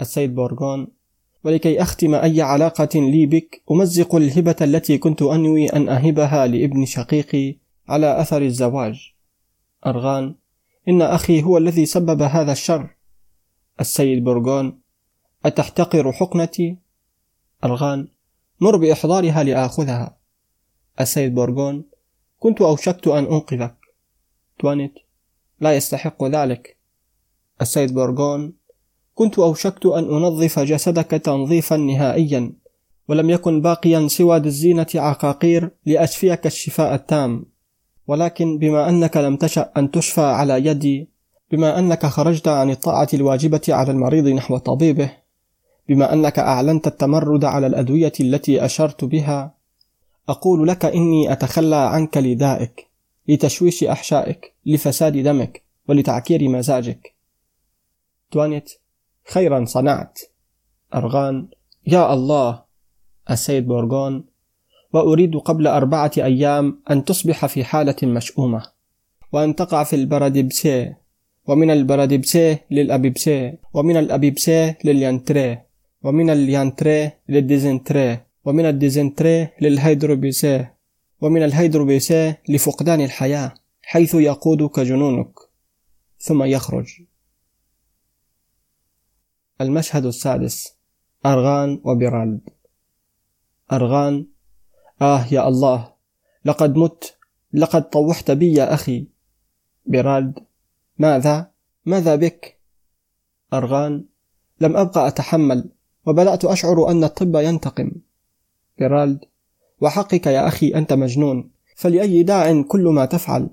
السيد 0.00 0.34
بورغون 0.34 0.88
ولكي 1.44 1.82
أختم 1.82 2.14
أي 2.14 2.42
علاقة 2.42 3.00
لي 3.00 3.26
بك 3.26 3.62
أمزق 3.70 4.14
الهبة 4.14 4.56
التي 4.60 4.98
كنت 4.98 5.22
أنوي 5.22 5.66
أن 5.66 5.88
أهبها 5.88 6.46
لابن 6.46 6.84
شقيقي 6.84 7.56
على 7.88 8.20
أثر 8.20 8.42
الزواج. 8.42 9.12
أرغان 9.86 10.34
إن 10.88 11.02
أخي 11.02 11.42
هو 11.42 11.58
الذي 11.58 11.86
سبب 11.86 12.22
هذا 12.22 12.52
الشر. 12.52 12.93
السيد 13.80 14.24
برغون 14.24 14.78
أتحتقر 15.44 16.12
حقنتي؟ 16.12 16.76
أرغان 17.64 18.08
مر 18.60 18.76
بإحضارها 18.76 19.42
لآخذها. 19.42 20.16
السيد 21.00 21.34
بورغون 21.34 21.84
كنت 22.40 22.60
أوشكت 22.60 23.08
أن 23.08 23.24
أنقذك. 23.24 23.74
توانيت 24.58 24.94
لا 25.60 25.76
يستحق 25.76 26.24
ذلك. 26.24 26.76
السيد 27.60 27.94
بورغون 27.94 28.52
كنت 29.14 29.38
أوشكت 29.38 29.86
أن 29.86 30.04
أنظف 30.04 30.58
جسدك 30.58 31.10
تنظيفا 31.10 31.76
نهائيا 31.76 32.52
ولم 33.08 33.30
يكن 33.30 33.60
باقيا 33.60 34.08
سوى 34.08 34.36
الزينة 34.36 34.86
عقاقير 34.94 35.70
لأشفيك 35.86 36.46
الشفاء 36.46 36.94
التام. 36.94 37.44
ولكن 38.06 38.58
بما 38.58 38.88
أنك 38.88 39.16
لم 39.16 39.36
تشأ 39.36 39.72
أن 39.76 39.90
تشفى 39.90 40.20
على 40.20 40.66
يدي 40.66 41.13
بما 41.54 41.78
أنك 41.78 42.06
خرجت 42.06 42.48
عن 42.48 42.70
الطاعة 42.70 43.08
الواجبة 43.14 43.60
على 43.68 43.90
المريض 43.90 44.28
نحو 44.28 44.58
طبيبه 44.58 45.10
بما 45.88 46.12
أنك 46.12 46.38
أعلنت 46.38 46.86
التمرد 46.86 47.44
على 47.44 47.66
الأدوية 47.66 48.12
التي 48.20 48.64
أشرت 48.64 49.04
بها 49.04 49.54
أقول 50.28 50.68
لك 50.68 50.84
إني 50.84 51.32
أتخلى 51.32 51.76
عنك 51.76 52.16
لدائك 52.16 52.86
لتشويش 53.28 53.84
أحشائك 53.84 54.54
لفساد 54.66 55.16
دمك 55.16 55.62
ولتعكير 55.88 56.48
مزاجك. 56.48 57.14
توانيت 58.30 58.72
خيرا 59.28 59.64
صنعت. 59.64 60.18
أرغان 60.94 61.48
يا 61.86 62.14
الله 62.14 62.62
السيد 63.30 63.66
بورغون 63.66 64.24
وأريد 64.92 65.36
قبل 65.36 65.66
أربعة 65.66 66.12
أيام 66.18 66.82
أن 66.90 67.04
تصبح 67.04 67.46
في 67.46 67.64
حالة 67.64 67.96
مشؤومة 68.02 68.62
وأن 69.32 69.56
تقع 69.56 69.84
في 69.84 69.96
البرادبسي 69.96 71.03
ومن 71.46 71.70
البرادبسي 71.70 72.58
للأبيبسي 72.70 73.58
ومن 73.74 73.96
الأبيبسي 73.96 74.74
لليانتري 74.84 75.58
ومن 76.02 76.30
اليانتري 76.30 77.10
للديزنتري 77.28 78.18
ومن 78.44 78.64
الديزنتري 78.66 79.48
للهيدروبيسي 79.60 80.66
ومن 81.20 81.42
الهيدروبيسي 81.42 82.34
لفقدان 82.48 83.00
الحياة 83.00 83.54
حيث 83.82 84.14
يقودك 84.14 84.80
جنونك 84.80 85.32
ثم 86.18 86.42
يخرج. 86.42 87.02
المشهد 89.60 90.06
السادس 90.06 90.76
أرغان 91.26 91.80
وبيرالد 91.84 92.40
أرغان 93.72 94.26
آه 95.02 95.26
يا 95.32 95.48
الله 95.48 95.92
لقد 96.44 96.76
مت 96.76 97.16
لقد 97.52 97.90
طوحت 97.90 98.30
بي 98.30 98.52
يا 98.52 98.74
أخي. 98.74 99.06
بيرالد 99.86 100.38
ماذا؟ 100.98 101.50
ماذا 101.86 102.16
بك؟ 102.16 102.58
أرغان 103.52 104.04
لم 104.60 104.76
أبقى 104.76 105.08
أتحمل 105.08 105.70
وبدأت 106.06 106.44
أشعر 106.44 106.90
أن 106.90 107.04
الطب 107.04 107.36
ينتقم. 107.36 107.92
بيرالد 108.78 109.24
وحقك 109.80 110.26
يا 110.26 110.48
أخي 110.48 110.74
أنت 110.74 110.92
مجنون. 110.92 111.50
فلأي 111.76 112.22
داع 112.22 112.62
كل 112.62 112.84
ما 112.84 113.04
تفعل؟ 113.04 113.50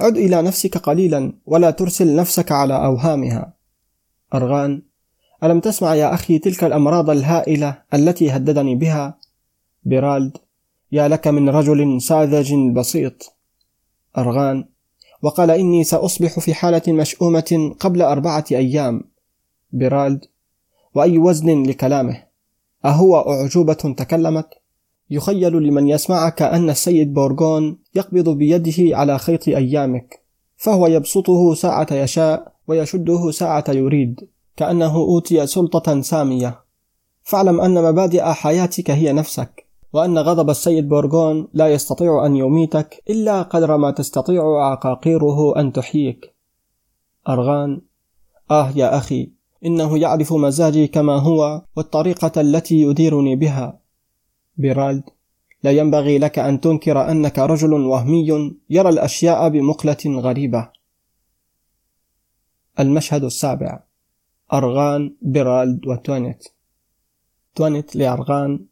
عد 0.00 0.16
إلى 0.16 0.42
نفسك 0.42 0.78
قليلا 0.78 1.32
ولا 1.46 1.70
ترسل 1.70 2.16
نفسك 2.16 2.52
على 2.52 2.74
أوهامها. 2.74 3.54
أرغان 4.34 4.82
ألم 5.44 5.60
تسمع 5.60 5.94
يا 5.94 6.14
أخي 6.14 6.38
تلك 6.38 6.64
الأمراض 6.64 7.10
الهائلة 7.10 7.82
التي 7.94 8.30
هددني 8.30 8.74
بها؟ 8.74 9.18
بيرالد 9.84 10.36
يا 10.92 11.08
لك 11.08 11.28
من 11.28 11.48
رجل 11.48 12.02
ساذج 12.02 12.54
بسيط. 12.74 13.34
أرغان 14.18 14.68
وقال 15.22 15.50
إني 15.50 15.84
سأصبح 15.84 16.38
في 16.38 16.54
حالة 16.54 16.82
مشؤومة 16.88 17.74
قبل 17.80 18.02
أربعة 18.02 18.44
أيام. 18.52 19.04
بيرالد 19.72 20.24
وأي 20.94 21.18
وزن 21.18 21.62
لكلامه. 21.62 22.22
أهو 22.84 23.16
أعجوبة 23.16 23.72
تكلمت. 23.72 24.48
يخيل 25.10 25.52
لمن 25.52 25.88
يسمعك 25.88 26.42
أن 26.42 26.70
السيد 26.70 27.14
بورغون 27.14 27.78
يقبض 27.94 28.28
بيده 28.28 28.96
على 28.96 29.18
خيط 29.18 29.48
أيامك. 29.48 30.20
فهو 30.56 30.86
يبسطه 30.86 31.54
ساعة 31.54 31.86
يشاء 31.92 32.52
ويشده 32.68 33.30
ساعة 33.30 33.64
يريد. 33.68 34.28
كأنه 34.56 34.96
أوتي 34.96 35.46
سلطة 35.46 36.00
سامية. 36.00 36.60
فاعلم 37.22 37.60
أن 37.60 37.82
مبادئ 37.82 38.22
حياتك 38.22 38.90
هي 38.90 39.12
نفسك. 39.12 39.67
وأن 39.92 40.18
غضب 40.18 40.50
السيد 40.50 40.88
بورغون 40.88 41.48
لا 41.52 41.68
يستطيع 41.68 42.26
أن 42.26 42.36
يميتك 42.36 43.02
إلا 43.10 43.42
قدر 43.42 43.76
ما 43.76 43.90
تستطيع 43.90 44.42
عقاقيره 44.42 45.60
أن 45.60 45.72
تحييك. 45.72 46.34
أرغان 47.28 47.80
آه 48.50 48.70
يا 48.76 48.98
أخي 48.98 49.30
إنه 49.64 49.98
يعرف 49.98 50.32
مزاجي 50.32 50.86
كما 50.86 51.16
هو 51.16 51.62
والطريقة 51.76 52.40
التي 52.40 52.82
يديرني 52.82 53.36
بها. 53.36 53.80
بيرالد 54.56 55.04
لا 55.62 55.70
ينبغي 55.70 56.18
لك 56.18 56.38
أن 56.38 56.60
تنكر 56.60 57.10
أنك 57.10 57.38
رجل 57.38 57.72
وهمي 57.72 58.54
يرى 58.70 58.88
الأشياء 58.88 59.48
بمقلة 59.48 60.20
غريبة. 60.20 60.70
المشهد 62.80 63.24
السابع. 63.24 63.88
أرغان 64.52 65.16
بيرالد 65.22 65.86
وتونيت 65.86 66.48
تونيت 67.54 67.96
لأرغان 67.96 68.66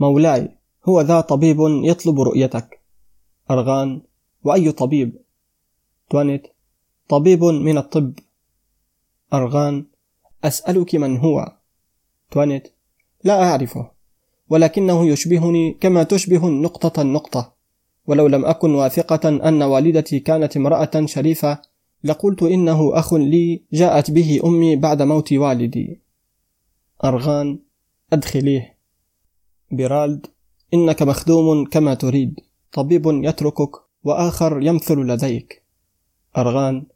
مولاي 0.00 0.48
هو 0.88 1.00
ذا 1.00 1.20
طبيب 1.20 1.56
يطلب 1.60 2.20
رؤيتك. 2.20 2.80
أرغان 3.50 4.02
وأي 4.44 4.72
طبيب؟ 4.72 5.12
تونيت 6.10 6.46
طبيب 7.08 7.44
من 7.44 7.78
الطب. 7.78 8.12
أرغان 9.32 9.86
أسألك 10.44 10.94
من 10.94 11.16
هو؟ 11.16 11.52
تونيت 12.30 12.68
لا 13.24 13.42
أعرفه 13.42 13.90
ولكنه 14.48 15.06
يشبهني 15.06 15.72
كما 15.80 16.02
تشبه 16.02 16.48
النقطة 16.48 17.02
النقطة. 17.02 17.52
ولو 18.06 18.26
لم 18.26 18.44
أكن 18.44 18.74
واثقة 18.74 19.28
أن 19.28 19.62
والدتي 19.62 20.20
كانت 20.20 20.56
امرأة 20.56 21.06
شريفة 21.06 21.62
لقلت 22.04 22.42
إنه 22.42 22.98
أخ 22.98 23.14
لي 23.14 23.62
جاءت 23.72 24.10
به 24.10 24.40
أمي 24.44 24.76
بعد 24.76 25.02
موت 25.02 25.32
والدي. 25.32 26.00
أرغان 27.04 27.58
أدخليه. 28.12 28.77
بيرالد 29.70 30.26
إنك 30.74 31.02
مخدوم 31.02 31.64
كما 31.64 31.94
تريد 31.94 32.40
طبيب 32.72 33.06
يتركك 33.06 33.70
وآخر 34.04 34.62
يمثل 34.62 34.98
لديك. 34.98 35.62
أرغان 36.36 36.86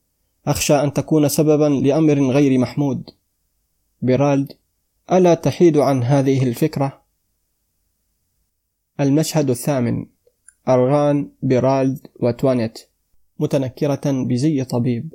أخشى 0.47 0.74
أن 0.74 0.93
تكون 0.93 1.28
سببا 1.28 1.65
لأمر 1.65 2.31
غير 2.31 2.59
محمود. 2.59 3.11
بيرالد 4.03 4.53
ألا 5.12 5.35
تحيد 5.35 5.77
عن 5.77 6.03
هذه 6.03 6.49
الفكرة؟ 6.49 7.03
المشهد 9.01 9.51
الثامن. 9.51 10.07
أرغان 10.69 11.31
بيرالد 11.43 12.07
وتوانيت 12.20 12.78
متنكرة 13.39 14.01
بزي 14.05 14.65
طبيب. 14.65 15.15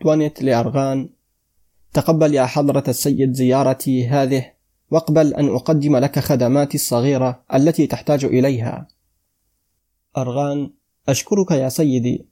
توانيت 0.00 0.42
لأرغان 0.42 1.08
تقبل 1.92 2.34
يا 2.34 2.46
حضرة 2.46 2.84
السيد 2.88 3.32
زيارتي 3.32 4.08
هذه. 4.08 4.59
واقبل 4.90 5.34
أن 5.34 5.48
أقدم 5.48 5.96
لك 5.96 6.18
خدماتي 6.18 6.74
الصغيرة 6.74 7.42
التي 7.54 7.86
تحتاج 7.86 8.24
إليها. 8.24 8.88
أرغان 10.16 10.70
أشكرك 11.08 11.50
يا 11.50 11.68
سيدي. 11.68 12.26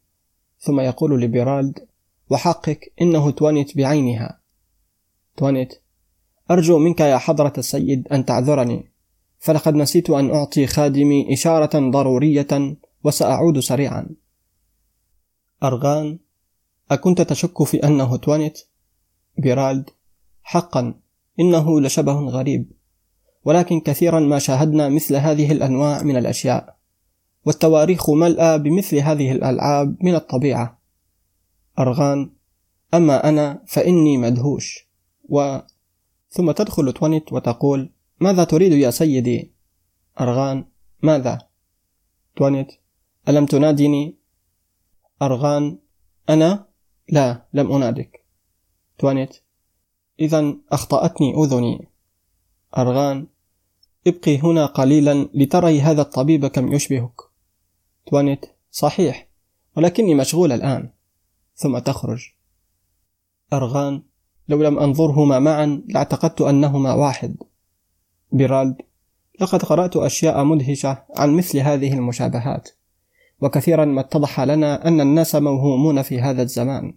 ثم 0.61 0.81
يقول 0.81 1.21
لبيرالد 1.21 1.89
وحقك 2.31 2.93
إنه 3.01 3.31
توانيت 3.31 3.77
بعينها. 3.77 4.41
توانيت 5.37 5.83
أرجو 6.51 6.79
منك 6.79 7.01
يا 7.01 7.19
حضرة 7.19 7.53
السيد 7.59 8.09
أن 8.09 8.25
تعذرني. 8.25 8.93
فلقد 9.39 9.75
نسيت 9.75 10.11
أن 10.11 10.31
أعطي 10.31 10.67
خادمي 10.67 11.35
إشارة 11.35 11.91
ضرورية 11.91 12.77
وسأعود 13.05 13.59
سريعا. 13.59 14.09
أرغان 15.63 16.19
أكنت 16.91 17.21
تشك 17.21 17.63
في 17.63 17.77
أنه 17.77 18.17
توانيت؟ 18.17 18.63
بيرالد 19.39 19.91
حقا. 20.43 20.95
إنه 21.41 21.81
لشبه 21.81 22.13
غريب. 22.13 22.73
ولكن 23.45 23.81
كثيرا 23.81 24.21
ما 24.21 24.39
شاهدنا 24.39 24.89
مثل 24.89 25.17
هذه 25.17 25.53
الأنواع 25.53 26.03
من 26.03 26.17
الأشياء. 26.17 26.77
والتواريخ 27.47 28.11
ملأى 28.11 28.59
بمثل 28.59 28.97
هذه 28.97 29.33
الألعاب 29.33 29.97
من 30.01 30.15
الطبيعة. 30.15 30.79
أرغان 31.79 32.31
أما 32.95 33.29
أنا 33.29 33.63
فإني 33.67 34.19
مدهوش. 34.19 34.89
و 35.29 35.59
ثم 36.31 36.51
تدخل 36.51 36.93
توانيت 36.93 37.33
وتقول 37.33 37.93
ماذا 38.21 38.45
تريد 38.45 38.73
يا 38.73 38.91
سيدي؟ 38.91 39.55
أرغان 40.21 40.65
ماذا؟ 41.03 41.39
توانيت 42.37 42.73
ألم 43.29 43.47
تنادني 43.47 44.19
أرغان 45.23 45.79
أنا؟ 46.29 46.69
لا 47.09 47.47
لم 47.53 47.73
أنادك. 47.73 48.25
توانيت 48.99 49.37
إذا 50.21 50.55
أخطأتني 50.73 51.35
أذني. 51.35 51.89
أرغان 52.79 53.27
ابقي 54.07 54.39
هنا 54.39 54.67
قليلا 54.67 55.29
لتري 55.35 55.81
هذا 55.81 56.03
الطبيب 56.03 56.47
كم 56.47 56.73
يشبهك. 56.73 57.21
توانيت 58.07 58.47
صحيح 58.71 59.29
ولكني 59.77 60.15
مشغول 60.15 60.53
الآن. 60.53 60.91
ثم 61.55 61.79
تخرج. 61.79 62.29
أرغان 63.53 64.03
لو 64.49 64.63
لم 64.63 64.79
أنظرهما 64.79 65.39
معا 65.39 65.83
لاعتقدت 65.89 66.41
أنهما 66.41 66.95
واحد. 66.95 67.37
بيرالد 68.33 68.77
لقد 69.41 69.63
قرأت 69.63 69.97
أشياء 69.97 70.45
مدهشة 70.45 71.05
عن 71.17 71.37
مثل 71.37 71.59
هذه 71.59 71.93
المشابهات 71.93 72.69
وكثيرا 73.41 73.85
ما 73.85 74.01
اتضح 74.01 74.41
لنا 74.41 74.89
أن 74.89 75.01
الناس 75.01 75.35
موهومون 75.35 76.03
في 76.03 76.21
هذا 76.21 76.43
الزمان. 76.43 76.95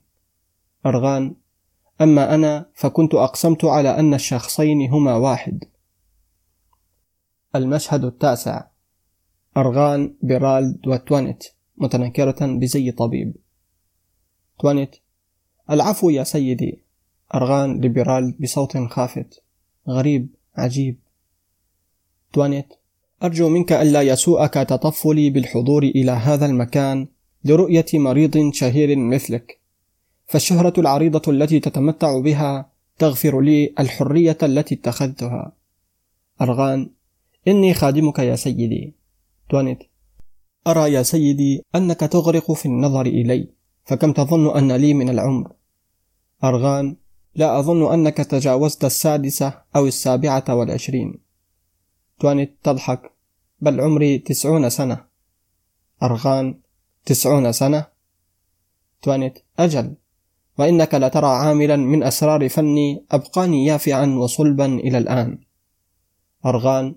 أرغان 0.86 1.36
أما 2.02 2.36
أنا 2.36 2.66
فكنت 2.74 3.14
أقسمت 3.14 3.66
على 3.66 4.00
أن 4.00 4.14
الشخصين 4.14 4.90
هما 4.90 5.16
واحد. 5.16 5.64
المشهد 7.56 8.06
التاسع. 8.06 8.64
أرغان 9.58 10.16
بيرالد 10.22 10.88
وتوانيت 10.88 11.48
متنكرة 11.78 12.38
بزي 12.42 12.92
طبيب. 12.92 13.36
توانيت 14.60 14.96
العفو 15.70 16.10
يا 16.10 16.24
سيدي. 16.24 16.84
أرغان 17.36 17.82
ليبرال 17.82 18.32
بصوت 18.40 18.78
خافت. 18.78 19.44
غريب 19.90 20.30
عجيب. 20.56 21.00
توانيت 22.34 22.74
أرجو 23.24 23.50
منك 23.50 23.72
ألا 23.72 24.02
يسوءك 24.02 24.54
تطفلي 24.54 25.30
بالحضور 25.30 25.84
إلى 25.84 26.12
هذا 26.12 26.46
المكان 26.46 27.08
لرؤية 27.46 27.86
مريض 27.94 28.54
شهير 28.54 28.96
مثلك. 28.96 29.61
فالشهرة 30.32 30.74
العريضة 30.78 31.32
التي 31.32 31.60
تتمتع 31.60 32.20
بها 32.20 32.72
تغفر 32.98 33.42
لي 33.42 33.74
الحرية 33.80 34.38
التي 34.44 34.76
اتخذتها. 34.76 35.52
أرغان 36.42 36.90
إني 37.48 37.74
خادمك 37.74 38.20
يا 38.20 38.36
سيدي. 38.36 38.94
توانيت. 39.50 39.80
أرى 40.68 40.94
يا 40.94 41.04
سيدي 41.04 41.64
أنك 41.76 42.00
تغرق 42.00 42.52
في 42.52 42.66
النظر 42.66 43.06
إلي 43.06 43.48
فكم 43.86 44.14
تظن 44.14 44.58
أن 44.58 44.72
لي 44.72 44.94
من 44.94 45.10
العمر؟ 45.10 45.52
أرغان 46.44 46.96
لا 47.36 47.60
أظن 47.60 47.94
أنك 47.94 48.18
تجاوزت 48.18 48.86
السادسة 48.86 49.54
أو 49.76 49.88
السابعة 49.88 50.46
والعشرين. 50.50 51.20
توانيت 52.20 52.58
تضحك. 52.64 53.12
بل 53.62 53.82
عمري 53.82 54.18
تسعون 54.18 54.70
سنة. 54.70 55.06
أرغان 56.04 56.60
تسعون 57.06 57.52
سنة؟ 57.52 57.86
توانيت 59.02 59.40
أجل. 59.60 59.96
وإنك 60.60 60.96
لترى 60.96 61.28
عاملا 61.28 61.76
من 61.76 62.04
أسرار 62.04 62.50
فني 62.50 63.06
أبقاني 63.12 63.66
يافعا 63.66 64.06
وصلبا 64.06 64.66
إلى 64.66 64.98
الآن. 64.98 65.40
أرغان 66.46 66.96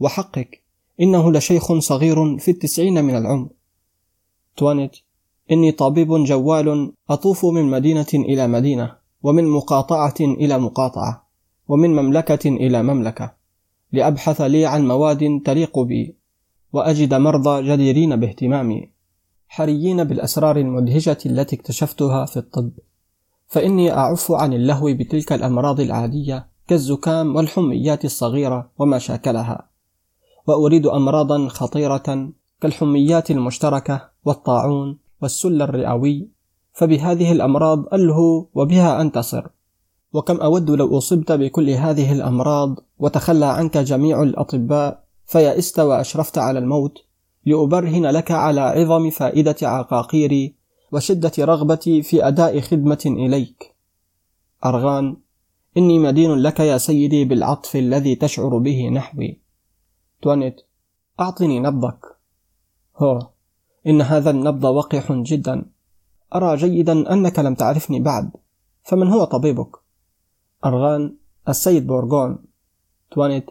وحقك 0.00 0.62
إنه 1.00 1.32
لشيخ 1.32 1.78
صغير 1.78 2.38
في 2.38 2.50
التسعين 2.50 3.04
من 3.04 3.16
العمر. 3.16 3.48
توانيت 4.56 4.96
إني 5.50 5.72
طبيب 5.72 6.24
جوال 6.24 6.92
أطوف 7.10 7.44
من 7.44 7.64
مدينة 7.64 8.06
إلى 8.14 8.48
مدينة 8.48 8.96
ومن 9.22 9.44
مقاطعة 9.48 10.14
إلى 10.20 10.58
مقاطعة 10.58 11.26
ومن 11.68 11.90
مملكة 11.96 12.48
إلى 12.48 12.82
مملكة 12.82 13.34
لأبحث 13.92 14.40
لي 14.40 14.66
عن 14.66 14.88
مواد 14.88 15.42
تليق 15.44 15.78
بي 15.78 16.16
وأجد 16.72 17.14
مرضى 17.14 17.72
جديرين 17.72 18.16
باهتمامي 18.16 18.90
حريين 19.48 20.04
بالأسرار 20.04 20.56
المدهشة 20.56 21.16
التي 21.26 21.56
اكتشفتها 21.56 22.26
في 22.26 22.36
الطب. 22.36 22.70
فإني 23.48 23.92
أعف 23.92 24.32
عن 24.32 24.52
اللهو 24.52 24.94
بتلك 24.94 25.32
الأمراض 25.32 25.80
العادية 25.80 26.48
كالزكام 26.68 27.36
والحميات 27.36 28.04
الصغيرة 28.04 28.70
وما 28.78 28.98
شاكلها. 28.98 29.68
وأريد 30.46 30.86
أمراضا 30.86 31.48
خطيرة 31.48 32.28
كالحميات 32.60 33.30
المشتركة 33.30 34.08
والطاعون 34.24 34.98
والسل 35.22 35.62
الرئوي 35.62 36.28
فبهذه 36.72 37.32
الأمراض 37.32 37.94
ألهو 37.94 38.46
وبها 38.54 39.00
أنتصر. 39.00 39.46
وكم 40.12 40.36
أود 40.36 40.70
لو 40.70 40.98
أصبت 40.98 41.32
بكل 41.32 41.70
هذه 41.70 42.12
الأمراض 42.12 42.78
وتخلى 42.98 43.46
عنك 43.46 43.78
جميع 43.78 44.22
الأطباء 44.22 45.04
فيئست 45.26 45.80
وأشرفت 45.80 46.38
على 46.38 46.58
الموت 46.58 46.98
لأبرهن 47.46 48.06
لك 48.06 48.30
على 48.30 48.60
عظم 48.60 49.10
فائدة 49.10 49.56
عقاقيري 49.62 50.54
وشدة 50.92 51.32
رغبتي 51.38 52.02
في 52.02 52.28
أداء 52.28 52.60
خدمة 52.60 53.02
إليك. 53.06 53.74
أرغان 54.64 55.16
إني 55.76 55.98
مدين 55.98 56.34
لك 56.34 56.60
يا 56.60 56.78
سيدي 56.78 57.24
بالعطف 57.24 57.76
الذي 57.76 58.14
تشعر 58.14 58.58
به 58.58 58.88
نحوي. 58.88 59.40
توانيت 60.22 60.60
أعطني 61.20 61.60
نبضك. 61.60 62.00
هو 62.96 63.28
إن 63.86 64.00
هذا 64.00 64.30
النبض 64.30 64.64
وقح 64.64 65.12
جدا. 65.12 65.64
أرى 66.34 66.56
جيدا 66.56 67.12
أنك 67.12 67.38
لم 67.38 67.54
تعرفني 67.54 68.00
بعد 68.00 68.30
فمن 68.82 69.08
هو 69.08 69.24
طبيبك؟ 69.24 69.76
أرغان 70.64 71.16
السيد 71.48 71.86
بورغون. 71.86 72.38
توانيت 73.10 73.46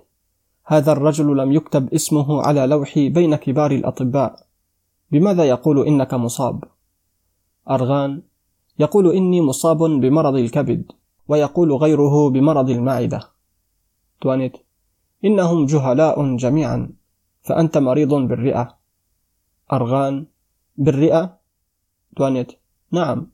هذا 0.65 0.91
الرجل 0.91 1.37
لم 1.37 1.51
يكتب 1.51 1.93
اسمه 1.93 2.41
على 2.41 2.67
لوحي 2.67 3.09
بين 3.09 3.35
كبار 3.35 3.71
الأطباء. 3.71 4.45
بماذا 5.11 5.43
يقول 5.43 5.87
إنك 5.87 6.13
مصاب؟ 6.13 6.63
أرغان 7.69 8.21
يقول 8.79 9.15
إني 9.15 9.41
مصاب 9.41 9.77
بمرض 9.77 10.35
الكبد 10.35 10.91
ويقول 11.27 11.73
غيره 11.73 12.29
بمرض 12.29 12.69
المعدة. 12.69 13.29
توانيت 14.21 14.57
إنهم 15.25 15.65
جهلاء 15.65 16.35
جميعا 16.35 16.89
فأنت 17.41 17.77
مريض 17.77 18.13
بالرئة. 18.13 18.77
أرغان 19.73 20.25
بالرئة؟ 20.77 21.39
توانيت 22.15 22.51
نعم. 22.91 23.31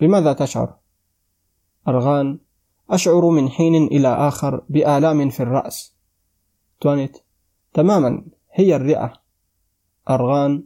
بماذا 0.00 0.32
تشعر؟ 0.32 0.76
أرغان 1.88 2.38
أشعر 2.90 3.30
من 3.30 3.48
حين 3.48 3.86
إلى 3.86 4.08
آخر 4.08 4.62
بآلام 4.68 5.30
في 5.30 5.42
الرأس. 5.42 5.96
توانيت 6.80 7.18
تماما 7.74 8.24
هي 8.52 8.76
الرئة. 8.76 9.12
أرغان 10.10 10.64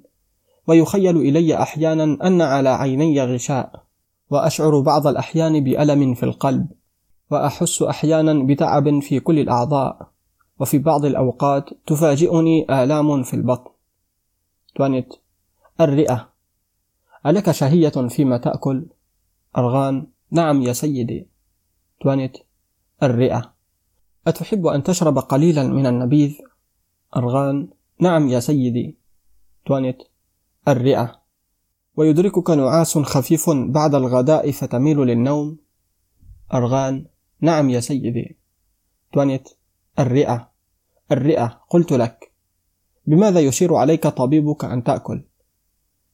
ويخيل 0.71 1.17
إلي 1.17 1.63
أحيانا 1.63 2.27
أن 2.27 2.43
على 2.43 2.69
عيني 2.69 3.25
غشاء 3.25 3.85
وأشعر 4.31 4.81
بعض 4.81 5.07
الأحيان 5.07 5.65
بألم 5.65 6.15
في 6.15 6.23
القلب 6.23 6.67
وأحس 7.31 7.83
أحيانا 7.83 8.47
بتعب 8.47 9.01
في 9.01 9.21
كل 9.21 9.39
الأعضاء 9.39 10.11
وفي 10.61 10.79
بعض 10.79 11.05
الأوقات 11.05 11.71
تفاجئني 11.87 12.83
آلام 12.83 13.23
في 13.23 13.35
البطن. 13.35 13.71
توانيت 14.75 15.15
الرئة. 15.81 16.29
ألك 17.27 17.51
شهية 17.51 18.09
فيما 18.09 18.37
تأكل؟ 18.37 18.87
أرغان. 19.57 20.07
نعم 20.31 20.63
يا 20.63 20.73
سيدي. 20.73 21.27
توانيت 22.01 22.39
الرئة. 23.03 23.53
أتحب 24.27 24.67
أن 24.67 24.83
تشرب 24.83 25.19
قليلا 25.19 25.65
من 25.69 25.87
النبيذ؟ 25.87 26.35
أرغان. 27.17 27.69
نعم 28.01 28.29
يا 28.29 28.41
سيدي. 28.41 28.97
توانيت 29.67 30.03
الرئة. 30.69 31.21
ويدركك 31.97 32.51
نعاس 32.51 32.99
خفيف 32.99 33.51
بعد 33.51 33.95
الغداء 33.95 34.51
فتميل 34.51 34.99
للنوم. 34.99 35.59
أرغان. 36.55 37.07
نعم 37.41 37.71
يا 37.71 37.81
سيدي. 37.81 38.37
توانيت. 39.13 39.49
الرئة. 39.99 40.51
الرئة. 41.13 41.61
قلت 41.71 41.93
لك. 41.93 42.33
بماذا 43.07 43.41
يشير 43.41 43.75
عليك 43.75 44.07
طبيبك 44.07 44.65
أن 44.65 44.85
تأكل؟ 44.85 45.25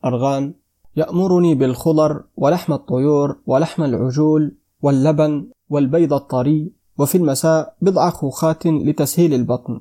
أرغان. 0.05 0.55
يأمرني 0.97 1.55
بالخضر 1.55 2.25
ولحم 2.37 2.73
الطيور 2.73 3.39
ولحم 3.47 3.83
العجول 3.83 4.57
واللبن 4.83 5.51
والبيض 5.69 6.13
الطري 6.13 6.73
وفي 6.99 7.19
المساء 7.19 7.77
بضع 7.81 8.11
خوخات 8.11 8.67
لتسهيل 8.67 9.35
البطن. 9.35 9.81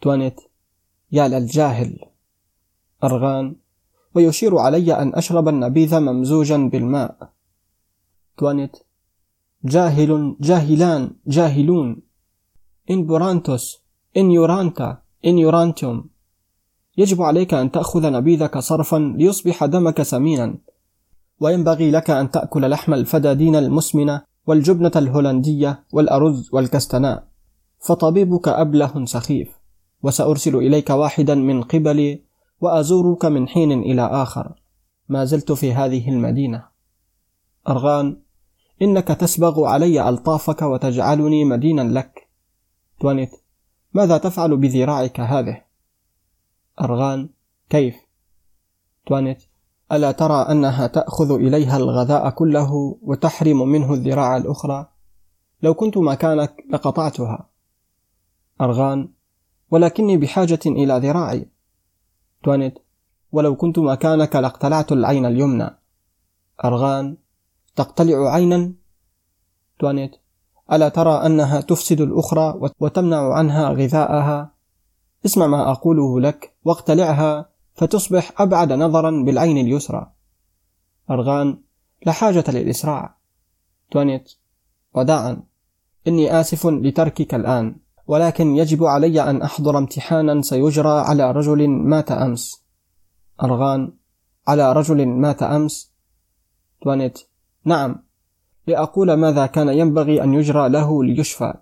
توانيت. 0.00 0.40
يا 1.12 1.28
للجاهل. 1.28 2.00
أرغان. 3.04 3.56
ويشير 4.16 4.58
علي 4.58 4.92
أن 5.02 5.14
أشرب 5.14 5.48
النبيذ 5.48 6.00
ممزوجا 6.00 6.56
بالماء. 6.56 7.16
توانيت. 8.38 8.76
جاهل 9.64 10.36
جاهلان 10.40 11.10
جاهلون. 11.26 12.02
ignorantus 12.90 13.78
ignoranta 14.16 14.98
ignorantum. 15.26 16.10
يجب 16.98 17.22
عليك 17.22 17.54
أن 17.54 17.70
تأخذ 17.72 18.10
نبيذك 18.10 18.58
صرفا 18.58 19.14
ليصبح 19.18 19.64
دمك 19.64 20.02
سمينا. 20.02 20.58
وينبغي 21.40 21.90
لك 21.90 22.10
أن 22.10 22.30
تأكل 22.30 22.70
لحم 22.70 22.94
الفدادين 22.94 23.56
المسمنة 23.56 24.22
والجبنة 24.46 24.92
الهولندية 24.96 25.84
والأرز 25.92 26.50
والكستناء. 26.52 27.28
فطبيبك 27.78 28.48
أبله 28.48 29.04
سخيف. 29.04 29.48
وسأرسل 30.02 30.56
إليك 30.56 30.90
واحدا 30.90 31.34
من 31.34 31.62
قبلي 31.62 32.25
وأزورك 32.60 33.24
من 33.24 33.48
حين 33.48 33.72
إلى 33.72 34.02
آخر. 34.02 34.52
ما 35.08 35.24
زلت 35.24 35.52
في 35.52 35.72
هذه 35.72 36.08
المدينة. 36.08 36.64
أرغان 37.68 38.22
إنك 38.82 39.08
تسبغ 39.08 39.64
علي 39.64 40.08
ألطافك 40.08 40.62
وتجعلني 40.62 41.44
مدينا 41.44 41.82
لك. 41.82 42.28
توانيت 43.00 43.30
ماذا 43.94 44.18
تفعل 44.18 44.56
بذراعك 44.56 45.20
هذه؟ 45.20 45.62
أرغان 46.80 47.28
كيف؟ 47.70 47.96
توانيت 49.06 49.42
ألا 49.92 50.12
ترى 50.12 50.34
أنها 50.34 50.86
تأخذ 50.86 51.32
إليها 51.32 51.76
الغذاء 51.76 52.30
كله 52.30 52.98
وتحرم 53.02 53.68
منه 53.68 53.94
الذراع 53.94 54.36
الأخرى؟ 54.36 54.88
لو 55.62 55.74
كنت 55.74 55.98
مكانك 55.98 56.64
لقطعتها. 56.70 57.48
أرغان 58.60 59.08
ولكني 59.70 60.16
بحاجة 60.16 60.60
إلى 60.66 60.98
ذراعي. 60.98 61.48
توانيت 62.42 62.78
ولو 63.32 63.56
كنت 63.56 63.78
مكانك 63.78 64.36
لاقتلعت 64.36 64.92
العين 64.92 65.26
اليمنى. 65.26 65.70
أرغان 66.64 67.16
تقتلع 67.76 68.34
عينا؟ 68.34 68.72
توانيت 69.78 70.16
ألا 70.72 70.88
ترى 70.88 71.26
أنها 71.26 71.60
تفسد 71.60 72.00
الأخرى 72.00 72.70
وتمنع 72.80 73.34
عنها 73.34 73.68
غذاءها؟ 73.68 74.54
اسمع 75.26 75.46
ما 75.46 75.70
أقوله 75.70 76.20
لك 76.20 76.54
واقتلعها 76.64 77.48
فتصبح 77.74 78.40
أبعد 78.40 78.72
نظرا 78.72 79.10
بالعين 79.24 79.58
اليسرى. 79.58 80.12
أرغان 81.10 81.58
لا 82.06 82.12
حاجة 82.12 82.44
للإسراع. 82.48 83.16
توانيت 83.90 84.32
وداعا. 84.94 85.42
إني 86.08 86.40
آسف 86.40 86.66
لتركك 86.66 87.34
الآن. 87.34 87.76
ولكن 88.06 88.56
يجب 88.56 88.84
علي 88.84 89.30
أن 89.30 89.42
أحضر 89.42 89.78
امتحانا 89.78 90.42
سيجرى 90.42 90.98
على 91.00 91.32
رجل 91.32 91.68
مات 91.68 92.12
أمس. 92.12 92.64
أرغان 93.42 93.92
على 94.48 94.72
رجل 94.72 95.06
مات 95.06 95.42
أمس. 95.42 95.92
توانيت 96.82 97.18
نعم. 97.64 98.02
لأقول 98.66 99.12
ماذا 99.12 99.46
كان 99.46 99.68
ينبغي 99.68 100.22
أن 100.22 100.34
يجرى 100.34 100.68
له 100.68 101.04
ليشفى. 101.04 101.54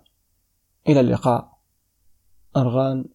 إلى 0.87 0.99
اللقاء. 0.99 1.57
أرغان 2.57 3.05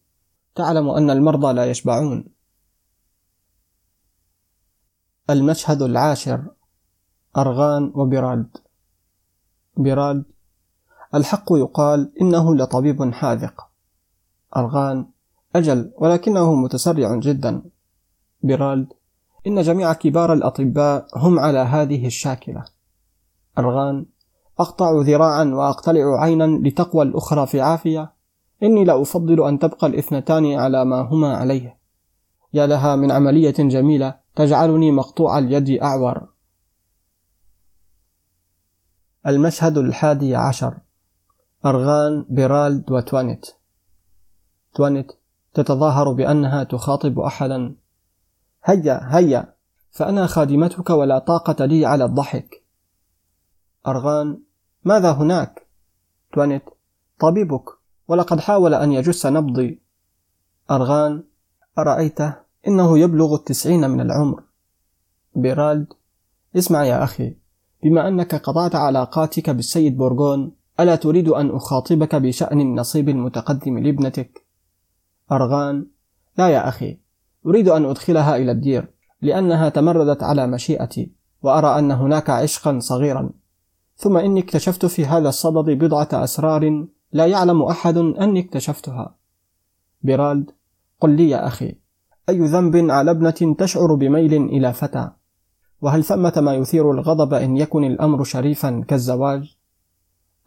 تعلم 0.55 0.89
أن 0.89 1.11
المرضى 1.11 1.53
لا 1.53 1.65
يشبعون. 1.71 2.25
المشهد 5.31 5.83
العاشر. 5.83 6.45
أرغان 7.37 7.93
وبرالد 7.95 8.57
برالد 9.77 10.25
الحق 11.15 11.53
يقال 11.53 12.13
إنه 12.21 12.57
لطبيب 12.57 13.13
حاذق. 13.13 13.69
أرغان 14.57 15.07
أجل 15.57 15.93
ولكنه 15.99 16.55
متسرع 16.55 17.17
جدا. 17.17 17.63
برالد 18.43 18.93
إن 19.47 19.63
جميع 19.63 19.93
كبار 19.93 20.33
الأطباء 20.33 21.07
هم 21.17 21.39
على 21.39 21.59
هذه 21.59 22.07
الشاكلة. 22.07 22.65
أرغان 23.59 24.07
أقطع 24.59 25.01
ذراعا 25.01 25.45
وأقتلع 25.45 26.23
عينا 26.23 26.69
لتقوى 26.69 27.03
الأخرى 27.03 27.47
في 27.47 27.61
عافية. 27.61 28.13
إني 28.63 28.85
لا 28.85 29.03
أفضل 29.03 29.47
أن 29.49 29.59
تبقى 29.59 29.87
الاثنتان 29.87 30.55
على 30.55 30.85
ما 30.85 31.01
هما 31.01 31.37
عليه. 31.37 31.79
يا 32.53 32.67
لها 32.67 32.97
من 32.97 33.11
عملية 33.11 33.55
جميلة 33.59 34.21
تجعلني 34.37 34.93
مقطوع 34.93 35.39
اليد 35.39 35.71
أعور. 35.83 36.29
المشهد 39.27 39.79
الحادي 39.79 40.37
عشر. 40.37 40.79
أرغان 41.67 42.27
بيرالد 42.29 42.91
وتوانيت 42.93 43.47
توانيت 44.75 45.13
تتظاهر 45.55 46.13
بأنها 46.13 46.65
تخاطب 46.65 47.19
أحدا. 47.19 47.75
هيا 48.65 49.01
هيا 49.17 49.55
فأنا 49.91 50.27
خادمتك 50.27 50.91
ولا 50.91 51.19
طاقة 51.19 51.65
لي 51.65 51.87
على 51.87 52.05
الضحك. 52.05 52.65
أرغان 53.87 54.43
ماذا 54.85 55.13
هناك؟ 55.13 55.67
توانيت 56.33 56.63
طبيبك 57.21 57.65
ولقد 58.09 58.41
حاول 58.41 58.75
أن 58.75 58.93
يجس 58.93 59.27
نبضي. 59.27 59.81
أرغان 60.71 61.25
أرأيته؟ 61.79 62.35
إنه 62.69 62.99
يبلغ 62.99 63.35
التسعين 63.35 63.91
من 63.91 64.01
العمر. 64.01 64.43
بيرالد 65.35 65.87
اسمع 66.57 66.85
يا 66.85 67.05
أخي 67.05 67.37
بما 67.83 68.09
أنك 68.09 68.35
قطعت 68.35 68.75
علاقاتك 68.75 69.51
بالسيد 69.51 69.97
بورغون 69.97 70.60
ألا 70.81 70.97
تريد 70.97 71.29
أن 71.29 71.51
أخاطبك 71.51 72.15
بشأن 72.15 72.61
النصيب 72.61 73.09
المتقدم 73.09 73.79
لابنتك؟ 73.79 74.47
أرغان. 75.33 75.87
لا 76.39 76.49
يا 76.49 76.69
أخي 76.69 76.99
أريد 77.47 77.69
أن 77.69 77.85
أدخلها 77.85 78.37
إلى 78.37 78.53
الدير 78.53 78.91
لأنها 79.23 79.69
تمردت 79.69 80.23
على 80.23 80.47
مشيئتي 80.47 81.13
وأرى 81.43 81.79
أن 81.79 81.91
هناك 81.91 82.31
عشقا 82.31 82.79
صغيرا. 82.79 83.31
ثم 83.97 84.17
إني 84.17 84.41
اكتشفت 84.41 84.87
في 84.87 85.07
هذا 85.07 85.29
الصدد 85.29 85.71
بضعة 85.71 86.09
أسرار 86.13 86.87
لا 87.13 87.27
يعلم 87.27 87.63
أحد 87.63 87.97
أني 87.97 88.41
اكتشفتها. 88.41 89.15
بيرالد 90.03 90.51
قل 91.01 91.11
لي 91.11 91.31
يا 91.31 91.47
أخي 91.47 91.77
أي 92.29 92.39
ذنب 92.39 92.91
على 92.91 93.11
ابنة 93.11 93.55
تشعر 93.59 93.95
بميل 93.95 94.35
إلى 94.35 94.73
فتى؟ 94.73 95.11
وهل 95.81 96.05
ثمة 96.05 96.33
ما 96.37 96.55
يثير 96.55 96.91
الغضب 96.91 97.35
إن 97.35 97.57
يكن 97.57 97.85
الأمر 97.85 98.25
شريفا 98.25 98.85
كالزواج؟ 98.89 99.60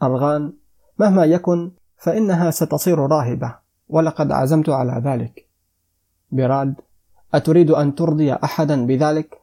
أرغان 0.04 0.54
مهما 1.00 1.26
يكن 1.26 1.72
فإنها 1.98 2.52
ستصير 2.52 3.00
راهبة 3.00 3.56
ولقد 3.90 4.32
عزمت 4.32 4.70
على 4.70 5.02
ذلك. 5.06 5.48
براد 6.32 6.76
أتريد 7.34 7.72
أن 7.72 7.96
ترضي 7.96 8.34
أحدا 8.34 8.86
بذلك؟ 8.86 9.42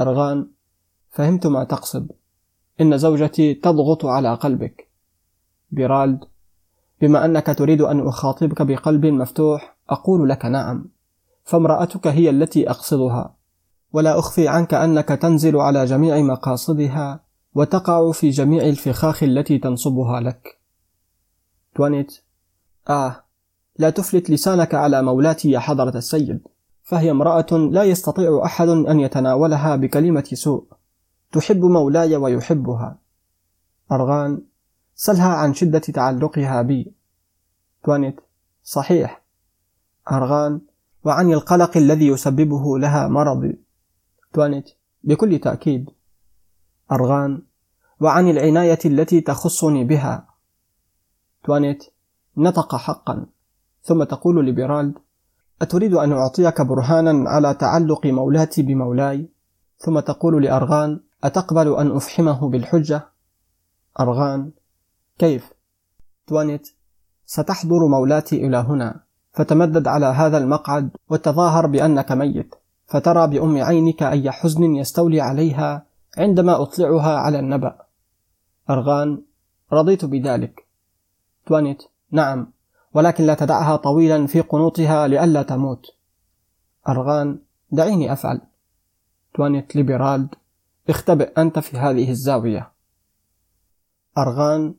أرغان 0.00 0.46
فهمت 1.10 1.46
ما 1.46 1.64
تقصد. 1.64 2.10
إن 2.80 2.98
زوجتي 2.98 3.54
تضغط 3.54 4.06
على 4.06 4.34
قلبك. 4.34 4.88
برالد 5.70 6.24
بما 7.00 7.24
أنك 7.24 7.46
تريد 7.46 7.80
أن 7.80 8.06
أخاطبك 8.08 8.62
بقلب 8.62 9.06
مفتوح 9.06 9.76
أقول 9.90 10.28
لك 10.28 10.44
نعم 10.44 10.88
فامرأتك 11.44 12.06
هي 12.06 12.30
التي 12.30 12.70
أقصدها. 12.70 13.34
ولا 13.92 14.18
أخفي 14.18 14.48
عنك 14.48 14.74
أنك 14.74 15.08
تنزل 15.08 15.56
على 15.56 15.84
جميع 15.84 16.22
مقاصدها 16.22 17.23
وتقع 17.54 18.12
في 18.12 18.30
جميع 18.30 18.64
الفخاخ 18.64 19.22
التي 19.22 19.58
تنصبها 19.58 20.20
لك. 20.20 20.58
توانيت. 21.74 22.18
آه 22.88 23.24
لا 23.78 23.90
تفلت 23.90 24.30
لسانك 24.30 24.74
على 24.74 25.02
مولاتي 25.02 25.50
يا 25.50 25.58
حضرة 25.58 25.96
السيد. 25.96 26.40
فهي 26.82 27.10
امرأة 27.10 27.46
لا 27.52 27.82
يستطيع 27.82 28.44
أحد 28.44 28.68
أن 28.68 29.00
يتناولها 29.00 29.76
بكلمة 29.76 30.28
سوء. 30.32 30.66
تحب 31.32 31.64
مولاي 31.64 32.16
ويحبها. 32.16 32.98
أرغان. 33.92 34.42
سلها 34.94 35.28
عن 35.28 35.54
شدة 35.54 35.78
تعلقها 35.78 36.62
بي. 36.62 36.92
توانيت. 37.84 38.20
صحيح. 38.64 39.22
أرغان. 40.12 40.60
وعن 41.04 41.32
القلق 41.32 41.76
الذي 41.76 42.06
يسببه 42.06 42.78
لها 42.78 43.08
مرضي. 43.08 43.58
توانيت. 44.32 44.70
بكل 45.04 45.38
تأكيد. 45.38 45.90
أرغان 46.92 47.42
وعن 48.00 48.28
العناية 48.28 48.78
التي 48.84 49.20
تخصني 49.20 49.84
بها. 49.84 50.26
توانيت 51.44 51.84
نطق 52.36 52.76
حقا. 52.76 53.26
ثم 53.82 54.04
تقول 54.04 54.46
لبيرالد 54.46 54.98
أتريد 55.62 55.94
أن 55.94 56.12
أعطيك 56.12 56.60
برهانا 56.60 57.30
على 57.30 57.54
تعلق 57.54 58.06
مولاتي 58.06 58.62
بمولاي؟ 58.62 59.28
ثم 59.78 60.00
تقول 60.00 60.42
لأرغان 60.42 61.00
أتقبل 61.24 61.76
أن 61.76 61.96
أفحمه 61.96 62.48
بالحجة؟ 62.48 63.08
أرغان 64.00 64.50
كيف؟ 65.18 65.52
توانيت 66.26 66.68
ستحضر 67.26 67.86
مولاتي 67.86 68.46
إلى 68.46 68.56
هنا. 68.56 69.00
فتمدد 69.32 69.88
على 69.88 70.06
هذا 70.06 70.38
المقعد 70.38 70.90
وتظاهر 71.10 71.66
بأنك 71.66 72.12
ميت. 72.12 72.54
فترى 72.86 73.26
بأم 73.26 73.62
عينك 73.62 74.02
أي 74.02 74.30
حزن 74.30 74.74
يستولي 74.74 75.20
عليها 75.20 75.86
عندما 76.18 76.62
أطلعها 76.62 77.16
على 77.18 77.38
النبأ. 77.38 77.86
أرغان 78.70 79.22
رضيت 79.72 80.04
بذلك. 80.04 80.66
توانيت 81.46 81.82
نعم 82.10 82.52
ولكن 82.94 83.24
لا 83.24 83.34
تدعها 83.34 83.76
طويلا 83.76 84.26
في 84.26 84.40
قنوطها 84.40 85.06
لئلا 85.08 85.42
تموت. 85.42 85.86
أرغان 86.88 87.38
دعيني 87.70 88.12
أفعل. 88.12 88.40
توانيت 89.34 89.76
ليبرالد 89.76 90.34
اختبئ 90.88 91.40
أنت 91.40 91.58
في 91.58 91.76
هذه 91.76 92.10
الزاوية. 92.10 92.72
أرغان 94.18 94.74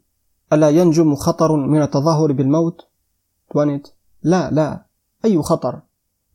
ألا 0.54 0.70
ينجم 0.70 1.16
خطر 1.16 1.56
من 1.56 1.82
التظاهر 1.82 2.32
بالموت؟ 2.32 2.88
توانيت 3.52 3.88
لا 4.24 4.52
لا 4.52 4.86
أي 5.26 5.42
خطر؟ 5.42 5.82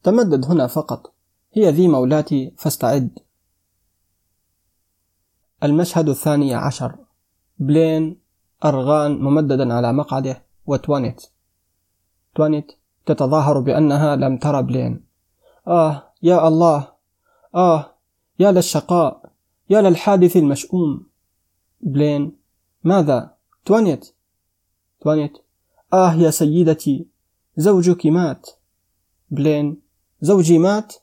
تمدد 0.02 0.44
هنا 0.44 0.66
فقط. 0.66 1.12
هي 1.52 1.70
ذي 1.70 1.88
مولاتي 1.88 2.54
فاستعد. 2.56 3.18
المشهد 5.62 6.08
الثاني 6.08 6.54
عشر. 6.54 6.94
بلين 7.58 8.20
أرغان 8.64 9.18
ممددا 9.18 9.74
على 9.74 9.92
مقعده 9.92 10.42
وتوانيت 10.66 11.26
توانيت. 12.34 12.72
تتظاهر 13.06 13.60
بأنها 13.60 14.16
لم 14.16 14.38
ترى 14.38 14.62
بلين. 14.62 15.04
آه 15.68 16.12
يا 16.22 16.48
الله. 16.48 16.88
آه 17.54 17.94
يا 18.38 18.52
للشقاء 18.52 19.32
يا 19.70 19.80
للحادث 19.80 20.36
المشؤوم. 20.36 21.06
بلين 21.80 22.36
ماذا؟ 22.84 23.34
توانيت. 23.64 24.14
توانيت 25.00 25.32
آه 25.92 26.14
يا 26.14 26.30
سيدتي 26.30 27.06
زوجك 27.56 28.06
مات. 28.06 28.50
بلين 29.30 29.80
زوجي 30.20 30.58
مات؟ 30.58 30.94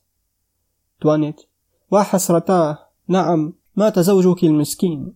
توانيت 1.01 1.41
وحسرتاه. 1.91 2.77
نعم. 3.07 3.53
مات 3.77 3.99
زوجك 3.99 4.43
المسكين. 4.43 5.13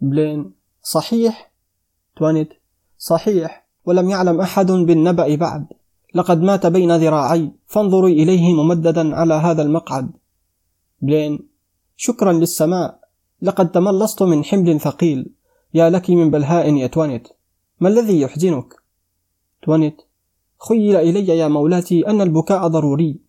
بلين. 0.00 0.52
صحيح؟ 0.82 1.52
توانيت. 2.16 2.48
صحيح. 2.98 3.68
ولم 3.84 4.10
يعلم 4.10 4.40
أحد 4.40 4.66
بالنبأ 4.66 5.36
بعد. 5.36 5.66
لقد 6.14 6.42
مات 6.42 6.66
بين 6.66 6.96
ذراعي. 6.96 7.52
فانظري 7.66 8.12
إليه 8.12 8.54
ممددا 8.54 9.16
على 9.16 9.34
هذا 9.34 9.62
المقعد. 9.62 10.10
بلين. 11.00 11.48
شكرا 11.96 12.32
للسماء 12.32 13.00
لقد 13.42 13.70
تملصت 13.70 14.22
من 14.22 14.44
حمل 14.44 14.80
ثقيل. 14.80 15.30
يا 15.74 15.90
لك 15.90 16.10
من 16.10 16.30
بلهاء 16.30 16.74
يا 16.74 16.86
توانيت. 16.86 17.28
ما 17.80 17.88
الذي 17.88 18.20
يحزنك؟ 18.20 18.74
توانيت. 19.62 20.02
خيل 20.68 20.96
إلي 20.96 21.26
يا 21.26 21.48
مولاتي 21.48 22.06
أن 22.06 22.20
البكاء 22.20 22.68
ضروري. 22.68 23.20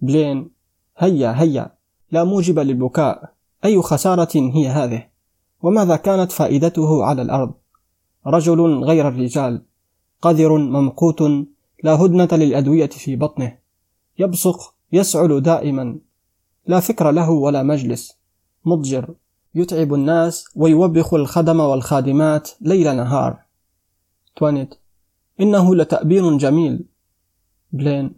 بلين. 0.00 0.50
هيا 0.96 1.42
هيا. 1.42 1.70
لا 2.10 2.24
موجب 2.24 2.58
للبكاء. 2.58 3.37
أي 3.64 3.82
خسارة 3.82 4.36
هي 4.36 4.68
هذه؟ 4.68 5.06
وماذا 5.62 5.96
كانت 5.96 6.32
فائدته 6.32 7.04
على 7.04 7.22
الأرض؟ 7.22 7.54
رجل 8.26 8.84
غير 8.84 9.08
الرجال 9.08 9.62
قذر 10.22 10.58
ممقوت 10.58 11.22
لا 11.82 11.94
هدنة 11.94 12.28
للأدوية 12.32 12.86
في 12.86 13.16
بطنه 13.16 13.58
يبصق 14.18 14.74
يسعل 14.92 15.40
دائما 15.40 15.98
لا 16.66 16.80
فكر 16.80 17.10
له 17.10 17.30
ولا 17.30 17.62
مجلس 17.62 18.18
مضجر 18.64 19.14
يتعب 19.54 19.94
الناس 19.94 20.44
ويوبخ 20.56 21.14
الخدم 21.14 21.60
والخادمات 21.60 22.50
ليل 22.60 22.96
نهار. 22.96 23.38
توانيت 24.36 24.74
إنه 25.40 25.74
لتأبير 25.74 26.36
جميل. 26.36 26.84
بلين 27.72 28.14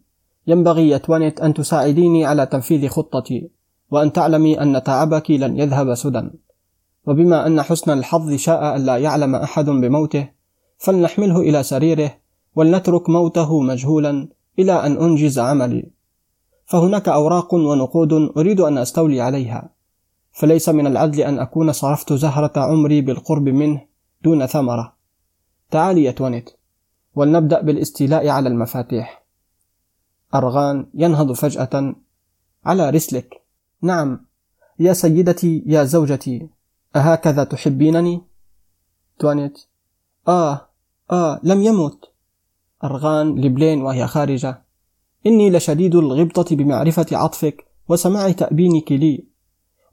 ينبغي 0.46 0.88
يا 0.88 0.98
توانيت 0.98 1.40
أن 1.40 1.54
تساعديني 1.54 2.24
على 2.24 2.46
تنفيذ 2.46 2.88
خطتي. 2.88 3.50
وأن 3.90 4.12
تعلمي 4.12 4.60
أن 4.62 4.82
تعبك 4.82 5.30
لن 5.30 5.58
يذهب 5.58 5.94
سدى. 5.94 6.30
وبما 7.06 7.46
أن 7.46 7.62
حسن 7.62 7.90
الحظ 7.90 8.32
شاء 8.34 8.76
ألا 8.76 8.96
يعلم 8.96 9.34
أحد 9.34 9.64
بموته 9.64 10.28
فلنحمله 10.78 11.40
إلى 11.40 11.62
سريره 11.62 12.14
ولنترك 12.56 13.10
موته 13.10 13.60
مجهولا 13.60 14.28
إلى 14.58 14.86
أن 14.86 14.96
أنجز 14.96 15.38
عملي. 15.38 15.90
فهناك 16.64 17.08
أوراق 17.08 17.54
ونقود 17.54 18.12
أريد 18.12 18.60
أن 18.60 18.78
أستولي 18.78 19.20
عليها. 19.20 19.70
فليس 20.32 20.68
من 20.68 20.86
العدل 20.86 21.20
أن 21.20 21.38
أكون 21.38 21.72
صرفت 21.72 22.12
زهرة 22.12 22.52
عمري 22.56 23.00
بالقرب 23.00 23.48
منه 23.48 23.80
دون 24.22 24.46
ثمرة. 24.46 24.96
تعالي 25.70 26.04
يا 26.04 26.10
توانيت. 26.10 26.50
ولنبدأ 27.14 27.60
بالاستيلاء 27.60 28.28
على 28.28 28.48
المفاتيح. 28.48 29.24
أرغان 30.34 30.86
ينهض 30.94 31.32
فجأة 31.32 31.94
على 32.64 32.90
رسلك. 32.90 33.39
نعم. 33.82 34.26
يا 34.78 34.92
سيدتي 34.92 35.64
يا 35.66 35.84
زوجتي 35.84 36.48
أهكذا 36.96 37.44
تحبينني؟ 37.44 38.22
توانيت. 39.18 39.58
آه 40.28 40.68
آه 41.10 41.40
لم 41.42 41.62
يمت. 41.62 42.12
أرغان 42.84 43.40
لبلين 43.40 43.82
وهي 43.82 44.06
خارجة. 44.06 44.64
إني 45.26 45.50
لشديد 45.50 45.94
الغبطة 45.94 46.56
بمعرفة 46.56 47.06
عطفك 47.12 47.64
وسماع 47.88 48.32
تأبينك 48.32 48.92
لي. 48.92 49.26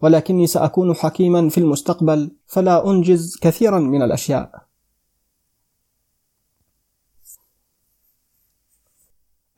ولكني 0.01 0.47
سأكون 0.47 0.93
حكيما 0.93 1.49
في 1.49 1.57
المستقبل 1.57 2.31
فلا 2.45 2.89
أنجز 2.89 3.37
كثيرا 3.41 3.79
من 3.79 4.01
الأشياء. 4.01 4.67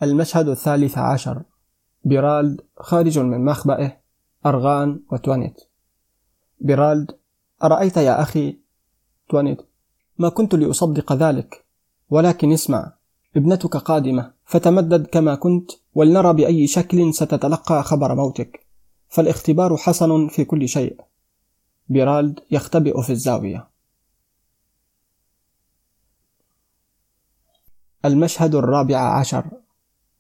المشهد 0.04 0.48
الثالث 0.48 0.98
عشر. 0.98 1.44
بيرالد 2.04 2.62
خارج 2.78 3.20
من 3.20 3.46
مخبئه. 3.46 4.09
أرغان 4.46 5.00
وتوانيت. 5.12 5.62
بيرالد 6.62 7.12
أرأيت 7.64 7.98
يا 7.98 8.22
أخي؟ 8.22 8.58
توانيت. 9.30 9.62
ما 10.18 10.30
كنت 10.30 10.56
لأصدق 10.56 11.14
ذلك 11.14 11.66
ولكن 12.10 12.52
اسمع 12.52 12.94
ابنتك 13.36 13.78
قادمة 13.78 14.34
فتمدد 14.46 15.08
كما 15.08 15.36
كنت 15.36 15.72
ولنرى 15.96 16.34
بأي 16.34 16.68
شكل 16.68 17.14
ستتلقى 17.14 17.84
خبر 17.84 18.16
موتك. 18.16 18.66
فالاختبار 19.10 19.78
حسن 19.78 20.28
في 20.28 20.46
كل 20.46 20.68
شيء. 20.68 21.02
بيرالد 21.90 22.40
يختبئ 22.52 23.02
في 23.02 23.10
الزاوية. 23.10 23.68
المشهد 28.06 28.56
الرابع 28.56 29.20
عشر. 29.20 29.46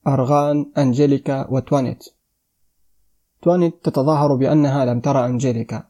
أرغان 0.07 0.71
أنجيليكا 0.77 1.47
وتوانيت. 1.49 2.18
توانيت 3.41 3.85
تتظاهر 3.85 4.35
بأنها 4.35 4.85
لم 4.85 4.99
ترى 4.99 5.25
أنجيليكا 5.25 5.83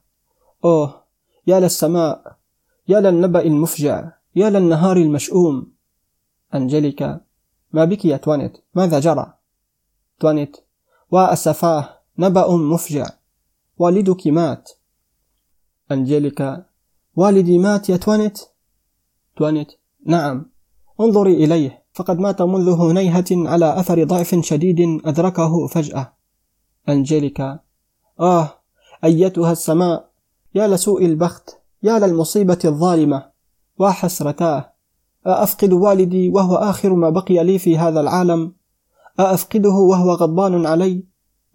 أوه 0.66 1.04
يا 1.48 1.60
للسماء 1.60 2.38
يا 2.88 3.00
للنبأ 3.00 3.42
المفجع 3.42 4.12
يا 4.36 4.50
للنهار 4.50 4.98
المشؤوم. 4.98 5.72
أنجيليكا 6.56 7.22
ما 7.74 7.86
بك 7.86 8.06
يا 8.06 8.18
توانيت؟ 8.18 8.58
ماذا 8.76 9.00
جرى؟ 9.00 9.34
توانيت 10.20 10.58
وأسفاه 11.12 11.90
نبأ 12.20 12.56
مفجع. 12.56 13.06
والدك 13.78 14.28
مات. 14.28 14.72
أنجيليكا 15.92 16.66
والدي 17.16 17.58
مات 17.58 17.90
يا 17.90 17.98
توانيت؟ 17.98 18.42
توانيت 19.38 19.72
نعم. 20.06 20.46
انظري 21.00 21.34
إليه 21.34 21.84
فقد 21.94 22.20
مات 22.20 22.42
منذ 22.42 22.70
هنيهة 22.70 23.26
على 23.32 23.80
أثر 23.80 24.04
ضعف 24.04 24.36
شديد 24.42 25.02
أدركه 25.06 25.68
فجأة. 25.68 26.19
أنجيليكا 26.90 27.60
آه 28.20 28.50
أيتها 29.04 29.52
السماء. 29.52 30.10
يا 30.56 30.68
لسوء 30.68 31.06
البخت 31.06 31.62
يا 31.84 32.00
للمصيبة 32.00 32.60
الظالمة. 32.66 33.30
وحسرتاه 33.78 34.74
أأفقد 35.28 35.74
والدي 35.74 36.30
وهو 36.30 36.56
آخر 36.56 36.94
ما 36.94 37.10
بقي 37.10 37.44
لي 37.44 37.60
في 37.60 37.78
هذا 37.78 38.00
العالم؟ 38.00 38.54
أأفقده 39.20 39.70
وهو 39.70 40.12
غضبان 40.12 40.66
علي؟ 40.66 41.04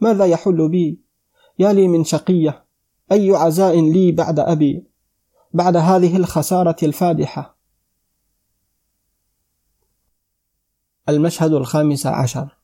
ماذا 0.00 0.24
يحل 0.24 0.68
بي؟ 0.68 1.00
يا 1.58 1.72
لي 1.72 1.88
من 1.88 2.04
شقية. 2.04 2.64
أي 3.12 3.30
عزاء 3.30 3.80
لي 3.80 4.12
بعد 4.12 4.38
أبي؟ 4.38 4.86
بعد 5.52 5.76
هذه 5.76 6.16
الخسارة 6.16 6.76
الفادحة. 6.82 7.58
المشهد 11.08 11.52
الخامس 11.52 12.06
عشر. 12.06 12.56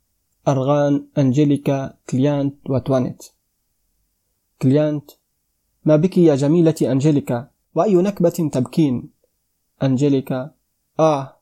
أرغان 0.49 1.07
أنجيليكا 1.19 1.95
كليانت 2.11 2.55
وتوانيت 2.71 3.27
كليانت 4.63 5.11
ما 5.85 5.97
بك 5.97 6.19
يا 6.19 6.35
جميلة 6.35 6.75
أنجيليكا 6.83 7.49
وأي 7.75 7.95
نكبة 7.95 8.51
تبكين؟ 8.53 9.11
أنجيليكا 9.83 10.51
آه 11.01 11.37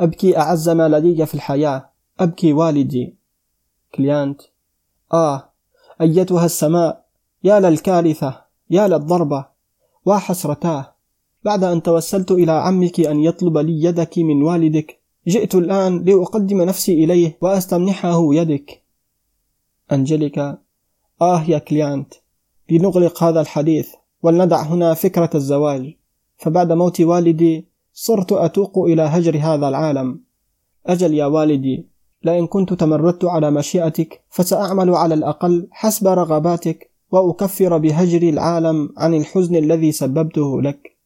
أبكي 0.00 0.38
أعز 0.38 0.68
ما 0.68 0.88
لدي 0.88 1.26
في 1.26 1.34
الحياة 1.34 1.90
أبكي 2.20 2.52
والدي. 2.52 3.16
كليانت 3.94 4.40
آه 5.12 5.52
أيتها 6.00 6.44
السماء 6.44 7.04
يا 7.44 7.60
للكارثة 7.60 8.44
يا 8.70 8.88
للضربة 8.88 9.46
وحسرتاه 10.06 10.94
بعد 11.44 11.64
أن 11.64 11.82
توسلت 11.82 12.30
إلى 12.30 12.52
عمك 12.52 13.00
أن 13.00 13.20
يطلب 13.20 13.58
لي 13.58 13.82
يدك 13.82 14.18
من 14.18 14.42
والدك 14.42 15.00
جئت 15.26 15.54
الآن 15.54 16.04
لأقدم 16.04 16.62
نفسي 16.62 17.04
إليه 17.04 17.38
وأستمنحه 17.40 18.34
يدك. 18.34 18.82
أنجليكا. 19.92 20.58
آه 21.22 21.42
يا 21.50 21.58
كليانت 21.58 22.14
لنغلق 22.70 23.22
هذا 23.22 23.40
الحديث 23.40 23.88
ولندع 24.22 24.62
هنا 24.62 24.94
فكرة 24.94 25.30
الزواج. 25.34 25.94
فبعد 26.36 26.72
موت 26.72 27.00
والدي 27.00 27.66
صرت 27.92 28.32
أتوق 28.32 28.78
إلى 28.78 29.02
هجر 29.02 29.38
هذا 29.38 29.68
العالم. 29.68 30.20
أجل 30.86 31.14
يا 31.14 31.26
والدي 31.26 31.86
لئن 32.22 32.46
كنت 32.46 32.72
تمردت 32.72 33.24
على 33.24 33.50
مشيئتك 33.50 34.20
فسأعمل 34.30 34.90
على 34.90 35.14
الأقل 35.14 35.68
حسب 35.70 36.06
رغباتك 36.06 36.90
وأكفر 37.10 37.78
بهجر 37.78 38.22
العالم 38.28 38.88
عن 38.96 39.14
الحزن 39.14 39.56
الذي 39.56 39.92
سببته 39.92 40.62
لك. 40.62 40.96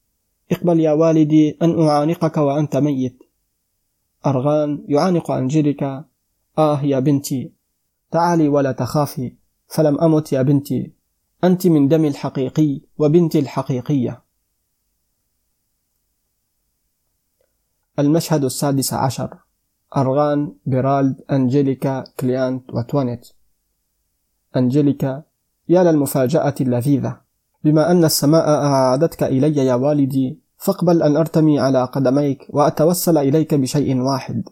اقبل 0.52 0.80
يا 0.80 0.92
والدي 0.92 1.58
أن 1.62 1.82
أعانقك 1.88 2.36
وأنت 2.36 2.76
ميت. 2.76 3.27
أرغان 4.26 4.84
يعانق 4.88 5.30
أنجليكا 5.30 6.04
آه 6.58 6.82
يا 6.82 6.98
بنتي 6.98 7.52
تعالي 8.10 8.48
ولا 8.48 8.72
تخافي. 8.72 9.36
فلم 9.68 10.00
أمت 10.00 10.32
يا 10.32 10.42
بنتي. 10.42 10.92
أنت 11.44 11.66
من 11.66 11.88
دمي 11.88 12.08
الحقيقي 12.08 12.80
وبنتي 12.98 13.38
الحقيقية. 13.38 14.22
المشهد 17.98 18.44
السادس 18.44 18.94
عشر. 18.94 19.38
أرغان 19.96 20.54
بيرالد 20.66 21.20
أنجيليكا 21.30 22.04
كليانت 22.20 22.70
وتوانيت 22.74 23.28
أنجيليكا 24.56 25.22
يا 25.68 25.82
للمفاجأة 25.82 26.54
اللذيذة. 26.60 27.20
بما 27.64 27.90
أن 27.90 28.04
السماء 28.04 28.48
أعادتك 28.48 29.22
إلي 29.22 29.66
يا 29.66 29.74
والدي 29.74 30.40
فاقبل 30.58 31.02
أن 31.02 31.16
أرتمي 31.16 31.58
على 31.58 31.84
قدميك 31.84 32.46
وأتوسل 32.50 33.18
إليك 33.18 33.54
بشيء 33.54 34.00
واحد. 34.00 34.48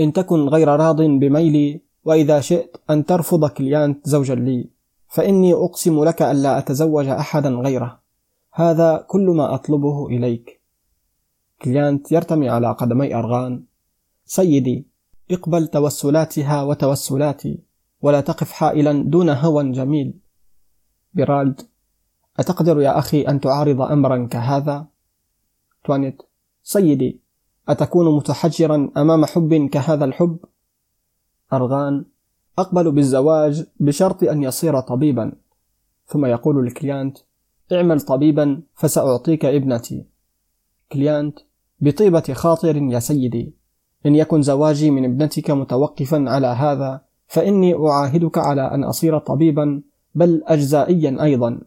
إن 0.00 0.12
تكن 0.12 0.48
غير 0.48 0.68
راض 0.68 1.02
بميلي 1.02 1.80
وإذا 2.04 2.40
شئت 2.40 2.76
أن 2.90 3.04
ترفض 3.04 3.48
كليانت 3.48 4.08
زوجا 4.08 4.34
لي. 4.34 4.68
فإني 5.08 5.52
أقسم 5.52 6.04
لك 6.04 6.22
ألا 6.22 6.58
أتزوج 6.58 7.08
أحدا 7.08 7.48
غيره. 7.48 8.00
هذا 8.52 9.04
كل 9.08 9.26
ما 9.26 9.54
أطلبه 9.54 10.06
إليك. 10.06 10.60
كليانت 11.62 12.12
يرتمي 12.12 12.48
على 12.48 12.72
قدمي 12.72 13.14
أرغان. 13.14 13.64
سيدي 14.24 14.86
اقبل 15.30 15.66
توسلاتها 15.66 16.62
وتوسلاتي 16.62 17.58
ولا 18.02 18.20
تقف 18.20 18.52
حائلا 18.52 18.92
دون 19.02 19.30
هوى 19.30 19.72
جميل. 19.72 20.14
بيرالد 21.14 21.60
أتقدر 22.38 22.80
يا 22.80 22.98
أخي 22.98 23.22
أن 23.22 23.40
تعارض 23.40 23.80
أمرا 23.80 24.26
كهذا؟ 24.26 24.93
توانيت 25.84 26.22
سيدي 26.62 27.20
أتكون 27.68 28.16
متحجرا 28.16 28.90
أمام 28.96 29.24
حب 29.24 29.68
كهذا 29.72 30.04
الحب؟ 30.04 30.38
أرغان. 31.52 32.04
أقبل 32.58 32.92
بالزواج 32.92 33.66
بشرط 33.80 34.22
أن 34.22 34.42
يصير 34.42 34.80
طبيبا. 34.80 35.32
ثم 36.06 36.26
يقول 36.26 36.66
الكليانت 36.66 37.18
اعمل 37.72 38.00
طبيبا 38.00 38.62
فسأعطيك 38.74 39.44
ابنتي. 39.44 40.06
كليانت 40.92 41.38
بطيبة 41.80 42.20
خاطر 42.32 42.76
يا 42.76 42.98
سيدي 42.98 43.54
إن 44.06 44.14
يكن 44.14 44.42
زواجي 44.42 44.90
من 44.90 45.04
ابنتك 45.04 45.50
متوقفا 45.50 46.24
على 46.28 46.46
هذا 46.46 47.00
فإني 47.26 47.74
أعاهدك 47.74 48.38
على 48.38 48.62
أن 48.62 48.84
أصير 48.84 49.18
طبيبا 49.18 49.82
بل 50.14 50.42
أجزائيا 50.46 51.22
أيضا. 51.22 51.60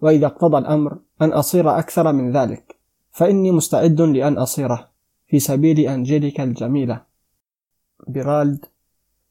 وإذا 0.00 0.26
اقتضى 0.26 0.58
الأمر 0.58 0.98
أن 1.22 1.32
أصير 1.32 1.78
أكثر 1.78 2.12
من 2.12 2.32
ذلك. 2.32 2.83
فإني 3.14 3.50
مستعد 3.50 4.00
لأن 4.00 4.38
أصيره 4.38 4.88
في 5.26 5.38
سبيل 5.38 5.80
أنجلك 5.80 6.40
الجميلة. 6.40 7.02
بيرالد 8.08 8.64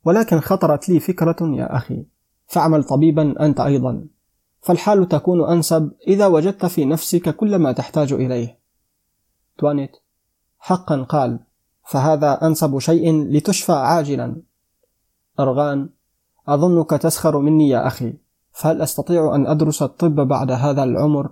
ولكن 0.05 0.39
خطرت 0.39 0.89
لي 0.89 0.99
فكرة 0.99 1.35
يا 1.41 1.77
أخي. 1.77 2.05
فاعمل 2.47 2.83
طبيبا 2.83 3.45
أنت 3.45 3.59
أيضا. 3.59 4.05
فالحال 4.61 5.07
تكون 5.07 5.49
أنسب 5.49 5.91
إذا 6.07 6.27
وجدت 6.27 6.65
في 6.65 6.85
نفسك 6.85 7.35
كل 7.35 7.55
ما 7.55 7.71
تحتاج 7.71 8.13
إليه. 8.13 8.59
توانيت. 9.57 9.91
حقا 10.59 11.03
قال 11.03 11.39
فهذا 11.85 12.47
أنسب 12.47 12.79
شيء 12.79 13.23
لتشفى 13.23 13.71
عاجلا. 13.71 14.41
أرغان 15.39 15.89
أظنك 16.47 16.89
تسخر 16.89 17.39
مني 17.39 17.69
يا 17.69 17.87
أخي. 17.87 18.13
فهل 18.51 18.81
أستطيع 18.81 19.35
أن 19.35 19.47
أدرس 19.47 19.81
الطب 19.81 20.15
بعد 20.15 20.51
هذا 20.51 20.83
العمر؟ 20.83 21.31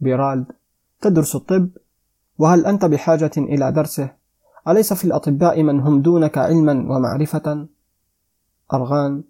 بيرالد. 0.00 0.46
تدرس 1.02 1.36
الطب؟ 1.36 1.68
وهل 2.38 2.66
أنت 2.66 2.84
بحاجة 2.84 3.30
إلى 3.36 3.72
درسه؟ 3.72 4.10
أليس 4.68 4.92
في 4.92 5.04
الأطباء 5.04 5.62
من 5.62 5.80
هم 5.80 6.02
دونك 6.02 6.38
علما 6.38 6.72
ومعرفة؟ 6.72 7.66
أرغان 8.74 9.22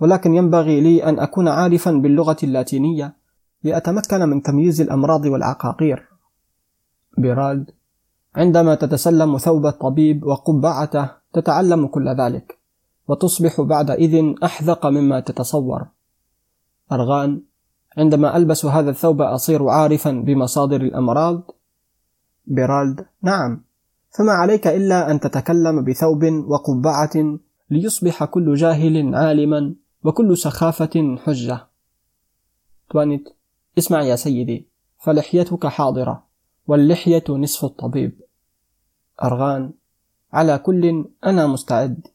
ولكن 0.00 0.34
ينبغي 0.34 0.80
لي 0.80 1.04
أن 1.04 1.18
أكون 1.18 1.48
عارفا 1.48 1.90
باللغة 1.90 2.36
اللاتينية 2.42 3.16
لأتمكن 3.62 4.20
من 4.28 4.42
تمييز 4.42 4.80
الأمراض 4.80 5.26
والعقاقير 5.26 6.08
بيرالد 7.18 7.70
عندما 8.36 8.74
تتسلم 8.74 9.38
ثوب 9.38 9.66
الطبيب 9.66 10.24
وقبعته 10.24 11.10
تتعلم 11.32 11.86
كل 11.86 12.08
ذلك 12.08 12.58
وتصبح 13.08 13.60
بعدئذ 13.60 14.34
أحذق 14.44 14.86
مما 14.86 15.20
تتصور 15.20 15.86
أرغان 16.92 17.42
عندما 17.98 18.36
ألبس 18.36 18.64
هذا 18.64 18.90
الثوب 18.90 19.22
أصير 19.22 19.68
عارفا 19.68 20.10
بمصادر 20.10 20.80
الأمراض؟ 20.80 21.50
بيرالد 22.46 23.06
نعم. 23.22 23.64
فما 24.10 24.32
عليك 24.32 24.66
إلا 24.66 25.10
أن 25.10 25.20
تتكلم 25.20 25.84
بثوب 25.84 26.24
وقبعة 26.24 27.38
ليصبح 27.70 28.24
كل 28.24 28.54
جاهل 28.54 29.14
عالما 29.14 29.74
وكل 30.04 30.38
سخافة 30.38 31.16
حجة. 31.24 31.66
توانيت 32.90 33.28
اسمع 33.78 34.02
يا 34.02 34.16
سيدي 34.16 34.68
فلحيتك 34.98 35.66
حاضرة 35.66 36.24
واللحية 36.66 37.24
نصف 37.28 37.64
الطبيب. 37.64 38.20
أرغان 39.22 39.72
على 40.32 40.58
كل 40.58 41.04
أنا 41.24 41.46
مستعد. 41.46 42.06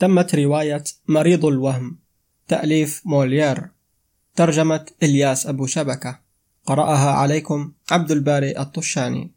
تمت 0.00 0.34
رواية 0.34 0.84
مريض 1.08 1.44
الوهم 1.44 1.98
تأليف 2.48 3.02
موليير 3.04 3.68
ترجمة 4.36 4.86
إلياس 5.02 5.46
أبو 5.46 5.66
شبكة. 5.66 6.18
قرأها 6.66 7.10
عليكم 7.10 7.72
عبد 7.90 8.10
الباري 8.10 8.58
الطشاني. 8.58 9.30